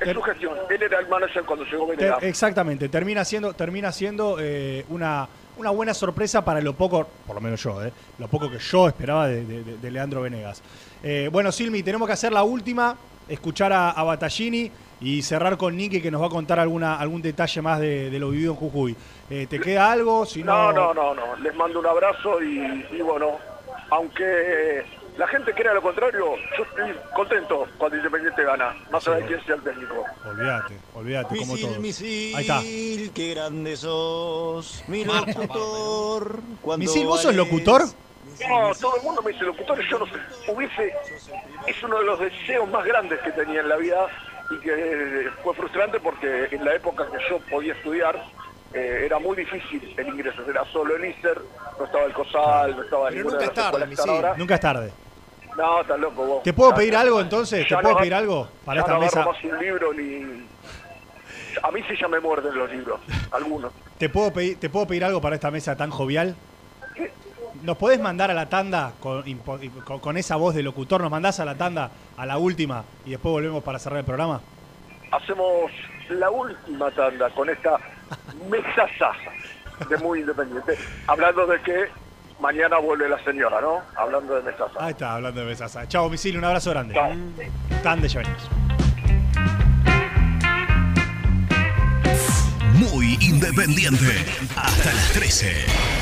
Es 0.00 0.12
su 0.12 0.20
gestión. 0.22 0.54
Él 0.68 0.82
era 0.82 0.98
el 0.98 1.08
manager 1.08 1.44
cuando 1.44 1.64
llegó 1.64 1.86
Ter- 1.86 1.96
Venegas. 1.96 2.22
exactamente, 2.24 2.88
termina 2.88 3.24
siendo, 3.24 3.52
termina 3.54 3.92
siendo 3.92 4.36
eh, 4.40 4.84
una, 4.88 5.28
una 5.56 5.70
buena 5.70 5.94
sorpresa 5.94 6.44
para 6.44 6.60
lo 6.60 6.72
poco, 6.74 7.06
por 7.26 7.34
lo 7.36 7.40
menos 7.40 7.62
yo, 7.62 7.82
eh, 7.84 7.92
lo 8.18 8.28
poco 8.28 8.50
que 8.50 8.58
yo 8.58 8.88
esperaba 8.88 9.28
de, 9.28 9.44
de- 9.44 9.62
de- 9.64 9.76
de 9.78 9.90
Leandro 9.90 10.22
Venegas. 10.22 10.62
Eh, 11.02 11.28
bueno, 11.32 11.52
Silmi, 11.52 11.82
tenemos 11.82 12.06
que 12.06 12.12
hacer 12.14 12.32
la 12.32 12.42
última, 12.42 12.96
escuchar 13.28 13.72
a, 13.72 13.90
a 13.90 14.02
Battaglini 14.04 14.70
y 15.00 15.22
cerrar 15.22 15.56
con 15.56 15.76
Nicky 15.76 16.00
que 16.00 16.10
nos 16.10 16.22
va 16.22 16.26
a 16.26 16.30
contar 16.30 16.58
alguna, 16.58 16.96
algún 16.96 17.20
detalle 17.22 17.60
más 17.62 17.78
de, 17.80 18.10
de 18.10 18.18
lo 18.18 18.30
vivido 18.30 18.52
en 18.52 18.58
Jujuy. 18.58 18.96
Eh, 19.30 19.46
¿Te 19.48 19.60
queda 19.60 19.90
algo? 19.92 20.24
Si 20.26 20.42
No, 20.42 20.72
no, 20.72 20.92
no, 20.94 21.14
no. 21.14 21.36
Les 21.36 21.54
mando 21.54 21.78
un 21.80 21.86
abrazo 21.86 22.42
y, 22.42 22.86
y 22.92 23.00
bueno, 23.02 23.32
aunque 23.90 24.84
la 25.16 25.28
gente 25.28 25.52
crea 25.54 25.72
lo 25.74 25.82
contrario, 25.82 26.34
yo 26.56 26.64
estoy 26.64 26.94
contento 27.14 27.66
cuando 27.78 27.96
Independiente 27.96 28.42
gana, 28.42 28.74
más 28.90 29.06
allá 29.06 29.18
de 29.18 29.26
quién 29.26 29.44
sea 29.44 29.54
el 29.54 29.62
técnico. 29.62 30.04
Olvídate, 30.26 30.78
olvídate, 30.94 31.36
como 31.36 31.52
Misil, 31.52 31.68
todos. 31.68 31.78
misil, 31.80 32.36
Ahí 32.36 32.42
está. 32.42 32.60
qué 33.14 33.34
grande 33.34 33.76
sos, 33.76 34.82
mi 34.88 35.04
locutor. 35.04 36.40
Misil, 36.78 37.06
¿vos 37.06 37.22
sos 37.22 37.34
locutor? 37.34 37.82
No, 38.48 38.74
todo 38.80 38.96
el 38.96 39.02
mundo 39.02 39.22
me 39.22 39.30
dice 39.32 39.44
locutor, 39.44 39.78
yo 39.88 39.98
no 40.00 40.06
sé, 40.06 40.14
hubiese, 40.52 40.92
es 41.66 41.82
uno 41.84 41.98
de 41.98 42.04
los 42.04 42.18
deseos 42.18 42.68
más 42.68 42.84
grandes 42.84 43.20
que 43.20 43.30
tenía 43.30 43.60
en 43.60 43.68
la 43.68 43.76
vida 43.76 44.08
y 44.50 44.58
que 44.58 44.72
eh, 45.26 45.30
fue 45.42 45.54
frustrante 45.54 46.00
porque 46.00 46.48
en 46.50 46.64
la 46.64 46.74
época 46.74 47.06
que 47.06 47.18
yo 47.30 47.38
podía 47.48 47.74
estudiar 47.74 48.20
eh, 48.72 49.02
era 49.06 49.20
muy 49.20 49.36
difícil 49.36 49.94
el 49.96 50.08
ingreso, 50.08 50.42
era 50.50 50.64
solo 50.72 50.96
el 50.96 51.04
ISER, 51.04 51.40
no 51.78 51.84
estaba 51.84 52.04
el 52.04 52.12
COSAL, 52.12 52.76
no 52.76 52.82
estaba 52.82 53.08
Pero 53.08 53.16
ninguna 53.22 53.38
nunca 53.38 53.38
de 53.38 53.44
es 53.44 53.56
las 53.56 53.96
tarde, 53.96 54.12
ahora. 54.12 54.34
Nunca 54.36 54.54
es 54.56 54.60
tarde. 54.60 54.92
No, 55.56 55.80
estás 55.80 55.98
loco 56.00 56.24
vos. 56.26 56.42
¿Te 56.42 56.52
puedo 56.52 56.74
pedir 56.74 56.96
algo 56.96 57.20
entonces? 57.20 57.66
¿Te 57.66 57.74
puedo 57.76 57.92
no 57.94 57.98
pedir 57.98 58.14
algo 58.14 58.48
para 58.64 58.80
esta 58.80 58.94
no 58.94 59.00
mesa? 59.00 59.24
más 59.24 59.44
un 59.44 59.58
libro 59.58 59.92
ni... 59.92 60.46
A 61.62 61.70
mí 61.70 61.80
sí 61.88 61.94
ya 62.00 62.08
me 62.08 62.18
muerden 62.18 62.56
los 62.58 62.68
libros, 62.70 63.00
algunos. 63.30 63.72
¿Te 63.96 64.08
puedo, 64.08 64.32
pedir, 64.32 64.58
¿Te 64.58 64.68
puedo 64.68 64.86
pedir 64.88 65.04
algo 65.04 65.20
para 65.20 65.36
esta 65.36 65.50
mesa 65.52 65.76
tan 65.76 65.90
jovial? 65.90 66.34
¿Nos 67.62 67.78
podés 67.78 68.00
mandar 68.00 68.30
a 68.30 68.34
la 68.34 68.48
tanda 68.48 68.92
con, 69.00 69.22
impo- 69.24 69.84
con- 69.84 70.00
con 70.00 70.16
esa 70.16 70.34
voz 70.36 70.54
de 70.56 70.62
locutor? 70.64 71.00
¿Nos 71.00 71.10
mandás 71.12 71.38
a 71.38 71.44
la 71.44 71.54
tanda 71.54 71.90
a 72.16 72.26
la 72.26 72.36
última 72.38 72.82
y 73.06 73.10
después 73.12 73.32
volvemos 73.32 73.62
para 73.62 73.78
cerrar 73.78 74.00
el 74.00 74.04
programa? 74.04 74.40
Hacemos 75.12 75.70
la 76.10 76.28
última 76.30 76.90
tanda 76.90 77.30
con 77.30 77.48
esta 77.48 77.78
mesaza 78.50 79.12
de 79.88 79.96
muy 79.98 80.20
independiente. 80.20 80.76
Hablando 81.06 81.46
de 81.46 81.60
que 81.62 81.84
mañana 82.40 82.78
vuelve 82.78 83.08
la 83.08 83.22
señora, 83.24 83.60
¿no? 83.60 83.82
Hablando 83.96 84.34
de 84.34 84.42
mesaza. 84.42 84.78
Ahí 84.78 84.92
está, 84.92 85.14
hablando 85.14 85.40
de 85.40 85.46
Besasa. 85.46 85.86
Chao, 85.88 86.08
Misil, 86.08 86.38
un 86.38 86.44
abrazo 86.44 86.70
grande. 86.70 86.94
Chao. 86.94 87.10
Tan 87.82 88.00
de 88.00 88.08
venimos. 88.08 88.50
Muy 92.74 93.16
independiente. 93.20 94.24
Hasta 94.56 94.92
las 94.92 95.12
13. 95.12 95.94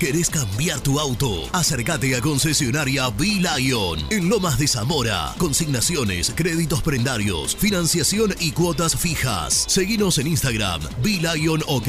¿Querés 0.00 0.30
cambiar 0.30 0.78
tu 0.78 1.00
auto? 1.00 1.48
Acércate 1.52 2.14
a 2.14 2.20
concesionaria 2.20 3.08
B-Lion 3.10 3.98
en 4.10 4.28
Lomas 4.28 4.56
de 4.56 4.68
Zamora. 4.68 5.34
Consignaciones, 5.38 6.32
créditos 6.36 6.82
prendarios, 6.82 7.56
financiación 7.56 8.32
y 8.38 8.52
cuotas 8.52 8.94
fijas. 8.96 9.64
Seguinos 9.66 10.18
en 10.18 10.28
Instagram, 10.28 10.82
B-Lion 11.02 11.62
OK. 11.66 11.88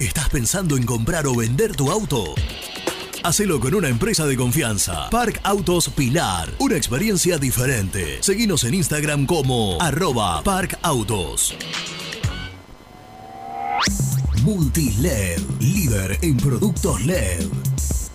¿Estás 0.00 0.30
pensando 0.30 0.78
en 0.78 0.86
comprar 0.86 1.26
o 1.26 1.36
vender 1.36 1.76
tu 1.76 1.90
auto? 1.90 2.34
Hacelo 3.22 3.60
con 3.60 3.74
una 3.74 3.88
empresa 3.88 4.24
de 4.24 4.34
confianza. 4.34 5.10
Park 5.10 5.40
Autos 5.44 5.90
Pilar. 5.90 6.48
Una 6.58 6.78
experiencia 6.78 7.36
diferente. 7.36 8.16
Seguinos 8.22 8.64
en 8.64 8.72
Instagram 8.72 9.26
como 9.26 9.76
arroba 9.78 10.42
Park 10.42 10.78
líder 15.60 16.18
en 16.22 16.38
productos 16.38 17.04
LED. 17.04 17.44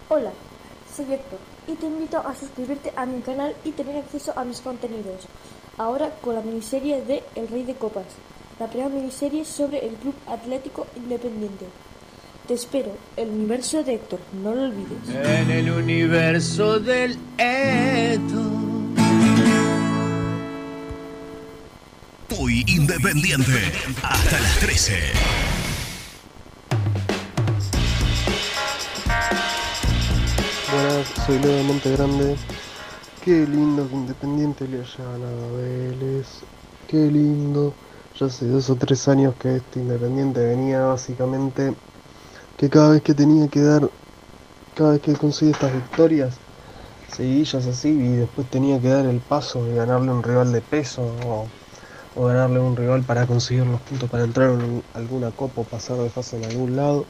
Hola, 0.10 0.34
soy 0.94 1.14
Héctor 1.14 1.40
y 1.70 1.76
te 1.76 1.86
invito 1.86 2.18
a 2.18 2.36
suscribirte 2.36 2.92
a 2.98 3.06
mi 3.06 3.22
canal 3.22 3.56
y 3.64 3.72
tener 3.72 3.96
acceso 3.96 4.34
a 4.36 4.44
mis 4.44 4.60
contenidos. 4.60 5.26
Ahora 5.78 6.10
con 6.22 6.36
la 6.36 6.42
miniserie 6.42 7.02
de 7.02 7.24
El 7.36 7.48
Rey 7.48 7.64
de 7.64 7.76
Copas, 7.76 8.08
la 8.60 8.68
primera 8.68 8.90
miniserie 8.90 9.46
sobre 9.46 9.86
el 9.86 9.96
Club 9.96 10.16
Atlético 10.28 10.88
Independiente. 10.96 11.66
Te 12.48 12.54
espero, 12.54 12.92
el 13.16 13.30
universo 13.30 13.84
de 13.84 13.96
Héctor, 13.96 14.20
no 14.42 14.56
lo 14.56 14.64
olvides. 14.64 15.10
En 15.10 15.52
el 15.52 15.70
universo 15.70 16.80
del 16.80 17.18
Eto. 17.38 18.52
Hoy 22.40 22.64
Independiente, 22.68 23.72
hasta 24.02 24.40
las 24.40 24.60
13. 24.60 24.94
Buenas, 30.72 31.08
soy 31.26 31.40
Leo 31.40 31.58
de 31.58 31.64
Monte 31.64 31.92
Grande. 31.92 32.36
Qué 33.24 33.46
lindo 33.46 33.88
que 33.90 33.96
Independiente 33.96 34.68
le 34.68 34.80
haya 34.80 35.04
ganado 35.04 35.46
a 35.46 35.58
Vélez. 35.58 36.28
Qué 36.88 36.98
lindo. 36.98 37.74
Ya 38.20 38.26
hace 38.26 38.48
dos 38.48 38.68
o 38.72 38.76
tres 38.76 39.08
años 39.08 39.36
que 39.40 39.58
este 39.58 39.80
Independiente 39.80 40.44
venía 40.44 40.82
básicamente 40.82 41.76
que 42.58 42.68
cada 42.68 42.90
vez 42.90 43.04
que 43.04 43.14
tenía 43.14 43.48
que 43.48 43.62
dar, 43.62 43.92
cada 44.74 44.94
vez 44.94 45.02
que 45.02 45.14
conseguía 45.14 45.54
estas 45.54 45.72
victorias, 45.72 46.34
seguidillas 47.16 47.68
así, 47.68 47.90
y 47.90 48.16
después 48.16 48.50
tenía 48.50 48.82
que 48.82 48.90
dar 48.90 49.06
el 49.06 49.20
paso 49.20 49.64
de 49.66 49.76
ganarle 49.76 50.10
un 50.10 50.24
rival 50.24 50.52
de 50.52 50.62
peso 50.62 51.04
o, 51.28 51.46
o 52.16 52.26
ganarle 52.26 52.60
un 52.60 52.76
rival 52.76 53.04
para 53.04 53.28
conseguir 53.28 53.68
los 53.68 53.80
puntos 53.82 54.10
para 54.10 54.24
entrar 54.24 54.50
en 54.50 54.82
alguna 54.96 55.30
copa 55.30 55.62
o 55.62 55.64
pasar 55.64 55.98
de 55.98 56.10
fase 56.10 56.38
en 56.38 56.46
algún 56.46 56.76
lado, 56.76 57.06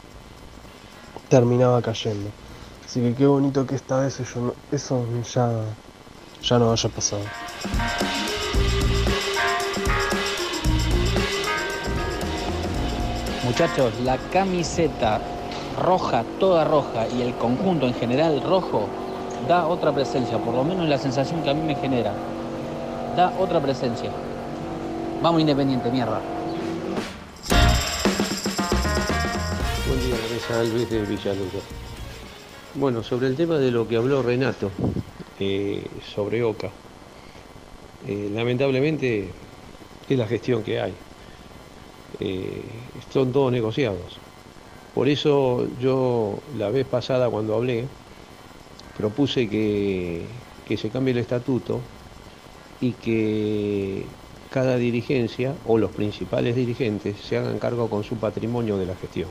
terminaba 1.30 1.82
cayendo. 1.82 2.30
Así 2.86 3.00
que 3.00 3.16
qué 3.16 3.26
bonito 3.26 3.66
que 3.66 3.76
esta 3.76 4.02
vez 4.02 4.20
eso 4.20 5.06
ya, 5.34 5.52
ya 6.44 6.60
no 6.60 6.74
haya 6.74 6.90
pasado. 6.90 7.24
Muchachos, 13.48 13.94
la 14.04 14.18
camiseta 14.18 15.22
roja, 15.82 16.26
toda 16.38 16.66
roja, 16.66 17.08
y 17.08 17.22
el 17.22 17.34
conjunto 17.36 17.88
en 17.88 17.94
general 17.94 18.42
rojo, 18.42 18.90
da 19.48 19.68
otra 19.68 19.94
presencia, 19.94 20.38
por 20.38 20.54
lo 20.54 20.66
menos 20.66 20.90
la 20.90 20.98
sensación 20.98 21.42
que 21.44 21.52
a 21.52 21.54
mí 21.54 21.62
me 21.62 21.76
genera. 21.76 22.12
Da 23.16 23.34
otra 23.40 23.62
presencia. 23.62 24.12
Vamos 25.24 25.40
Independiente, 25.40 25.90
mierda. 25.90 26.20
Buen 29.88 30.00
día, 30.02 30.16
la 30.18 30.34
mesa 30.34 30.74
Luis 30.74 30.90
de 30.90 31.02
Villaluro. 31.04 31.62
Bueno, 32.76 33.02
sobre 33.02 33.28
el 33.28 33.38
tema 33.38 33.58
de 33.60 33.72
lo 33.72 33.88
que 33.88 33.96
habló 33.96 34.22
Renato, 34.24 34.72
eh, 35.40 35.88
sobre 36.14 36.44
Oca, 36.44 36.70
eh, 38.06 38.30
lamentablemente 38.30 39.30
es 40.10 40.18
la 40.18 40.28
gestión 40.28 40.64
que 40.64 40.82
hay. 40.82 41.07
Eh, 42.20 43.02
son 43.10 43.32
todos 43.32 43.52
negociados. 43.52 44.22
Por 44.94 45.10
eso 45.10 45.70
yo 45.78 46.44
la 46.54 46.72
vez 46.72 46.86
pasada 46.88 47.30
cuando 47.30 47.56
hablé 47.56 47.90
propuse 48.94 49.50
que, 49.50 50.44
que 50.66 50.78
se 50.78 50.90
cambie 50.90 51.14
el 51.14 51.20
estatuto 51.20 51.82
y 52.80 52.94
que 52.96 54.18
cada 54.50 54.78
dirigencia 54.78 55.60
o 55.64 55.78
los 55.78 55.92
principales 55.92 56.56
dirigentes 56.56 57.22
se 57.22 57.38
hagan 57.38 57.60
cargo 57.60 57.90
con 57.90 58.04
su 58.04 58.20
patrimonio 58.20 58.78
de 58.78 58.86
la 58.86 58.96
gestión. 58.96 59.30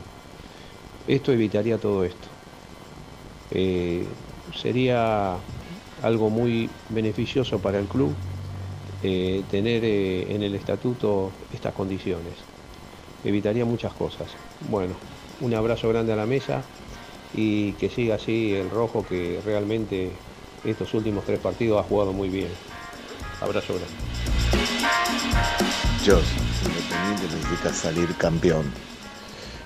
Esto 1.07 1.33
evitaría 1.33 1.79
todo 1.81 2.05
esto. 2.05 2.29
Eh, 3.51 4.19
sería 4.53 5.45
algo 6.03 6.31
muy 6.31 6.81
beneficioso 6.89 7.61
para 7.61 7.79
el 7.79 7.89
club 7.89 8.23
eh, 9.03 9.45
tener 9.49 9.85
eh, 9.85 10.35
en 10.35 10.43
el 10.43 10.55
estatuto 10.55 11.47
estas 11.51 11.75
condiciones. 11.75 12.47
Evitaría 13.25 13.65
muchas 13.65 13.93
cosas. 13.93 14.29
Bueno, 14.69 14.95
un 15.41 15.55
abrazo 15.55 15.89
grande 15.89 16.13
a 16.13 16.17
la 16.17 16.27
mesa 16.27 16.63
y 17.35 17.73
que 17.73 17.89
siga 17.89 18.17
así 18.17 18.55
el 18.55 18.71
rojo 18.71 19.05
que 19.07 19.41
realmente 19.45 20.11
estos 20.65 20.95
últimos 20.95 21.25
tres 21.25 21.41
partidos 21.41 21.81
ha 21.81 21.89
jugado 21.89 22.13
muy 22.13 22.29
bien. 22.29 22.49
Abrazo 23.41 23.75
grande. 23.75 23.95
Dios, 26.05 26.23
Independiente 26.65 27.37
necesita 27.37 27.73
salir 27.73 28.15
campeón. 28.17 28.73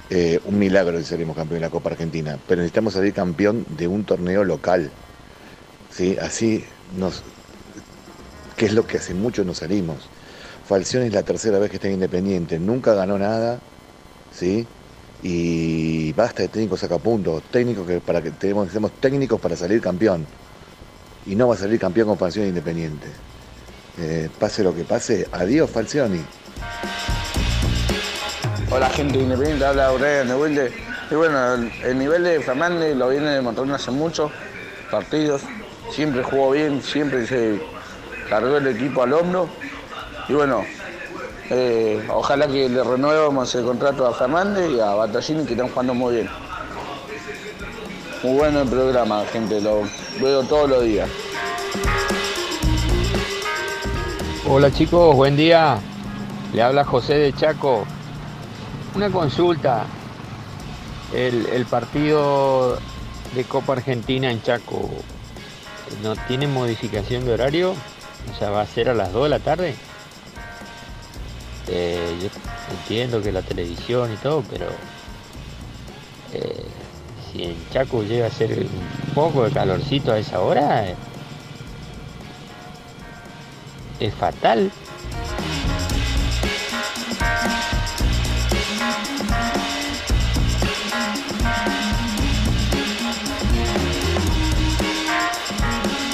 Eh, 0.09 0.41
un 0.45 0.59
milagro 0.59 0.99
si 0.99 1.05
salimos 1.05 1.37
campeón 1.37 1.61
de 1.61 1.67
la 1.67 1.71
Copa 1.71 1.91
Argentina, 1.91 2.39
pero 2.49 2.63
necesitamos 2.63 2.95
salir 2.95 3.13
campeón 3.15 3.65
de 3.69 3.87
un 3.87 4.05
torneo 4.05 4.43
local. 4.43 4.91
¿sí? 5.91 6.17
Así 6.21 6.65
nos. 6.97 7.23
que 8.57 8.67
es 8.67 8.73
lo 8.73 8.87
que 8.87 8.99
hace 8.99 9.15
mucho 9.15 9.45
nos 9.45 9.59
salimos. 9.59 10.09
Falcioni 10.71 11.07
es 11.07 11.13
la 11.13 11.25
tercera 11.25 11.59
vez 11.59 11.69
que 11.69 11.79
está 11.79 11.89
en 11.89 11.95
Independiente, 11.95 12.57
nunca 12.57 12.95
ganó 12.95 13.19
nada, 13.19 13.59
¿sí? 14.31 14.65
Y 15.21 16.13
basta 16.13 16.43
de 16.43 16.49
técnicos 16.49 16.79
sacapuntos, 16.79 17.43
técnicos 17.51 17.85
que 17.89 17.99
para 17.99 18.23
que 18.23 18.31
tenemos, 18.31 18.67
necesitamos 18.67 18.93
técnicos 19.01 19.41
para 19.41 19.57
salir 19.57 19.81
campeón. 19.81 20.25
Y 21.27 21.35
no 21.35 21.49
va 21.49 21.57
a 21.57 21.59
salir 21.59 21.81
campeón 21.81 22.07
con 22.07 22.19
Falcioni 22.19 22.51
Independiente. 22.51 23.09
Eh, 23.99 24.31
pase 24.39 24.63
lo 24.63 24.73
que 24.73 24.85
pase, 24.85 25.27
adiós 25.33 25.69
Falcioni. 25.69 26.21
Hola 28.71 28.89
gente 28.91 29.19
de 29.19 29.25
independiente, 29.25 29.65
habla 29.65 29.91
Brian 29.91 30.29
de 30.29 30.35
Wilde. 30.37 30.73
Y 31.11 31.15
bueno, 31.17 31.55
el, 31.55 31.73
el 31.83 31.99
nivel 31.99 32.23
de 32.23 32.41
Fernández 32.43 32.95
lo 32.95 33.09
viene 33.09 33.31
demostrando 33.31 33.75
hace 33.75 33.91
muchos 33.91 34.31
partidos. 34.89 35.43
Siempre 35.91 36.23
jugó 36.23 36.53
bien, 36.53 36.81
siempre 36.81 37.27
se 37.27 37.61
cargó 38.29 38.59
el 38.59 38.69
equipo 38.69 39.03
al 39.03 39.15
hombro. 39.15 39.49
Y 40.31 40.33
bueno, 40.33 40.65
eh, 41.51 42.07
ojalá 42.09 42.47
que 42.47 42.69
le 42.69 42.85
renuevemos 42.85 43.53
el 43.57 43.65
contrato 43.65 44.07
a 44.07 44.15
Fernández 44.15 44.71
y 44.71 44.79
a 44.79 44.95
Battaglini 44.95 45.45
que 45.45 45.55
están 45.55 45.69
jugando 45.71 45.93
muy 45.93 46.15
bien. 46.15 46.31
Muy 48.23 48.35
bueno 48.39 48.61
el 48.61 48.69
programa, 48.69 49.25
gente, 49.33 49.61
lo 49.61 49.83
veo 50.23 50.45
todos 50.45 50.71
los 50.71 50.85
días. 50.85 51.11
Hola 54.49 54.73
chicos, 54.73 55.17
buen 55.17 55.37
día. 55.37 55.81
Le 56.53 56.63
habla 56.63 56.85
José 56.85 57.15
de 57.15 57.33
Chaco. 57.33 57.85
Una 58.95 59.11
consulta. 59.11 59.87
El, 61.13 61.45
el 61.47 61.67
partido 61.67 62.79
de 63.35 63.43
Copa 63.43 63.73
Argentina 63.73 64.31
en 64.31 64.41
Chaco 64.43 64.91
no 66.05 66.15
tiene 66.29 66.47
modificación 66.47 67.25
de 67.25 67.33
horario. 67.33 67.73
O 67.73 68.39
sea, 68.39 68.51
va 68.51 68.61
a 68.61 68.67
ser 68.67 68.91
a 68.91 68.95
las 68.95 69.13
2 69.13 69.25
de 69.25 69.29
la 69.29 69.41
tarde. 69.41 69.75
Eh, 71.69 72.19
yo 72.21 72.29
entiendo 72.75 73.23
que 73.23 73.33
la 73.33 73.43
televisión 73.43 74.13
y 74.13 74.17
todo, 74.17 74.43
pero 74.51 74.67
eh, 76.33 76.65
si 77.31 77.45
en 77.45 77.57
Chaco 77.71 78.03
llega 78.03 78.27
a 78.27 78.31
ser 78.31 78.59
un 78.59 79.15
poco 79.15 79.45
de 79.45 79.53
calorcito 79.53 80.13
a 80.13 80.19
esa 80.19 80.41
hora, 80.41 80.89
eh, 80.89 80.97
es 84.01 84.15
fatal. 84.15 84.71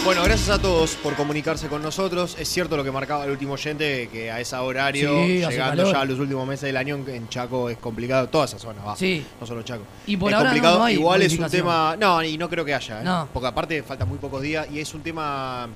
Bueno, 0.07 0.23
gracias 0.23 0.49
a 0.51 0.62
todos 0.62 0.95
por 0.95 1.15
comunicarse 1.16 1.66
con 1.66 1.83
nosotros. 1.83 2.37
Es 2.39 2.49
cierto 2.49 2.77
lo 2.77 2.85
que 2.85 2.93
marcaba 2.93 3.24
el 3.24 3.33
último 3.33 3.55
oyente, 3.55 4.09
que 4.11 4.31
a 4.31 4.41
ese 4.41 4.55
horario, 4.55 5.11
Sí, 5.27 5.43
hace 5.43 5.55
llegando 5.55 5.83
calor. 5.83 5.93
ya 5.95 6.01
a 6.01 6.05
los 6.05 6.19
últimos 6.20 6.47
meses 6.47 6.62
del 6.62 6.77
año, 6.77 6.95
en- 7.09 7.28
Chaco 7.28 7.69
es 7.69 7.77
complicado. 7.78 8.28
Toda 8.28 8.45
esa 8.45 8.57
zona 8.59 8.85
va. 8.85 8.95
Sí. 8.97 9.27
No 9.41 9.47
solo 9.49 9.62
Chaco. 9.62 9.83
Y 10.07 10.16
por 10.16 10.31
es 10.31 10.37
ahora 10.37 10.51
no- 10.51 10.55
complicado. 10.55 10.78
no 10.78 10.85
hay 10.85 10.95
Igual 10.95 11.23
es 11.23 11.33
un 11.33 11.39
modificación. 11.41 11.62
tema. 11.66 11.97
No, 11.99 12.23
y 12.23 12.39
no 12.39 12.49
creo 12.49 12.65
que 12.65 12.73
haya. 12.74 13.01
¿eh? 13.01 13.05
No. 13.05 13.28
Porque 13.33 13.49
aparte 13.49 13.83
faltan 13.83 14.09
muy 14.09 14.19
pocos 14.19 14.41
días 14.43 14.69
y 14.70 14.78
es 14.78 14.95
un 14.95 15.03
tema 15.03 15.69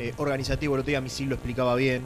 eh, 0.00 0.14
organizativo. 0.16 0.74
El 0.74 0.80
otro 0.80 0.88
día 0.88 1.00
Misil 1.00 1.28
lo 1.28 1.36
explicaba 1.36 1.76
bien. 1.76 2.02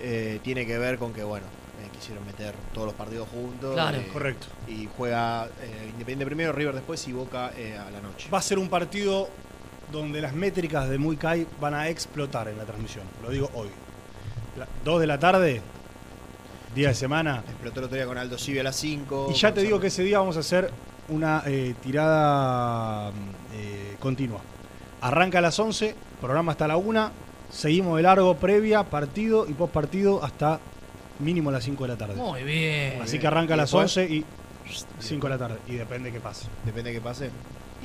Eh, 0.00 0.38
tiene 0.44 0.64
que 0.64 0.78
ver 0.78 0.96
con 0.98 1.12
que, 1.12 1.24
bueno, 1.24 1.46
eh, 1.82 1.88
quisieron 1.98 2.24
meter 2.24 2.54
todos 2.72 2.86
los 2.86 2.94
partidos 2.94 3.26
juntos. 3.32 3.74
Claro. 3.74 3.96
eh, 3.98 4.08
Correcto. 4.12 4.46
Y 4.68 4.88
juega 4.96 5.46
eh, 5.60 5.86
Independiente 5.90 6.24
primero, 6.26 6.52
River 6.52 6.74
después 6.76 7.06
y 7.08 7.12
Boca 7.12 7.50
eh, 7.56 7.76
a 7.76 7.90
la 7.90 8.00
noche. 8.00 8.28
Va 8.32 8.38
a 8.38 8.42
ser 8.42 8.58
un 8.60 8.68
partido 8.68 9.28
donde 9.92 10.20
las 10.20 10.32
métricas 10.34 10.88
de 10.88 10.98
Muy 10.98 11.16
Kai 11.16 11.46
van 11.60 11.74
a 11.74 11.88
explotar 11.88 12.48
en 12.48 12.58
la 12.58 12.64
transmisión. 12.64 13.04
Lo 13.22 13.30
digo 13.30 13.50
hoy. 13.54 13.68
La- 14.58 14.66
dos 14.84 15.00
de 15.00 15.06
la 15.06 15.18
tarde, 15.18 15.60
día 16.74 16.88
de 16.88 16.94
semana. 16.94 17.42
Explotó 17.48 17.80
el 17.80 17.86
otro 17.86 17.96
día 17.96 18.06
con 18.06 18.18
Aldo 18.18 18.38
Civi 18.38 18.58
a 18.58 18.62
las 18.62 18.76
5. 18.76 19.28
Y 19.30 19.34
ya 19.34 19.52
te 19.52 19.62
digo 19.62 19.80
que 19.80 19.88
ese 19.88 20.02
día 20.02 20.18
vamos 20.18 20.36
a 20.36 20.40
hacer 20.40 20.70
una 21.08 21.42
eh, 21.46 21.74
tirada 21.82 23.10
eh, 23.54 23.96
continua. 24.00 24.40
Arranca 25.00 25.38
a 25.38 25.40
las 25.40 25.58
11, 25.58 25.94
programa 26.20 26.52
hasta 26.52 26.68
la 26.68 26.76
1, 26.76 27.10
seguimos 27.50 27.96
de 27.96 28.02
largo, 28.02 28.36
previa, 28.36 28.84
partido 28.84 29.46
y 29.48 29.54
post 29.54 29.72
partido 29.72 30.22
hasta 30.22 30.60
mínimo 31.18 31.50
las 31.50 31.64
5 31.64 31.84
de 31.84 31.88
la 31.88 31.96
tarde. 31.96 32.14
Muy 32.14 32.42
bien. 32.44 33.00
Así 33.02 33.18
que 33.18 33.26
arranca 33.26 33.54
a 33.54 33.56
¿Y 33.56 33.60
las 33.60 33.70
después? 33.70 33.96
11 33.96 34.14
y 34.14 34.24
5 35.00 35.26
de 35.26 35.30
la 35.30 35.38
tarde. 35.38 35.58
Y 35.68 35.74
depende 35.76 36.12
qué 36.12 36.20
pase. 36.20 36.46
Depende 36.64 36.90
de 36.90 36.96
qué 36.96 37.02
pase. 37.02 37.30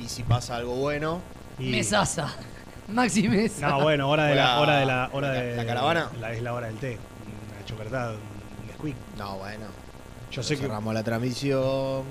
Y 0.02 0.08
si 0.08 0.22
pasa 0.24 0.56
algo 0.56 0.74
bueno. 0.76 1.20
Y- 1.58 1.70
Mesasa. 1.70 2.28
Maxi 2.88 3.28
Mesa. 3.28 3.68
No, 3.68 3.80
bueno, 3.82 4.08
hora 4.08 4.26
de 4.26 4.34
la, 4.36 4.60
hora 4.60 4.76
de 4.78 4.86
la, 4.86 5.10
hora 5.12 5.30
de 5.32 5.56
la 5.56 5.66
caravana. 5.66 6.10
La, 6.20 6.32
es 6.32 6.40
la 6.42 6.54
hora 6.54 6.66
del 6.68 6.76
té. 6.76 6.98
Una 7.56 7.64
chocolatada, 7.64 8.12
un 8.12 8.66
Nesquik. 8.68 8.94
No, 9.18 9.38
bueno. 9.38 9.66
Yo 10.30 10.42
sé 10.42 10.54
que 10.56 10.62
cerramos 10.62 10.94
la 10.94 11.02
transmisión. 11.02 12.02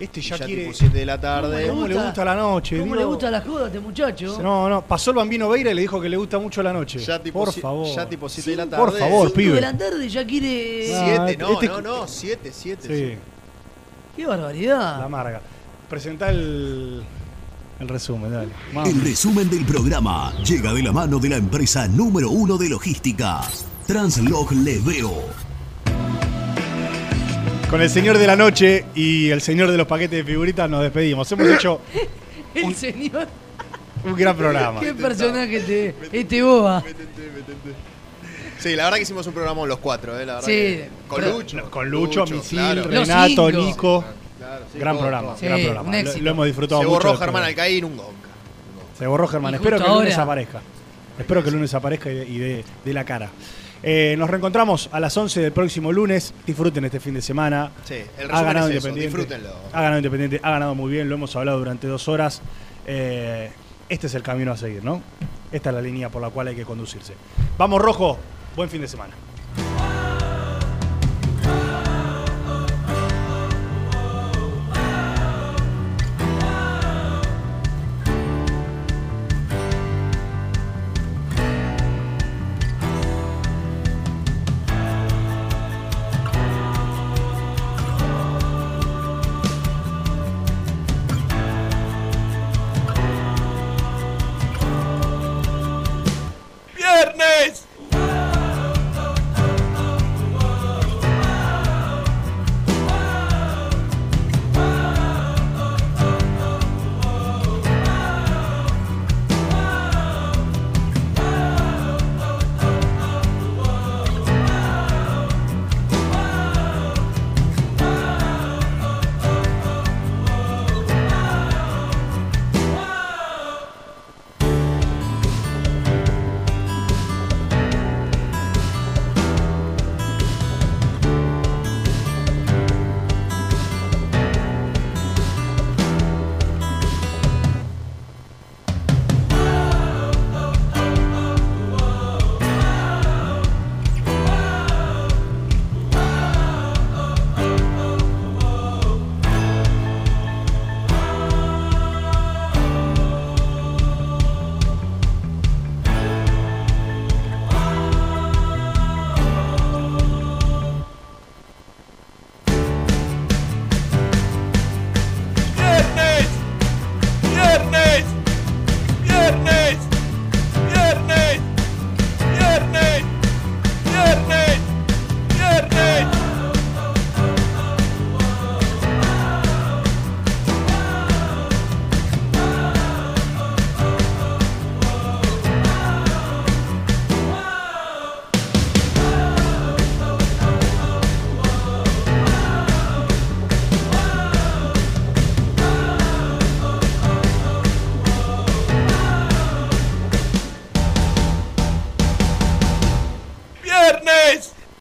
este 0.00 0.20
ya, 0.22 0.36
ya 0.36 0.46
quiere. 0.46 0.62
tipo 0.62 0.74
7 0.74 0.98
de 0.98 1.04
la 1.06 1.20
tarde. 1.20 1.68
¿Cómo 1.68 1.86
le 1.86 1.94
gusta 1.96 2.24
la 2.24 2.34
noche? 2.34 2.76
¿Cómo 2.78 2.92
Digo- 2.94 2.96
le 2.96 3.04
gusta 3.04 3.30
la 3.30 3.40
joda 3.42 3.64
a 3.64 3.66
este 3.66 3.80
muchacho? 3.80 4.38
No, 4.40 4.68
no, 4.70 4.82
pasó 4.82 5.10
el 5.10 5.16
bambino 5.16 5.48
Veira 5.50 5.70
y 5.72 5.74
le 5.74 5.80
dijo 5.82 6.00
que 6.00 6.08
le 6.08 6.16
gusta 6.16 6.38
mucho 6.38 6.62
la 6.62 6.72
noche. 6.72 6.98
Ya 7.00 7.22
tipo 7.22 7.40
por 7.40 7.52
si- 7.52 7.60
favor. 7.60 7.86
ya 7.94 8.08
tipo 8.08 8.26
7 8.28 8.50
de 8.52 8.56
la 8.56 8.64
Por 8.76 8.90
tarde. 8.92 8.98
favor, 9.00 9.26
Cinco 9.28 9.38
de 9.38 9.44
pibe. 9.44 9.60
la 9.60 9.76
tarde 9.76 10.08
ya 10.08 10.24
quiere. 10.26 10.94
Ah, 10.96 11.02
7, 11.04 11.32
este- 11.32 11.42
no, 11.42 11.52
este- 11.52 11.68
no, 11.68 11.80
no, 11.82 12.06
7, 12.08 12.50
7. 12.54 12.88
Sí, 13.12 13.18
Qué 14.16 14.26
barbaridad. 14.26 14.98
la 14.98 15.04
amarga. 15.04 15.40
Presentá 15.90 16.30
el, 16.30 17.02
el 17.80 17.88
resumen, 17.88 18.32
dale. 18.32 18.48
Vamos. 18.72 18.88
El 18.90 19.00
resumen 19.02 19.50
del 19.50 19.64
programa 19.64 20.32
llega 20.44 20.72
de 20.72 20.82
la 20.82 20.92
mano 20.92 21.18
de 21.18 21.28
la 21.28 21.36
empresa 21.36 21.86
número 21.88 22.30
uno 22.30 22.56
de 22.56 22.68
logística, 22.68 23.40
Translog 23.86 24.52
Leveo. 24.52 25.12
Con 27.70 27.82
el 27.82 27.90
señor 27.90 28.16
de 28.18 28.26
la 28.26 28.36
noche 28.36 28.84
y 28.94 29.28
el 29.30 29.40
señor 29.40 29.70
de 29.70 29.76
los 29.76 29.86
paquetes 29.86 30.18
de 30.18 30.24
figuritas 30.24 30.70
nos 30.70 30.82
despedimos. 30.82 31.30
Hemos 31.32 31.48
hecho 31.48 31.80
El 32.54 32.74
señor. 32.74 33.26
un 34.04 34.14
gran 34.14 34.36
programa. 34.36 34.80
Qué 34.80 34.94
personaje 34.94 35.60
te, 35.60 35.94
este 36.12 36.42
boba. 36.42 36.82
Sí, 38.58 38.74
la 38.74 38.84
verdad 38.84 38.96
que 38.96 39.02
hicimos 39.02 39.26
un 39.26 39.34
programa 39.34 39.60
con 39.60 39.68
los 39.68 39.78
cuatro, 39.78 40.18
¿eh? 40.18 40.24
La 40.24 40.34
verdad 40.36 40.46
Sí, 40.46 40.52
que- 40.52 40.88
con 41.08 41.24
Lucho. 41.30 41.70
Con 41.70 41.90
Lucho, 41.90 42.24
Misil, 42.24 42.58
claro. 42.58 42.84
Renato. 42.84 43.50
Nico. 43.52 44.04
Claro, 44.38 44.64
sí, 44.72 44.78
gran 44.78 44.94
todo, 44.94 45.00
programa, 45.02 45.28
todo. 45.34 45.38
gran 45.40 45.58
Sí, 45.58 45.64
programa. 45.64 45.88
un 45.88 46.24
Lo, 46.24 46.30
hemos 46.30 46.46
disfrutado 46.46 46.80
Se 46.82 46.86
mucho. 46.86 46.96
borró 46.98 47.12
de 47.12 47.18
Germán 47.18 47.42
todo. 47.42 47.48
Alcaín, 47.48 47.84
un 47.84 47.96
gonca. 47.96 48.28
Se 48.98 49.06
borró 49.06 49.28
Germán. 49.28 49.54
Espero 49.54 49.78
que 49.78 49.84
el 49.84 49.92
lunes 49.92 50.12
ahora- 50.14 50.22
aparezca. 50.24 50.60
Espero 51.18 51.42
que 51.42 51.48
el 51.48 51.54
lunes 51.54 51.74
aparezca 51.74 52.10
y 52.10 52.14
de, 52.14 52.26
y 52.28 52.38
de- 52.38 52.64
de 52.84 52.92
la 52.92 53.04
cara. 53.04 53.30
Eh, 53.82 54.14
nos 54.18 54.28
reencontramos 54.28 54.88
a 54.92 55.00
las 55.00 55.16
11 55.16 55.40
del 55.40 55.52
próximo 55.52 55.92
lunes. 55.92 56.34
Disfruten 56.46 56.84
este 56.86 56.98
fin 57.00 57.14
de 57.14 57.22
semana. 57.22 57.70
Sí, 57.84 57.94
el 58.18 58.30
ha 58.30 58.42
ganado 58.42 58.68
es 58.68 58.76
eso, 58.76 58.88
Independiente. 58.88 59.00
disfrútenlo. 59.18 59.50
Ha 59.72 59.80
ganado 59.82 59.98
Independiente, 59.98 60.40
ha 60.42 60.50
ganado 60.50 60.74
muy 60.74 60.90
bien, 60.92 61.08
lo 61.08 61.14
hemos 61.14 61.34
hablado 61.36 61.58
durante 61.58 61.86
dos 61.86 62.08
horas. 62.08 62.40
Eh, 62.86 63.50
este 63.88 64.06
es 64.08 64.14
el 64.14 64.22
camino 64.22 64.52
a 64.52 64.56
seguir, 64.56 64.82
¿no? 64.82 65.02
Esta 65.52 65.70
es 65.70 65.74
la 65.76 65.82
línea 65.82 66.08
por 66.08 66.20
la 66.22 66.30
cual 66.30 66.48
hay 66.48 66.56
que 66.56 66.64
conducirse. 66.64 67.14
Vamos, 67.58 67.80
Rojo, 67.80 68.18
buen 68.56 68.68
fin 68.68 68.80
de 68.80 68.88
semana. 68.88 69.14